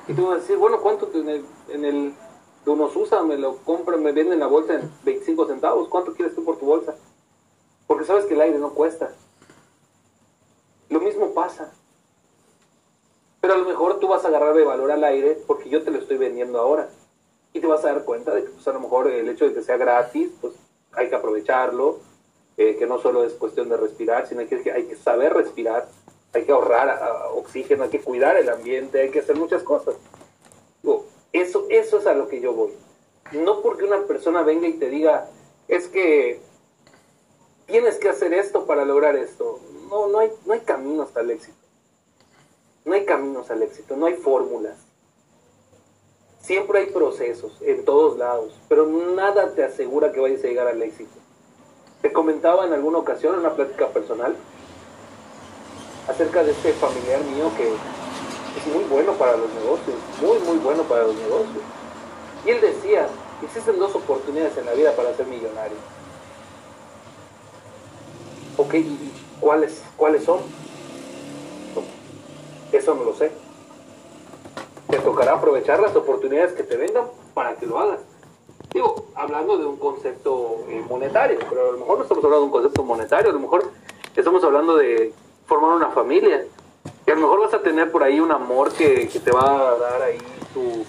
Y 0.06 0.12
tú 0.12 0.26
vas 0.26 0.36
a 0.36 0.40
decir, 0.40 0.58
bueno, 0.58 0.80
¿cuánto 0.82 1.06
te- 1.06 1.18
en 1.20 1.28
el, 1.30 1.44
en 1.68 1.84
el 1.86 2.14
unos 2.66 2.94
usa, 2.94 3.22
me 3.22 3.38
lo 3.38 3.56
compran, 3.58 4.02
me 4.02 4.12
venden 4.12 4.38
la 4.40 4.48
bolsa 4.48 4.74
en 4.74 4.90
25 5.02 5.46
centavos? 5.46 5.88
¿Cuánto 5.88 6.12
quieres 6.12 6.34
tú 6.34 6.44
por 6.44 6.58
tu 6.58 6.66
bolsa? 6.66 6.94
Porque 7.86 8.04
sabes 8.04 8.26
que 8.26 8.34
el 8.34 8.42
aire 8.42 8.58
no 8.58 8.70
cuesta. 8.74 9.12
Lo 10.90 11.00
mismo 11.00 11.32
pasa. 11.32 11.72
Pero 13.40 13.54
a 13.54 13.58
lo 13.58 13.64
mejor 13.66 13.98
tú 13.98 14.08
vas 14.08 14.24
a 14.26 14.28
agarrar 14.28 14.54
de 14.54 14.64
valor 14.64 14.90
al 14.90 15.04
aire 15.04 15.42
porque 15.46 15.70
yo 15.70 15.82
te 15.82 15.90
lo 15.90 15.98
estoy 16.00 16.18
vendiendo 16.18 16.58
ahora. 16.58 16.90
Y 17.54 17.60
te 17.60 17.66
vas 17.66 17.84
a 17.84 17.92
dar 17.92 18.04
cuenta 18.04 18.34
de 18.34 18.44
que 18.44 18.50
pues, 18.50 18.66
a 18.68 18.72
lo 18.72 18.80
mejor 18.80 19.10
el 19.10 19.28
hecho 19.28 19.46
de 19.46 19.54
que 19.54 19.62
sea 19.62 19.76
gratis, 19.76 20.28
pues 20.40 20.54
hay 20.92 21.08
que 21.08 21.14
aprovecharlo, 21.14 22.00
eh, 22.56 22.76
que 22.76 22.86
no 22.86 23.00
solo 23.00 23.24
es 23.24 23.32
cuestión 23.34 23.68
de 23.68 23.76
respirar, 23.76 24.26
sino 24.26 24.46
que 24.46 24.70
hay 24.72 24.84
que 24.84 24.96
saber 24.96 25.32
respirar, 25.32 25.88
hay 26.32 26.44
que 26.44 26.52
ahorrar 26.52 27.00
oxígeno, 27.32 27.84
hay 27.84 27.90
que 27.90 28.00
cuidar 28.00 28.36
el 28.36 28.48
ambiente, 28.48 29.00
hay 29.00 29.10
que 29.10 29.20
hacer 29.20 29.36
muchas 29.36 29.62
cosas. 29.62 29.94
Digo, 30.82 31.06
eso, 31.32 31.66
eso 31.70 31.98
es 31.98 32.06
a 32.06 32.14
lo 32.14 32.28
que 32.28 32.40
yo 32.40 32.52
voy. 32.52 32.72
No 33.32 33.62
porque 33.62 33.84
una 33.84 34.02
persona 34.02 34.42
venga 34.42 34.66
y 34.66 34.74
te 34.74 34.90
diga, 34.90 35.28
es 35.68 35.86
que 35.86 36.40
tienes 37.66 37.98
que 37.98 38.08
hacer 38.08 38.34
esto 38.34 38.66
para 38.66 38.84
lograr 38.84 39.14
esto. 39.14 39.60
No, 39.88 40.08
no 40.08 40.18
hay, 40.18 40.32
no 40.44 40.54
hay 40.54 40.60
caminos 40.60 41.16
al 41.16 41.30
éxito. 41.30 41.56
No 42.84 42.94
hay 42.94 43.04
caminos 43.04 43.48
al 43.50 43.62
éxito, 43.62 43.96
no 43.96 44.06
hay 44.06 44.14
fórmulas. 44.14 44.83
Siempre 46.44 46.80
hay 46.80 46.86
procesos 46.88 47.52
en 47.62 47.86
todos 47.86 48.18
lados, 48.18 48.52
pero 48.68 48.84
nada 48.84 49.54
te 49.54 49.64
asegura 49.64 50.12
que 50.12 50.20
vayas 50.20 50.44
a 50.44 50.48
llegar 50.48 50.66
al 50.66 50.82
éxito. 50.82 51.14
Te 52.02 52.12
comentaba 52.12 52.66
en 52.66 52.74
alguna 52.74 52.98
ocasión, 52.98 53.32
en 53.32 53.40
una 53.40 53.54
plática 53.54 53.88
personal, 53.88 54.36
acerca 56.06 56.44
de 56.44 56.50
este 56.50 56.74
familiar 56.74 57.24
mío 57.24 57.50
que 57.56 57.66
es 57.66 58.74
muy 58.74 58.84
bueno 58.84 59.14
para 59.14 59.38
los 59.38 59.48
negocios, 59.54 59.96
muy, 60.20 60.38
muy 60.40 60.58
bueno 60.58 60.82
para 60.82 61.04
los 61.04 61.14
negocios. 61.14 61.64
Y 62.44 62.50
él 62.50 62.60
decía, 62.60 63.08
existen 63.42 63.78
dos 63.78 63.94
oportunidades 63.94 64.54
en 64.58 64.66
la 64.66 64.74
vida 64.74 64.94
para 64.94 65.16
ser 65.16 65.24
millonario. 65.26 65.78
Ok, 68.58 68.74
¿y 68.74 69.12
cuáles, 69.40 69.80
cuáles 69.96 70.24
son? 70.24 70.40
Eso 72.70 72.94
no 72.94 73.04
lo 73.04 73.14
sé. 73.14 73.43
Tocará 75.02 75.34
aprovechar 75.34 75.80
las 75.80 75.94
oportunidades 75.96 76.52
que 76.52 76.62
te 76.62 76.76
vengan 76.76 77.04
para 77.34 77.54
que 77.56 77.66
lo 77.66 77.78
hagas. 77.78 78.00
Digo, 78.72 79.06
hablando 79.14 79.56
de 79.58 79.66
un 79.66 79.76
concepto 79.76 80.64
eh, 80.68 80.84
monetario, 80.88 81.38
pero 81.48 81.68
a 81.68 81.72
lo 81.72 81.78
mejor 81.78 81.98
no 81.98 82.02
estamos 82.02 82.24
hablando 82.24 82.40
de 82.40 82.46
un 82.46 82.52
concepto 82.52 82.82
monetario, 82.82 83.30
a 83.30 83.34
lo 83.34 83.40
mejor 83.40 83.70
estamos 84.16 84.42
hablando 84.42 84.76
de 84.76 85.12
formar 85.46 85.76
una 85.76 85.90
familia. 85.90 86.44
Y 87.06 87.10
a 87.10 87.14
lo 87.14 87.20
mejor 87.20 87.40
vas 87.40 87.54
a 87.54 87.62
tener 87.62 87.90
por 87.92 88.02
ahí 88.02 88.18
un 88.20 88.32
amor 88.32 88.72
que, 88.72 89.06
te 89.06 89.30
va 89.30 89.70
a 89.70 89.78
dar 89.78 90.02
ahí 90.02 90.18
tu 90.50 90.84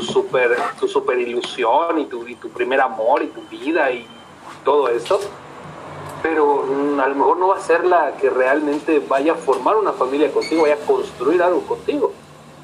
super, 0.00 0.56
tu 0.78 0.88
super 0.88 1.18
ilusión 1.18 1.98
y 1.98 2.06
tu, 2.06 2.26
y 2.26 2.34
tu 2.36 2.48
primer 2.50 2.80
amor 2.80 3.22
y 3.22 3.28
tu 3.28 3.40
vida 3.42 3.90
y 3.90 4.06
todo 4.64 4.88
esto. 4.88 5.20
Pero 6.22 6.64
mm, 6.64 7.00
a 7.00 7.08
lo 7.08 7.14
mejor 7.14 7.36
no 7.36 7.48
va 7.48 7.56
a 7.56 7.60
ser 7.60 7.84
la 7.84 8.16
que 8.16 8.30
realmente 8.30 9.00
vaya 9.00 9.32
a 9.32 9.36
formar 9.36 9.76
una 9.76 9.92
familia 9.92 10.32
contigo, 10.32 10.62
vaya 10.62 10.74
a 10.74 10.86
construir 10.86 11.42
algo 11.42 11.60
contigo. 11.62 12.12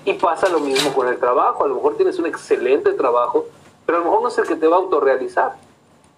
Y 0.04 0.14
pasa 0.14 0.48
lo 0.48 0.60
mismo 0.60 0.92
con 0.92 1.08
el 1.08 1.18
trabajo. 1.18 1.64
A 1.64 1.68
lo 1.68 1.76
mejor 1.76 1.96
tienes 1.96 2.18
un 2.18 2.26
excelente 2.26 2.92
trabajo, 2.94 3.46
pero 3.86 3.98
a 3.98 4.00
lo 4.00 4.06
mejor 4.06 4.22
no 4.22 4.28
es 4.28 4.38
el 4.38 4.46
que 4.46 4.56
te 4.56 4.66
va 4.66 4.76
a 4.76 4.80
autorrealizar. 4.80 5.56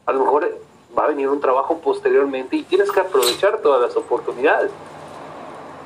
A 0.06 0.12
lo 0.12 0.20
mejor 0.20 0.58
va 0.96 1.04
a 1.04 1.08
venir 1.08 1.28
un 1.28 1.40
trabajo 1.40 1.78
posteriormente 1.78 2.56
y 2.56 2.62
tienes 2.62 2.90
que 2.90 3.00
aprovechar 3.00 3.58
todas 3.58 3.80
las 3.80 3.96
oportunidades. 3.96 4.70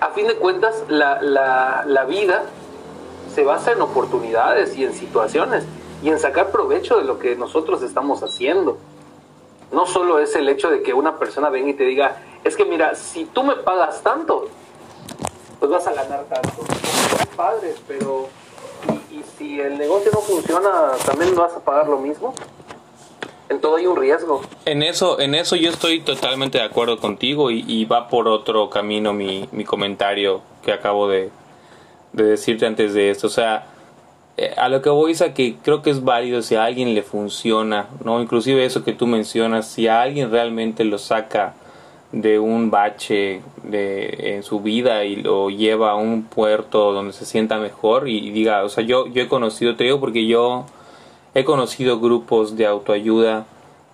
A 0.01 0.09
fin 0.09 0.27
de 0.27 0.37
cuentas, 0.37 0.85
la, 0.89 1.23
la, 1.23 1.85
la 1.87 2.05
vida 2.05 2.45
se 3.35 3.45
basa 3.45 3.73
en 3.73 3.81
oportunidades 3.81 4.77
y 4.77 4.85
en 4.85 4.93
situaciones 4.93 5.65
y 6.03 6.11
en 6.11 6.19
sacar 6.19 6.51
provecho 6.51 6.99
de 6.99 7.05
lo 7.05 7.19
que 7.19 7.37
nosotros 7.37 7.83
estamos 7.83 8.23
haciendo. 8.23 8.79
No 9.73 9.87
solo 9.87 10.19
es 10.19 10.37
el 10.37 10.49
hecho 10.49 10.71
de 10.71 10.83
que 10.83 10.95
una 10.95 11.19
persona 11.19 11.51
venga 11.51 11.71
y 11.71 11.75
te 11.75 11.85
diga, 11.85 12.19
es 12.45 12.57
que 12.57 12.65
mira, 12.65 12.95
si 12.95 13.25
tú 13.25 13.43
me 13.43 13.57
pagas 13.57 14.03
tanto, 14.03 14.49
pues 15.59 15.71
vas 15.71 15.87
a 15.87 15.93
ganar 15.93 16.25
tanto. 16.25 16.65
Es 17.21 17.27
padre, 17.37 17.75
pero 17.87 18.29
¿y, 19.11 19.17
y 19.17 19.25
si 19.39 19.61
el 19.61 19.79
negocio 19.79 20.11
no 20.13 20.21
funciona, 20.21 20.93
también 21.05 21.35
vas 21.35 21.55
a 21.55 21.61
pagar 21.61 21.89
lo 21.89 21.99
mismo? 21.99 22.35
En 23.49 23.61
todo 23.61 23.77
hay 23.77 23.87
un 23.87 23.97
riesgo. 23.97 24.43
En 24.65 24.83
eso, 24.83 25.21
en 25.21 25.35
eso 25.35 25.55
yo 25.55 25.71
estoy 25.71 26.01
totalmente 26.01 26.59
de 26.59 26.65
acuerdo 26.65 26.99
contigo 26.99 27.51
y, 27.51 27.65
y 27.67 27.85
va 27.85 28.09
por 28.09 28.27
otro 28.27 28.69
camino 28.71 29.13
mi, 29.13 29.49
mi 29.53 29.65
comentario 29.65 30.43
que 30.65 30.73
acabo 30.73 31.09
de, 31.09 31.31
de 32.13 32.25
decirte 32.25 32.67
antes 32.67 32.93
de 32.93 33.11
esto. 33.11 33.29
O 33.29 33.31
sea, 33.31 33.67
eh, 34.37 34.53
a 34.57 34.69
lo 34.69 34.83
que 34.83 34.91
voy 34.91 35.13
es 35.13 35.23
a 35.23 35.33
que 35.33 35.57
creo 35.63 35.81
que 35.81 35.91
es 35.91 36.03
válido 36.03 36.43
si 36.43 36.57
a 36.57 36.65
alguien 36.65 36.95
le 36.95 37.03
funciona, 37.03 37.87
¿no? 38.05 38.21
Inclusive 38.21 38.65
eso 38.65 38.83
que 38.83 38.93
tú 38.93 39.07
mencionas, 39.07 39.69
si 39.69 39.87
a 39.87 40.03
alguien 40.03 40.31
realmente 40.31 40.83
lo 40.85 40.99
saca 40.99 41.55
de 42.17 42.39
un 42.39 42.71
bache 42.71 43.43
de, 43.63 44.37
en 44.37 44.43
su 44.43 44.61
vida 44.61 45.05
y 45.05 45.17
lo 45.17 45.51
lleva 45.51 45.91
a 45.91 45.97
un 45.97 46.23
puerto 46.23 46.93
donde 46.93 47.13
se 47.13 47.27
sienta 47.27 47.59
mejor 47.59 48.09
y, 48.09 48.31
diga, 48.31 48.65
o 48.65 48.71
sea, 48.71 48.85
yo, 48.85 49.07
yo 49.07 49.23
he 49.23 49.29
conocido, 49.29 49.77
te 49.77 49.85
digo 49.85 50.01
porque 50.01 50.27
yo 50.27 50.65
he 51.35 51.45
conocido 51.45 52.01
grupos 52.01 52.57
de 52.57 52.65
autoayuda, 52.65 53.45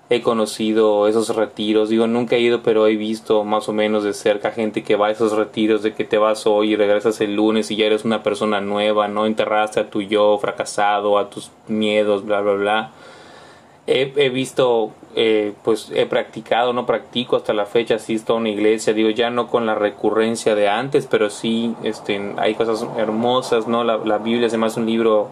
he 0.08 0.22
conocido 0.22 1.08
esos 1.08 1.34
retiros, 1.34 1.88
digo, 1.88 2.06
nunca 2.06 2.36
he 2.36 2.40
ido, 2.40 2.62
pero 2.62 2.86
he 2.86 2.94
visto 2.94 3.42
más 3.42 3.68
o 3.68 3.72
menos 3.72 4.04
de 4.04 4.12
cerca 4.12 4.52
gente 4.52 4.84
que 4.84 4.94
va 4.94 5.08
a 5.08 5.10
esos 5.10 5.32
retiros, 5.32 5.82
de 5.82 5.92
que 5.92 6.04
te 6.04 6.16
vas 6.16 6.46
hoy 6.46 6.74
y 6.74 6.76
regresas 6.76 7.20
el 7.20 7.34
lunes 7.34 7.72
y 7.72 7.76
ya 7.76 7.86
eres 7.86 8.04
una 8.04 8.22
persona 8.22 8.60
nueva, 8.60 9.08
no 9.08 9.26
enterraste 9.26 9.80
a 9.80 9.90
tu 9.90 10.00
yo 10.00 10.38
fracasado, 10.38 11.18
a 11.18 11.28
tus 11.28 11.50
miedos, 11.66 12.24
bla, 12.24 12.40
bla, 12.40 12.52
bla. 12.52 12.90
He, 13.84 14.28
visto, 14.28 14.92
eh, 15.16 15.54
pues 15.64 15.90
he 15.92 16.06
practicado, 16.06 16.72
no 16.72 16.86
practico 16.86 17.34
hasta 17.34 17.52
la 17.52 17.66
fecha, 17.66 17.96
asisto 17.96 18.34
a 18.34 18.36
una 18.36 18.48
iglesia, 18.48 18.92
digo, 18.92 19.10
ya 19.10 19.28
no 19.28 19.48
con 19.48 19.66
la 19.66 19.74
recurrencia 19.74 20.54
de 20.54 20.68
antes, 20.68 21.08
pero 21.10 21.30
sí, 21.30 21.74
este, 21.82 22.34
hay 22.36 22.54
cosas 22.54 22.86
hermosas, 22.96 23.66
¿no? 23.66 23.82
La, 23.82 23.98
la 23.98 24.18
Biblia 24.18 24.46
es 24.46 24.52
además 24.52 24.76
un 24.76 24.86
libro 24.86 25.30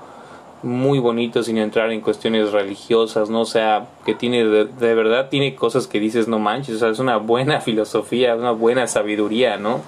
muy 0.62 0.98
bonito 0.98 1.42
sin 1.42 1.58
entrar 1.58 1.90
en 1.90 2.00
cuestiones 2.00 2.52
religiosas, 2.52 3.30
¿no? 3.30 3.42
O 3.42 3.46
sea, 3.46 3.86
que 4.04 4.14
tiene, 4.14 4.44
de, 4.44 4.66
de, 4.66 4.94
verdad 4.94 5.28
tiene 5.30 5.54
cosas 5.54 5.86
que 5.86 6.00
dices, 6.00 6.28
no 6.28 6.38
manches, 6.38 6.76
o 6.76 6.78
sea, 6.78 6.88
es 6.88 6.98
una 6.98 7.16
buena 7.16 7.60
filosofía, 7.62 8.34
una 8.34 8.50
buena 8.50 8.86
sabiduría, 8.86 9.56
¿no? 9.56 9.80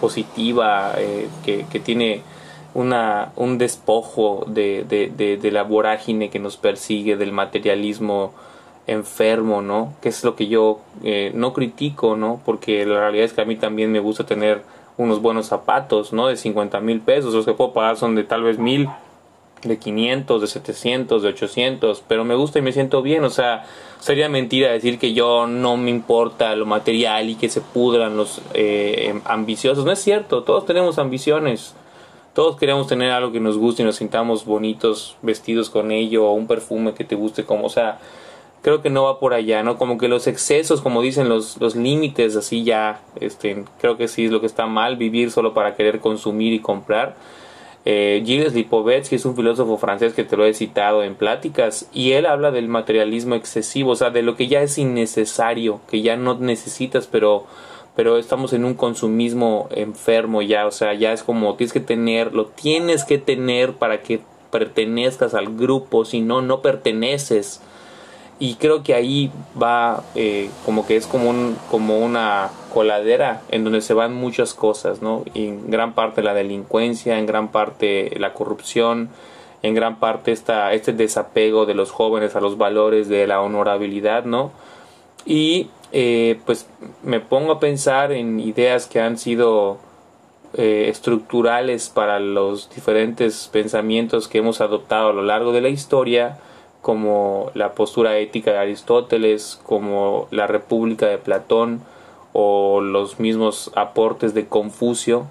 Positiva, 0.00 0.94
eh, 0.98 1.28
que, 1.44 1.66
que, 1.70 1.80
tiene 1.80 2.22
una, 2.74 3.32
un 3.36 3.58
despojo 3.58 4.44
de, 4.46 4.84
de, 4.84 5.36
de, 5.36 5.50
la 5.50 5.62
vorágine 5.62 6.30
que 6.30 6.38
nos 6.38 6.56
persigue, 6.56 7.16
del 7.16 7.32
materialismo 7.32 8.32
enfermo, 8.86 9.62
¿no? 9.62 9.94
Que 10.00 10.08
es 10.08 10.24
lo 10.24 10.36
que 10.36 10.48
yo 10.48 10.80
eh, 11.02 11.32
no 11.34 11.52
critico, 11.52 12.16
¿no? 12.16 12.40
Porque 12.44 12.84
la 12.86 13.00
realidad 13.00 13.24
es 13.24 13.32
que 13.32 13.42
a 13.42 13.44
mí 13.44 13.56
también 13.56 13.92
me 13.92 14.00
gusta 14.00 14.24
tener 14.24 14.62
unos 14.96 15.22
buenos 15.22 15.46
zapatos, 15.46 16.12
¿no? 16.12 16.26
De 16.26 16.36
50 16.36 16.80
mil 16.80 17.00
pesos, 17.00 17.34
los 17.34 17.44
que 17.44 17.54
puedo 17.54 17.72
pagar 17.72 17.96
son 17.96 18.14
de 18.14 18.24
tal 18.24 18.42
vez 18.42 18.58
mil 18.58 18.88
de 19.62 19.78
500, 19.78 20.40
de 20.40 20.46
700, 20.46 21.22
de 21.22 21.28
800, 21.28 22.02
pero 22.06 22.24
me 22.24 22.34
gusta 22.34 22.58
y 22.58 22.62
me 22.62 22.72
siento 22.72 23.02
bien, 23.02 23.24
o 23.24 23.30
sea, 23.30 23.64
sería 23.98 24.28
mentira 24.28 24.72
decir 24.72 24.98
que 24.98 25.12
yo 25.12 25.46
no 25.46 25.76
me 25.76 25.90
importa 25.90 26.56
lo 26.56 26.66
material 26.66 27.28
y 27.28 27.34
que 27.34 27.48
se 27.48 27.60
pudran 27.60 28.16
los 28.16 28.40
eh, 28.54 29.20
ambiciosos, 29.24 29.84
no 29.84 29.92
es 29.92 29.98
cierto, 29.98 30.42
todos 30.44 30.64
tenemos 30.64 30.98
ambiciones, 30.98 31.74
todos 32.32 32.56
queremos 32.56 32.86
tener 32.86 33.10
algo 33.10 33.32
que 33.32 33.40
nos 33.40 33.58
guste 33.58 33.82
y 33.82 33.84
nos 33.84 33.96
sintamos 33.96 34.44
bonitos 34.44 35.16
vestidos 35.22 35.70
con 35.70 35.90
ello, 35.90 36.26
o 36.26 36.32
un 36.32 36.46
perfume 36.46 36.94
que 36.94 37.04
te 37.04 37.16
guste 37.16 37.44
como, 37.44 37.66
o 37.66 37.70
sea, 37.70 37.98
creo 38.62 38.82
que 38.82 38.90
no 38.90 39.04
va 39.04 39.18
por 39.18 39.34
allá, 39.34 39.62
¿no? 39.62 39.78
Como 39.78 39.98
que 39.98 40.08
los 40.08 40.26
excesos, 40.26 40.80
como 40.80 41.02
dicen 41.02 41.28
los, 41.28 41.60
los 41.60 41.76
límites, 41.76 42.36
así 42.36 42.62
ya, 42.64 43.00
este, 43.16 43.64
creo 43.80 43.96
que 43.96 44.08
sí 44.08 44.26
es 44.26 44.30
lo 44.30 44.40
que 44.40 44.46
está 44.46 44.66
mal, 44.66 44.96
vivir 44.96 45.30
solo 45.30 45.54
para 45.54 45.74
querer 45.74 46.00
consumir 46.00 46.52
y 46.52 46.60
comprar. 46.60 47.16
Eh, 47.86 48.22
Gilles 48.26 48.52
Lipovetsky 48.52 49.16
es 49.16 49.24
un 49.24 49.34
filósofo 49.34 49.78
francés 49.78 50.12
que 50.12 50.22
te 50.22 50.36
lo 50.36 50.44
he 50.44 50.52
citado 50.52 51.02
en 51.02 51.14
pláticas 51.14 51.88
y 51.94 52.12
él 52.12 52.26
habla 52.26 52.50
del 52.50 52.68
materialismo 52.68 53.34
excesivo, 53.34 53.92
o 53.92 53.96
sea, 53.96 54.10
de 54.10 54.22
lo 54.22 54.36
que 54.36 54.48
ya 54.48 54.60
es 54.60 54.76
innecesario, 54.76 55.80
que 55.88 56.02
ya 56.02 56.16
no 56.16 56.34
necesitas, 56.34 57.06
pero 57.06 57.46
pero 57.96 58.16
estamos 58.18 58.52
en 58.52 58.64
un 58.64 58.74
consumismo 58.74 59.68
enfermo 59.70 60.42
ya, 60.42 60.66
o 60.66 60.70
sea, 60.70 60.94
ya 60.94 61.12
es 61.12 61.22
como 61.22 61.54
tienes 61.56 61.72
que 61.72 61.80
tener, 61.80 62.34
lo 62.34 62.46
tienes 62.46 63.04
que 63.04 63.18
tener 63.18 63.74
para 63.74 64.02
que 64.02 64.20
pertenezcas 64.50 65.34
al 65.34 65.56
grupo, 65.56 66.04
si 66.04 66.20
no, 66.20 66.42
no 66.42 66.60
perteneces. 66.60 67.60
Y 68.38 68.54
creo 68.54 68.82
que 68.82 68.94
ahí 68.94 69.30
va 69.60 70.02
eh, 70.14 70.48
como 70.64 70.86
que 70.86 70.96
es 70.96 71.06
como, 71.06 71.28
un, 71.28 71.58
como 71.70 71.98
una 71.98 72.50
coladera 72.72 73.42
en 73.50 73.64
donde 73.64 73.82
se 73.82 73.92
van 73.92 74.14
muchas 74.14 74.54
cosas, 74.54 75.02
¿no? 75.02 75.24
En 75.34 75.70
gran 75.70 75.92
parte 75.92 76.22
la 76.22 76.32
delincuencia, 76.32 77.18
en 77.18 77.26
gran 77.26 77.48
parte 77.48 78.16
la 78.18 78.32
corrupción, 78.32 79.10
en 79.62 79.74
gran 79.74 80.00
parte 80.00 80.32
esta, 80.32 80.72
este 80.72 80.94
desapego 80.94 81.66
de 81.66 81.74
los 81.74 81.90
jóvenes 81.90 82.34
a 82.34 82.40
los 82.40 82.56
valores 82.56 83.08
de 83.08 83.26
la 83.26 83.42
honorabilidad, 83.42 84.24
¿no? 84.24 84.52
Y 85.26 85.68
eh, 85.92 86.40
pues 86.46 86.68
me 87.02 87.20
pongo 87.20 87.52
a 87.52 87.60
pensar 87.60 88.12
en 88.12 88.38
ideas 88.40 88.86
que 88.86 89.00
han 89.00 89.18
sido 89.18 89.78
eh, 90.54 90.86
estructurales 90.88 91.90
para 91.90 92.20
los 92.20 92.70
diferentes 92.74 93.48
pensamientos 93.52 94.28
que 94.28 94.38
hemos 94.38 94.60
adoptado 94.60 95.10
a 95.10 95.12
lo 95.12 95.22
largo 95.22 95.52
de 95.52 95.60
la 95.60 95.68
historia, 95.68 96.38
como 96.82 97.50
la 97.54 97.74
postura 97.74 98.16
ética 98.18 98.52
de 98.52 98.58
Aristóteles, 98.58 99.60
como 99.64 100.28
la 100.30 100.46
República 100.46 101.06
de 101.06 101.18
Platón 101.18 101.82
o 102.32 102.80
los 102.80 103.20
mismos 103.20 103.70
aportes 103.74 104.34
de 104.34 104.46
Confucio. 104.46 105.26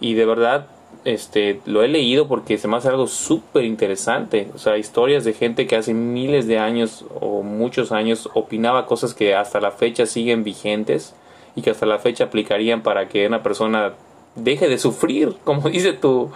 Y 0.00 0.14
de 0.14 0.26
verdad 0.26 0.68
este, 1.06 1.60
lo 1.66 1.84
he 1.84 1.88
leído 1.88 2.26
porque 2.26 2.58
se 2.58 2.66
me 2.66 2.76
hace 2.76 2.88
algo 2.88 3.06
súper 3.06 3.64
interesante. 3.64 4.50
O 4.56 4.58
sea, 4.58 4.76
historias 4.76 5.24
de 5.24 5.34
gente 5.34 5.68
que 5.68 5.76
hace 5.76 5.94
miles 5.94 6.48
de 6.48 6.58
años 6.58 7.04
o 7.20 7.44
muchos 7.44 7.92
años 7.92 8.28
opinaba 8.34 8.86
cosas 8.86 9.14
que 9.14 9.36
hasta 9.36 9.60
la 9.60 9.70
fecha 9.70 10.04
siguen 10.04 10.42
vigentes 10.42 11.14
y 11.54 11.62
que 11.62 11.70
hasta 11.70 11.86
la 11.86 12.00
fecha 12.00 12.24
aplicarían 12.24 12.82
para 12.82 13.06
que 13.06 13.24
una 13.24 13.44
persona 13.44 13.92
deje 14.34 14.68
de 14.68 14.78
sufrir, 14.78 15.36
como 15.44 15.68
dice 15.68 15.92
tu, 15.92 16.32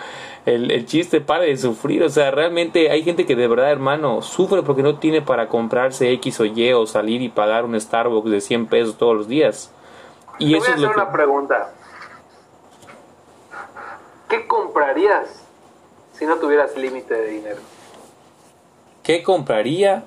el, 0.47 0.71
el 0.71 0.87
chiste, 0.87 1.21
pare 1.21 1.47
de 1.47 1.57
sufrir. 1.57 2.05
O 2.05 2.09
sea, 2.09 2.31
realmente 2.31 2.93
hay 2.93 3.03
gente 3.03 3.27
que 3.27 3.35
de 3.35 3.49
verdad, 3.49 3.73
hermano, 3.73 4.23
sufre 4.23 4.63
porque 4.63 4.85
no 4.85 5.01
tiene 5.01 5.21
para 5.21 5.49
comprarse 5.49 6.13
X 6.13 6.39
o 6.39 6.45
Y 6.45 6.73
o 6.73 6.87
salir 6.87 7.23
y 7.23 7.29
pagar 7.29 7.65
un 7.65 7.79
Starbucks 7.79 8.31
de 8.31 8.41
100 8.41 8.67
pesos 8.67 8.97
todos 8.97 9.17
los 9.17 9.27
días. 9.27 9.73
Y 10.39 10.53
Te 10.53 10.59
eso 10.59 10.67
voy 10.67 10.71
a 10.71 10.75
es 10.77 10.81
lo 10.81 10.89
que... 10.91 10.95
una 10.95 11.13
pregunta. 11.13 11.75
¿Qué 14.31 14.47
comprarías 14.47 15.43
si 16.17 16.25
no 16.25 16.37
tuvieras 16.37 16.77
límite 16.77 17.15
de 17.15 17.27
dinero? 17.27 17.59
¿Qué 19.03 19.25
compraría 19.25 20.05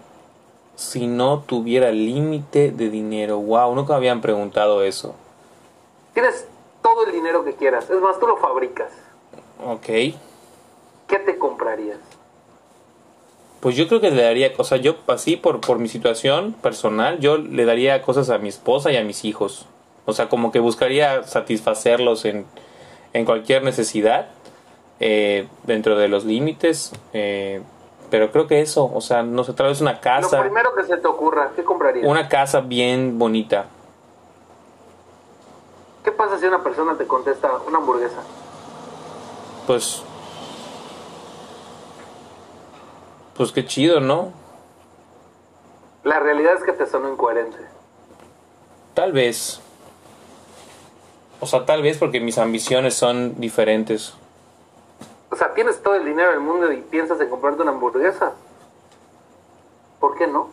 si 0.78 1.08
no 1.08 1.42
tuviera 1.42 1.92
límite 1.92 2.72
de 2.72 2.90
dinero? 2.90 3.40
Wow, 3.40 3.76
nunca 3.76 3.92
me 3.92 3.98
habían 3.98 4.22
preguntado 4.22 4.82
eso. 4.82 5.14
Tienes 6.14 6.48
todo 6.82 7.06
el 7.06 7.12
dinero 7.12 7.44
que 7.44 7.54
quieras. 7.56 7.90
Es 7.90 8.00
más, 8.00 8.18
tú 8.18 8.26
lo 8.26 8.38
fabricas. 8.38 8.94
Ok. 9.62 9.86
¿Qué 9.86 11.20
te 11.26 11.38
comprarías? 11.38 12.00
Pues 13.60 13.76
yo 13.76 13.90
creo 13.90 14.00
que 14.00 14.12
le 14.12 14.24
daría, 14.24 14.54
sea, 14.64 14.78
yo 14.78 14.96
así 15.08 15.36
por, 15.36 15.60
por 15.60 15.80
mi 15.80 15.90
situación 15.90 16.54
personal, 16.54 17.20
yo 17.20 17.38
le 17.38 17.66
daría 17.66 18.02
cosas 18.02 18.30
a 18.30 18.38
mi 18.38 18.48
esposa 18.48 18.90
y 18.90 18.96
a 18.96 19.04
mis 19.04 19.26
hijos. 19.26 19.66
O 20.06 20.14
sea, 20.14 20.30
como 20.30 20.54
que 20.54 20.60
buscaría 20.60 21.24
satisfacerlos 21.24 22.24
en, 22.24 22.46
en 23.14 23.26
cualquier 23.26 23.64
necesidad, 23.64 24.28
eh, 25.00 25.48
dentro 25.64 25.98
de 25.98 26.08
los 26.08 26.26
límites. 26.26 26.92
eh, 27.14 27.62
pero 28.10 28.32
creo 28.32 28.46
que 28.46 28.62
eso, 28.62 28.92
o 28.94 29.02
sea, 29.02 29.24
no 29.24 29.44
tal 29.44 29.70
vez 29.70 29.82
una 29.82 29.94
Lo 29.94 30.02
casa, 30.02 30.40
primero 30.42 30.76
que 30.76 30.84
se 30.84 30.98
te 30.98 31.08
ocurra, 31.08 31.50
¿qué 31.56 31.64
comprarías? 31.64 32.06
una 32.06 32.30
casa 32.30 32.62
bien 32.62 33.18
bonita. 33.18 33.66
¿Qué 36.04 36.12
pasa 36.12 36.38
si 36.38 36.46
una 36.46 36.62
persona 36.62 36.96
te 36.96 37.08
contesta 37.08 37.50
una 37.68 37.80
hamburguesa? 37.80 38.22
Pues, 39.66 40.04
pues 43.36 43.52
qué 43.52 43.66
chido, 43.66 44.00
¿no? 44.00 44.32
La 46.04 46.20
realidad 46.20 46.54
es 46.54 46.64
que 46.64 46.74
te 46.74 46.86
sonó 46.86 47.10
incoherente. 47.10 47.58
Tal 48.94 49.12
vez. 49.12 49.60
O 51.44 51.46
sea, 51.46 51.66
tal 51.66 51.82
vez 51.82 51.98
porque 51.98 52.22
mis 52.22 52.38
ambiciones 52.38 52.94
son 52.94 53.38
diferentes. 53.38 54.14
O 55.30 55.36
sea, 55.36 55.54
tienes 55.54 55.84
todo 55.84 55.96
el 55.96 56.06
dinero 56.06 56.32
del 56.32 56.40
mundo 56.40 56.72
y 56.72 56.78
piensas 56.78 57.20
en 57.20 57.30
comprarte 57.30 57.62
una 57.62 57.72
hamburguesa. 57.72 58.32
¿Por 60.00 60.18
qué 60.18 60.26
no? 60.26 60.48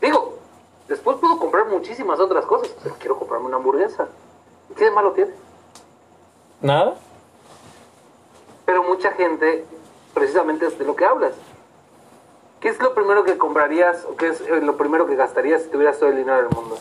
Digo, 0.00 0.36
después 0.88 1.18
puedo 1.18 1.38
comprar 1.38 1.68
muchísimas 1.68 2.18
otras 2.18 2.44
cosas, 2.44 2.74
pero 2.82 2.96
quiero 2.98 3.20
comprarme 3.20 3.46
una 3.46 3.58
hamburguesa. 3.58 4.08
¿Qué 4.76 4.86
de 4.86 4.90
malo 4.90 5.12
tiene? 5.12 5.30
¿Nada? 6.60 6.96
Pero 8.64 8.82
mucha 8.82 9.12
gente, 9.12 9.64
precisamente 10.12 10.66
es 10.66 10.76
de 10.76 10.84
lo 10.84 10.96
que 10.96 11.04
hablas. 11.04 11.34
¿Qué 12.58 12.70
es 12.70 12.80
lo 12.80 12.94
primero 12.94 13.22
que 13.22 13.38
comprarías 13.38 14.04
o 14.06 14.16
qué 14.16 14.26
es 14.26 14.40
eh, 14.40 14.60
lo 14.60 14.76
primero 14.76 15.06
que 15.06 15.14
gastarías 15.14 15.62
si 15.62 15.68
tuvieras 15.68 16.00
todo 16.00 16.08
el 16.08 16.16
dinero 16.16 16.38
del 16.38 16.48
mundo? 16.48 16.76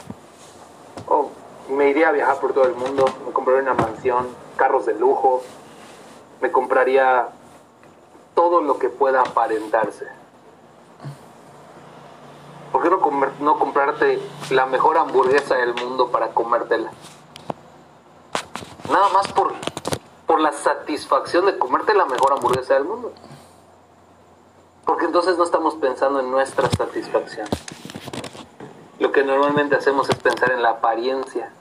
Oh, 1.08 1.30
me 1.70 1.90
iría 1.90 2.10
a 2.10 2.12
viajar 2.12 2.40
por 2.40 2.54
todo 2.54 2.66
el 2.66 2.76
mundo, 2.76 3.06
me 3.26 3.34
compraría 3.34 3.62
una 3.62 3.74
mansión, 3.74 4.28
carros 4.56 4.86
de 4.86 4.94
lujo, 4.96 5.42
me 6.42 6.52
compraría 6.52 7.30
todo 8.34 8.62
lo 8.62 8.78
que 8.78 8.90
pueda 8.90 9.22
aparentarse. 9.22 10.08
¿Por 12.72 12.84
qué 12.84 12.90
no, 12.90 13.00
no 13.40 13.60
comprarte 13.60 14.20
la 14.50 14.66
mejor 14.66 14.98
hamburguesa 14.98 15.56
del 15.56 15.74
mundo 15.74 16.12
para 16.12 16.30
comértela? 16.30 16.92
Nada 18.92 19.10
más 19.10 19.32
por, 19.32 19.54
por 20.28 20.42
la 20.42 20.52
satisfacción 20.52 21.46
de 21.46 21.58
comerte 21.58 21.94
la 21.94 22.06
mejor 22.06 22.34
hamburguesa 22.34 22.74
del 22.74 22.84
mundo. 22.84 23.14
Porque 24.86 25.06
entonces 25.06 25.38
no 25.38 25.44
estamos 25.44 25.76
pensando 25.76 26.20
en 26.20 26.30
nuestra 26.30 26.70
satisfacción. 26.70 27.48
Lo 29.00 29.12
que 29.12 29.24
normalmente 29.24 29.76
hacemos 29.76 30.10
es 30.10 30.16
pensar 30.16 30.52
en 30.52 30.62
la 30.62 30.72
apariencia. 30.72 31.52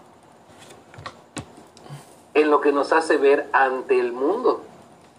En 2.35 2.51
lo 2.51 2.61
que 2.61 2.73
nos 2.73 2.93
hace 2.93 3.17
ver 3.17 3.49
ante 3.53 3.99
el 3.99 4.13
mundo 4.13 4.63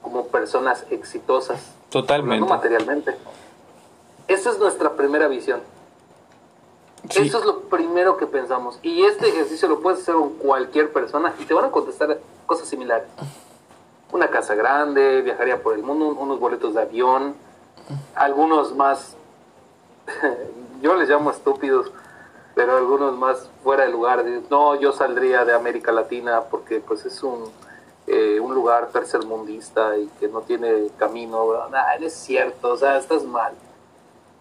como 0.01 0.27
personas 0.27 0.85
exitosas. 0.91 1.59
Totalmente. 1.89 2.35
hablando 2.35 2.55
materialmente. 2.55 3.15
Esa 4.27 4.51
es 4.51 4.59
nuestra 4.59 4.93
primera 4.93 5.27
visión. 5.27 5.61
Sí. 7.09 7.27
Eso 7.27 7.39
es 7.39 7.45
lo 7.45 7.61
primero 7.61 8.17
que 8.17 8.25
pensamos. 8.25 8.79
Y 8.81 9.03
este 9.03 9.29
ejercicio 9.29 9.67
lo 9.67 9.79
puedes 9.81 10.01
hacer 10.01 10.15
con 10.15 10.31
cualquier 10.33 10.91
persona 10.91 11.33
y 11.39 11.45
te 11.45 11.53
van 11.53 11.65
a 11.65 11.71
contestar 11.71 12.19
cosas 12.45 12.67
similares. 12.67 13.07
Una 14.11 14.29
casa 14.29 14.55
grande, 14.55 15.21
viajaría 15.21 15.61
por 15.61 15.75
el 15.75 15.83
mundo, 15.83 16.07
unos 16.07 16.39
boletos 16.39 16.73
de 16.73 16.81
avión, 16.81 17.35
algunos 18.15 18.75
más, 18.75 19.15
yo 20.81 20.95
les 20.95 21.09
llamo 21.09 21.31
estúpidos, 21.31 21.91
pero 22.55 22.77
algunos 22.77 23.17
más 23.17 23.49
fuera 23.63 23.85
de 23.85 23.91
lugar. 23.91 24.25
No, 24.49 24.79
yo 24.79 24.93
saldría 24.93 25.45
de 25.45 25.53
América 25.53 25.91
Latina 25.91 26.41
porque 26.49 26.79
pues 26.79 27.05
es 27.05 27.21
un, 27.21 27.51
eh, 28.07 28.39
un 28.39 28.55
lugar 28.55 28.89
tercermundista 28.91 29.97
y 29.97 30.07
que 30.19 30.29
no 30.29 30.41
tiene 30.41 30.87
camino. 30.97 31.45
No 31.69 31.77
es 31.99 32.13
cierto, 32.13 32.71
o 32.71 32.77
sea, 32.77 32.97
estás 32.97 33.25
mal. 33.25 33.53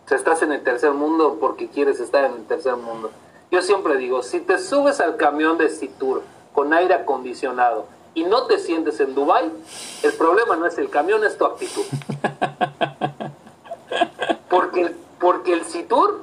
O 0.04 0.08
sea, 0.08 0.16
estás 0.16 0.42
en 0.42 0.52
el 0.52 0.62
tercer 0.62 0.92
mundo 0.92 1.38
porque 1.40 1.68
quieres 1.68 1.98
estar 1.98 2.24
en 2.24 2.32
el 2.34 2.44
tercer 2.46 2.76
mundo. 2.76 3.10
Yo 3.50 3.62
siempre 3.62 3.96
digo, 3.96 4.22
si 4.22 4.40
te 4.40 4.58
subes 4.58 5.00
al 5.00 5.16
camión 5.16 5.58
de 5.58 5.68
Citur 5.68 6.22
con 6.52 6.72
aire 6.72 6.94
acondicionado 6.94 7.86
y 8.14 8.24
no 8.24 8.46
te 8.46 8.58
sientes 8.58 9.00
en 9.00 9.14
Dubai, 9.14 9.50
el 10.02 10.12
problema 10.12 10.56
no 10.56 10.66
es 10.66 10.78
el 10.78 10.88
camión, 10.88 11.24
es 11.24 11.36
tu 11.36 11.44
actitud. 11.44 11.84
Porque, 14.48 14.94
porque 15.18 15.52
el 15.52 15.64
Citur, 15.64 16.22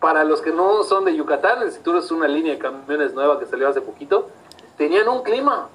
para 0.00 0.24
los 0.24 0.40
que 0.40 0.50
no 0.50 0.82
son 0.84 1.04
de 1.04 1.14
Yucatán, 1.14 1.62
el 1.62 1.72
Citur 1.72 1.96
es 1.96 2.10
una 2.10 2.26
línea 2.26 2.54
de 2.54 2.58
camiones 2.58 3.12
nueva 3.12 3.38
que 3.38 3.46
salió 3.46 3.68
hace 3.68 3.82
poquito, 3.82 4.28
tenían 4.76 5.08
un 5.08 5.22
clima 5.22 5.68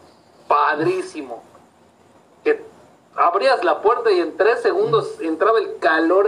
padrísimo. 0.48 1.44
Que 2.44 2.64
abrías 3.16 3.64
la 3.64 3.82
puerta 3.82 4.12
y 4.12 4.20
en 4.20 4.36
tres 4.36 4.62
segundos 4.62 5.20
entraba 5.22 5.60
el 5.60 5.78
calor, 5.78 6.28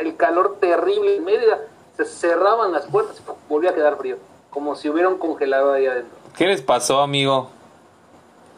el 0.00 0.16
calor 0.16 0.56
terrible 0.60 1.16
en 1.16 1.24
Mérida, 1.24 1.60
se 1.96 2.04
cerraban 2.04 2.72
las 2.72 2.86
puertas 2.86 3.20
y 3.20 3.22
volvía 3.48 3.70
a 3.70 3.74
quedar 3.74 3.96
frío, 3.96 4.16
como 4.50 4.74
si 4.74 4.88
hubiera 4.88 5.08
un 5.08 5.18
congelado 5.18 5.72
ahí 5.72 5.86
adentro. 5.86 6.16
¿Qué 6.36 6.46
les 6.46 6.62
pasó, 6.62 7.00
amigo? 7.00 7.50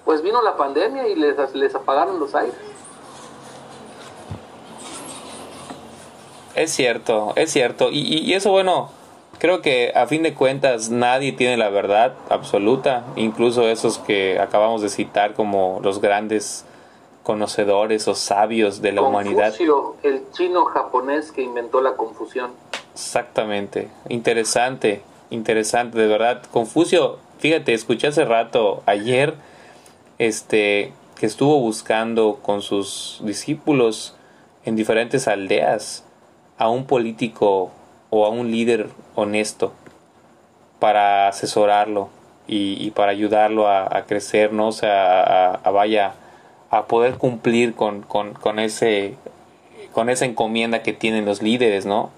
Pues 0.04 0.22
vino 0.22 0.40
la 0.42 0.56
pandemia 0.56 1.06
y 1.08 1.14
les, 1.14 1.54
les 1.54 1.74
apagaron 1.74 2.18
los 2.18 2.34
aires. 2.34 2.54
Es 6.54 6.72
cierto, 6.72 7.32
es 7.36 7.50
cierto. 7.52 7.90
Y, 7.90 8.00
y- 8.00 8.18
y 8.30 8.34
eso, 8.34 8.50
bueno, 8.50 8.90
creo 9.38 9.62
que 9.62 9.92
a 9.94 10.06
fin 10.06 10.22
de 10.22 10.34
cuentas 10.34 10.90
nadie 10.90 11.32
tiene 11.32 11.56
la 11.56 11.70
verdad 11.70 12.14
absoluta. 12.28 13.04
Incluso 13.16 13.68
esos 13.68 13.98
que 13.98 14.38
acabamos 14.38 14.82
de 14.82 14.88
citar 14.88 15.34
como 15.34 15.80
los 15.82 16.00
grandes 16.00 16.64
conocedores 17.22 18.08
o 18.08 18.14
sabios 18.14 18.80
de 18.82 18.92
la 18.92 19.02
humanidad. 19.02 19.48
Confucio, 19.56 19.96
el 20.02 20.22
chino 20.32 20.64
japonés 20.64 21.30
que 21.32 21.42
inventó 21.42 21.80
la 21.80 21.92
confusión. 21.92 22.50
Exactamente. 22.94 23.88
Interesante, 24.08 25.02
interesante, 25.30 25.98
de 25.98 26.06
verdad. 26.08 26.42
Confucio, 26.50 27.18
fíjate, 27.38 27.72
escuché 27.74 28.08
hace 28.08 28.24
rato, 28.24 28.82
ayer, 28.86 29.34
este, 30.18 30.92
que 31.18 31.26
estuvo 31.26 31.60
buscando 31.60 32.38
con 32.42 32.62
sus 32.62 33.20
discípulos 33.22 34.14
en 34.64 34.76
diferentes 34.76 35.28
aldeas 35.28 36.04
a 36.60 36.68
un 36.68 36.84
político 36.84 37.70
o 38.10 38.26
a 38.26 38.28
un 38.28 38.50
líder 38.50 38.88
honesto 39.16 39.72
para 40.78 41.26
asesorarlo 41.28 42.08
y, 42.46 42.76
y 42.84 42.90
para 42.90 43.12
ayudarlo 43.12 43.66
a, 43.68 43.84
a 43.96 44.04
crecer, 44.06 44.52
¿no? 44.52 44.68
O 44.68 44.72
sea, 44.72 45.20
a, 45.22 45.54
a- 45.54 45.70
vaya, 45.70 46.14
a 46.70 46.84
poder 46.86 47.16
cumplir 47.18 47.74
con, 47.74 48.02
con, 48.02 48.34
con 48.34 48.58
ese 48.58 49.16
con 49.92 50.08
esa 50.08 50.24
encomienda 50.24 50.82
que 50.82 50.92
tienen 50.92 51.24
los 51.24 51.42
líderes, 51.42 51.84
¿no? 51.86 52.10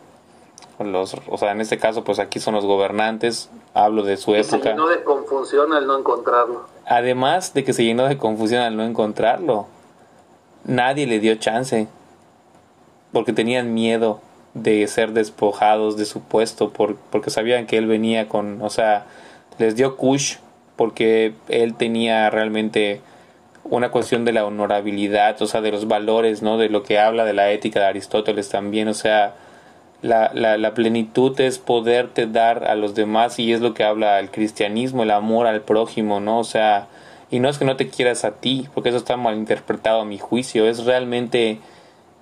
Los, 0.79 1.17
o 1.29 1.39
sea, 1.39 1.53
en 1.53 1.61
este 1.61 1.79
caso, 1.79 2.03
pues 2.05 2.19
aquí 2.19 2.39
son 2.41 2.55
los 2.55 2.67
gobernantes, 2.67 3.49
hablo 3.73 4.03
de 4.03 4.17
su 4.17 4.35
Y 4.35 4.43
se 4.45 4.57
época. 4.57 4.71
llenó 4.71 4.89
de 4.89 5.03
confusión 5.05 5.73
al 5.73 5.87
no 5.87 5.97
encontrarlo. 5.99 6.67
Además 6.87 7.55
de 7.55 7.65
que 7.65 7.73
se 7.73 7.85
llenó 7.85 8.09
de 8.09 8.19
confusión 8.19 8.61
al 8.63 8.77
no 8.77 8.83
encontrarlo, 8.85 9.67
nadie 10.65 11.07
le 11.07 11.19
dio 11.21 11.35
chance, 11.37 11.87
porque 13.13 13.33
tenían 13.33 13.73
miedo 13.75 14.21
de 14.55 14.87
ser 14.87 15.13
despojados 15.13 15.97
de 15.97 16.05
su 16.05 16.23
puesto, 16.23 16.71
por, 16.71 16.97
porque 17.11 17.31
sabían 17.31 17.67
que 17.67 17.79
él 17.79 17.87
venía 17.87 18.29
con, 18.29 18.61
o 18.63 18.71
sea, 18.71 19.07
les 19.59 19.77
dio 19.77 19.97
Kush, 19.97 20.37
porque 20.77 21.35
él 21.49 21.75
tenía 21.75 22.29
realmente 22.31 23.01
una 23.65 23.91
cuestión 23.91 24.25
de 24.25 24.33
la 24.33 24.45
honorabilidad, 24.45 25.41
o 25.41 25.47
sea, 25.47 25.61
de 25.61 25.71
los 25.71 25.89
valores, 25.89 26.43
¿no? 26.43 26.59
De 26.59 26.69
lo 26.69 26.83
que 26.83 26.99
habla 26.99 27.25
de 27.25 27.33
la 27.33 27.51
ética 27.51 27.81
de 27.81 27.87
Aristóteles 27.87 28.49
también, 28.49 28.89
o 28.89 28.95
sea, 28.95 29.35
la, 30.03 30.33
la, 30.35 30.59
la 30.59 30.75
plenitud 30.75 31.39
es 31.41 31.59
poderte 31.59 32.27
dar 32.27 32.65
a 32.65 32.75
los 32.75 32.95
demás 32.95 33.39
y 33.39 33.53
es 33.53 33.61
lo 33.61 33.73
que 33.73 33.85
habla 33.85 34.19
el 34.19 34.31
cristianismo, 34.31 35.05
el 35.05 35.13
amor 35.13 35.47
al 35.47 35.61
prójimo, 35.63 36.21
¿no? 36.21 36.41
O 36.41 36.45
sea, 36.45 36.89
y 37.31 37.39
no 37.39 37.49
es 37.49 37.57
que 37.57 37.65
no 37.65 37.77
te 37.77 37.89
quieras 37.89 38.25
a 38.25 38.33
ti, 38.33 38.69
porque 38.75 38.91
eso 38.91 38.99
está 38.99 39.17
mal 39.17 39.37
interpretado 39.37 40.01
a 40.01 40.05
mi 40.05 40.19
juicio, 40.19 40.67
es 40.67 40.85
realmente 40.85 41.61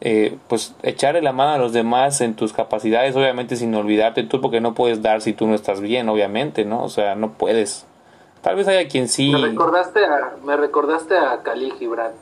eh, 0.00 0.38
pues 0.48 0.74
echarle 0.82 1.20
la 1.20 1.32
mano 1.32 1.52
a 1.52 1.58
los 1.58 1.72
demás 1.72 2.20
en 2.22 2.34
tus 2.34 2.52
capacidades, 2.52 3.14
obviamente 3.16 3.56
sin 3.56 3.74
olvidarte 3.74 4.22
tú, 4.22 4.40
porque 4.40 4.60
no 4.60 4.74
puedes 4.74 5.02
dar 5.02 5.20
si 5.20 5.34
tú 5.34 5.46
no 5.46 5.54
estás 5.54 5.80
bien, 5.80 6.08
obviamente, 6.08 6.64
¿no? 6.64 6.82
O 6.82 6.88
sea, 6.88 7.14
no 7.14 7.32
puedes. 7.32 7.86
Tal 8.40 8.56
vez 8.56 8.66
haya 8.68 8.88
quien 8.88 9.08
sí. 9.08 9.30
Me 9.30 9.48
recordaste 9.48 10.04
a, 10.04 10.36
me 10.42 10.56
recordaste 10.56 11.18
a 11.18 11.42
Khalil 11.42 11.74
Gibran. 11.74 12.12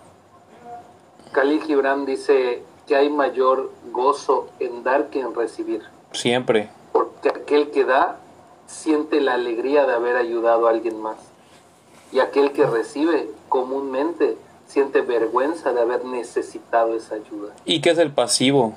Khalil 1.33 1.63
Gibran 1.63 2.05
dice 2.05 2.63
que 2.89 2.97
hay 2.97 3.11
mayor 3.11 3.71
gozo 3.93 4.49
en 4.59 4.83
dar 4.83 5.11
que 5.11 5.21
en 5.21 5.35
recibir. 5.35 5.83
Siempre. 6.11 6.71
Porque 6.93 7.29
aquel 7.29 7.71
que 7.71 7.85
da 7.85 8.17
siente 8.67 9.21
la 9.21 9.35
alegría 9.35 9.87
de 9.87 9.95
haber 9.95 10.17
ayudado 10.17 10.67
a 10.67 10.71
alguien 10.71 11.01
más. 11.01 11.17
Y 12.11 12.19
aquel 12.19 12.53
que 12.53 12.67
recibe 12.67 13.29
comúnmente 13.49 14.37
siente 14.69 15.01
vergüenza 15.01 15.73
de 15.73 15.81
haber 15.81 16.05
necesitado 16.05 16.95
esa 16.95 17.17
ayuda. 17.17 17.55
¿Y 17.65 17.81
qué 17.81 17.91
es 17.91 17.99
el 17.99 18.13
pasivo? 18.13 18.75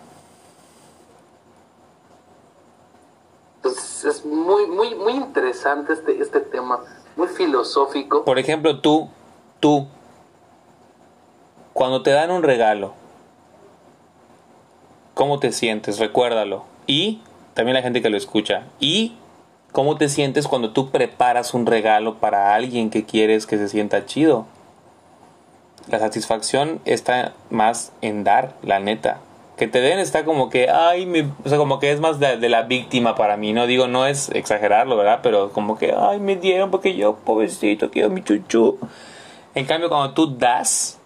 Entonces 3.57 4.05
es 4.05 4.25
muy, 4.25 4.65
muy, 4.65 4.95
muy 4.95 5.13
interesante 5.13 5.93
este, 5.93 6.19
este 6.19 6.39
tema, 6.39 6.79
muy 7.15 7.27
filosófico. 7.27 8.23
Por 8.23 8.39
ejemplo, 8.39 8.79
tú, 8.79 9.09
tú, 9.59 9.85
cuando 11.73 12.01
te 12.01 12.09
dan 12.11 12.31
un 12.31 12.41
regalo, 12.41 12.93
¿cómo 15.13 15.39
te 15.39 15.51
sientes? 15.51 15.99
Recuérdalo. 15.99 16.63
Y 16.87 17.21
también 17.53 17.75
la 17.75 17.83
gente 17.83 18.01
que 18.01 18.09
lo 18.09 18.17
escucha. 18.17 18.63
Y 18.79 19.17
cómo 19.71 19.97
te 19.97 20.09
sientes 20.09 20.47
cuando 20.47 20.71
tú 20.71 20.89
preparas 20.89 21.53
un 21.53 21.65
regalo 21.65 22.15
para 22.15 22.55
alguien 22.55 22.89
que 22.89 23.05
quieres 23.05 23.45
que 23.45 23.57
se 23.57 23.67
sienta 23.67 24.05
chido. 24.05 24.47
La 25.87 25.99
satisfacción 25.99 26.79
está 26.85 27.33
más 27.49 27.91
en 28.01 28.23
dar, 28.23 28.55
la 28.61 28.79
neta. 28.79 29.19
Que 29.57 29.67
te 29.67 29.81
den 29.81 29.99
está 29.99 30.25
como 30.25 30.49
que, 30.49 30.69
ay, 30.69 31.05
me, 31.05 31.29
o 31.43 31.49
sea, 31.49 31.57
como 31.57 31.79
que 31.79 31.91
es 31.91 31.99
más 31.99 32.19
de, 32.19 32.37
de, 32.37 32.49
la 32.49 32.63
víctima 32.63 33.15
para 33.15 33.37
mí, 33.37 33.53
no 33.53 33.67
digo, 33.67 33.87
no 33.87 34.05
es 34.05 34.29
exagerarlo, 34.29 34.97
¿verdad? 34.97 35.19
Pero 35.21 35.51
como 35.51 35.77
que, 35.77 35.93
ay, 35.95 36.19
me 36.19 36.35
dieron 36.35 36.71
porque 36.71 36.95
yo, 36.95 37.15
pobrecito, 37.17 37.91
quiero 37.91 38.09
mi 38.09 38.23
chuchu. 38.23 38.79
En 39.53 39.65
cambio, 39.65 39.89
cuando 39.89 40.13
tú 40.13 40.37
das, 40.37 40.99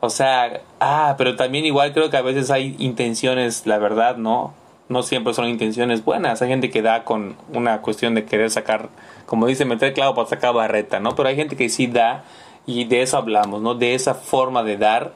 o 0.00 0.10
sea, 0.10 0.60
ah, 0.80 1.14
pero 1.18 1.36
también 1.36 1.64
igual 1.64 1.92
creo 1.92 2.10
que 2.10 2.16
a 2.16 2.22
veces 2.22 2.50
hay 2.50 2.76
intenciones, 2.78 3.66
la 3.66 3.78
verdad, 3.78 4.16
¿no? 4.16 4.54
No 4.88 5.02
siempre 5.02 5.34
son 5.34 5.48
intenciones 5.48 6.04
buenas. 6.04 6.40
Hay 6.40 6.48
gente 6.48 6.70
que 6.70 6.82
da 6.82 7.04
con 7.04 7.36
una 7.52 7.82
cuestión 7.82 8.14
de 8.14 8.24
querer 8.24 8.50
sacar, 8.50 8.88
como 9.26 9.46
dice, 9.46 9.64
meter 9.64 9.92
clavo 9.92 10.14
para 10.14 10.28
sacar 10.28 10.54
barreta, 10.54 11.00
¿no? 11.00 11.14
Pero 11.14 11.28
hay 11.28 11.36
gente 11.36 11.56
que 11.56 11.68
sí 11.68 11.88
da 11.88 12.24
y 12.68 12.84
de 12.84 13.00
eso 13.00 13.16
hablamos, 13.16 13.62
¿no? 13.62 13.74
De 13.74 13.94
esa 13.94 14.14
forma 14.14 14.62
de 14.62 14.76
dar 14.76 15.14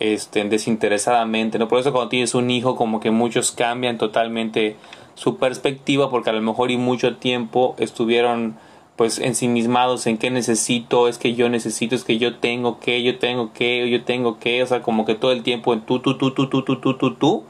este, 0.00 0.42
desinteresadamente, 0.44 1.56
¿no? 1.56 1.68
Por 1.68 1.78
eso 1.78 1.92
cuando 1.92 2.08
tienes 2.08 2.34
un 2.34 2.50
hijo 2.50 2.74
como 2.74 2.98
que 2.98 3.12
muchos 3.12 3.52
cambian 3.52 3.98
totalmente 3.98 4.76
su 5.14 5.36
perspectiva 5.36 6.10
porque 6.10 6.30
a 6.30 6.32
lo 6.32 6.42
mejor 6.42 6.72
y 6.72 6.76
mucho 6.76 7.16
tiempo 7.16 7.76
estuvieron 7.78 8.56
pues 8.96 9.20
ensimismados 9.20 10.08
en 10.08 10.18
qué 10.18 10.28
necesito, 10.32 11.06
es 11.06 11.18
que 11.18 11.34
yo 11.34 11.48
necesito, 11.48 11.94
es 11.94 12.02
que 12.02 12.18
yo 12.18 12.38
tengo 12.38 12.80
que, 12.80 13.00
yo 13.04 13.20
tengo 13.20 13.52
que, 13.52 13.88
yo 13.88 14.02
tengo 14.02 14.40
que, 14.40 14.60
o 14.64 14.66
sea, 14.66 14.82
como 14.82 15.04
que 15.04 15.14
todo 15.14 15.30
el 15.30 15.44
tiempo 15.44 15.72
en 15.72 15.82
tú, 15.82 16.00
tú, 16.00 16.18
tú, 16.18 16.32
tú, 16.32 16.48
tú, 16.48 16.64
tú, 16.64 16.80
tú, 16.80 16.96
tú, 16.96 17.14
tú, 17.14 17.44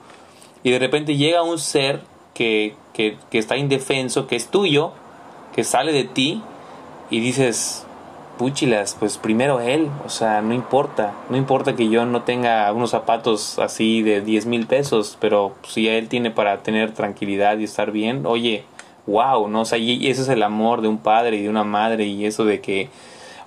y 0.62 0.70
de 0.72 0.78
repente 0.78 1.16
llega 1.16 1.42
un 1.42 1.58
ser 1.58 2.02
que, 2.34 2.74
que, 2.92 3.16
que 3.30 3.38
está 3.38 3.56
indefenso, 3.56 4.26
que 4.26 4.36
es 4.36 4.50
tuyo, 4.50 4.92
que 5.54 5.64
sale 5.64 5.92
de 5.92 6.04
ti, 6.04 6.42
y 7.10 7.20
dices, 7.20 7.86
puchilas, 8.38 8.96
pues 8.98 9.18
primero 9.18 9.60
él, 9.60 9.90
o 10.06 10.08
sea, 10.08 10.40
no 10.40 10.54
importa, 10.54 11.12
no 11.28 11.36
importa 11.36 11.76
que 11.76 11.90
yo 11.90 12.06
no 12.06 12.22
tenga 12.22 12.72
unos 12.72 12.90
zapatos 12.90 13.58
así 13.58 14.02
de 14.02 14.22
10 14.22 14.46
mil 14.46 14.66
pesos, 14.66 15.18
pero 15.20 15.54
si 15.66 15.88
él 15.88 16.08
tiene 16.08 16.30
para 16.30 16.62
tener 16.62 16.94
tranquilidad 16.94 17.58
y 17.58 17.64
estar 17.64 17.90
bien, 17.90 18.24
oye, 18.24 18.64
wow, 19.06 19.48
¿no? 19.48 19.62
O 19.62 19.64
sea, 19.66 19.78
y 19.78 20.08
ese 20.08 20.22
es 20.22 20.28
el 20.28 20.42
amor 20.42 20.80
de 20.80 20.88
un 20.88 20.98
padre 20.98 21.36
y 21.36 21.42
de 21.42 21.50
una 21.50 21.64
madre 21.64 22.06
y 22.06 22.24
eso 22.24 22.44
de 22.44 22.60
que, 22.60 22.88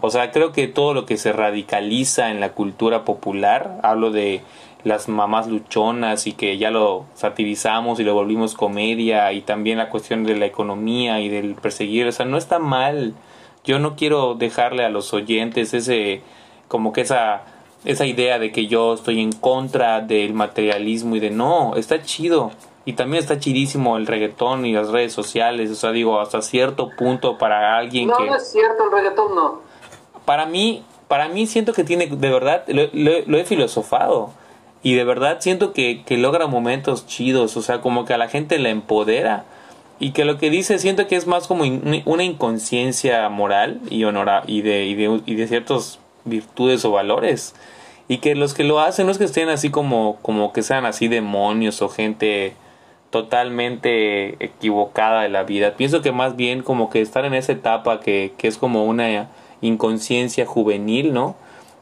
o 0.02 0.12
sea, 0.12 0.32
creo 0.32 0.52
que 0.52 0.68
todo 0.68 0.94
lo 0.94 1.06
que 1.06 1.18
se 1.18 1.32
radicaliza 1.34 2.30
en 2.30 2.40
la 2.40 2.52
cultura 2.52 3.06
popular, 3.06 3.80
hablo 3.84 4.12
de 4.12 4.42
las 4.84 5.08
mamás 5.08 5.48
luchonas 5.48 6.28
y 6.28 6.34
que 6.34 6.58
ya 6.58 6.72
lo 6.72 7.06
satirizamos 7.14 8.00
y 8.00 8.04
lo 8.04 8.14
volvimos 8.14 8.56
comedia 8.56 9.32
y 9.32 9.42
también 9.42 9.78
la 9.78 9.90
cuestión 9.90 10.24
de 10.24 10.36
la 10.36 10.46
economía 10.46 11.20
y 11.20 11.30
del 11.30 11.56
perseguir, 11.56 12.08
o 12.08 12.12
sea, 12.12 12.26
no 12.26 12.38
está 12.38 12.60
mal 12.60 13.14
yo 13.64 13.80
no 13.80 13.96
quiero 13.96 14.36
dejarle 14.36 14.86
a 14.86 14.90
los 14.90 15.14
oyentes 15.14 15.74
ese 15.74 16.22
como 16.68 16.94
que 16.94 17.02
esa 17.02 17.44
esa 17.86 18.06
idea 18.06 18.40
de 18.40 18.52
que 18.52 18.68
yo 18.68 18.94
estoy 18.94 19.22
en 19.22 19.32
contra 19.32 20.02
del 20.02 20.34
materialismo 20.34 21.16
y 21.16 21.20
de 21.20 21.32
no, 21.32 21.76
está 21.76 22.04
chido. 22.04 22.52
Y 22.84 22.94
también 22.94 23.22
está 23.22 23.40
chidísimo 23.40 23.98
el 23.98 24.08
reggaetón 24.08 24.66
y 24.66 24.74
las 24.74 24.90
redes 24.90 25.14
sociales, 25.14 25.70
o 25.70 25.76
sea, 25.76 25.92
digo, 25.92 26.20
hasta 26.20 26.42
cierto 26.42 26.90
punto 26.98 27.38
para 27.38 27.78
alguien 27.78 28.08
no, 28.08 28.18
que... 28.18 28.26
No, 28.26 28.36
es 28.36 28.52
cierto, 28.52 28.86
el 28.86 28.92
reggaetón 28.92 29.36
no. 29.36 29.62
Para 30.26 30.48
mí, 30.48 30.84
para 31.08 31.28
mí 31.28 31.46
siento 31.46 31.74
que 31.74 31.84
tiene, 31.84 32.08
de 32.08 32.30
verdad, 32.30 32.64
lo, 32.68 32.84
lo, 32.94 33.12
lo 33.26 33.38
he 33.38 33.46
filosofado. 33.46 34.32
Y 34.84 34.96
de 34.96 35.04
verdad 35.04 35.38
siento 35.42 35.74
que, 35.74 36.04
que 36.04 36.18
logra 36.18 36.48
momentos 36.48 37.06
chidos, 37.06 37.56
o 37.56 37.62
sea, 37.62 37.82
como 37.82 38.06
que 38.06 38.16
a 38.16 38.18
la 38.18 38.30
gente 38.30 38.58
la 38.58 38.70
empodera 38.70 39.46
y 40.02 40.14
que 40.14 40.26
lo 40.26 40.40
que 40.40 40.50
dice 40.50 40.80
siento 40.80 41.06
que 41.06 41.16
es 41.16 41.28
más 41.28 41.46
como 41.46 41.64
una 41.64 42.24
inconsciencia 42.24 43.30
moral 43.30 43.80
y 43.88 44.04
honora 44.04 44.44
y 44.48 44.64
de, 44.64 44.86
y 44.86 44.96
de, 44.96 45.22
y 45.28 45.36
de 45.36 45.48
ciertas 45.48 46.00
virtudes 46.26 46.84
o 46.86 46.92
valores. 46.92 47.54
Y 48.08 48.18
que 48.18 48.34
los 48.34 48.56
que 48.56 48.64
lo 48.64 48.80
hacen 48.80 49.06
no 49.06 49.12
es 49.12 49.20
que 49.20 49.26
estén 49.26 49.50
así 49.50 49.70
como 49.70 50.18
como 50.24 50.54
que 50.54 50.64
sean 50.64 50.86
así 50.86 51.08
demonios 51.08 51.84
o 51.84 51.88
gente 51.88 52.56
totalmente 53.12 54.44
equivocada 54.44 55.22
de 55.22 55.30
la 55.30 55.44
vida. 55.44 55.76
Pienso 55.78 56.02
que 56.02 56.12
más 56.12 56.36
bien 56.36 56.64
como 56.64 56.90
que 56.90 57.00
estar 57.00 57.24
en 57.24 57.36
esa 57.36 57.52
etapa 57.52 58.00
que, 58.00 58.34
que 58.40 58.48
es 58.48 58.58
como 58.58 58.86
una 58.86 59.30
inconsciencia 59.62 60.48
juvenil 60.48 61.14
no 61.14 61.36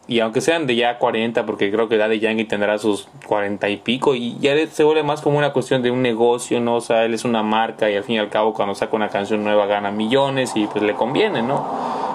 y 0.10 0.22
aunque 0.22 0.42
sean 0.42 0.66
de 0.66 0.76
ya 0.76 0.98
40, 0.98 1.46
porque 1.46 1.72
creo 1.72 1.88
que 1.88 1.96
Daddy 1.96 2.20
Yankee 2.20 2.46
tendrá 2.46 2.80
sus 2.80 3.08
40 3.28 3.70
y 3.70 3.78
pico, 3.78 4.16
y 4.16 4.38
ya 4.40 4.56
se 4.66 4.84
vuelve 4.84 5.04
más 5.04 5.22
como 5.22 5.38
una 5.38 5.54
cuestión 5.54 5.84
de 5.84 5.92
un 5.92 6.02
negocio, 6.02 6.60
¿no? 6.60 6.78
O 6.78 6.82
sea, 6.82 7.06
él 7.06 7.14
es 7.14 7.26
una 7.26 7.44
marca 7.44 7.92
y 7.92 7.96
al 7.96 8.04
fin 8.04 8.16
y 8.16 8.18
al 8.18 8.30
cabo 8.30 8.56
cuando 8.56 8.74
saca 8.74 8.96
una 8.96 9.10
canción 9.10 9.44
nueva 9.44 9.68
gana 9.68 9.92
millones 9.92 10.54
y 10.56 10.66
pues 10.66 10.84
le 10.84 10.96
conviene, 10.96 11.44
¿no? 11.44 11.64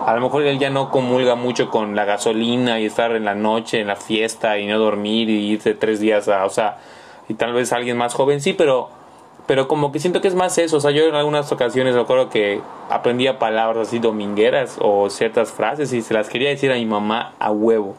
A 0.06 0.12
lo 0.12 0.20
mejor 0.20 0.42
él 0.42 0.58
ya 0.58 0.70
no 0.70 0.90
comulga 0.90 1.36
mucho 1.36 1.70
con 1.70 1.94
la 1.94 2.04
gasolina 2.04 2.80
y 2.80 2.86
estar 2.86 3.12
en 3.12 3.24
la 3.24 3.36
noche, 3.36 3.80
en 3.80 3.86
la 3.86 3.96
fiesta 3.96 4.58
y 4.58 4.66
no 4.66 4.76
dormir 4.80 5.30
y 5.30 5.52
irse 5.52 5.74
tres 5.74 6.00
días 6.00 6.26
a, 6.26 6.44
o 6.44 6.50
sea, 6.50 6.78
y 7.28 7.34
tal 7.34 7.52
vez 7.52 7.72
alguien 7.72 7.96
más 7.96 8.12
joven 8.12 8.40
sí, 8.40 8.54
pero 8.54 8.90
pero 9.46 9.68
como 9.68 9.92
que 9.92 10.00
siento 10.00 10.20
que 10.20 10.28
es 10.28 10.34
más 10.34 10.56
eso, 10.56 10.78
o 10.78 10.80
sea, 10.80 10.90
yo 10.90 11.04
en 11.04 11.14
algunas 11.14 11.52
ocasiones 11.52 11.94
recuerdo 11.94 12.30
que 12.30 12.62
aprendía 12.88 13.38
palabras 13.38 13.88
así 13.88 13.98
domingueras 13.98 14.76
o 14.80 15.10
ciertas 15.10 15.50
frases 15.50 15.92
y 15.92 16.00
se 16.00 16.14
las 16.14 16.28
quería 16.28 16.48
decir 16.48 16.72
a 16.72 16.76
mi 16.76 16.86
mamá 16.86 17.34
a 17.38 17.50
huevo. 17.50 17.94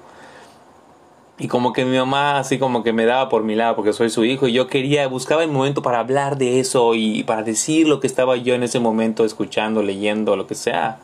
Y 1.37 1.47
como 1.47 1.73
que 1.73 1.83
mi 1.83 1.97
mamá 1.97 2.39
así 2.39 2.57
como 2.57 2.81
que 2.81 2.93
me 2.93 3.05
daba 3.05 3.27
por 3.29 3.43
mi 3.43 3.55
lado 3.55 3.75
porque 3.75 3.91
soy 3.93 4.09
su 4.09 4.23
hijo 4.23 4.47
y 4.47 4.53
yo 4.53 4.67
quería, 4.67 5.07
buscaba 5.07 5.43
el 5.43 5.51
momento 5.51 5.81
para 5.81 5.99
hablar 5.99 6.37
de 6.37 6.59
eso 6.59 6.95
y 6.95 7.23
para 7.23 7.43
decir 7.43 7.87
lo 7.87 7.99
que 7.99 8.07
estaba 8.07 8.37
yo 8.37 8.55
en 8.55 8.63
ese 8.63 8.79
momento 8.79 9.25
escuchando, 9.25 9.83
leyendo, 9.83 10.37
lo 10.37 10.47
que 10.47 10.55
sea. 10.55 10.99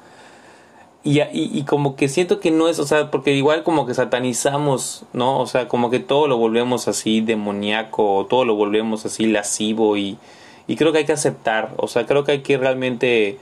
Y, 1.04 1.20
y, 1.20 1.30
y, 1.32 1.64
como 1.64 1.96
que 1.96 2.08
siento 2.08 2.40
que 2.40 2.52
no 2.52 2.68
es, 2.68 2.78
o 2.78 2.86
sea, 2.86 3.10
porque 3.10 3.34
igual 3.34 3.64
como 3.64 3.88
que 3.88 3.96
satanizamos, 3.96 5.04
¿no? 5.14 5.40
O 5.40 5.48
sea, 5.48 5.68
como 5.68 5.90
que 5.90 6.00
todo 6.00 6.28
lo 6.28 6.38
volvemos 6.38 6.88
así 6.88 7.22
demoníaco, 7.22 8.28
todo 8.30 8.46
lo 8.46 8.54
volvemos 8.54 9.04
así 9.06 9.26
lascivo 9.26 9.98
y, 9.98 10.20
y 10.68 10.76
creo 10.76 10.92
que 10.92 11.00
hay 11.00 11.06
que 11.06 11.14
aceptar, 11.14 11.72
o 11.78 11.88
sea, 11.88 12.06
creo 12.06 12.24
que 12.24 12.34
hay 12.34 12.42
que 12.42 12.58
realmente 12.58 13.40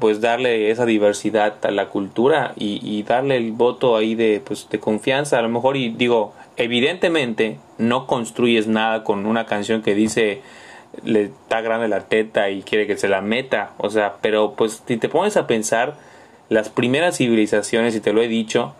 pues 0.00 0.20
darle 0.20 0.70
esa 0.70 0.86
diversidad 0.86 1.54
a 1.64 1.70
la 1.70 1.88
cultura 1.88 2.52
y, 2.56 2.80
y 2.82 3.02
darle 3.02 3.36
el 3.36 3.52
voto 3.52 3.96
ahí 3.96 4.14
de, 4.14 4.42
pues, 4.44 4.68
de 4.70 4.80
confianza, 4.80 5.38
a 5.38 5.42
lo 5.42 5.50
mejor, 5.50 5.76
y 5.76 5.90
digo, 5.90 6.32
evidentemente 6.56 7.58
no 7.76 8.06
construyes 8.06 8.66
nada 8.66 9.04
con 9.04 9.26
una 9.26 9.46
canción 9.46 9.82
que 9.82 9.94
dice 9.94 10.42
le 11.04 11.24
está 11.24 11.60
grande 11.60 11.86
la 11.88 12.00
teta 12.00 12.50
y 12.50 12.62
quiere 12.62 12.86
que 12.86 12.96
se 12.96 13.08
la 13.08 13.20
meta, 13.20 13.72
o 13.76 13.90
sea, 13.90 14.16
pero 14.20 14.54
pues 14.56 14.82
si 14.86 14.96
te 14.96 15.08
pones 15.08 15.36
a 15.36 15.46
pensar, 15.46 15.96
las 16.48 16.68
primeras 16.68 17.16
civilizaciones, 17.18 17.94
y 17.94 18.00
te 18.00 18.12
lo 18.12 18.22
he 18.22 18.28
dicho, 18.28 18.74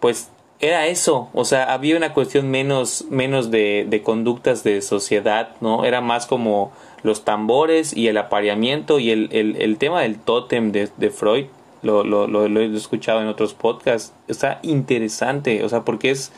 pues 0.00 0.30
era 0.58 0.86
eso, 0.86 1.28
o 1.34 1.44
sea, 1.44 1.72
había 1.72 1.96
una 1.96 2.14
cuestión 2.14 2.50
menos, 2.50 3.04
menos 3.10 3.50
de, 3.50 4.00
conductas 4.04 4.64
de 4.64 4.80
sociedad, 4.80 5.50
¿no? 5.60 5.84
Era 5.84 6.00
más 6.00 6.26
como 6.26 6.72
los 7.02 7.24
tambores 7.24 7.94
y 7.94 8.08
el 8.08 8.16
apareamiento 8.16 8.98
y 8.98 9.10
el, 9.10 9.28
el, 9.32 9.76
tema 9.78 10.00
del 10.00 10.18
tótem 10.18 10.72
de, 10.72 10.88
de, 10.96 11.10
Freud, 11.10 11.46
lo, 11.82 12.04
lo, 12.04 12.26
lo, 12.26 12.48
lo 12.48 12.60
he 12.60 12.74
escuchado 12.74 13.20
en 13.20 13.28
otros 13.28 13.52
podcasts, 13.52 14.14
está 14.28 14.58
interesante, 14.62 15.62
o 15.62 15.68
sea, 15.68 15.84
porque 15.84 16.10
es 16.10 16.32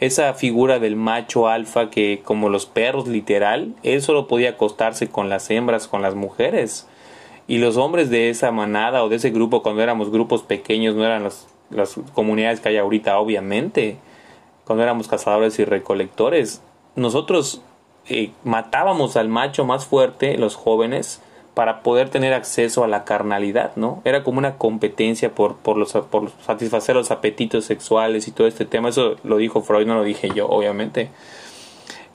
esa 0.00 0.34
figura 0.34 0.78
del 0.78 0.96
macho 0.96 1.48
alfa 1.48 1.90
que 1.90 2.22
como 2.24 2.48
los 2.48 2.66
perros 2.66 3.06
literal, 3.06 3.74
él 3.82 4.02
solo 4.02 4.26
podía 4.26 4.50
acostarse 4.50 5.08
con 5.08 5.28
las 5.28 5.50
hembras, 5.50 5.86
con 5.86 6.02
las 6.02 6.14
mujeres. 6.14 6.88
Y 7.46 7.58
los 7.58 7.76
hombres 7.76 8.10
de 8.10 8.30
esa 8.30 8.50
manada 8.50 9.04
o 9.04 9.08
de 9.08 9.16
ese 9.16 9.30
grupo, 9.30 9.62
cuando 9.62 9.82
éramos 9.82 10.10
grupos 10.10 10.42
pequeños, 10.42 10.94
no 10.94 11.04
eran 11.04 11.24
las, 11.24 11.46
las 11.70 11.96
comunidades 12.14 12.60
que 12.60 12.70
hay 12.70 12.78
ahorita, 12.78 13.18
obviamente, 13.18 13.98
cuando 14.64 14.82
éramos 14.82 15.08
cazadores 15.08 15.58
y 15.58 15.64
recolectores, 15.64 16.62
nosotros 16.96 17.62
eh, 18.08 18.32
matábamos 18.44 19.16
al 19.16 19.28
macho 19.28 19.64
más 19.64 19.86
fuerte, 19.86 20.38
los 20.38 20.56
jóvenes, 20.56 21.20
para 21.54 21.82
poder 21.82 22.08
tener 22.10 22.34
acceso 22.34 22.82
a 22.82 22.88
la 22.88 23.04
carnalidad, 23.04 23.76
¿no? 23.76 24.02
Era 24.04 24.24
como 24.24 24.38
una 24.38 24.56
competencia 24.56 25.34
por, 25.34 25.56
por, 25.56 25.76
los, 25.76 25.92
por 25.92 26.30
satisfacer 26.44 26.96
los 26.96 27.12
apetitos 27.12 27.64
sexuales 27.64 28.26
y 28.26 28.32
todo 28.32 28.48
este 28.48 28.64
tema. 28.64 28.88
Eso 28.88 29.16
lo 29.22 29.36
dijo 29.36 29.62
Freud, 29.62 29.86
no 29.86 29.94
lo 29.94 30.02
dije 30.02 30.30
yo, 30.34 30.48
obviamente. 30.48 31.10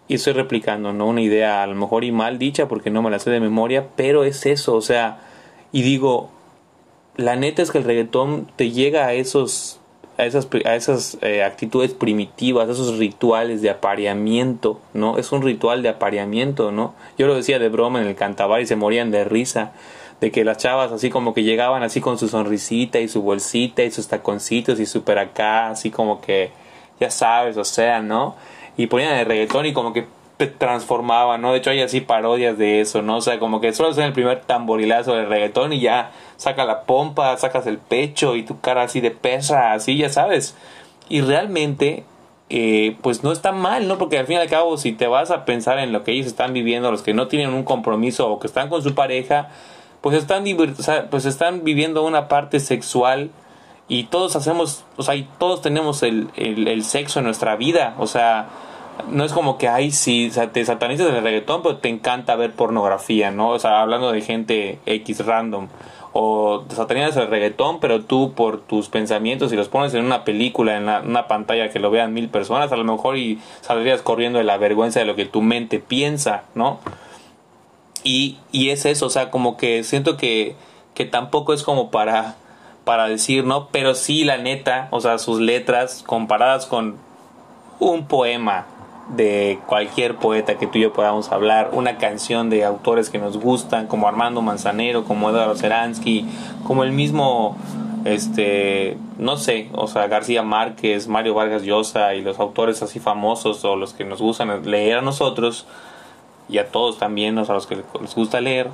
Y 0.10 0.16
estoy 0.16 0.34
replicando, 0.34 0.92
¿no? 0.92 1.08
Una 1.08 1.22
idea 1.22 1.64
a 1.64 1.68
lo 1.68 1.76
mejor 1.76 2.04
y 2.04 2.12
mal 2.12 2.38
dicha 2.38 2.68
porque 2.68 2.90
no 2.90 3.02
me 3.02 3.10
la 3.10 3.20
sé 3.20 3.30
de 3.30 3.40
memoria, 3.40 3.88
pero 3.96 4.26
es 4.26 4.46
eso, 4.46 4.76
o 4.76 4.82
sea, 4.82 5.22
y 5.72 5.84
digo, 5.84 6.30
la 7.16 7.38
neta 7.38 7.62
es 7.62 7.72
que 7.72 7.78
el 7.78 7.86
reggaetón 7.86 8.48
te 8.58 8.72
llega 8.72 9.06
a 9.06 9.14
esos 9.14 9.80
a 10.20 10.26
esas, 10.26 10.50
a 10.66 10.76
esas 10.76 11.18
eh, 11.22 11.44
actitudes 11.44 11.94
primitivas, 11.94 12.68
a 12.68 12.74
esos 12.74 12.98
rituales 12.98 13.62
de 13.62 13.70
apareamiento, 13.70 14.82
¿no? 14.94 15.18
Es 15.18 15.32
un 15.32 15.42
ritual 15.42 15.82
de 15.82 15.88
apareamiento, 15.88 16.74
¿no? 16.74 16.94
Yo 17.18 17.26
lo 17.26 17.36
decía 17.36 17.58
de 17.58 17.70
broma 17.70 18.02
en 18.02 18.08
el 18.08 18.16
cantabar 18.16 18.60
y 18.60 18.66
se 18.66 18.76
morían 18.76 19.12
de 19.12 19.24
risa, 19.24 19.72
de 20.20 20.30
que 20.32 20.44
las 20.44 20.58
chavas 20.58 20.92
así 20.92 21.10
como 21.10 21.34
que 21.34 21.44
llegaban 21.44 21.84
así 21.84 22.02
con 22.02 22.18
su 22.18 22.28
sonrisita 22.28 23.00
y 23.00 23.08
su 23.08 23.22
bolsita 23.22 23.84
y 23.84 23.92
sus 23.92 24.10
taconcitos 24.10 24.82
y 24.82 24.86
súper 24.86 25.20
acá, 25.20 25.70
así 25.70 25.90
como 25.90 26.20
que, 26.20 26.52
ya 27.00 27.12
sabes, 27.12 27.56
o 27.56 27.64
sea, 27.64 28.02
¿no? 28.02 28.36
Y 28.78 28.88
ponían 28.88 29.16
el 29.16 29.26
reggaetón 29.26 29.66
y 29.66 29.74
como 29.74 29.94
que 29.94 30.06
transformaba, 30.48 31.38
¿no? 31.38 31.52
De 31.52 31.58
hecho 31.58 31.70
hay 31.70 31.82
así 31.82 32.00
parodias 32.00 32.58
de 32.58 32.80
eso, 32.80 33.02
¿no? 33.02 33.18
O 33.18 33.22
sea, 33.22 33.40
como 33.40 33.60
que 33.60 33.74
solo 33.74 33.90
hacen 33.90 34.06
el 34.06 34.14
primer 34.14 34.42
tamborilazo 34.42 35.14
del 35.16 35.28
reggaetón 35.28 35.74
y 35.74 35.82
ya 35.82 36.12
saca 36.38 36.64
la 36.64 36.84
pompa, 36.84 37.36
sacas 37.38 37.68
el 37.68 37.78
pecho 37.78 38.36
y 38.36 38.44
tu 38.44 38.60
cara 38.62 38.84
así 38.84 39.02
de 39.02 39.12
pesa, 39.12 39.74
así, 39.74 39.98
ya 39.98 40.10
sabes. 40.10 40.56
Y 41.10 41.22
realmente, 41.22 42.06
eh, 42.50 42.96
pues 43.02 43.24
no 43.24 43.34
está 43.34 43.52
mal, 43.52 43.88
¿no? 43.88 43.98
Porque 43.98 44.18
al 44.18 44.28
fin 44.28 44.38
y 44.38 44.40
al 44.40 44.50
cabo, 44.50 44.78
si 44.78 44.94
te 44.94 45.08
vas 45.08 45.30
a 45.30 45.44
pensar 45.44 45.78
en 45.80 45.92
lo 45.92 46.04
que 46.04 46.14
ellos 46.14 46.28
están 46.28 46.54
viviendo, 46.54 46.90
los 46.90 47.02
que 47.02 47.14
no 47.14 47.28
tienen 47.28 47.54
un 47.54 47.64
compromiso 47.64 48.30
o 48.30 48.40
que 48.40 48.48
están 48.48 48.70
con 48.70 48.82
su 48.82 48.96
pareja, 48.96 49.50
pues 50.00 50.16
están, 50.16 50.46
pues 51.10 51.26
están 51.26 51.66
viviendo 51.66 52.06
una 52.06 52.30
parte 52.30 52.62
sexual 52.62 53.32
y 53.90 54.06
todos 54.06 54.36
hacemos, 54.36 54.86
o 54.96 55.04
sea, 55.04 55.16
y 55.16 55.28
todos 55.40 55.62
tenemos 55.62 56.04
el, 56.04 56.30
el, 56.36 56.68
el 56.68 56.84
sexo 56.84 57.20
en 57.20 57.26
nuestra 57.26 57.56
vida, 57.56 57.96
o 57.98 58.08
sea, 58.08 58.48
no 59.08 59.24
es 59.24 59.34
como 59.34 59.58
que, 59.58 59.68
ay, 59.68 59.92
sí, 59.92 60.32
te 60.52 60.66
satanizas 60.66 61.08
el 61.08 61.24
reggaetón, 61.24 61.64
pero 61.64 61.78
te 61.78 61.90
encanta 61.90 62.36
ver 62.36 62.54
pornografía, 62.54 63.32
¿no? 63.32 63.50
O 63.50 63.60
sea, 63.60 63.82
hablando 63.82 64.12
de 64.12 64.22
gente 64.22 64.80
X 64.86 65.26
random. 65.26 65.68
O 66.12 66.66
te 66.68 66.76
satanizas 66.76 67.18
el 67.18 67.28
reggaetón, 67.28 67.80
pero 67.80 68.02
tú 68.02 68.34
por 68.34 68.62
tus 68.62 68.90
pensamientos, 68.90 69.52
si 69.52 69.56
los 69.56 69.70
pones 69.70 69.94
en 69.94 70.04
una 70.04 70.24
película, 70.24 70.78
en 70.78 70.84
una 70.84 71.28
pantalla 71.28 71.70
que 71.70 71.80
lo 71.80 71.92
vean 71.92 72.14
mil 72.14 72.30
personas, 72.30 72.72
a 72.72 72.78
lo 72.78 72.84
mejor 72.84 73.18
y 73.18 73.40
saldrías 73.62 74.02
corriendo 74.02 74.40
de 74.40 74.46
la 74.46 74.58
vergüenza 74.58 75.00
de 75.00 75.06
lo 75.06 75.16
que 75.16 75.26
tu 75.26 75.42
mente 75.42 75.80
piensa, 75.80 76.44
¿no? 76.56 76.80
Y, 78.04 78.38
y 78.52 78.70
es 78.70 78.86
eso, 78.86 79.06
o 79.06 79.10
sea, 79.10 79.30
como 79.30 79.56
que 79.56 79.84
siento 79.84 80.18
que, 80.18 80.56
que 80.94 81.06
tampoco 81.06 81.54
es 81.54 81.64
como 81.64 81.92
para, 81.92 82.36
para 82.90 83.08
decir, 83.08 83.46
¿no? 83.46 83.68
Pero 83.68 83.94
sí, 83.94 84.24
la 84.24 84.40
neta, 84.40 84.88
o 84.90 85.00
sea, 85.00 85.20
sus 85.20 85.40
letras 85.40 86.04
comparadas 86.08 86.66
con 86.66 86.96
un 87.80 88.08
poema 88.08 88.66
de 89.10 89.60
cualquier 89.68 90.16
poeta 90.16 90.58
que 90.58 90.66
tú 90.66 90.80
y 90.80 90.82
yo 90.82 90.92
podamos 90.92 91.32
hablar, 91.32 91.70
una 91.74 92.00
canción 92.00 92.50
de 92.50 92.66
autores 92.66 93.12
que 93.12 93.20
nos 93.20 93.38
gustan, 93.38 93.86
como 93.86 94.08
Armando 94.08 94.42
Manzanero, 94.42 95.04
como 95.04 95.30
Eduardo 95.30 95.56
Seransky, 95.56 96.26
como 96.64 96.84
el 96.84 96.92
mismo, 96.92 97.58
este, 98.06 98.98
no 99.20 99.38
sé, 99.38 99.70
o 99.74 99.86
sea, 99.86 100.08
García 100.08 100.42
Márquez, 100.42 101.08
Mario 101.08 101.36
Vargas 101.36 101.62
Llosa 101.62 102.16
y 102.16 102.24
los 102.24 102.40
autores 102.40 102.82
así 102.82 103.00
famosos 103.00 103.64
o 103.66 103.76
los 103.76 103.94
que 103.94 104.04
nos 104.04 104.20
gustan 104.20 104.66
leer 104.66 104.98
a 104.98 105.02
nosotros 105.04 105.68
y 106.50 106.58
a 106.58 106.72
todos 106.72 106.98
también, 106.98 107.38
o 107.38 107.46
sea, 107.46 107.54
a 107.54 107.58
los 107.58 107.68
que 107.68 107.76
les 108.02 108.16
gusta 108.16 108.42
leer. 108.42 108.72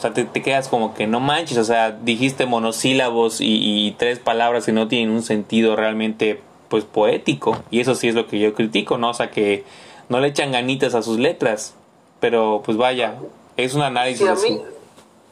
O 0.00 0.02
sea, 0.02 0.14
te, 0.14 0.24
te 0.24 0.40
quedas 0.40 0.68
como 0.68 0.94
que 0.94 1.06
no 1.06 1.20
manches, 1.20 1.58
o 1.58 1.64
sea, 1.64 1.90
dijiste 1.90 2.46
monosílabos 2.46 3.42
y, 3.42 3.86
y 3.86 3.90
tres 3.98 4.18
palabras 4.18 4.64
que 4.64 4.72
no 4.72 4.88
tienen 4.88 5.10
un 5.10 5.22
sentido 5.22 5.76
realmente 5.76 6.40
pues 6.70 6.86
poético 6.86 7.62
y 7.70 7.80
eso 7.80 7.94
sí 7.94 8.08
es 8.08 8.14
lo 8.14 8.26
que 8.26 8.38
yo 8.38 8.54
critico, 8.54 8.96
¿no? 8.96 9.10
O 9.10 9.12
sea 9.12 9.30
que 9.30 9.66
no 10.08 10.18
le 10.20 10.28
echan 10.28 10.52
ganitas 10.52 10.94
a 10.94 11.02
sus 11.02 11.18
letras, 11.18 11.74
pero 12.18 12.62
pues 12.64 12.78
vaya, 12.78 13.18
es 13.58 13.74
un 13.74 13.82
análisis. 13.82 14.20
Si 14.20 14.26
a 14.26 14.34
mí, 14.36 14.62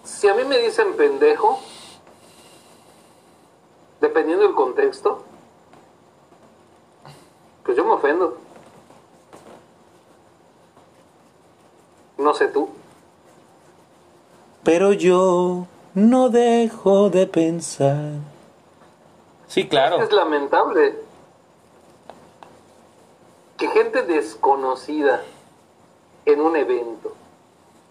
si 0.05 0.29
a 0.29 0.35
mí 0.35 0.45
me 0.45 0.59
dicen 0.59 0.95
pendejo, 0.99 1.61
dependiendo 4.03 4.45
del 4.45 4.55
contexto, 4.55 5.25
pues 7.65 7.75
yo 7.75 7.87
me 7.87 7.93
ofendo. 7.93 8.37
No 12.19 12.35
sé 12.35 12.49
tú. 12.49 12.69
Pero 14.69 14.93
yo 14.93 15.67
no 15.95 16.29
dejo 16.29 17.09
de 17.09 17.27
pensar. 17.27 18.17
Sí, 19.47 19.67
claro. 19.67 20.03
Es 20.03 20.13
lamentable 20.13 20.95
que 23.57 23.67
gente 23.69 24.03
desconocida 24.03 25.23
en 26.27 26.43
un 26.43 26.55
evento 26.55 27.15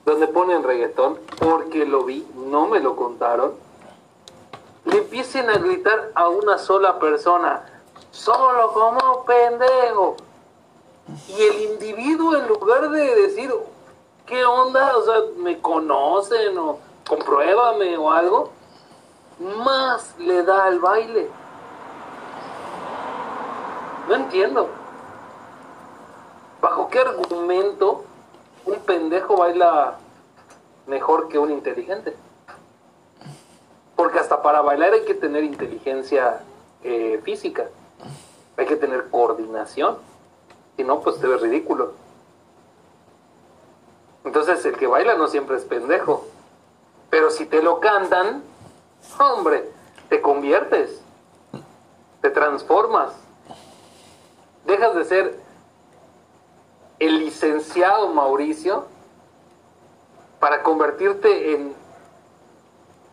donde 0.06 0.28
ponen 0.28 0.62
reggaetón, 0.62 1.18
porque 1.40 1.84
lo 1.84 2.04
vi, 2.04 2.28
no 2.36 2.68
me 2.68 2.80
lo 2.80 2.96
contaron, 2.96 3.54
le 4.86 5.00
empiecen 5.00 5.50
a 5.50 5.58
gritar 5.58 6.12
a 6.14 6.30
una 6.30 6.60
sola 6.60 7.00
persona, 7.00 7.66
solo 8.12 8.72
como 8.74 9.26
pendejo. 9.26 10.16
Y 11.28 11.42
el 11.42 11.72
individuo 11.72 12.36
en 12.36 12.48
lugar 12.48 12.92
de 12.92 13.16
decir, 13.16 13.52
¿qué 14.28 14.46
onda? 14.46 14.96
O 14.98 15.02
sea, 15.04 15.16
¿me 15.38 15.60
conocen 15.60 16.58
o 16.58 16.78
compruébame 17.08 17.98
o 17.98 18.12
algo? 18.12 18.52
Más 19.40 20.16
le 20.20 20.44
da 20.44 20.66
al 20.66 20.80
baile. 20.80 21.30
No 24.08 24.16
entiendo. 24.16 24.70
¿Bajo 26.62 26.90
qué 26.90 27.00
argumento 27.00 28.04
un 28.66 28.76
pendejo 28.80 29.38
baila 29.38 29.98
mejor 30.86 31.28
que 31.28 31.40
un 31.40 31.52
inteligente? 31.52 32.16
Porque 33.96 34.20
hasta 34.20 34.42
para 34.42 34.62
bailar 34.62 34.94
hay 34.94 35.06
que 35.06 35.14
tener 35.14 35.44
inteligencia 35.44 36.42
eh, 36.84 37.20
física, 37.24 37.68
hay 38.56 38.66
que 38.66 38.76
tener 38.76 39.10
coordinación, 39.10 39.98
si 40.76 40.84
no, 40.84 41.00
pues 41.02 41.20
te 41.20 41.28
ves 41.28 41.42
ridículo. 41.42 41.94
Entonces 44.28 44.66
el 44.66 44.76
que 44.76 44.88
baila 44.88 45.16
no 45.16 45.30
siempre 45.30 45.56
es 45.56 45.64
pendejo, 45.64 46.28
pero 47.10 47.32
si 47.32 47.46
te 47.46 47.64
lo 47.64 47.80
cantan, 47.80 48.44
hombre, 49.18 49.72
te 50.10 50.20
conviertes, 50.20 51.00
te 52.20 52.30
transformas, 52.30 53.14
dejas 54.66 54.96
de 54.96 55.06
ser 55.06 55.40
el 57.00 57.20
licenciado 57.20 58.10
Mauricio 58.10 58.88
para 60.42 60.62
convertirte 60.62 61.54
en 61.54 61.74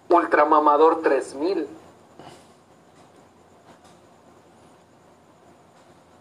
ultramamador 0.09 1.01
3000. 1.01 1.69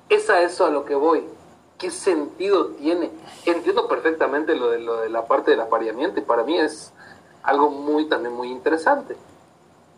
Es 0.09 0.29
a 0.29 0.43
eso 0.43 0.67
a 0.67 0.69
lo 0.69 0.85
que 0.85 0.93
voy. 0.93 1.32
¿Qué 1.83 1.91
sentido 1.91 2.67
tiene? 2.79 3.09
Entiendo 3.45 3.89
perfectamente 3.89 4.55
lo 4.55 4.69
de, 4.69 4.79
lo 4.79 5.01
de 5.01 5.09
la 5.09 5.25
parte 5.25 5.51
del 5.51 5.59
apareamiento 5.59 6.17
y 6.17 6.23
para 6.23 6.43
mí 6.43 6.57
es 6.57 6.93
algo 7.43 7.69
muy 7.69 8.05
también 8.05 8.33
muy 8.33 8.49
interesante. 8.49 9.17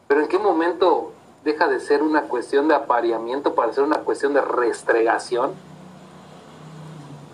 Pero 0.08 0.22
¿en 0.22 0.28
qué 0.28 0.40
momento 0.40 1.12
deja 1.44 1.68
de 1.68 1.80
ser 1.80 2.02
una 2.02 2.24
cuestión 2.24 2.68
de 2.68 2.74
apareamiento 2.74 3.54
para 3.54 3.72
ser 3.72 3.84
una 3.84 4.00
cuestión 4.00 4.34
de 4.34 4.42
restregación? 4.42 5.52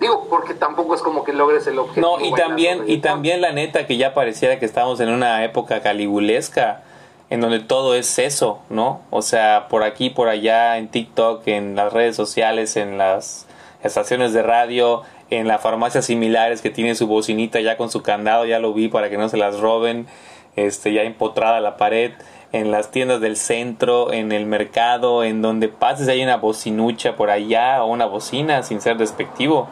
Digo, 0.01 0.27
porque 0.29 0.53
tampoco 0.53 0.95
es 0.95 1.01
como 1.01 1.23
que 1.23 1.31
logres 1.31 1.65
el 1.67 1.79
objetivo. 1.79 2.17
No, 2.17 2.25
y 2.25 2.33
también, 2.33 2.83
y 2.87 2.97
también 2.97 3.39
la 3.39 3.53
neta 3.53 3.87
que 3.87 3.95
ya 3.95 4.13
pareciera 4.13 4.59
que 4.59 4.65
estamos 4.65 4.99
en 4.99 5.13
una 5.13 5.45
época 5.45 5.81
calibulesca, 5.81 6.83
en 7.29 7.39
donde 7.39 7.61
todo 7.61 7.95
es 7.95 8.19
eso, 8.19 8.59
¿no? 8.69 8.99
O 9.11 9.21
sea, 9.21 9.69
por 9.69 9.83
aquí, 9.83 10.09
por 10.09 10.27
allá, 10.27 10.77
en 10.77 10.89
TikTok, 10.89 11.47
en 11.47 11.77
las 11.77 11.93
redes 11.93 12.17
sociales, 12.17 12.75
en 12.75 12.97
las 12.97 13.47
estaciones 13.83 14.33
de 14.33 14.43
radio, 14.43 15.03
en 15.29 15.47
la 15.47 15.59
farmacia 15.59 16.01
similares 16.01 16.61
que 16.61 16.69
tiene 16.69 16.95
su 16.95 17.07
bocinita 17.07 17.59
ya 17.61 17.77
con 17.77 17.89
su 17.89 18.03
candado, 18.03 18.45
ya 18.45 18.59
lo 18.59 18.73
vi 18.73 18.89
para 18.89 19.09
que 19.09 19.17
no 19.17 19.29
se 19.29 19.37
las 19.37 19.59
roben, 19.59 20.07
este 20.55 20.93
ya 20.93 21.03
empotrada 21.03 21.59
la 21.61 21.77
pared, 21.77 22.11
en 22.51 22.71
las 22.71 22.91
tiendas 22.91 23.21
del 23.21 23.37
centro, 23.37 24.11
en 24.11 24.31
el 24.31 24.45
mercado, 24.45 25.23
en 25.23 25.41
donde 25.41 25.69
pases 25.69 26.07
hay 26.09 26.21
una 26.21 26.37
bocinucha 26.37 27.15
por 27.15 27.29
allá 27.29 27.83
o 27.83 27.87
una 27.87 28.05
bocina 28.05 28.61
sin 28.63 28.81
ser 28.81 28.97
despectivo, 28.97 29.69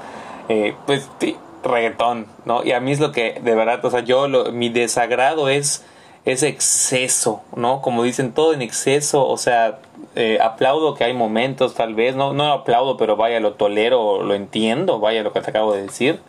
eh, 0.47 0.75
pues 0.85 1.09
sí, 1.19 1.35
reggaetón, 1.63 2.27
¿no? 2.45 2.63
Y 2.63 2.71
a 2.71 2.79
mí 2.79 2.91
es 2.91 2.99
lo 2.99 3.11
que 3.11 3.39
de 3.41 3.55
verdad, 3.55 3.83
o 3.83 3.91
sea, 3.91 3.99
yo 3.99 4.27
lo, 4.27 4.51
mi 4.51 4.69
desagrado 4.69 5.49
es 5.49 5.83
ese 6.25 6.47
exceso, 6.47 7.41
¿no? 7.55 7.81
Como 7.81 8.03
dicen, 8.03 8.31
todo 8.33 8.53
en 8.53 8.61
exceso, 8.61 9.27
o 9.27 9.37
sea, 9.37 9.79
eh, 10.15 10.39
aplaudo 10.41 10.95
que 10.95 11.03
hay 11.03 11.13
momentos, 11.13 11.75
tal 11.75 11.95
vez, 11.95 12.15
no, 12.15 12.33
no 12.33 12.51
aplaudo, 12.51 12.97
pero 12.97 13.15
vaya, 13.15 13.39
lo 13.39 13.53
tolero, 13.53 14.23
lo 14.23 14.33
entiendo, 14.33 14.99
vaya 14.99 15.23
lo 15.23 15.33
que 15.33 15.41
te 15.41 15.49
acabo 15.49 15.73
de 15.73 15.83
decir, 15.83 16.19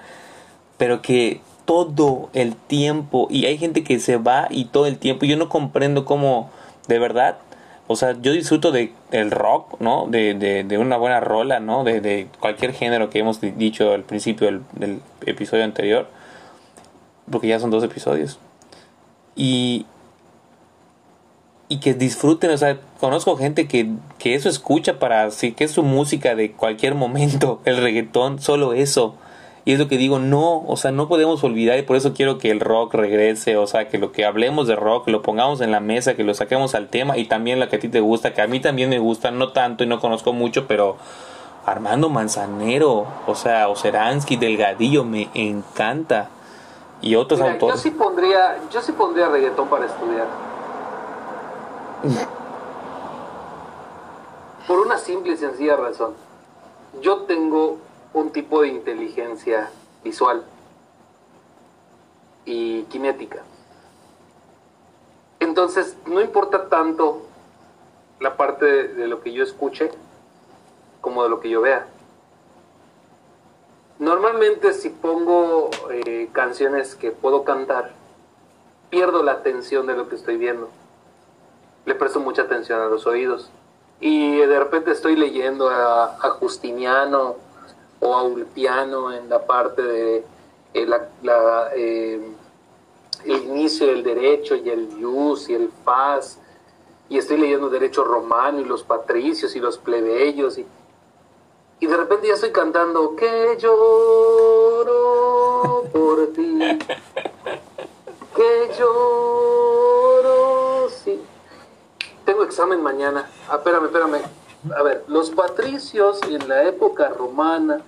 pero 0.78 1.02
que 1.02 1.40
todo 1.64 2.30
el 2.32 2.56
tiempo, 2.56 3.28
y 3.30 3.46
hay 3.46 3.58
gente 3.58 3.84
que 3.84 3.98
se 3.98 4.16
va 4.16 4.48
y 4.50 4.66
todo 4.66 4.86
el 4.86 4.98
tiempo, 4.98 5.26
yo 5.26 5.36
no 5.36 5.48
comprendo 5.48 6.04
cómo, 6.04 6.50
de 6.88 6.98
verdad, 6.98 7.38
o 7.86 7.96
sea, 7.96 8.16
yo 8.20 8.32
disfruto 8.32 8.72
de 8.72 8.92
el 9.10 9.30
rock, 9.30 9.80
¿no? 9.80 10.06
De, 10.08 10.34
de, 10.34 10.78
una 10.78 10.96
buena 10.96 11.18
rola, 11.20 11.58
¿no? 11.58 11.82
De, 11.82 12.00
de, 12.00 12.28
cualquier 12.38 12.72
género 12.72 13.10
que 13.10 13.18
hemos 13.18 13.40
dicho 13.40 13.92
al 13.92 14.04
principio 14.04 14.46
del, 14.46 14.62
del 14.74 15.00
episodio 15.26 15.64
anterior, 15.64 16.06
porque 17.30 17.48
ya 17.48 17.58
son 17.58 17.70
dos 17.70 17.82
episodios 17.82 18.38
y, 19.40 19.86
y 21.70 21.78
que 21.78 21.94
disfruten, 21.94 22.50
o 22.50 22.58
sea, 22.58 22.78
conozco 22.98 23.36
gente 23.36 23.68
que, 23.68 23.92
que 24.18 24.34
eso 24.34 24.48
escucha 24.48 24.98
para, 24.98 25.30
sí, 25.30 25.52
que 25.52 25.62
es 25.62 25.70
su 25.70 25.84
música 25.84 26.34
de 26.34 26.50
cualquier 26.50 26.96
momento, 26.96 27.60
el 27.64 27.76
reggaetón, 27.76 28.40
solo 28.40 28.72
eso. 28.72 29.14
Y 29.64 29.74
es 29.74 29.78
lo 29.78 29.86
que 29.86 29.96
digo, 29.96 30.18
no, 30.18 30.64
o 30.66 30.76
sea, 30.76 30.90
no 30.90 31.06
podemos 31.06 31.44
olvidar 31.44 31.78
y 31.78 31.82
por 31.82 31.94
eso 31.94 32.12
quiero 32.12 32.38
que 32.38 32.50
el 32.50 32.58
rock 32.58 32.94
regrese, 32.94 33.56
o 33.56 33.68
sea, 33.68 33.88
que 33.88 33.98
lo 33.98 34.10
que 34.10 34.24
hablemos 34.24 34.66
de 34.66 34.74
rock 34.74 35.06
lo 35.06 35.22
pongamos 35.22 35.60
en 35.60 35.70
la 35.70 35.78
mesa, 35.78 36.14
que 36.14 36.24
lo 36.24 36.34
saquemos 36.34 36.74
al 36.74 36.88
tema 36.88 37.16
y 37.16 37.26
también 37.26 37.60
lo 37.60 37.68
que 37.68 37.76
a 37.76 37.78
ti 37.78 37.88
te 37.88 38.00
gusta, 38.00 38.34
que 38.34 38.42
a 38.42 38.48
mí 38.48 38.58
también 38.58 38.90
me 38.90 38.98
gusta, 38.98 39.30
no 39.30 39.52
tanto 39.52 39.84
y 39.84 39.86
no 39.86 40.00
conozco 40.00 40.32
mucho, 40.32 40.66
pero 40.66 40.96
Armando 41.66 42.08
Manzanero, 42.08 43.06
o 43.28 43.34
sea, 43.36 43.68
Oceransky, 43.68 44.34
Delgadillo, 44.34 45.04
me 45.04 45.28
encanta 45.34 46.30
y 47.00 47.14
otros 47.14 47.38
Mira, 47.38 47.52
autores. 47.52 47.76
Yo 47.76 47.80
sí 47.80 47.90
pondría, 47.92 48.56
yo 48.72 48.82
sí 48.82 48.90
pondría 48.90 49.28
reggaetón 49.28 49.68
para 49.68 49.86
estudiar. 49.86 50.49
Por 54.66 54.80
una 54.80 54.98
simple 54.98 55.32
y 55.32 55.36
sencilla 55.36 55.76
razón. 55.76 56.14
Yo 57.00 57.22
tengo 57.22 57.78
un 58.14 58.30
tipo 58.30 58.62
de 58.62 58.68
inteligencia 58.68 59.70
visual 60.02 60.42
y 62.44 62.82
kinética. 62.84 63.42
Entonces, 65.40 65.96
no 66.06 66.20
importa 66.20 66.68
tanto 66.68 67.22
la 68.18 68.36
parte 68.36 68.88
de, 68.88 69.08
lo 69.08 69.22
que 69.22 69.32
yo 69.32 69.42
escuche 69.42 69.90
como 71.00 71.22
de 71.22 71.30
lo 71.30 71.40
que 71.40 71.50
yo 71.50 71.60
vea. 71.60 71.86
Normalmente 73.98 74.72
si 74.72 74.90
pongo 74.90 75.70
eh, 75.90 76.28
canciones 76.32 76.94
que 76.94 77.10
puedo 77.10 77.44
cantar, 77.44 77.92
pierdo 78.90 79.22
la 79.22 79.32
atención 79.32 79.86
de 79.86 79.94
lo 79.94 80.08
que 80.08 80.16
estoy 80.16 80.36
viendo. 80.36 80.68
Le 81.84 81.94
presto 81.94 82.20
mucha 82.20 82.42
atención 82.42 82.80
a 82.80 82.86
los 82.86 83.06
oídos. 83.06 83.50
Y 84.00 84.38
de 84.38 84.58
repente 84.58 84.92
estoy 84.92 85.16
leyendo 85.16 85.68
a, 85.68 86.16
a 86.16 86.30
Justiniano 86.30 87.36
o 88.00 88.14
a 88.14 88.22
Ulpiano 88.22 89.12
en 89.12 89.28
la 89.28 89.46
parte 89.46 89.82
de 89.82 90.24
eh, 90.72 90.86
la, 90.86 91.08
la, 91.22 91.70
eh, 91.74 92.20
el 93.24 93.44
inicio 93.44 93.86
del 93.86 94.02
derecho 94.02 94.56
y 94.56 94.70
el 94.70 94.98
ius 94.98 95.50
y 95.50 95.54
el 95.54 95.70
faz. 95.84 96.38
Y 97.08 97.18
estoy 97.18 97.38
leyendo 97.38 97.68
derecho 97.68 98.04
romano 98.04 98.60
y 98.60 98.64
los 98.64 98.82
patricios 98.82 99.54
y 99.56 99.60
los 99.60 99.78
plebeyos 99.78 100.58
y 100.58 100.66
y 101.82 101.86
de 101.86 101.96
repente 101.96 102.28
ya 102.28 102.34
estoy 102.34 102.52
cantando 102.52 103.16
que 103.16 103.56
lloro 103.58 104.84
por 105.90 106.26
ti, 106.34 106.58
que 108.36 108.70
lloro, 108.78 110.90
sí. 110.90 111.18
Tengo 112.26 112.44
examen 112.60 112.82
mañana. 112.82 113.26
Ah, 113.48 113.56
espérame, 113.56 113.86
espérame. 113.86 114.20
A 114.76 114.82
ver, 114.82 115.04
los 115.08 115.30
patricios 115.30 116.20
en 116.28 116.46
la 116.46 116.64
época 116.64 117.08
romana 117.08 117.80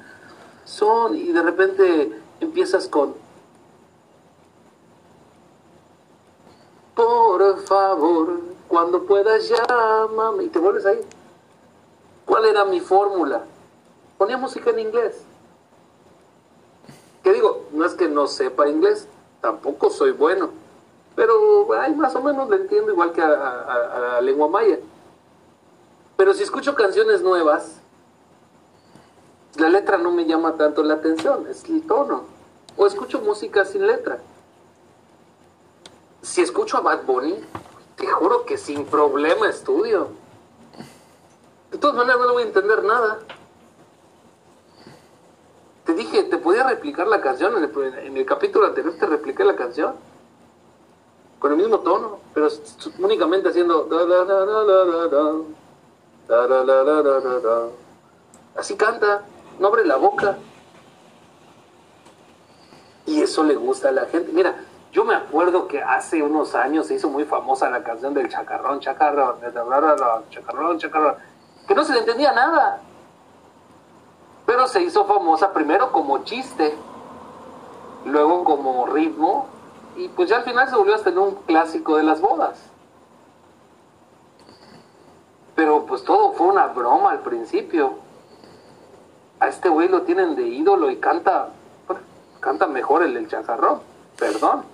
son, 0.64 1.14
y 1.14 1.30
de 1.30 1.42
repente 1.42 2.18
empiezas 2.40 2.88
con, 2.88 3.14
por 6.94 7.58
favor, 7.64 8.40
cuando 8.66 9.02
puedas 9.02 9.46
llámame, 9.46 10.44
y 10.44 10.48
te 10.48 10.58
vuelves 10.58 10.86
ahí. 10.86 11.00
¿Cuál 12.24 12.46
era 12.46 12.64
mi 12.64 12.80
fórmula? 12.80 13.44
ponía 14.16 14.38
música 14.38 14.70
en 14.70 14.78
inglés. 14.78 15.20
Que 17.22 17.32
digo, 17.34 17.66
no 17.72 17.84
es 17.84 17.92
que 17.94 18.08
no 18.08 18.26
sepa 18.26 18.68
inglés, 18.68 19.06
tampoco 19.42 19.90
soy 19.90 20.12
bueno, 20.12 20.50
pero 21.14 21.72
ay, 21.74 21.94
más 21.94 22.14
o 22.14 22.22
menos 22.22 22.48
le 22.48 22.56
entiendo 22.56 22.92
igual 22.92 23.12
que 23.12 23.20
a, 23.20 23.28
la 23.28 24.20
lengua 24.20 24.48
maya. 24.48 24.78
Pero 26.16 26.32
si 26.34 26.42
escucho 26.42 26.74
canciones 26.74 27.22
nuevas, 27.22 27.80
la 29.56 29.68
letra 29.68 29.98
no 29.98 30.10
me 30.12 30.24
llama 30.24 30.56
tanto 30.56 30.82
la 30.82 30.94
atención, 30.94 31.46
es 31.48 31.64
el 31.64 31.82
tono. 31.86 32.24
O 32.76 32.86
escucho 32.86 33.20
música 33.20 33.64
sin 33.64 33.86
letra. 33.86 34.18
Si 36.22 36.40
escucho 36.40 36.78
a 36.78 36.80
Bad 36.80 37.04
Bunny, 37.04 37.36
te 37.96 38.06
juro 38.06 38.46
que 38.46 38.56
sin 38.56 38.86
problema 38.86 39.48
estudio. 39.48 40.08
De 41.70 41.78
todas 41.78 41.96
maneras 41.96 42.20
no 42.20 42.26
le 42.26 42.32
voy 42.32 42.42
a 42.44 42.46
entender 42.46 42.84
nada. 42.84 43.18
Te 45.84 45.94
dije, 45.94 46.22
te 46.24 46.38
podía 46.38 46.66
replicar 46.66 47.06
la 47.08 47.20
canción, 47.20 47.56
en 47.56 47.64
el, 47.64 47.98
en 48.06 48.16
el 48.16 48.24
capítulo 48.24 48.66
anterior 48.66 48.94
te 48.98 49.06
repliqué 49.06 49.44
la 49.44 49.56
canción. 49.56 49.94
Con 51.42 51.50
el 51.50 51.58
mismo 51.58 51.80
tono, 51.80 52.20
pero 52.32 52.48
únicamente 53.00 53.50
haciendo... 53.50 53.86
Así 58.56 58.76
canta, 58.76 59.22
no 59.58 59.66
abre 59.66 59.84
la 59.84 59.96
boca. 59.96 60.38
Y 63.04 63.20
eso 63.20 63.42
le 63.42 63.56
gusta 63.56 63.88
a 63.90 63.92
la 63.92 64.06
gente. 64.06 64.32
Mira, 64.32 64.54
yo 64.92 65.04
me 65.04 65.14
acuerdo 65.14 65.66
que 65.66 65.82
hace 65.82 66.22
unos 66.22 66.54
años 66.54 66.86
se 66.86 66.94
hizo 66.94 67.10
muy 67.10 67.24
famosa 67.24 67.68
la 67.68 67.82
canción 67.82 68.14
del 68.14 68.30
chacarrón, 68.30 68.80
chacarrón, 68.80 69.36
chacarrón, 70.30 70.78
chacarrón, 70.78 71.16
que 71.66 71.74
no 71.74 71.84
se 71.84 71.92
le 71.92 71.98
entendía 71.98 72.32
nada 72.32 72.80
pero 74.52 74.66
se 74.66 74.82
hizo 74.82 75.04
famosa 75.06 75.52
primero 75.52 75.92
como 75.92 76.24
chiste, 76.24 76.74
luego 78.04 78.44
como 78.44 78.86
ritmo, 78.86 79.46
y 79.96 80.08
pues 80.08 80.28
ya 80.28 80.36
al 80.36 80.44
final 80.44 80.68
se 80.68 80.76
volvió 80.76 80.94
hasta 80.94 81.10
en 81.10 81.18
un 81.18 81.34
clásico 81.46 81.96
de 81.96 82.02
las 82.02 82.20
bodas. 82.20 82.58
Pero 85.54 85.84
pues 85.86 86.02
todo 86.04 86.32
fue 86.32 86.46
una 86.46 86.66
broma 86.68 87.10
al 87.10 87.20
principio. 87.20 87.94
A 89.40 89.48
este 89.48 89.68
güey 89.68 89.88
lo 89.88 90.02
tienen 90.02 90.34
de 90.34 90.46
ídolo 90.46 90.90
y 90.90 90.96
canta, 90.96 91.48
canta 92.40 92.66
mejor 92.66 93.02
el 93.02 93.14
del 93.14 93.28
chacarrón, 93.28 93.80
perdón. 94.18 94.64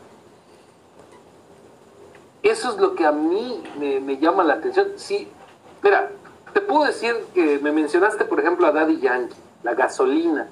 Eso 2.42 2.70
es 2.70 2.78
lo 2.78 2.94
que 2.94 3.04
a 3.04 3.12
mí 3.12 3.62
me, 3.78 4.18
llama 4.18 4.44
la 4.44 4.54
atención. 4.54 4.92
Sí, 4.96 5.28
mira, 5.82 6.10
te 6.52 6.60
puedo 6.60 6.84
decir 6.84 7.14
que 7.34 7.58
me 7.58 7.72
mencionaste, 7.72 8.24
por 8.24 8.40
ejemplo, 8.40 8.66
a 8.66 8.72
Daddy 8.72 9.00
Yankee 9.00 9.34
la 9.62 9.74
gasolina. 9.74 10.48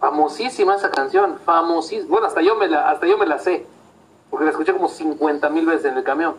Famosísima 0.00 0.76
esa 0.76 0.90
canción, 0.90 1.38
famosísima. 1.44 2.08
Bueno, 2.08 2.26
hasta 2.26 2.42
yo 2.42 2.56
me 2.56 2.68
la, 2.68 2.90
hasta 2.90 3.06
yo 3.06 3.16
me 3.16 3.26
la 3.26 3.38
sé, 3.38 3.66
porque 4.34 4.46
la 4.46 4.50
escuché 4.50 4.72
como 4.72 4.88
50 4.88 5.48
mil 5.50 5.64
veces 5.64 5.92
en 5.92 5.96
el 5.96 6.02
camión. 6.02 6.34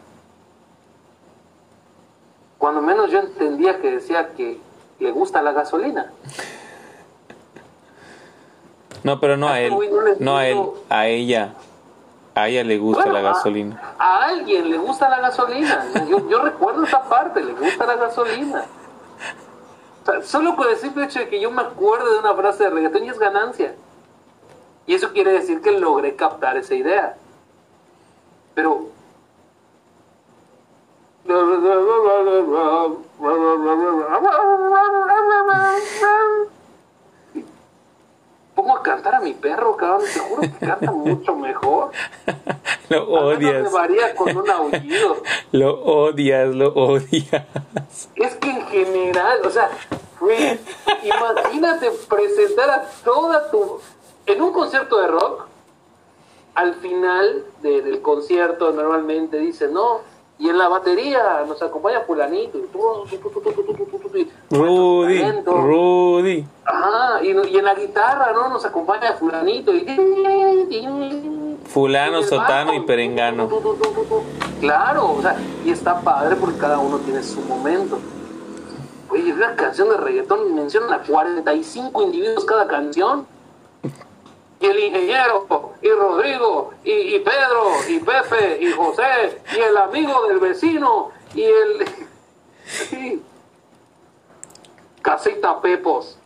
Cuando 2.57 2.81
menos 2.81 3.09
yo 3.09 3.19
entendía 3.19 3.79
que 3.79 3.89
decía 3.89 4.33
que 4.35 4.59
le 4.99 5.11
gusta 5.11 5.41
la 5.41 5.53
gasolina. 5.53 6.11
No, 9.01 9.21
pero 9.21 9.37
no 9.37 9.47
a 9.47 9.61
él, 9.61 9.73
no 10.19 10.35
a 10.35 10.45
él, 10.45 10.61
a 10.89 11.07
ella. 11.07 11.53
A 12.33 12.49
ella 12.49 12.65
le 12.65 12.77
gusta 12.79 13.03
Bueno, 13.05 13.13
la 13.21 13.29
a- 13.29 13.33
gasolina. 13.33 13.81
A, 13.97 14.25
alguien 14.25 14.69
le 14.69 14.77
gusta 14.77 15.07
la 15.07 15.21
gasolina. 15.21 15.85
Yo, 16.09 16.29
yo 16.29 16.39
recuerdo 16.41 16.83
esa 16.83 17.01
parte, 17.07 17.41
le 17.41 17.53
gusta 17.53 17.85
la 17.85 17.95
gasolina. 17.95 18.65
O 20.01 20.05
sea, 20.05 20.21
solo 20.21 20.57
con 20.57 20.67
el 20.67 20.75
simple 20.75 21.05
hecho 21.05 21.19
de 21.19 21.29
que 21.29 21.39
yo 21.39 21.49
me 21.49 21.61
acuerdo 21.61 22.11
de 22.11 22.19
una 22.19 22.33
frase 22.33 22.65
de 22.65 22.71
reggaetón 22.71 23.05
y 23.05 23.09
es 23.09 23.17
ganancia. 23.19 23.73
Y 24.85 24.95
eso 24.95 25.13
quiere 25.13 25.31
decir 25.31 25.61
que 25.61 25.79
logré 25.79 26.17
captar 26.17 26.57
esa 26.57 26.75
idea. 26.75 27.15
Pero... 28.55 28.95
pongo 38.55 38.77
a 38.77 38.81
cantar 38.81 39.15
a 39.15 39.19
mi 39.19 39.33
perro, 39.33 39.75
cabrón, 39.75 40.03
te 40.11 40.19
juro 40.19 40.41
que 40.41 40.65
canta 40.65 40.91
mucho 40.91 41.35
mejor. 41.35 41.91
lo 42.89 43.09
odias. 43.09 43.71
Varía 43.71 44.15
con 44.15 44.35
un 44.35 44.49
aullido. 44.49 45.17
lo 45.51 45.83
odias, 45.83 46.55
lo 46.55 46.73
odias. 46.73 47.45
Es 48.15 48.35
que 48.35 48.49
en 48.49 48.65
general, 48.67 49.39
o 49.45 49.49
sea, 49.49 49.69
imagínate 51.03 51.91
presentar 52.09 52.69
a 52.69 52.81
toda 53.03 53.51
tu... 53.51 53.79
En 54.25 54.41
un 54.41 54.51
concierto 54.51 54.99
de 54.99 55.07
rock, 55.07 55.44
al 56.55 56.73
final 56.75 57.43
del 57.61 58.01
concierto 58.01 58.71
normalmente 58.71 59.37
dicen, 59.37 59.73
no, 59.73 59.99
y 60.37 60.49
en 60.49 60.57
la 60.57 60.67
batería 60.67 61.43
nos 61.47 61.61
acompaña 61.61 62.01
fulanito, 62.01 62.57
Rudy, 64.49 65.21
Rudy. 65.45 66.45
Ajá, 66.65 67.23
y, 67.23 67.27
y, 67.27 67.57
en 67.57 67.63
la 67.63 67.73
guitarra, 67.75 68.33
¿no? 68.33 68.49
Nos 68.49 68.65
acompaña 68.65 69.13
fulanito, 69.13 69.73
y... 69.73 69.85
Fulano, 71.65 72.21
sotano 72.23 72.73
y 72.73 72.81
perengano. 72.81 73.49
Claro, 74.59 75.13
o 75.13 75.21
sea, 75.21 75.37
y 75.63 75.71
está 75.71 76.01
padre 76.01 76.35
porque 76.35 76.57
cada 76.57 76.79
uno 76.79 76.97
tiene 76.99 77.23
su 77.23 77.41
momento. 77.41 77.97
Oye, 79.09 79.33
una 79.33 79.55
canción 79.55 79.89
de 79.89 79.97
reggaetón 79.97 80.53
menciona 80.53 80.95
a 80.95 80.99
45 81.01 82.03
individuos 82.03 82.45
cada 82.45 82.67
canción. 82.67 83.25
Y 84.59 84.65
el 84.65 84.79
ingeniero, 84.79 85.45
y 85.81 85.89
Rodrigo, 85.89 86.73
y, 86.83 86.91
y 86.91 87.19
Pedro, 87.19 87.71
y 87.89 87.99
Pepe, 87.99 88.57
y 88.61 88.71
José, 88.71 89.41
y 89.55 89.59
el 89.59 89.77
amigo 89.77 90.27
del 90.27 90.39
vecino, 90.39 91.11
y 91.33 91.43
el... 91.43 93.21
Casita 95.05 95.61
Pepos. 95.61 96.17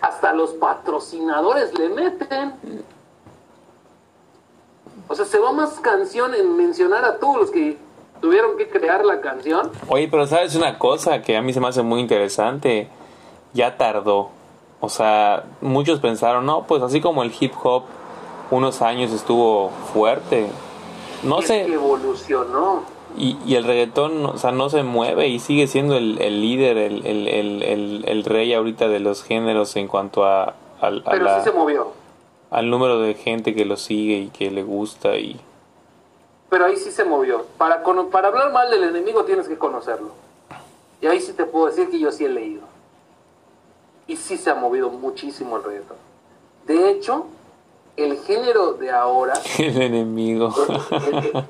Hasta 0.00 0.32
los 0.32 0.54
patrocinadores 0.54 1.78
le 1.78 1.88
meten. 1.88 2.54
O 5.06 5.14
sea, 5.14 5.24
se 5.24 5.38
va 5.38 5.52
más 5.52 5.74
canción 5.80 6.34
en 6.34 6.56
mencionar 6.56 7.04
a 7.04 7.18
todos 7.18 7.36
los 7.36 7.50
que 7.52 7.78
tuvieron 8.20 8.56
que 8.56 8.68
crear 8.68 9.04
la 9.04 9.20
canción. 9.20 9.70
Oye, 9.88 10.08
pero 10.08 10.26
sabes 10.26 10.56
una 10.56 10.78
cosa 10.80 11.22
que 11.22 11.36
a 11.36 11.42
mí 11.42 11.52
se 11.52 11.60
me 11.60 11.68
hace 11.68 11.82
muy 11.82 12.00
interesante. 12.00 12.88
Ya 13.52 13.76
tardó. 13.76 14.30
O 14.80 14.88
sea, 14.88 15.44
muchos 15.60 16.00
pensaron, 16.00 16.46
no, 16.46 16.62
pues 16.64 16.82
así 16.82 17.00
como 17.00 17.22
el 17.22 17.32
hip 17.38 17.52
hop 17.62 17.82
unos 18.50 18.80
años 18.82 19.12
estuvo 19.12 19.70
fuerte. 19.92 20.48
No 21.22 21.42
sé. 21.42 21.66
evolucionó. 21.66 22.82
Y, 23.16 23.36
y 23.44 23.56
el 23.56 23.64
reggaetón, 23.64 24.24
o 24.26 24.38
sea, 24.38 24.52
no 24.52 24.70
se 24.70 24.82
mueve 24.84 25.26
y 25.28 25.40
sigue 25.40 25.66
siendo 25.66 25.96
el, 25.96 26.20
el 26.20 26.40
líder, 26.40 26.76
el, 26.76 27.04
el, 27.04 28.04
el, 28.06 28.24
rey 28.24 28.54
ahorita 28.54 28.86
de 28.88 29.00
los 29.00 29.24
géneros 29.24 29.74
en 29.76 29.88
cuanto 29.88 30.24
a, 30.24 30.54
a 30.80 30.90
Pero 31.10 31.24
la- 31.24 31.38
sí 31.42 31.50
se 31.50 31.56
movió. 31.56 31.88
al 32.50 32.70
número 32.70 33.00
de 33.00 33.14
gente 33.14 33.54
que 33.56 33.64
lo 33.64 33.76
sigue 33.76 34.18
y 34.18 34.28
que 34.28 34.50
le 34.52 34.62
gusta 34.62 35.16
y 35.16 35.40
Pero 36.50 36.66
ahí 36.66 36.76
sí 36.76 36.92
se 36.92 37.04
movió. 37.04 37.44
Para, 37.56 37.82
cono- 37.82 38.08
para 38.10 38.28
hablar 38.28 38.52
mal 38.52 38.70
del 38.70 38.84
enemigo 38.84 39.24
tienes 39.24 39.48
que 39.48 39.58
conocerlo. 39.58 40.10
Y 41.00 41.06
ahí 41.06 41.20
sí 41.20 41.32
te 41.32 41.44
puedo 41.44 41.66
decir 41.66 41.90
que 41.90 41.98
yo 41.98 42.12
sí 42.12 42.24
he 42.24 42.28
leído. 42.28 42.62
Y 44.08 44.16
sí 44.16 44.36
se 44.36 44.50
ha 44.50 44.54
movido 44.56 44.90
muchísimo 44.90 45.56
el 45.58 45.62
reggaetón. 45.64 45.96
De 46.66 46.90
hecho, 46.90 47.26
el 47.96 48.18
género 48.18 48.72
de 48.72 48.90
ahora, 48.90 49.34
el 49.58 49.80
enemigo. 49.82 50.52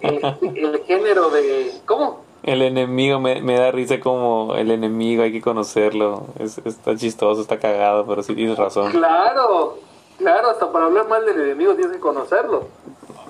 el, 0.02 0.36
el- 0.42 0.56
el 0.74 0.84
género 0.84 1.30
de... 1.30 1.72
¿Cómo? 1.86 2.26
El 2.42 2.62
enemigo 2.62 3.18
me, 3.18 3.42
me 3.42 3.58
da 3.58 3.70
risa 3.72 3.98
como 4.00 4.54
el 4.54 4.70
enemigo, 4.70 5.22
hay 5.24 5.32
que 5.32 5.40
conocerlo. 5.40 6.26
Es, 6.38 6.58
está 6.58 6.96
chistoso, 6.96 7.40
está 7.42 7.58
cagado, 7.58 8.06
pero 8.06 8.22
sí 8.22 8.34
tienes 8.34 8.56
razón. 8.56 8.92
Claro, 8.92 9.78
claro, 10.18 10.50
hasta 10.50 10.70
para 10.70 10.84
hablar 10.86 11.08
mal 11.08 11.24
del 11.26 11.40
enemigo 11.40 11.74
tienes 11.74 11.94
que 11.94 12.00
conocerlo. 12.00 12.68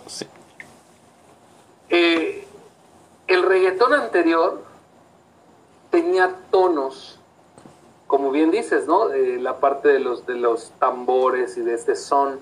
Sí. 0.06 0.26
Eh, 1.90 2.46
el 3.26 3.42
reggaetón 3.42 3.94
anterior 3.94 4.62
tenía 5.90 6.34
tonos, 6.50 7.17
como 8.08 8.30
bien 8.30 8.50
dices, 8.50 8.86
¿no? 8.86 9.12
Eh, 9.12 9.38
la 9.38 9.60
parte 9.60 9.88
de 9.88 10.00
los, 10.00 10.26
de 10.26 10.34
los 10.34 10.72
tambores 10.80 11.56
y 11.58 11.60
de 11.60 11.74
este 11.74 11.94
son. 11.94 12.40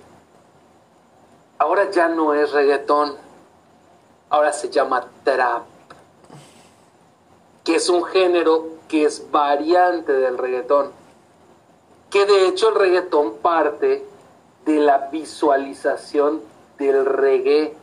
Ahora 1.59 1.91
ya 1.91 2.09
no 2.09 2.35
es 2.35 2.53
reggaetón, 2.53 3.17
ahora 4.31 4.53
se 4.53 4.71
llama 4.71 5.07
trap, 5.25 5.65
que 7.65 7.75
es 7.75 7.89
un 7.89 8.05
género 8.05 8.69
que 8.89 9.05
es 9.05 9.29
variante 9.31 10.13
del 10.13 10.39
reggaetón, 10.39 10.93
que 12.11 12.27
de 12.27 12.47
hecho 12.47 12.69
el 12.69 12.77
reggaetón 12.77 13.39
parte 13.39 14.07
de 14.65 14.79
la 14.79 15.09
visualización 15.11 16.43
del 16.79 17.05
reggae 17.05 17.75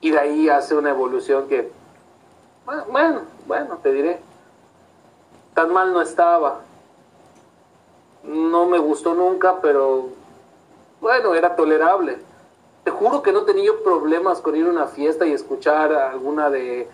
y 0.00 0.10
de 0.10 0.18
ahí 0.18 0.48
hace 0.48 0.74
una 0.74 0.90
evolución 0.90 1.46
que, 1.46 1.70
bueno, 2.90 3.22
bueno, 3.46 3.78
te 3.82 3.92
diré, 3.92 4.18
tan 5.54 5.72
mal 5.72 5.92
no 5.92 6.00
estaba. 6.00 6.60
No 8.24 8.66
me 8.66 8.78
gustó 8.78 9.14
nunca, 9.14 9.60
pero 9.60 10.10
bueno, 11.00 11.34
era 11.34 11.56
tolerable. 11.56 12.18
Te 12.84 12.90
juro 12.90 13.22
que 13.22 13.32
no 13.32 13.42
tenía 13.42 13.64
yo 13.66 13.82
problemas 13.82 14.40
con 14.40 14.56
ir 14.56 14.66
a 14.66 14.70
una 14.70 14.86
fiesta 14.86 15.26
y 15.26 15.32
escuchar 15.32 15.92
alguna 15.92 16.50
de, 16.50 16.88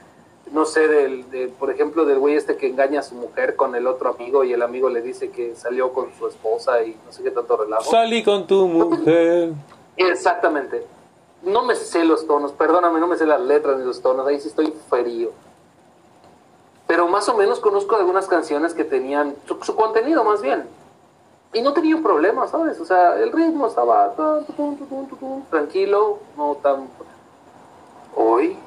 no 0.52 0.64
sé, 0.64 0.89
del, 0.89 1.30
de, 1.30 1.48
por 1.48 1.70
ejemplo, 1.70 2.05
del 2.05 2.18
güey 2.18 2.35
este 2.35 2.56
que 2.56 2.68
engaña 2.68 3.01
a 3.01 3.02
su 3.02 3.14
mujer 3.14 3.56
con 3.56 3.74
el 3.74 3.86
otro 3.86 4.10
amigo 4.10 4.44
y 4.44 4.52
el 4.52 4.62
amigo 4.62 4.89
le 4.89 5.02
dice 5.02 5.30
que 5.30 5.55
salió 5.56 5.93
con 5.93 6.12
su 6.18 6.26
esposa 6.26 6.82
y 6.82 6.97
no 7.05 7.12
sé 7.12 7.22
qué 7.22 7.30
tanto 7.30 7.56
relajo. 7.56 7.90
Salí 7.90 8.22
con 8.22 8.47
tu 8.47 8.66
mujer. 8.66 9.52
Exactamente. 9.97 10.86
No 11.43 11.62
me 11.62 11.74
sé 11.74 12.05
los 12.05 12.26
tonos, 12.26 12.52
perdóname, 12.52 13.01
no 13.01 13.06
me 13.06 13.16
sé 13.16 13.24
las 13.26 13.40
letras 13.40 13.78
ni 13.78 13.85
los 13.85 14.02
tonos, 14.02 14.26
ahí 14.26 14.40
sí 14.40 14.48
estoy 14.48 14.72
frío. 14.89 15.30
Pero 16.89 17.06
más 17.06 17.28
o 17.28 17.35
menos 17.35 17.60
conozco 17.60 17.94
algunas 17.94 18.27
canciones 18.27 18.74
que 18.74 18.82
tenían 18.82 19.36
su, 19.47 19.62
su 19.62 19.77
contenido 19.77 20.24
más 20.24 20.43
bien. 20.43 20.69
Y 21.52 21.62
no 21.62 21.73
tenía 21.73 21.97
problemas, 22.02 22.51
¿sabes? 22.51 22.81
O 22.81 22.85
sea, 22.85 23.15
el 23.15 23.31
ritmo 23.31 23.69
estaba 23.69 24.12
tranquilo, 25.51 26.19
no 26.36 26.56
tan... 26.56 26.89
Hoy, 28.16 28.59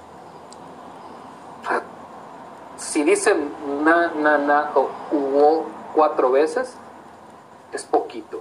o 1.61 1.67
sea, 1.67 1.83
si 2.77 3.03
dicen 3.03 3.51
na, 3.83 4.07
na, 4.13 4.37
na 4.37 4.71
o 4.75 4.87
hubo 5.11 5.65
cuatro 5.93 6.31
veces, 6.31 6.73
es 7.73 7.83
poquito 7.83 8.39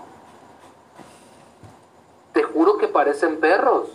te 2.32 2.42
juro 2.42 2.76
que 2.78 2.88
parecen 2.88 3.40
perros. 3.40 3.88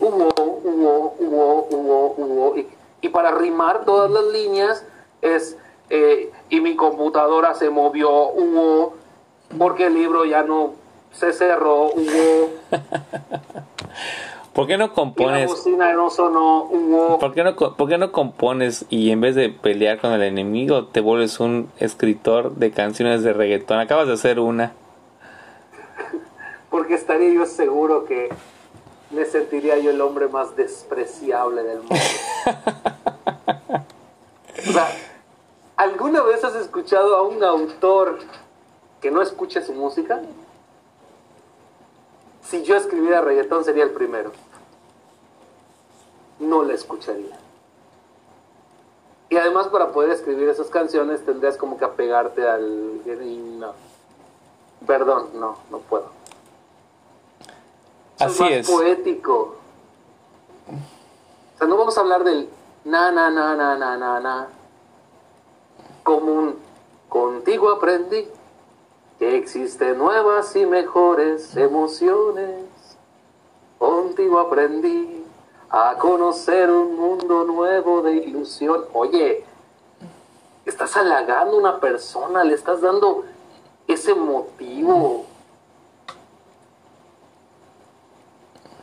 Hubo, 0.00 0.28
hubo, 0.36 1.14
hubo, 1.18 1.66
hubo, 1.70 2.14
hubo. 2.16 2.56
Y, 2.58 2.68
y 3.00 3.08
para 3.08 3.32
rimar 3.32 3.84
todas 3.84 4.10
las 4.10 4.24
líneas 4.24 4.84
es, 5.22 5.56
eh, 5.88 6.30
y 6.48 6.60
mi 6.60 6.76
computadora 6.76 7.54
se 7.54 7.70
movió, 7.70 8.10
hubo, 8.10 8.94
porque 9.58 9.86
el 9.86 9.94
libro 9.94 10.24
ya 10.24 10.42
no 10.42 10.74
se 11.12 11.32
cerró, 11.32 11.86
hubo, 11.86 12.50
¿Por 14.52 14.66
qué 14.66 14.76
no 14.76 14.84
y 14.84 14.88
la 14.88 14.94
compones? 14.94 15.66
no 15.94 16.10
sonó, 16.10 16.64
hubo. 16.64 17.18
¿Por 17.18 17.32
qué, 17.32 17.44
no, 17.44 17.54
¿Por 17.54 17.88
qué 17.88 17.98
no 17.98 18.10
compones 18.10 18.84
y 18.90 19.10
en 19.10 19.20
vez 19.20 19.36
de 19.36 19.48
pelear 19.48 20.00
con 20.00 20.12
el 20.12 20.22
enemigo 20.22 20.86
te 20.86 21.00
vuelves 21.00 21.38
un 21.38 21.70
escritor 21.78 22.56
de 22.56 22.72
canciones 22.72 23.22
de 23.22 23.32
reggaetón? 23.32 23.78
Acabas 23.78 24.08
de 24.08 24.14
hacer 24.14 24.40
una. 24.40 24.72
Porque 26.70 26.94
estaría 26.94 27.32
yo 27.32 27.46
seguro 27.46 28.04
que 28.04 28.28
me 29.10 29.24
sentiría 29.24 29.78
yo 29.78 29.90
el 29.90 30.00
hombre 30.00 30.28
más 30.28 30.54
despreciable 30.56 31.62
del 31.62 31.78
mundo. 31.78 31.94
O 34.68 34.72
sea, 34.72 34.88
¿alguna 35.76 36.22
vez 36.22 36.44
has 36.44 36.54
escuchado 36.54 37.16
a 37.16 37.22
un 37.22 37.42
autor 37.42 38.18
que 39.00 39.10
no 39.10 39.22
escuche 39.22 39.64
su 39.64 39.72
música? 39.72 40.20
Si 42.42 42.62
yo 42.62 42.76
escribiera 42.76 43.20
reggaetón 43.20 43.64
sería 43.64 43.84
el 43.84 43.90
primero. 43.90 44.32
No 46.38 46.62
la 46.62 46.74
escucharía. 46.74 47.38
Y 49.30 49.36
además 49.36 49.68
para 49.68 49.92
poder 49.92 50.10
escribir 50.10 50.48
esas 50.48 50.68
canciones 50.68 51.24
tendrías 51.24 51.56
como 51.56 51.78
que 51.78 51.84
apegarte 51.84 52.46
al... 52.46 53.00
y 53.06 53.36
no. 53.58 53.72
Perdón, 54.86 55.30
no, 55.34 55.58
no 55.70 55.78
puedo. 55.78 56.19
Así 58.20 58.42
más 58.42 58.52
es. 58.52 58.70
poético. 58.70 59.56
O 61.54 61.58
sea, 61.58 61.66
no 61.66 61.76
vamos 61.76 61.96
a 61.96 62.00
hablar 62.00 62.24
del 62.24 62.48
na, 62.84 63.10
na, 63.10 63.30
na, 63.30 63.54
na, 63.54 63.76
na, 63.76 63.96
na, 63.96 64.20
na. 64.20 64.48
Como 66.02 66.32
un 66.32 66.56
contigo 67.08 67.70
aprendí 67.70 68.28
que 69.18 69.36
existen 69.36 69.98
nuevas 69.98 70.54
y 70.56 70.64
mejores 70.64 71.56
emociones. 71.56 72.64
Contigo 73.78 74.38
aprendí 74.38 75.24
a 75.68 75.96
conocer 75.98 76.70
un 76.70 76.96
mundo 76.96 77.44
nuevo 77.44 78.02
de 78.02 78.14
ilusión. 78.16 78.84
Oye, 78.92 79.44
estás 80.64 80.96
halagando 80.96 81.56
a 81.56 81.60
una 81.60 81.80
persona, 81.80 82.44
le 82.44 82.54
estás 82.54 82.80
dando 82.80 83.24
ese 83.86 84.14
motivo. 84.14 85.26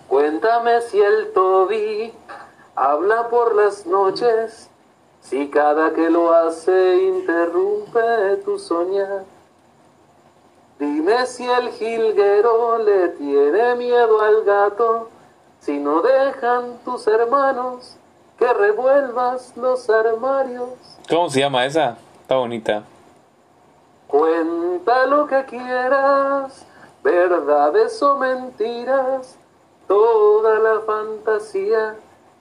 Cuéntame 0.08 0.82
si 0.82 1.02
el 1.02 1.34
Toby 1.34 2.14
habla 2.76 3.28
por 3.30 3.56
las 3.56 3.86
noches, 3.86 4.70
si 5.22 5.50
cada 5.50 5.94
que 5.94 6.10
lo 6.10 6.34
hace 6.34 7.04
interrumpe 7.04 8.38
tu 8.46 8.58
soñar. 8.58 9.26
Dime 10.80 11.26
si 11.26 11.50
el 11.50 11.70
jilguero 11.72 12.78
le 12.78 13.10
tiene 13.10 13.76
miedo 13.76 14.22
al 14.22 14.44
gato, 14.44 15.10
si 15.60 15.80
no 15.80 16.02
dejan 16.02 16.78
tus 16.86 17.08
hermanos 17.08 17.98
que 18.38 18.54
revuelvas 18.54 19.58
los 19.58 19.90
armarios. 19.90 20.70
¿Cómo 21.10 21.30
se 21.30 21.40
llama 21.40 21.66
esa? 21.66 21.98
Está 22.22 22.36
bonita. 22.36 22.84
Cuenta 24.08 25.06
lo 25.08 25.28
que 25.28 25.44
quieras, 25.46 26.66
verdades 27.04 28.02
o 28.04 28.18
mentiras, 28.18 29.36
toda 29.88 30.60
la 30.60 30.82
fantasía 30.82 31.96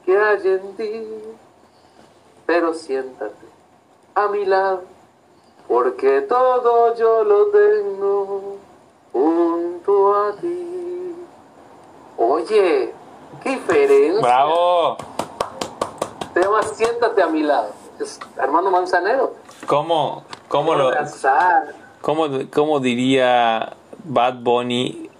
que 0.04 0.18
hay 0.18 0.40
en 0.44 0.76
ti. 0.76 1.06
Pero 2.46 2.74
siéntate 2.74 3.46
a 4.14 4.28
mi 4.28 4.44
lado, 4.44 4.82
porque 5.66 6.22
todo 6.22 6.94
yo 6.96 7.24
lo 7.24 7.46
tengo 7.48 8.56
junto 9.12 10.14
a 10.14 10.32
ti. 10.36 11.14
Oye, 12.16 12.92
qué 13.42 13.50
diferencia. 13.50 14.22
¡Bravo! 14.22 14.96
Llama 16.34 16.62
Siéntate 16.62 17.22
a 17.22 17.26
mi 17.26 17.42
lado. 17.42 17.70
Es 17.98 18.20
Armando 18.38 18.70
Manzanero. 18.70 19.34
¿Cómo, 19.66 20.24
cómo 20.48 20.74
lo, 20.74 20.92
cómo, 22.02 22.26
cómo 22.52 22.80
diría 22.80 23.74
Bad 24.04 24.34
Bunny 24.40 25.10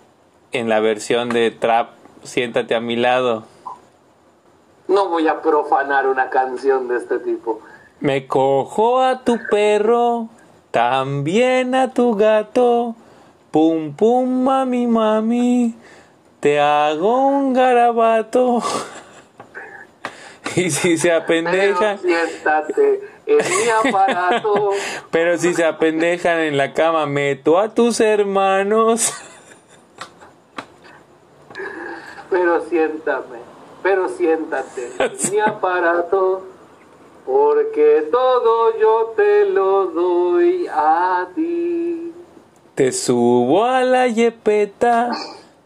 en 0.53 0.69
la 0.69 0.81
versión 0.81 1.31
de 1.31 1.51
Trap? 1.51 1.96
Siéntate 2.27 2.75
a 2.75 2.81
mi 2.81 2.97
lado. 2.97 3.45
No 4.89 5.09
voy 5.09 5.27
a 5.27 5.41
profanar 5.41 6.07
una 6.07 6.31
canción 6.31 6.89
de 6.89 6.99
este 6.99 7.19
tipo. 7.19 7.61
Me 8.01 8.27
cojo 8.27 9.01
a 9.01 9.25
tu 9.25 9.39
perro, 9.51 10.29
también 10.71 11.75
a 11.75 11.93
tu 11.93 12.15
gato. 12.15 12.95
Pum 13.51 13.95
pum 13.95 14.45
mami 14.45 14.87
mami, 14.87 15.75
te 16.41 16.61
hago 16.61 17.27
un 17.27 17.55
garabato. 17.55 18.63
y 20.57 20.71
si 20.71 20.99
se 20.99 21.09
Pero 21.09 21.23
apendejan, 21.23 21.99
siéntate 21.99 23.01
en 23.27 23.37
mi 23.37 23.91
aparato. 23.91 24.71
pero 25.11 25.39
si 25.39 25.55
se 25.55 25.65
apendejan 25.65 26.39
en 26.41 26.57
la 26.57 26.75
cama, 26.75 27.07
meto 27.07 27.59
a 27.59 27.75
tus 27.75 28.01
hermanos. 28.01 29.15
Pero 32.31 32.61
siéntame, 32.69 33.39
pero 33.83 34.09
siéntate 34.09 34.91
mi 35.31 35.39
aparato. 35.39 36.43
Porque 37.25 38.09
todo 38.13 38.79
yo 38.79 39.15
te 39.17 39.47
lo 39.47 39.87
doy 39.87 40.69
a 40.73 41.27
ti. 41.35 42.13
Te 42.77 42.93
subo 42.93 43.65
a 43.65 43.83
la 43.83 44.07
yepeta, 44.07 45.11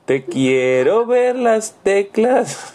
te 0.06 0.24
quiero 0.24 1.04
ver 1.04 1.36
las 1.36 1.74
teclas. 1.82 2.74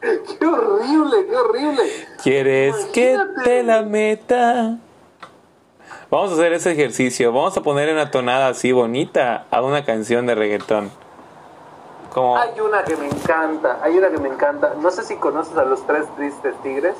Qué 0.00 0.46
horrible, 0.46 1.26
qué 1.26 1.36
horrible. 1.36 1.82
¿Quieres 2.22 2.74
que 2.86 3.18
te 3.44 3.62
la 3.62 3.82
meta? 3.82 4.78
Vamos 6.10 6.32
a 6.32 6.34
hacer 6.34 6.52
ese 6.52 6.72
ejercicio. 6.72 7.32
Vamos 7.32 7.56
a 7.56 7.60
poner 7.62 7.92
una 7.92 8.10
tonada 8.10 8.48
así 8.48 8.72
bonita 8.72 9.46
a 9.50 9.62
una 9.62 9.84
canción 9.84 10.26
de 10.26 10.34
reggaetón. 10.34 10.90
Como, 12.12 12.36
Hay 12.36 12.58
una 12.58 12.82
que 12.82 12.96
me 12.96 13.06
encanta, 13.06 13.78
hay 13.80 13.96
una 13.96 14.10
que 14.10 14.18
me 14.18 14.28
encanta. 14.28 14.74
No 14.80 14.90
sé 14.90 15.04
si 15.04 15.14
conoces 15.16 15.56
a 15.56 15.64
los 15.64 15.86
tres 15.86 16.06
tristes 16.16 16.54
tigres. 16.62 16.96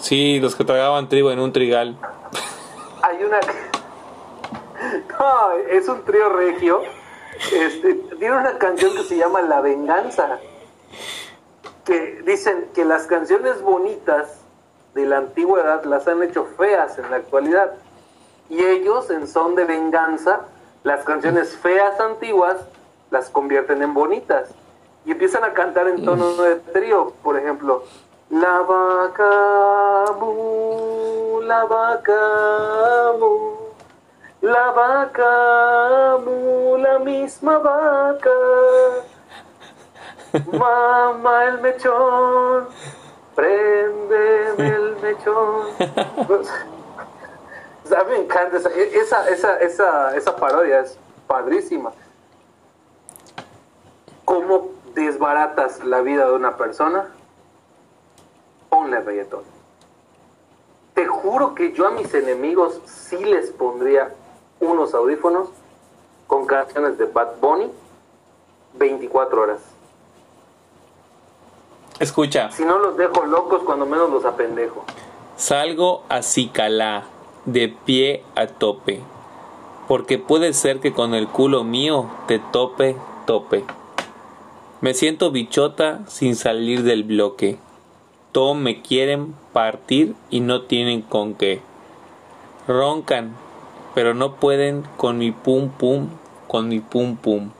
sí, 0.00 0.38
los 0.38 0.54
que 0.54 0.64
tragaban 0.64 1.08
trigo 1.08 1.32
en 1.32 1.40
un 1.40 1.52
trigal. 1.52 1.96
Hay 3.02 3.24
una 3.24 3.40
que... 3.40 3.52
No, 5.18 5.52
es 5.70 5.88
un 5.88 6.04
trío 6.04 6.28
regio. 6.28 6.82
Este, 7.52 7.94
tiene 8.18 8.36
una 8.36 8.58
canción 8.58 8.94
que 8.94 9.02
se 9.02 9.16
llama 9.16 9.42
La 9.42 9.60
Venganza. 9.60 10.38
Que 11.84 12.22
dicen 12.24 12.68
que 12.72 12.84
las 12.84 13.06
canciones 13.08 13.60
bonitas 13.62 14.28
de 14.94 15.06
la 15.06 15.18
antigüedad 15.18 15.84
las 15.84 16.06
han 16.06 16.22
hecho 16.22 16.46
feas 16.56 16.96
en 16.98 17.10
la 17.10 17.16
actualidad. 17.16 17.72
Y 18.52 18.62
ellos, 18.62 19.08
en 19.08 19.26
son 19.26 19.54
de 19.54 19.64
venganza, 19.64 20.40
las 20.84 21.04
canciones 21.04 21.56
feas 21.56 21.98
antiguas 21.98 22.58
las 23.10 23.30
convierten 23.30 23.80
en 23.82 23.94
bonitas. 23.94 24.50
Y 25.06 25.12
empiezan 25.12 25.42
a 25.42 25.54
cantar 25.54 25.88
en 25.88 26.04
tono 26.04 26.34
de 26.34 26.56
trío. 26.56 27.14
Por 27.22 27.38
ejemplo, 27.38 27.84
La 28.28 28.60
vaca 28.60 30.12
mu, 30.20 31.40
la 31.40 31.64
vaca 31.64 33.12
mu, 33.18 33.56
la 34.42 34.70
vaca 34.72 36.18
mu, 36.22 36.76
la 36.76 36.98
misma 36.98 37.56
vaca. 37.56 38.30
Mamá 40.52 41.44
el 41.46 41.60
mechón, 41.62 42.68
préndeme 43.34 44.68
el 44.68 44.96
mechón. 45.00 45.68
A 47.90 48.04
mí 48.04 48.10
me 48.12 48.18
encanta 48.24 48.56
esa, 48.58 48.70
esa, 48.70 49.28
esa, 49.28 49.58
esa, 49.60 50.16
esa 50.16 50.36
parodia, 50.36 50.80
es 50.80 50.96
padrísima. 51.26 51.92
¿Cómo 54.24 54.68
desbaratas 54.94 55.84
la 55.84 56.00
vida 56.00 56.26
de 56.26 56.32
una 56.32 56.56
persona? 56.56 57.08
Ponle 58.70 59.00
reggaetón. 59.00 59.42
Te 60.94 61.06
juro 61.06 61.54
que 61.54 61.72
yo 61.72 61.86
a 61.86 61.90
mis 61.90 62.12
enemigos 62.14 62.80
sí 62.86 63.16
les 63.24 63.50
pondría 63.50 64.10
unos 64.60 64.94
audífonos 64.94 65.48
con 66.26 66.46
canciones 66.46 66.96
de 66.98 67.06
Bad 67.06 67.36
Bunny 67.40 67.70
24 68.74 69.42
horas. 69.42 69.60
Escucha, 71.98 72.50
Si 72.50 72.64
no 72.64 72.78
los 72.78 72.96
dejo 72.96 73.24
locos, 73.26 73.62
cuando 73.64 73.86
menos 73.86 74.10
los 74.10 74.24
apendejo. 74.24 74.84
salgo 75.36 76.04
a 76.08 76.22
Cicalá, 76.22 77.04
de 77.44 77.68
pie 77.68 78.22
a 78.34 78.46
tope. 78.46 79.00
Porque 79.88 80.18
puede 80.18 80.52
ser 80.52 80.80
que 80.80 80.92
con 80.92 81.14
el 81.14 81.28
culo 81.28 81.64
mío 81.64 82.10
te 82.28 82.38
tope, 82.38 82.96
tope. 83.26 83.64
Me 84.80 84.94
siento 84.94 85.30
bichota 85.30 86.00
sin 86.08 86.36
salir 86.36 86.82
del 86.82 87.04
bloque. 87.04 87.58
Todos 88.32 88.56
me 88.56 88.80
quieren 88.80 89.34
partir 89.52 90.14
y 90.30 90.40
no 90.40 90.62
tienen 90.62 91.02
con 91.02 91.34
qué. 91.34 91.60
Roncan, 92.66 93.36
pero 93.94 94.14
no 94.14 94.36
pueden 94.36 94.84
con 94.96 95.18
mi 95.18 95.32
pum 95.32 95.68
pum, 95.68 96.08
con 96.48 96.68
mi 96.68 96.80
pum 96.80 97.16
pum. 97.16 97.50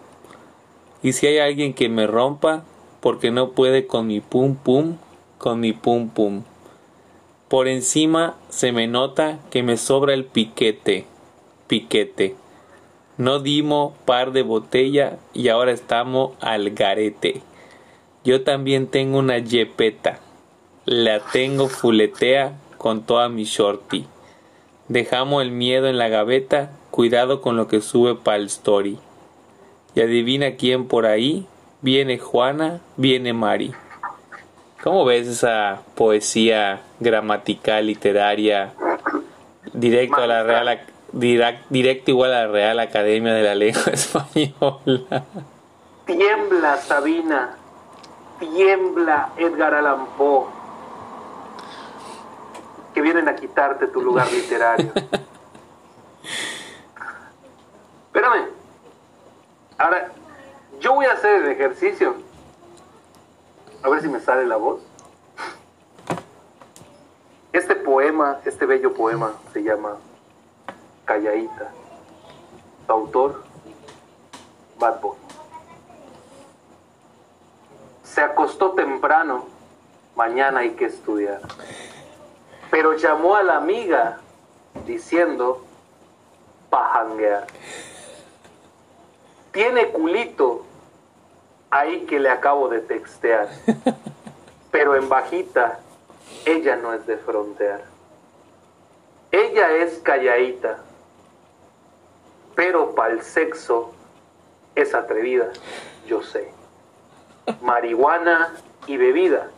Y 1.03 1.13
si 1.13 1.27
hay 1.27 1.39
alguien 1.39 1.75
que 1.75 1.89
me 1.89 2.07
rompa, 2.07 2.65
porque 3.01 3.31
no 3.31 3.51
puede 3.51 3.87
con 3.87 4.07
mi 4.07 4.21
pum 4.21 4.55
pum, 4.55 4.97
con 5.39 5.61
mi 5.61 5.73
pum 5.73 6.09
pum. 6.09 6.43
Por 7.53 7.69
encima 7.69 8.37
se 8.49 8.73
me 8.73 8.87
nota 8.87 9.39
que 9.51 9.63
me 9.63 9.77
sobra 9.77 10.15
el 10.15 10.25
piquete, 10.25 11.05
piquete. 11.67 12.35
No 13.19 13.41
dimos 13.41 13.93
par 14.07 14.33
de 14.33 14.41
botella 14.41 15.19
y 15.35 15.49
ahora 15.49 15.73
estamos 15.73 16.33
al 16.41 16.71
garete. 16.71 17.43
Yo 18.25 18.43
también 18.43 18.87
tengo 18.87 19.19
una 19.19 19.37
yepeta. 19.37 20.19
La 20.87 21.21
tengo 21.21 21.69
fuletea 21.69 22.59
con 22.79 23.03
toda 23.03 23.29
mi 23.29 23.45
shorty. 23.45 24.07
Dejamos 24.89 25.43
el 25.43 25.51
miedo 25.51 25.89
en 25.89 25.99
la 25.99 26.09
gaveta, 26.09 26.73
cuidado 26.91 27.43
con 27.43 27.59
lo 27.59 27.69
que 27.69 27.83
sube 27.83 28.15
pa'l 28.15 28.47
story. 28.47 28.97
Y 29.95 30.01
adivina 30.01 30.57
quién 30.57 30.89
por 30.89 31.05
ahí, 31.05 31.47
viene 31.83 32.17
Juana, 32.17 32.81
viene 32.97 33.35
Mari. 33.35 33.75
¿Cómo 34.83 35.05
ves 35.05 35.29
esa 35.29 35.83
poesía 35.95 36.81
gramatical, 36.99 37.87
literaria, 37.87 38.73
directo 39.73 40.17
a 40.17 40.27
la 40.27 40.43
Real, 40.43 40.81
directo 41.13 42.11
igual 42.11 42.35
a 42.35 42.47
la 42.47 42.53
Real 42.53 42.81
Academia 42.81 43.33
de 43.33 43.43
la 43.43 43.55
Lengua 43.55 43.85
Española? 43.93 45.23
Tiembla 46.05 46.79
Sabina, 46.79 47.55
tiembla 48.41 49.29
Edgar 49.37 49.73
Allan 49.73 50.07
Poe, 50.19 50.47
que 52.93 53.01
vienen 53.03 53.29
a 53.29 53.37
quitarte 53.37 53.87
tu 53.87 54.03
lugar 54.03 54.33
literario. 54.33 54.91
Espérame. 58.07 58.49
Ahora, 59.79 60.09
yo 60.81 60.95
voy 60.95 61.07
a 61.07 61.13
hacer 61.13 61.45
el 61.45 61.53
ejercicio. 61.53 62.32
A 63.83 63.89
ver 63.89 64.01
si 64.01 64.09
me 64.09 64.21
sale 64.21 64.47
la 64.47 64.57
voz. 64.57 64.81
Este 67.53 67.75
poema, 67.75 68.41
este 68.45 68.65
bello 68.65 68.95
poema, 68.95 69.35
se 69.53 69.63
llama 69.63 69.97
Calladita. 71.05 71.73
Autor, 72.87 73.43
Bad 74.79 75.01
Bunny. 75.01 75.19
Se 78.05 78.21
acostó 78.21 78.73
temprano, 78.73 79.47
mañana 80.15 80.61
hay 80.61 80.73
que 80.73 80.85
estudiar. 80.85 81.41
Pero 82.71 82.97
llamó 82.97 83.35
a 83.35 83.43
la 83.43 83.57
amiga 83.57 84.19
diciendo, 84.87 85.65
pa' 86.71 86.89
janguear. 86.95 87.47
Tiene 89.51 89.89
culito 89.89 90.65
ahí 91.73 92.05
que 92.05 92.21
le 92.21 92.29
acabo 92.29 92.69
de 92.69 92.81
textear. 92.81 93.49
Pero 94.71 94.95
en 94.95 95.09
bajita, 95.09 95.81
ella 96.45 96.77
no 96.77 96.93
es 96.93 97.05
de 97.07 97.17
frontear. 97.17 97.83
Ella 99.33 99.71
es 99.77 99.99
calladita, 100.01 100.79
pero 102.55 102.95
para 102.95 103.15
el 103.15 103.23
sexo 103.23 103.95
es 104.75 104.95
atrevida, 104.95 105.49
yo 106.07 106.23
sé. 106.23 106.53
Marihuana 107.63 108.55
y 108.87 108.99
bebida, 108.99 109.49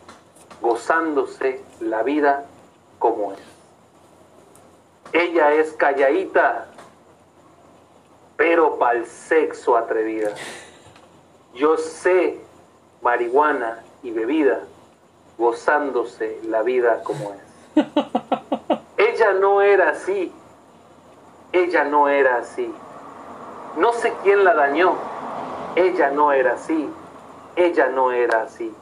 gozándose 0.61 1.61
la 1.81 2.03
vida 2.03 2.45
como 2.99 3.33
es. 3.33 3.39
Ella 5.11 5.51
es 5.51 5.73
calladita, 5.73 6.67
pero 8.37 8.79
para 8.79 8.99
el 8.99 9.05
sexo 9.05 9.75
atrevida. 9.75 10.33
Yo 11.55 11.77
sé 11.77 12.37
marihuana 13.01 13.81
y 14.03 14.11
bebida, 14.11 14.59
gozándose 15.37 16.39
la 16.47 16.61
vida 16.63 17.01
como 17.03 17.33
es. 17.33 17.85
Ella 18.97 19.31
no 19.33 19.61
era 19.61 19.91
así. 19.91 20.33
Ella 21.53 21.85
no 21.85 22.09
era 22.09 22.37
así. 22.37 22.73
No 23.77 23.93
sé 23.93 24.13
quién 24.21 24.43
la 24.43 24.53
dañó. 24.53 24.95
Ella 25.75 26.11
no 26.11 26.33
era 26.33 26.55
así. 26.55 26.89
Ella 27.55 27.87
no 27.87 28.11
era 28.11 28.41
así. 28.41 28.73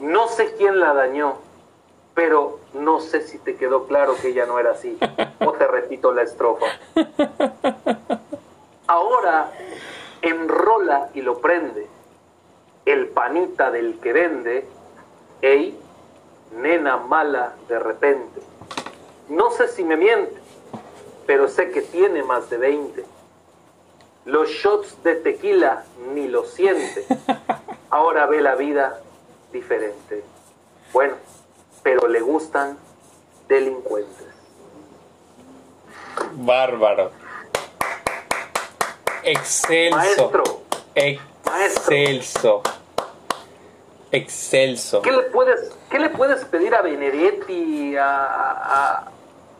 No 0.00 0.28
sé 0.28 0.54
quién 0.54 0.80
la 0.80 0.94
dañó, 0.94 1.36
pero 2.14 2.58
no 2.72 3.00
sé 3.00 3.20
si 3.20 3.38
te 3.38 3.56
quedó 3.56 3.86
claro 3.86 4.14
que 4.16 4.28
ella 4.28 4.46
no 4.46 4.58
era 4.58 4.70
así. 4.70 4.98
O 5.44 5.52
te 5.52 5.66
repito 5.66 6.12
la 6.12 6.22
estrofa. 6.22 6.66
Ahora 8.86 9.50
enrola 10.22 11.10
y 11.14 11.22
lo 11.22 11.40
prende. 11.40 11.86
El 12.84 13.08
panita 13.08 13.70
del 13.70 13.98
que 14.00 14.12
vende, 14.12 14.66
ey, 15.42 15.78
nena 16.52 16.96
mala 16.96 17.54
de 17.68 17.78
repente. 17.78 18.40
No 19.28 19.50
sé 19.52 19.68
si 19.68 19.84
me 19.84 19.96
miente, 19.96 20.36
pero 21.26 21.48
sé 21.48 21.70
que 21.70 21.82
tiene 21.82 22.22
más 22.22 22.50
de 22.50 22.58
20. 22.58 23.04
Los 24.24 24.48
shots 24.48 25.02
de 25.02 25.16
tequila 25.16 25.84
ni 26.14 26.28
lo 26.28 26.44
siente. 26.44 27.06
Ahora 27.90 28.26
ve 28.26 28.40
la 28.40 28.54
vida 28.54 29.00
diferente. 29.52 30.22
Bueno, 30.92 31.14
pero 31.82 32.08
le 32.08 32.20
gustan 32.20 32.76
delincuentes. 33.48 34.26
Bárbaro. 36.34 37.10
Excelso. 39.24 39.96
Maestro, 39.96 40.42
Excelso. 40.94 42.62
Excelso. 44.12 45.02
¿qué 45.02 45.12
le 45.12 45.22
puedes, 45.24 45.72
qué 45.88 45.98
le 46.00 46.10
puedes 46.10 46.44
pedir 46.46 46.74
a 46.74 46.82
Benedetti, 46.82 47.96
a, 47.96 49.04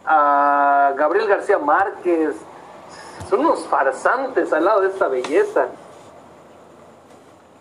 a- 0.05 0.89
a 0.89 0.93
Gabriel 0.97 1.29
García 1.29 1.59
Márquez? 1.59 2.35
Son 3.29 3.41
unos 3.41 3.61
farsantes 3.69 4.53
al 4.53 4.65
lado 4.65 4.81
de 4.81 4.89
esta 4.89 5.07
belleza. 5.09 5.69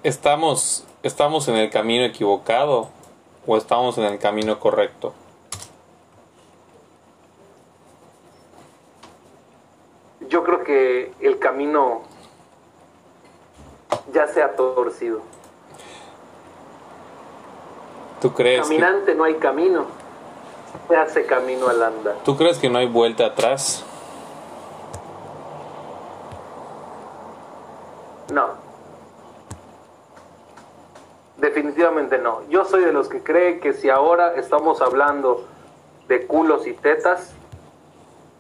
¿Estamos, 0.04 0.84
¿Estamos 1.04 1.48
en 1.48 1.56
el 1.58 1.70
camino 1.70 2.06
equivocado 2.06 2.90
o 3.46 3.58
estamos 3.58 3.98
en 3.98 4.06
el 4.06 4.18
camino 4.20 4.60
correcto? 4.60 5.14
Yo 10.30 10.44
creo 10.44 10.64
que 10.64 11.12
el 11.20 11.40
camino 11.40 12.04
ya 14.14 14.28
se 14.28 14.42
ha 14.42 14.56
torcido. 14.56 15.22
¿Tú 18.22 18.34
crees, 18.34 18.62
que, 18.62 18.76
Caminante 18.76 19.16
no 19.16 19.24
hay 19.24 19.36
camino, 19.36 19.86
se 20.88 20.96
hace 20.96 21.26
camino 21.26 21.68
al 21.68 21.82
andar. 21.82 22.16
¿Tú 22.24 22.38
crees 22.38 22.58
que 22.60 22.70
no 22.70 22.78
hay 22.78 22.88
vuelta 22.88 23.26
atrás? 23.26 23.84
No. 28.32 28.50
Definitivamente 31.38 32.20
no. 32.20 32.48
Yo 32.50 32.66
soy 32.66 32.84
de 32.84 32.92
los 32.92 33.08
que 33.08 33.24
cree 33.24 33.60
que 33.60 33.74
si 33.74 33.90
ahora 33.90 34.36
estamos 34.36 34.82
hablando 34.82 35.46
de 36.08 36.28
culos 36.28 36.68
y 36.68 36.74
tetas, 36.74 37.34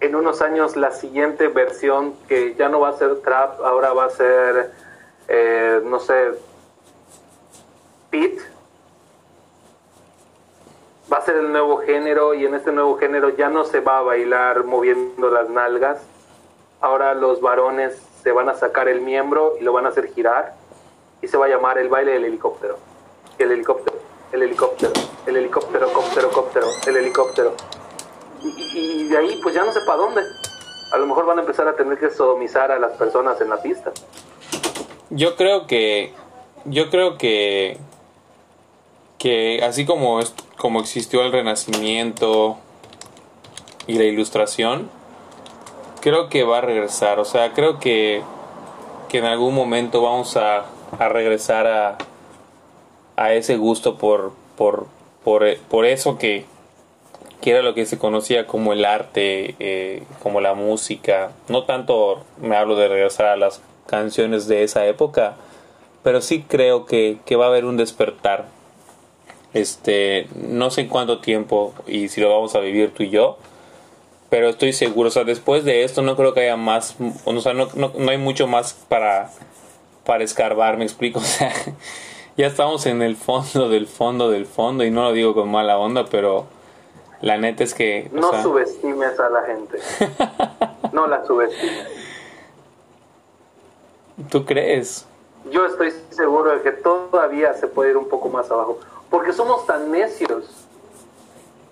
en 0.01 0.15
unos 0.15 0.41
años 0.41 0.75
la 0.75 0.91
siguiente 0.91 1.47
versión, 1.47 2.13
que 2.27 2.55
ya 2.55 2.69
no 2.69 2.79
va 2.79 2.89
a 2.89 2.93
ser 2.93 3.21
trap, 3.21 3.61
ahora 3.61 3.93
va 3.93 4.05
a 4.05 4.09
ser, 4.09 4.71
eh, 5.27 5.81
no 5.83 5.99
sé, 5.99 6.33
pit, 8.09 8.39
va 11.11 11.17
a 11.17 11.21
ser 11.21 11.35
el 11.37 11.51
nuevo 11.51 11.77
género 11.77 12.33
y 12.33 12.45
en 12.45 12.55
este 12.55 12.71
nuevo 12.71 12.97
género 12.97 13.29
ya 13.29 13.49
no 13.49 13.65
se 13.65 13.79
va 13.81 13.99
a 13.99 14.01
bailar 14.01 14.63
moviendo 14.63 15.29
las 15.29 15.49
nalgas. 15.49 15.99
Ahora 16.81 17.13
los 17.13 17.41
varones 17.41 18.01
se 18.23 18.31
van 18.31 18.47
a 18.47 18.53
sacar 18.53 18.87
el 18.87 19.01
miembro 19.01 19.55
y 19.59 19.63
lo 19.63 19.73
van 19.73 19.85
a 19.85 19.89
hacer 19.89 20.07
girar 20.13 20.53
y 21.21 21.27
se 21.27 21.37
va 21.37 21.47
a 21.47 21.49
llamar 21.49 21.77
el 21.77 21.89
baile 21.89 22.13
del 22.13 22.25
helicóptero. 22.25 22.77
El 23.37 23.51
helicóptero, 23.51 23.97
el 24.31 24.43
helicóptero, 24.43 24.93
el 25.25 25.37
helicóptero, 25.37 25.91
cóptero, 25.91 26.67
el 26.87 26.97
helicóptero. 26.97 27.53
Y, 28.43 28.79
y- 28.79 29.03
de 29.09 29.17
ahí 29.17 29.39
pues 29.41 29.55
ya 29.55 29.63
no 29.65 29.71
sé 29.71 29.79
para 29.81 29.97
dónde. 29.97 30.21
A 30.93 30.97
lo 30.97 31.05
mejor 31.05 31.25
van 31.25 31.37
a 31.37 31.41
empezar 31.41 31.67
a 31.67 31.75
tener 31.75 31.97
que 31.99 32.09
sodomizar 32.09 32.71
a 32.71 32.79
las 32.79 32.91
personas 32.93 33.39
en 33.41 33.49
la 33.49 33.61
pista. 33.61 33.91
Yo 35.09 35.35
creo 35.35 35.67
que 35.67 36.13
yo 36.65 36.89
creo 36.89 37.17
que 37.17 37.77
que 39.17 39.61
así 39.63 39.85
como 39.85 40.19
es- 40.19 40.33
como 40.57 40.79
existió 40.79 41.21
el 41.23 41.31
renacimiento 41.31 42.57
y 43.87 43.93
la 43.95 44.03
ilustración 44.05 44.89
creo 46.01 46.29
que 46.29 46.43
va 46.43 46.59
a 46.59 46.61
regresar 46.61 47.19
o 47.19 47.25
sea 47.25 47.53
creo 47.53 47.79
que 47.79 48.21
que 49.09 49.17
en 49.17 49.25
algún 49.25 49.53
momento 49.55 50.01
vamos 50.01 50.37
a, 50.37 50.65
a 50.99 51.09
regresar 51.09 51.67
a 51.67 51.97
a 53.17 53.33
ese 53.33 53.57
gusto 53.57 53.97
por 53.97 54.31
por 54.57 54.85
por, 55.23 55.57
por 55.69 55.85
eso 55.85 56.17
que 56.17 56.45
que 57.41 57.51
era 57.51 57.61
lo 57.61 57.73
que 57.73 57.85
se 57.85 57.97
conocía 57.97 58.47
como 58.47 58.73
el 58.73 58.85
arte, 58.85 59.55
eh, 59.59 60.03
como 60.21 60.41
la 60.41 60.53
música. 60.53 61.31
No 61.47 61.63
tanto 61.63 62.23
me 62.41 62.55
hablo 62.55 62.75
de 62.75 62.87
regresar 62.87 63.27
a 63.27 63.37
las 63.37 63.61
canciones 63.85 64.47
de 64.47 64.63
esa 64.63 64.85
época, 64.85 65.35
pero 66.03 66.21
sí 66.21 66.43
creo 66.47 66.85
que, 66.85 67.17
que 67.25 67.35
va 67.35 67.45
a 67.45 67.49
haber 67.49 67.65
un 67.65 67.77
despertar. 67.77 68.45
Este, 69.53 70.27
no 70.35 70.69
sé 70.69 70.81
en 70.81 70.89
cuánto 70.89 71.19
tiempo 71.19 71.73
y 71.87 72.09
si 72.09 72.21
lo 72.21 72.29
vamos 72.29 72.53
a 72.53 72.59
vivir 72.59 72.93
tú 72.93 73.03
y 73.03 73.09
yo, 73.09 73.37
pero 74.29 74.49
estoy 74.49 74.73
seguro, 74.73 75.07
o 75.07 75.11
sea, 75.11 75.23
después 75.23 75.65
de 75.65 75.83
esto 75.83 76.03
no 76.03 76.15
creo 76.15 76.35
que 76.35 76.41
haya 76.41 76.55
más, 76.55 76.95
o 77.25 77.41
sea, 77.41 77.53
no, 77.53 77.67
no, 77.73 77.91
no 77.97 78.11
hay 78.11 78.19
mucho 78.19 78.45
más 78.45 78.73
para, 78.87 79.31
para 80.05 80.23
escarbar, 80.23 80.77
me 80.77 80.83
explico, 80.83 81.19
ya 82.37 82.45
estamos 82.45 82.85
en 82.85 83.01
el 83.01 83.15
fondo 83.15 83.69
del 83.69 83.87
fondo 83.87 84.29
del 84.29 84.45
fondo 84.45 84.85
y 84.85 84.91
no 84.91 85.01
lo 85.01 85.13
digo 85.13 85.33
con 85.33 85.49
mala 85.49 85.79
onda, 85.79 86.05
pero 86.05 86.45
la 87.21 87.37
neta 87.37 87.63
es 87.63 87.73
que... 87.73 88.09
No 88.13 88.31
sea, 88.31 88.43
subestimes 88.43 89.19
a 89.19 89.29
la 89.29 89.43
gente. 89.43 89.79
No 90.91 91.05
la 91.05 91.23
subestimes. 91.23 91.87
¿Tú 94.29 94.43
crees? 94.43 95.05
Yo 95.51 95.65
estoy 95.65 95.93
seguro 96.09 96.51
de 96.51 96.61
que 96.61 96.71
todavía 96.71 97.53
se 97.53 97.67
puede 97.67 97.91
ir 97.91 97.97
un 97.97 98.09
poco 98.09 98.27
más 98.29 98.49
abajo. 98.49 98.79
Porque 99.09 99.33
somos 99.33 99.65
tan 99.65 99.91
necios 99.91 100.45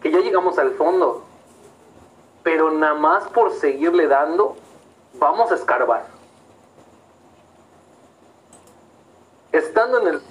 que 0.02 0.12
ya 0.12 0.20
llegamos 0.20 0.58
al 0.58 0.72
fondo. 0.76 1.24
Pero 2.44 2.72
nada 2.72 2.94
más 2.94 3.24
por 3.30 3.52
seguirle 3.54 4.08
dando, 4.08 4.56
vamos 5.16 5.52
a 5.52 5.56
escarbar. 5.56 6.06
Estando 9.52 10.02
en 10.02 10.08
el 10.08 10.22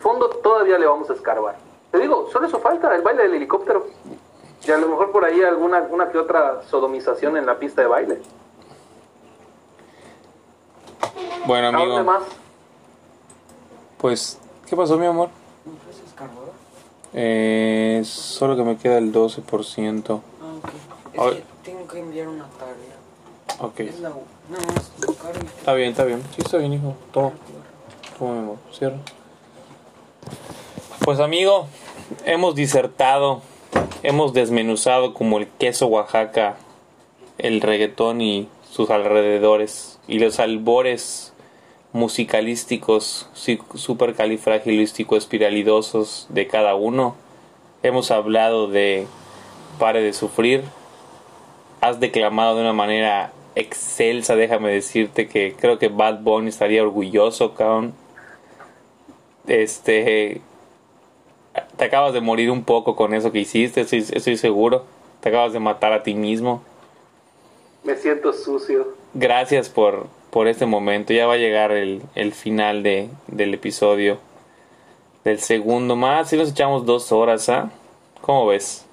fondo, 0.00 0.28
todavía 0.28 0.78
le 0.78 0.86
vamos 0.86 1.08
a 1.10 1.12
escarbar. 1.12 1.56
Te 1.92 1.98
digo, 1.98 2.28
solo 2.32 2.46
eso 2.46 2.58
falta, 2.58 2.94
el 2.96 3.02
baile 3.02 3.24
del 3.24 3.34
helicóptero. 3.34 3.86
Y 4.66 4.70
a 4.70 4.78
lo 4.78 4.88
mejor 4.88 5.12
por 5.12 5.24
ahí 5.24 5.42
alguna 5.42 5.86
una 5.90 6.08
que 6.10 6.18
otra 6.18 6.62
sodomización 6.70 7.36
en 7.36 7.46
la 7.46 7.58
pista 7.58 7.82
de 7.82 7.88
baile. 7.88 8.22
Bueno, 11.46 11.68
¿A 11.68 11.72
dónde 11.72 11.96
amigo, 11.96 12.04
más? 12.04 12.22
pues, 13.98 14.38
¿qué 14.66 14.76
pasó, 14.76 14.96
mi 14.96 15.06
amor? 15.06 15.28
Eh, 17.14 18.00
solo 18.06 18.56
que 18.56 18.62
me 18.62 18.76
queda 18.78 18.96
el 18.98 19.12
12%. 19.12 20.20
Ah, 20.40 21.18
ok. 21.18 21.28
Es 21.28 21.34
que 21.34 21.44
tengo 21.64 21.86
que 21.88 21.98
enviar 21.98 22.28
una 22.28 22.46
tarea. 22.58 22.96
Ok. 23.58 23.80
Es 23.80 24.00
la. 24.00 24.12
Está 25.58 25.74
bien, 25.74 25.90
está 25.90 26.04
bien. 26.04 26.22
Sí, 26.34 26.42
está 26.42 26.56
bien, 26.56 26.72
hijo. 26.72 26.94
Toma. 27.12 27.32
Toma, 28.18 28.32
mi 28.32 28.38
amor. 28.38 28.56
Cierra. 28.72 28.96
Pues 31.04 31.18
amigo, 31.18 31.66
hemos 32.24 32.54
disertado, 32.54 33.42
hemos 34.02 34.32
desmenuzado 34.32 35.14
como 35.14 35.38
el 35.38 35.46
queso 35.46 35.86
Oaxaca, 35.86 36.56
el 37.38 37.60
reggaetón 37.60 38.20
y 38.20 38.48
sus 38.70 38.90
alrededores 38.90 39.98
y 40.08 40.18
los 40.18 40.40
albores 40.40 41.32
musicalísticos 41.92 43.28
supercalifragilístico 43.74 45.16
espiralidosos 45.16 46.26
de 46.30 46.46
cada 46.46 46.74
uno. 46.74 47.14
Hemos 47.82 48.10
hablado 48.10 48.68
de 48.68 49.06
Pare 49.78 50.02
de 50.02 50.12
sufrir. 50.12 50.62
Has 51.80 51.98
declamado 52.00 52.54
de 52.54 52.62
una 52.62 52.72
manera 52.72 53.32
excelsa, 53.54 54.36
déjame 54.36 54.70
decirte 54.70 55.28
que 55.28 55.54
creo 55.58 55.78
que 55.78 55.88
Bad 55.88 56.20
Bunny 56.20 56.48
estaría 56.48 56.82
orgulloso, 56.82 57.54
cabrón. 57.54 57.94
Este 59.46 60.40
te 61.76 61.84
acabas 61.84 62.12
de 62.12 62.20
morir 62.20 62.50
un 62.50 62.64
poco 62.64 62.96
con 62.96 63.14
eso 63.14 63.32
que 63.32 63.40
hiciste, 63.40 63.82
estoy, 63.82 64.06
estoy 64.12 64.36
seguro. 64.36 64.84
Te 65.20 65.28
acabas 65.28 65.52
de 65.52 65.60
matar 65.60 65.92
a 65.92 66.02
ti 66.02 66.14
mismo. 66.14 66.62
Me 67.84 67.96
siento 67.96 68.32
sucio. 68.32 68.88
Gracias 69.14 69.68
por, 69.68 70.06
por 70.30 70.48
este 70.48 70.66
momento. 70.66 71.12
Ya 71.12 71.26
va 71.26 71.34
a 71.34 71.38
llegar 71.38 71.72
el, 71.72 72.02
el 72.14 72.32
final 72.32 72.82
de, 72.82 73.08
del 73.28 73.54
episodio. 73.54 74.18
Del 75.24 75.38
segundo 75.38 75.94
más. 75.94 76.28
Si 76.28 76.36
nos 76.36 76.50
echamos 76.50 76.84
dos 76.86 77.12
horas, 77.12 77.48
¿ah? 77.48 77.70
¿Cómo 78.20 78.46
ves? 78.46 78.84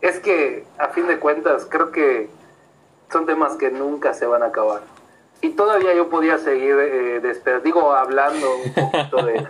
Es 0.00 0.18
que, 0.18 0.64
a 0.78 0.88
fin 0.88 1.06
de 1.06 1.18
cuentas, 1.18 1.66
creo 1.68 1.92
que 1.92 2.28
son 3.10 3.26
temas 3.26 3.56
que 3.56 3.70
nunca 3.70 4.14
se 4.14 4.26
van 4.26 4.42
a 4.42 4.46
acabar. 4.46 4.91
Y 5.42 5.50
todavía 5.50 5.92
yo 5.92 6.08
podía 6.08 6.38
seguir, 6.38 6.76
eh, 6.78 7.60
digo, 7.64 7.92
hablando 7.92 8.48
un 8.64 8.72
poquito 8.72 9.24
de, 9.24 9.46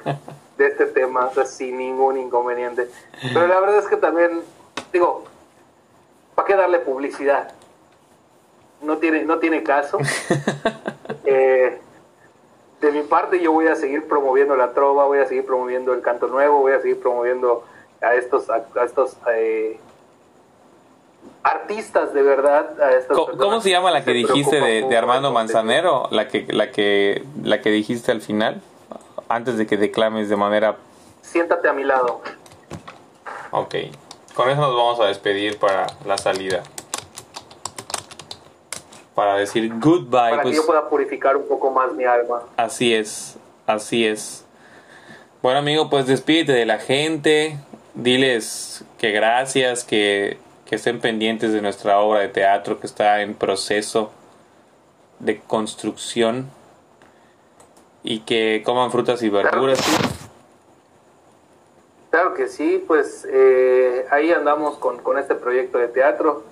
de 0.56 0.66
este 0.66 0.86
tema 0.86 1.26
o 1.26 1.34
sea, 1.34 1.44
sin 1.44 1.76
ningún 1.76 2.16
inconveniente. 2.16 2.88
Pero 3.34 3.46
la 3.46 3.60
verdad 3.60 3.78
es 3.78 3.86
que 3.86 3.98
también, 3.98 4.40
digo, 4.90 5.24
¿para 6.34 6.46
qué 6.46 6.56
darle 6.56 6.78
publicidad? 6.78 7.52
No 8.80 8.96
tiene, 8.96 9.24
no 9.24 9.38
tiene 9.38 9.62
caso. 9.62 9.98
Eh, 11.24 11.78
de 12.80 12.90
mi 12.90 13.02
parte 13.02 13.38
yo 13.40 13.52
voy 13.52 13.68
a 13.68 13.76
seguir 13.76 14.08
promoviendo 14.08 14.56
la 14.56 14.72
trova, 14.72 15.04
voy 15.06 15.18
a 15.18 15.26
seguir 15.26 15.46
promoviendo 15.46 15.94
el 15.94 16.02
canto 16.02 16.26
nuevo, 16.26 16.58
voy 16.58 16.72
a 16.72 16.80
seguir 16.80 17.00
promoviendo 17.00 17.64
a 18.00 18.14
estos, 18.14 18.50
a, 18.50 18.66
a 18.74 18.84
estos 18.84 19.16
eh, 19.32 19.78
artistas 21.42 22.14
de 22.14 22.22
verdad. 22.22 22.80
A 22.80 22.92
estas 22.92 23.16
¿Cómo, 23.16 23.36
cómo 23.36 23.60
se 23.60 23.70
llama 23.70 23.90
la 23.90 24.04
que 24.04 24.12
dijiste 24.12 24.60
de, 24.60 24.96
Armando. 24.96 25.32
Manzanero? 25.32 26.08
La 26.10 26.28
que, 26.28 26.46
la 26.48 26.70
que, 26.70 27.24
la 27.42 27.60
que 27.60 27.70
dijiste 27.70 28.12
al 28.12 28.20
final, 28.20 28.60
antes 29.28 29.58
de 29.58 29.66
que 29.66 29.76
declames 29.76 30.28
de 30.28 30.36
manera 30.36 30.76
Siéntate 31.22 31.68
a 31.68 31.72
mi 31.72 31.84
lado. 31.84 32.20
Ok, 33.52 33.74
con 34.34 34.50
eso 34.50 34.60
nos 34.60 34.76
vamos 34.76 35.00
a 35.00 35.06
despedir 35.06 35.58
para 35.58 35.86
la 36.04 36.18
salida. 36.18 36.62
Para 39.14 39.36
decir 39.36 39.72
goodbye, 39.78 40.10
para 40.10 40.42
pues 40.42 40.54
que 40.54 40.62
yo 40.62 40.66
pueda 40.66 40.88
purificar 40.88 41.36
un 41.36 41.46
poco 41.46 41.70
más 41.70 41.92
mi 41.92 42.04
alma. 42.04 42.42
así 42.56 42.94
es, 42.94 43.38
así 43.66 44.06
es. 44.06 44.44
Bueno 45.42 45.58
amigo, 45.58 45.88
pues 45.90 46.06
despídete 46.06 46.52
de 46.52 46.66
la 46.66 46.78
gente, 46.78 47.58
diles 47.94 48.84
que 48.98 49.10
gracias, 49.10 49.84
que, 49.84 50.38
que 50.72 50.76
estén 50.76 51.00
pendientes 51.02 51.52
de 51.52 51.60
nuestra 51.60 51.98
obra 51.98 52.20
de 52.20 52.28
teatro 52.28 52.80
que 52.80 52.86
está 52.86 53.20
en 53.20 53.34
proceso 53.34 54.10
de 55.18 55.38
construcción 55.38 56.48
y 58.02 58.20
que 58.20 58.62
coman 58.64 58.90
frutas 58.90 59.22
y 59.22 59.28
verduras. 59.28 59.78
Claro 62.08 62.32
que 62.32 62.48
sí, 62.48 62.82
pues 62.88 63.28
eh, 63.30 64.06
ahí 64.10 64.32
andamos 64.32 64.78
con, 64.78 64.96
con 65.02 65.18
este 65.18 65.34
proyecto 65.34 65.76
de 65.76 65.88
teatro 65.88 66.42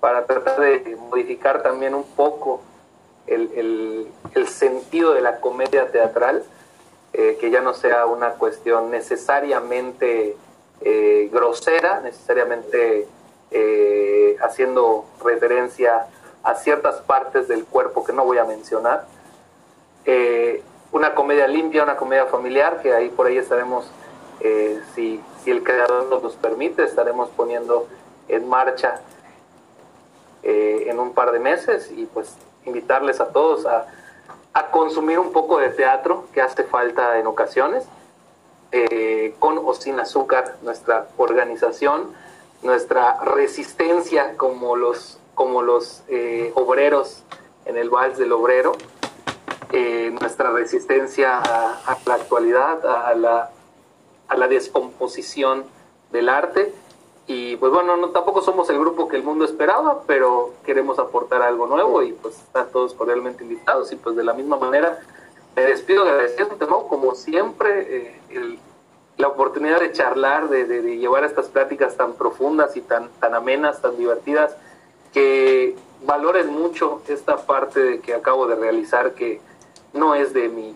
para 0.00 0.26
tratar 0.26 0.58
de 0.58 0.96
modificar 1.08 1.62
también 1.62 1.94
un 1.94 2.02
poco 2.02 2.60
el, 3.28 3.48
el- 3.54 4.08
el 4.34 4.48
sentido 4.48 5.14
de 5.14 5.20
la 5.20 5.36
comedia 5.38 5.88
teatral, 5.92 6.42
eh, 7.12 7.38
que 7.40 7.52
ya 7.52 7.60
no 7.60 7.74
sea 7.74 8.06
una 8.06 8.30
cuestión 8.30 8.90
necesariamente 8.90 10.34
eh, 10.80 11.28
grosera, 11.32 12.00
necesariamente 12.00 13.06
eh, 13.50 14.36
haciendo 14.42 15.06
referencia 15.24 16.06
a 16.42 16.54
ciertas 16.54 16.96
partes 17.00 17.48
del 17.48 17.64
cuerpo 17.64 18.04
que 18.04 18.12
no 18.12 18.24
voy 18.24 18.36
a 18.36 18.44
mencionar. 18.44 19.06
Eh, 20.04 20.62
una 20.92 21.14
comedia 21.14 21.46
limpia, 21.46 21.82
una 21.82 21.96
comedia 21.96 22.26
familiar, 22.26 22.82
que 22.82 22.92
ahí 22.92 23.08
por 23.08 23.26
ahí 23.26 23.38
estaremos, 23.38 23.90
eh, 24.40 24.80
si, 24.94 25.22
si 25.42 25.50
el 25.50 25.62
creador 25.62 26.22
nos 26.22 26.36
permite, 26.36 26.84
estaremos 26.84 27.30
poniendo 27.30 27.86
en 28.28 28.48
marcha 28.48 29.00
en 30.42 30.98
un 30.98 31.12
par 31.12 31.32
de 31.32 31.40
meses 31.40 31.90
y 31.94 32.06
pues 32.06 32.34
invitarles 32.64 33.20
a 33.20 33.28
todos 33.28 33.66
a, 33.66 33.86
consumir 34.70 35.18
un 35.18 35.32
poco 35.32 35.58
de 35.58 35.68
teatro 35.68 36.26
que 36.32 36.40
hace 36.40 36.64
falta 36.64 37.18
en 37.18 37.26
ocasiones, 37.26 37.84
con 39.38 39.58
o 39.58 39.74
sin 39.74 40.00
azúcar, 40.00 40.56
nuestra 40.62 41.06
organización, 41.16 42.14
nuestra 42.62 43.20
resistencia 43.24 44.36
como 44.36 44.76
los, 44.76 45.18
como 45.34 45.62
los 45.62 46.02
eh, 46.08 46.52
obreros 46.54 47.22
en 47.66 47.76
el 47.76 47.90
Vals 47.90 48.18
del 48.18 48.32
Obrero, 48.32 48.72
eh, 49.72 50.10
nuestra 50.20 50.50
resistencia 50.50 51.38
a, 51.38 51.98
la 52.06 52.14
actualidad, 52.14 52.84
a, 52.86 53.14
la, 53.14 53.50
a 54.28 54.36
la 54.36 54.48
descomposición 54.48 55.64
del 56.10 56.28
arte. 56.28 56.74
Y 57.26 57.56
pues 57.56 57.70
bueno, 57.70 57.96
no, 57.98 58.08
tampoco 58.08 58.40
somos 58.40 58.70
el 58.70 58.78
grupo 58.78 59.06
que 59.06 59.16
el 59.16 59.22
mundo 59.22 59.44
esperaba, 59.44 60.02
pero 60.06 60.54
queremos 60.64 60.98
aportar 60.98 61.42
algo 61.42 61.66
nuevo 61.66 62.02
y 62.02 62.12
pues 62.12 62.36
están 62.36 62.70
todos 62.72 62.94
cordialmente 62.94 63.44
invitados. 63.44 63.92
Y 63.92 63.96
pues 63.96 64.16
de 64.16 64.24
la 64.24 64.32
misma 64.32 64.56
manera 64.56 64.98
me 65.54 65.62
despido 65.62 66.04
agradeciéndote, 66.04 66.66
Mau, 66.66 66.88
como 66.88 67.14
siempre, 67.14 67.96
eh, 67.96 68.20
el- 68.30 68.58
la 69.18 69.28
oportunidad 69.28 69.80
de 69.80 69.92
charlar, 69.92 70.48
de, 70.48 70.64
de- 70.64 70.80
de 70.82 70.96
llevar 70.96 71.24
estas 71.24 71.46
pláticas 71.48 71.96
tan 71.96 72.14
profundas 72.14 72.76
y 72.76 72.80
tan, 72.80 73.08
tan 73.20 73.34
amenas, 73.34 73.82
tan 73.82 73.96
divertidas, 73.96 74.56
que 75.12 75.76
valoren 76.04 76.48
mucho 76.52 77.02
esta 77.08 77.36
parte 77.38 77.80
de 77.80 78.00
que 78.00 78.14
acabo 78.14 78.46
de 78.46 78.54
realizar, 78.54 79.12
que 79.14 79.40
no 79.92 80.14
es 80.14 80.32
de 80.32 80.48
mi, 80.48 80.74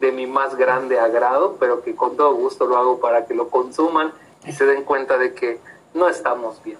de 0.00 0.12
mi 0.12 0.26
más 0.26 0.56
grande 0.56 0.98
agrado, 0.98 1.56
pero 1.60 1.82
que 1.82 1.94
con 1.94 2.16
todo 2.16 2.34
gusto 2.34 2.66
lo 2.66 2.76
hago 2.76 2.98
para 2.98 3.26
que 3.26 3.34
lo 3.34 3.48
consuman 3.48 4.12
y 4.44 4.52
se 4.52 4.66
den 4.66 4.82
cuenta 4.82 5.16
de 5.18 5.34
que 5.34 5.58
no 5.94 6.08
estamos 6.08 6.62
bien. 6.64 6.78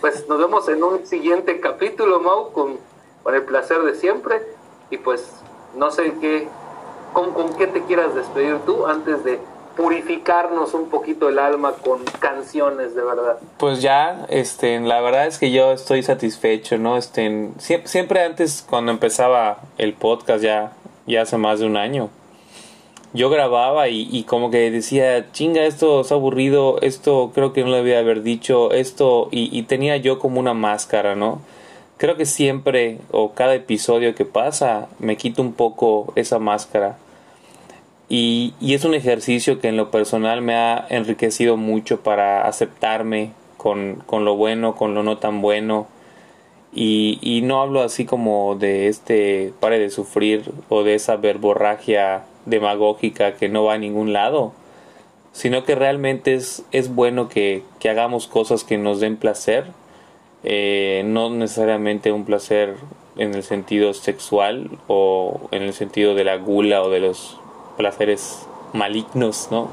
Pues 0.00 0.26
nos 0.28 0.38
vemos 0.38 0.66
en 0.68 0.82
un 0.82 1.06
siguiente 1.06 1.60
capítulo, 1.60 2.20
Mau, 2.20 2.50
con, 2.52 2.78
con 3.22 3.34
el 3.34 3.42
placer 3.44 3.82
de 3.82 3.94
siempre. 3.94 4.40
Y 4.88 4.96
pues 4.96 5.28
no 5.76 5.90
sé 5.90 6.14
qué, 6.20 6.48
con, 7.12 7.32
con 7.32 7.52
qué 7.54 7.66
te 7.66 7.84
quieras 7.84 8.14
despedir 8.14 8.58
tú 8.64 8.86
antes 8.86 9.22
de 9.22 9.38
purificarnos 9.80 10.74
un 10.74 10.90
poquito 10.90 11.30
el 11.30 11.38
alma 11.38 11.72
con 11.72 12.04
canciones 12.18 12.94
de 12.94 13.02
verdad. 13.02 13.38
Pues 13.56 13.80
ya, 13.80 14.26
este, 14.28 14.78
la 14.80 15.00
verdad 15.00 15.26
es 15.26 15.38
que 15.38 15.50
yo 15.50 15.72
estoy 15.72 16.02
satisfecho, 16.02 16.76
¿no? 16.76 16.98
Este, 16.98 17.48
sie- 17.58 17.86
siempre 17.86 18.22
antes 18.22 18.64
cuando 18.68 18.92
empezaba 18.92 19.60
el 19.78 19.94
podcast 19.94 20.44
ya, 20.44 20.72
ya 21.06 21.22
hace 21.22 21.38
más 21.38 21.60
de 21.60 21.66
un 21.66 21.78
año, 21.78 22.10
yo 23.14 23.30
grababa 23.30 23.88
y, 23.88 24.06
y 24.12 24.24
como 24.24 24.50
que 24.50 24.70
decía, 24.70 25.32
chinga, 25.32 25.62
esto 25.64 26.02
es 26.02 26.12
aburrido, 26.12 26.78
esto 26.82 27.32
creo 27.34 27.54
que 27.54 27.62
no 27.64 27.70
lo 27.70 27.76
debía 27.76 28.00
haber 28.00 28.22
dicho, 28.22 28.72
esto, 28.72 29.28
y, 29.30 29.48
y 29.58 29.62
tenía 29.62 29.96
yo 29.96 30.18
como 30.18 30.38
una 30.40 30.52
máscara, 30.54 31.14
¿no? 31.16 31.40
Creo 31.96 32.16
que 32.16 32.26
siempre 32.26 32.98
o 33.10 33.32
cada 33.32 33.54
episodio 33.54 34.14
que 34.14 34.24
pasa 34.26 34.88
me 34.98 35.16
quito 35.16 35.40
un 35.40 35.54
poco 35.54 36.12
esa 36.16 36.38
máscara. 36.38 36.98
Y, 38.10 38.54
es 38.60 38.84
un 38.84 38.94
ejercicio 38.94 39.60
que 39.60 39.68
en 39.68 39.76
lo 39.76 39.92
personal 39.92 40.42
me 40.42 40.54
ha 40.56 40.84
enriquecido 40.90 41.56
mucho 41.56 42.00
para 42.00 42.46
aceptarme 42.46 43.30
con, 43.56 44.02
con 44.04 44.24
lo 44.24 44.34
bueno, 44.34 44.74
con 44.74 44.94
lo 44.94 45.04
no 45.04 45.18
tan 45.18 45.40
bueno. 45.40 45.86
Y, 46.72 47.18
y 47.22 47.42
no 47.42 47.62
hablo 47.62 47.82
así 47.82 48.04
como 48.04 48.56
de 48.56 48.88
este 48.88 49.52
pare 49.60 49.78
de 49.78 49.90
sufrir 49.90 50.52
o 50.68 50.82
de 50.82 50.94
esa 50.94 51.16
verborragia 51.16 52.24
demagógica 52.46 53.36
que 53.36 53.48
no 53.48 53.64
va 53.64 53.74
a 53.74 53.78
ningún 53.78 54.12
lado, 54.12 54.52
sino 55.32 55.64
que 55.64 55.76
realmente 55.76 56.34
es, 56.34 56.64
es 56.72 56.92
bueno 56.92 57.28
que, 57.28 57.62
que 57.78 57.90
hagamos 57.90 58.26
cosas 58.26 58.64
que 58.64 58.76
nos 58.76 58.98
den 58.98 59.16
placer, 59.16 59.66
eh, 60.42 61.02
no 61.06 61.30
necesariamente 61.30 62.10
un 62.10 62.24
placer 62.24 62.74
en 63.16 63.34
el 63.34 63.44
sentido 63.44 63.94
sexual 63.94 64.70
o 64.88 65.48
en 65.52 65.62
el 65.62 65.74
sentido 65.74 66.14
de 66.14 66.24
la 66.24 66.36
gula 66.36 66.82
o 66.82 66.90
de 66.90 67.00
los 67.00 67.40
placeres 67.80 68.46
malignos, 68.74 69.48
¿no? 69.50 69.70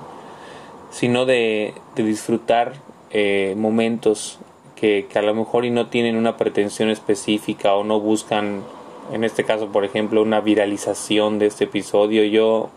Sino 0.92 1.26
de, 1.26 1.74
disfrutar 1.98 2.76
eh, 3.12 3.54
momentos 3.58 4.40
que, 4.78 5.08
que 5.10 5.20
a 5.20 5.22
lo 5.22 5.36
mejor 5.36 5.66
y 5.66 5.72
no 5.72 5.88
tienen 5.88 6.16
una 6.16 6.38
pretensión 6.38 6.90
específica 6.90 7.76
o 7.76 7.84
no 7.84 8.00
buscan, 8.00 8.64
en 9.12 9.26
este 9.26 9.44
caso, 9.44 9.74
por 9.74 9.84
ejemplo, 9.84 10.22
una 10.22 10.40
viralización 10.40 11.38
de 11.38 11.48
este 11.48 11.66
episodio. 11.66 12.24
Yo, 12.24 12.70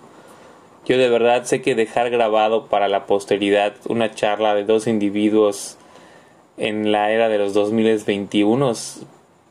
yo 0.85 0.99
de 0.99 1.09
verdad 1.09 1.45
sé 1.45 1.63
que 1.63 1.77
dejar 1.77 2.11
grabado 2.11 2.67
para 2.67 2.89
la 2.89 3.07
posteridad 3.07 3.75
una 3.89 4.11
charla 4.11 4.57
de 4.57 4.65
dos 4.65 4.89
individuos 4.89 5.77
en 6.57 6.91
la 6.91 7.13
era 7.13 7.29
de 7.29 7.39
los 7.39 7.55
2021 7.55 8.75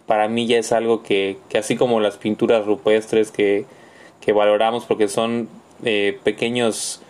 para 0.08 0.28
mí 0.28 0.46
ya 0.46 0.58
es 0.58 0.72
algo 0.72 1.04
que, 1.04 1.38
que 1.50 1.60
así 1.60 1.76
como 1.76 2.00
las 2.00 2.18
pinturas 2.18 2.66
rupestres 2.66 3.32
que, 3.32 3.66
que 4.20 4.34
valoramos 4.34 4.86
porque 4.86 5.08
son 5.08 5.48
eh, 5.84 6.20
pequeños 6.24 7.02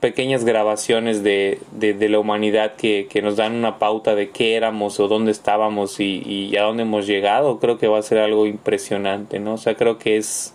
pequeñas 0.00 0.44
grabaciones 0.44 1.22
de, 1.22 1.58
de, 1.72 1.94
de 1.94 2.08
la 2.08 2.18
humanidad 2.18 2.76
que, 2.76 3.08
que, 3.10 3.22
nos 3.22 3.36
dan 3.36 3.54
una 3.54 3.78
pauta 3.78 4.14
de 4.14 4.30
qué 4.30 4.54
éramos 4.54 5.00
o 5.00 5.08
dónde 5.08 5.32
estábamos 5.32 6.00
y, 6.00 6.22
y, 6.24 6.56
a 6.56 6.62
dónde 6.62 6.82
hemos 6.82 7.06
llegado, 7.06 7.58
creo 7.58 7.78
que 7.78 7.88
va 7.88 7.98
a 7.98 8.02
ser 8.02 8.18
algo 8.18 8.46
impresionante, 8.46 9.40
¿no? 9.40 9.54
O 9.54 9.58
sea, 9.58 9.74
creo 9.74 9.98
que 9.98 10.16
es, 10.16 10.54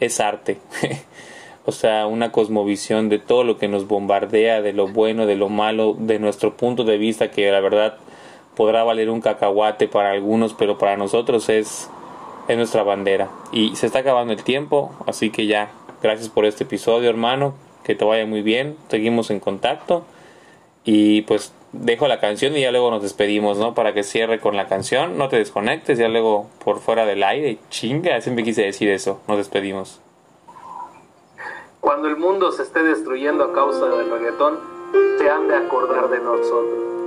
es 0.00 0.18
arte. 0.18 0.58
o 1.66 1.72
sea, 1.72 2.06
una 2.06 2.32
cosmovisión 2.32 3.08
de 3.08 3.18
todo 3.18 3.44
lo 3.44 3.58
que 3.58 3.68
nos 3.68 3.86
bombardea, 3.86 4.62
de 4.62 4.72
lo 4.72 4.88
bueno, 4.88 5.26
de 5.26 5.36
lo 5.36 5.48
malo, 5.48 5.94
de 5.98 6.18
nuestro 6.18 6.56
punto 6.56 6.84
de 6.84 6.96
vista, 6.96 7.30
que 7.30 7.50
la 7.50 7.60
verdad 7.60 7.98
podrá 8.56 8.82
valer 8.82 9.10
un 9.10 9.20
cacahuate 9.20 9.88
para 9.88 10.10
algunos, 10.10 10.54
pero 10.54 10.78
para 10.78 10.96
nosotros 10.96 11.48
es, 11.48 11.88
es 12.48 12.56
nuestra 12.56 12.82
bandera. 12.82 13.30
Y 13.52 13.76
se 13.76 13.86
está 13.86 14.00
acabando 14.00 14.32
el 14.32 14.42
tiempo, 14.42 14.92
así 15.06 15.30
que 15.30 15.46
ya, 15.46 15.70
gracias 16.02 16.28
por 16.28 16.44
este 16.44 16.64
episodio, 16.64 17.10
hermano 17.10 17.54
que 17.82 17.94
te 17.94 18.04
vaya 18.04 18.26
muy 18.26 18.42
bien, 18.42 18.76
seguimos 18.88 19.30
en 19.30 19.40
contacto 19.40 20.04
y 20.84 21.22
pues 21.22 21.52
dejo 21.72 22.08
la 22.08 22.20
canción 22.20 22.56
y 22.56 22.60
ya 22.60 22.70
luego 22.70 22.90
nos 22.90 23.02
despedimos, 23.02 23.58
¿no? 23.58 23.74
Para 23.74 23.94
que 23.94 24.02
cierre 24.02 24.40
con 24.40 24.56
la 24.56 24.68
canción, 24.68 25.18
no 25.18 25.28
te 25.28 25.36
desconectes, 25.36 25.98
ya 25.98 26.08
luego 26.08 26.48
por 26.64 26.80
fuera 26.80 27.06
del 27.06 27.22
aire, 27.22 27.58
chinga, 27.70 28.20
siempre 28.20 28.44
quise 28.44 28.62
decir 28.62 28.88
eso, 28.90 29.20
nos 29.28 29.38
despedimos. 29.38 30.00
Cuando 31.80 32.08
el 32.08 32.16
mundo 32.16 32.52
se 32.52 32.62
esté 32.62 32.82
destruyendo 32.82 33.44
a 33.44 33.52
causa 33.52 33.86
del 33.86 34.10
reggaetón, 34.10 34.58
te 35.18 35.30
han 35.30 35.48
de 35.48 35.56
acordar 35.56 36.10
de 36.10 36.18
nosotros. 36.18 36.99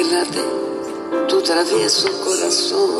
Que 0.00 0.04
late 0.04 0.44
tu 1.28 1.42
travieso 1.42 2.08
corazón. 2.24 2.90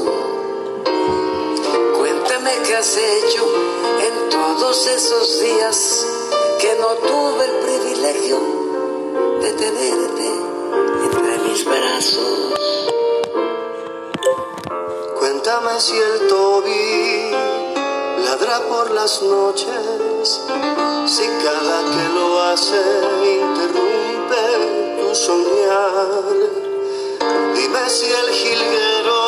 Cuéntame 1.96 2.50
qué 2.66 2.76
has 2.76 2.96
hecho 2.96 3.44
en 4.06 4.28
todos 4.28 4.86
esos 4.86 5.40
días 5.40 6.06
que 6.60 6.74
no 6.80 6.88
tuve 7.08 7.44
el 7.44 7.56
privilegio 7.66 8.38
de 9.40 9.52
tenerte 9.52 10.28
entre 11.04 11.38
mis 11.48 11.64
brazos. 11.64 12.54
Cuéntame 15.18 15.80
si 15.80 15.96
el 15.96 16.28
Toby 16.28 17.30
ladra 18.24 18.60
por 18.68 18.90
las 18.90 19.22
noches, 19.22 20.40
si 21.06 21.26
cada 21.44 21.78
que 21.92 22.04
lo 22.14 22.40
hace 22.42 22.82
interrumpe 23.40 24.42
tu 25.00 25.14
soñar. 25.14 26.69
Dime 27.54 27.88
si 27.88 28.06
el 28.06 28.30
jilguero 28.30 29.20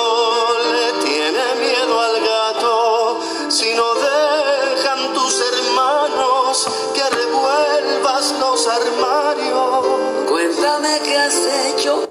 le 0.73 0.93
tiene 1.05 1.45
miedo 1.61 2.01
al 2.01 2.21
gato, 2.21 3.21
si 3.49 3.75
no 3.75 3.95
dejan 3.95 5.13
tus 5.13 5.41
hermanos 5.41 6.69
que 6.95 7.05
revuelvas 7.11 8.35
los 8.41 8.69
armarios. 8.69 9.87
Cuéntame 10.29 11.01
qué 11.05 11.17
has 11.19 11.39
hecho, 11.67 12.07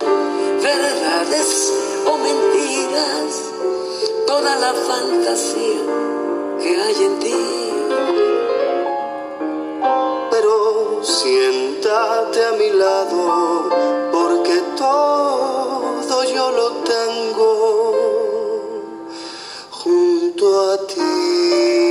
verdades 0.62 1.74
o 2.06 2.18
mentiras, 2.18 3.32
toda 4.28 4.56
la 4.58 4.74
fantasía 4.74 5.82
que 6.62 6.82
hay 6.82 7.04
en 7.06 7.20
ti. 7.20 7.36
Pero 10.32 11.02
siéntate 11.04 12.46
a 12.46 12.52
mi 12.54 12.70
lado, 12.72 13.70
porque 14.12 14.62
yo 16.26 16.52
lo 16.52 16.70
tengo 16.84 17.98
junto 19.72 20.72
a 20.72 20.88
ti. 20.88 21.91